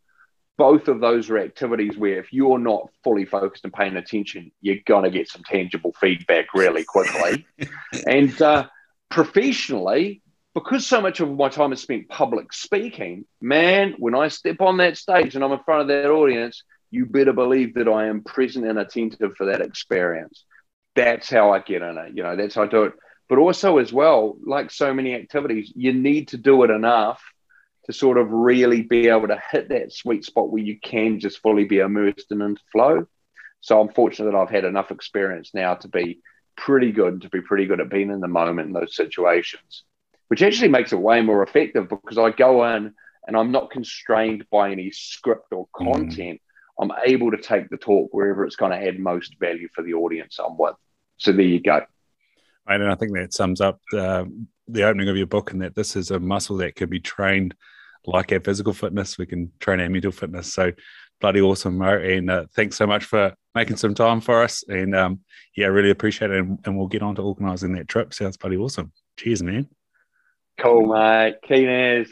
Both 0.59 0.89
of 0.89 1.01
those 1.01 1.31
are 1.31 1.39
activities 1.39 1.97
where 1.97 2.19
if 2.19 2.33
you're 2.33 2.59
not 2.59 2.91
fully 3.03 3.25
focused 3.25 3.65
and 3.65 3.73
paying 3.73 3.97
attention, 3.97 4.53
you're 4.61 4.77
going 4.85 5.05
to 5.05 5.11
get 5.11 5.29
some 5.29 5.43
tangible 5.45 5.95
feedback 5.99 6.55
really 6.55 6.85
quickly. 6.85 7.47
and 8.07 8.41
uh, 8.43 8.67
professionally, 9.09 10.21
because 10.55 10.87
so 10.87 11.01
much 11.01 11.21
of 11.21 11.35
my 11.35 11.49
time 11.49 11.73
is 11.73 11.81
spent 11.81 12.11
public 12.11 12.53
speaking, 12.53 13.25
man, 13.41 13.95
when 13.99 14.15
I 14.15 14.29
step 14.29 14.61
on 14.61 14.77
that 14.77 14.99
stage 14.99 15.35
and 15.35 15.43
I'm 15.43 15.53
in 15.53 15.63
front 15.65 15.83
of 15.83 15.89
that 15.89 16.11
audience, 16.11 16.63
you 16.91 17.07
better 17.07 17.33
believe 17.33 17.75
that 17.75 17.89
I 17.89 18.09
am 18.09 18.23
present 18.23 18.67
and 18.67 18.79
attentive 18.79 19.35
for 19.37 19.47
that 19.47 19.63
experience. 19.63 20.45
That's 20.95 21.31
how 21.31 21.53
I 21.53 21.61
get 21.61 21.81
in 21.81 21.97
it. 21.97 22.15
You 22.15 22.23
know, 22.23 22.37
that's 22.37 22.55
how 22.55 22.65
I 22.65 22.67
do 22.67 22.83
it 22.85 22.93
but 23.33 23.39
also 23.39 23.79
as 23.79 23.91
well 23.91 24.37
like 24.45 24.71
so 24.71 24.93
many 24.93 25.15
activities 25.15 25.73
you 25.75 25.91
need 25.91 26.29
to 26.29 26.37
do 26.37 26.65
it 26.65 26.71
enough 26.71 27.23
to 27.87 27.91
sort 27.91 28.19
of 28.19 28.31
really 28.31 28.83
be 28.83 29.09
able 29.09 29.27
to 29.27 29.43
hit 29.51 29.71
that 29.71 29.91
sweet 29.91 30.23
spot 30.23 30.51
where 30.51 30.63
you 30.63 30.79
can 30.79 31.19
just 31.19 31.41
fully 31.41 31.65
be 31.65 31.79
immersed 31.79 32.27
and 32.31 32.43
into 32.43 32.61
flow 32.71 33.07
so 33.63 33.81
i'm 33.81 33.89
fortunate 33.89 34.31
that 34.31 34.37
i've 34.37 34.51
had 34.51 34.67
enough 34.67 34.91
experience 34.91 35.53
now 35.55 35.75
to 35.75 35.89
be 35.89 36.21
pretty 36.59 36.93
good 36.93 37.23
to 37.23 37.31
be 37.31 37.41
pretty 37.41 37.65
good 37.65 37.81
at 37.81 37.89
being 37.89 38.11
in 38.11 38.21
the 38.21 38.29
moment 38.29 38.67
in 38.67 38.75
those 38.75 38.95
situations 38.95 39.85
which 40.29 40.43
actually 40.43 40.69
makes 40.69 40.93
it 40.93 41.01
way 41.01 41.23
more 41.23 41.43
effective 41.43 41.89
because 41.89 42.19
i 42.19 42.29
go 42.29 42.63
in 42.77 42.93
and 43.27 43.35
i'm 43.35 43.51
not 43.51 43.71
constrained 43.71 44.45
by 44.51 44.71
any 44.71 44.91
script 44.91 45.55
or 45.55 45.67
mm. 45.69 45.87
content 45.87 46.39
mm. 46.39 46.83
i'm 46.83 46.93
able 47.07 47.31
to 47.31 47.39
take 47.39 47.71
the 47.71 47.79
talk 47.79 48.11
wherever 48.13 48.45
it's 48.45 48.57
going 48.57 48.79
to 48.79 48.87
add 48.87 48.99
most 48.99 49.39
value 49.41 49.69
for 49.75 49.81
the 49.81 49.95
audience 49.95 50.39
i'm 50.39 50.59
with 50.59 50.77
so 51.17 51.33
there 51.33 51.47
you 51.47 51.63
go 51.63 51.81
and 52.67 52.91
I 52.91 52.95
think 52.95 53.13
that 53.15 53.35
sums 53.35 53.61
up 53.61 53.81
uh, 53.97 54.25
the 54.69 54.85
opening 54.85 55.09
of 55.09 55.17
your 55.17 55.27
book, 55.27 55.53
and 55.53 55.63
that 55.63 55.75
this 55.75 55.97
is 55.97 56.11
a 56.11 56.21
muscle 56.21 56.57
that 56.59 56.77
can 56.77 56.89
be 56.89 57.01
trained 57.01 57.55
like 58.07 58.33
our 58.33 58.41
physical 58.41 58.73
fitness. 58.73 59.19
We 59.19 59.27
can 59.27 59.53
train 59.61 59.81
our 59.81 59.89
mental 59.89 60.13
fitness. 60.13 60.53
So 60.53 60.73
bloody 61.21 61.41
awesome, 61.41 61.79
Mo. 61.79 61.99
And 61.99 62.31
uh, 62.31 62.47
thanks 62.55 62.77
so 62.77 62.87
much 62.87 63.05
for 63.05 63.35
making 63.55 63.77
some 63.77 63.95
time 63.95 64.21
for 64.21 64.43
us. 64.43 64.65
And 64.69 64.95
um, 64.95 65.21
yeah, 65.57 65.67
I 65.67 65.69
really 65.69 65.91
appreciate 65.91 66.31
it. 66.31 66.39
And, 66.39 66.59
and, 66.65 66.77
we'll 66.77 66.89
get 66.89 67.03
on 67.03 67.15
to 67.15 67.23
organising 67.23 67.75
that 67.75 67.89
trip. 67.89 68.13
Sounds 68.13 68.37
bloody 68.37 68.57
awesome. 68.57 68.93
Cheers, 69.17 69.43
man. 69.43 69.69
Cool, 70.59 70.87
mate. 70.87 71.37
Keen 71.47 71.69
as. 71.69 72.09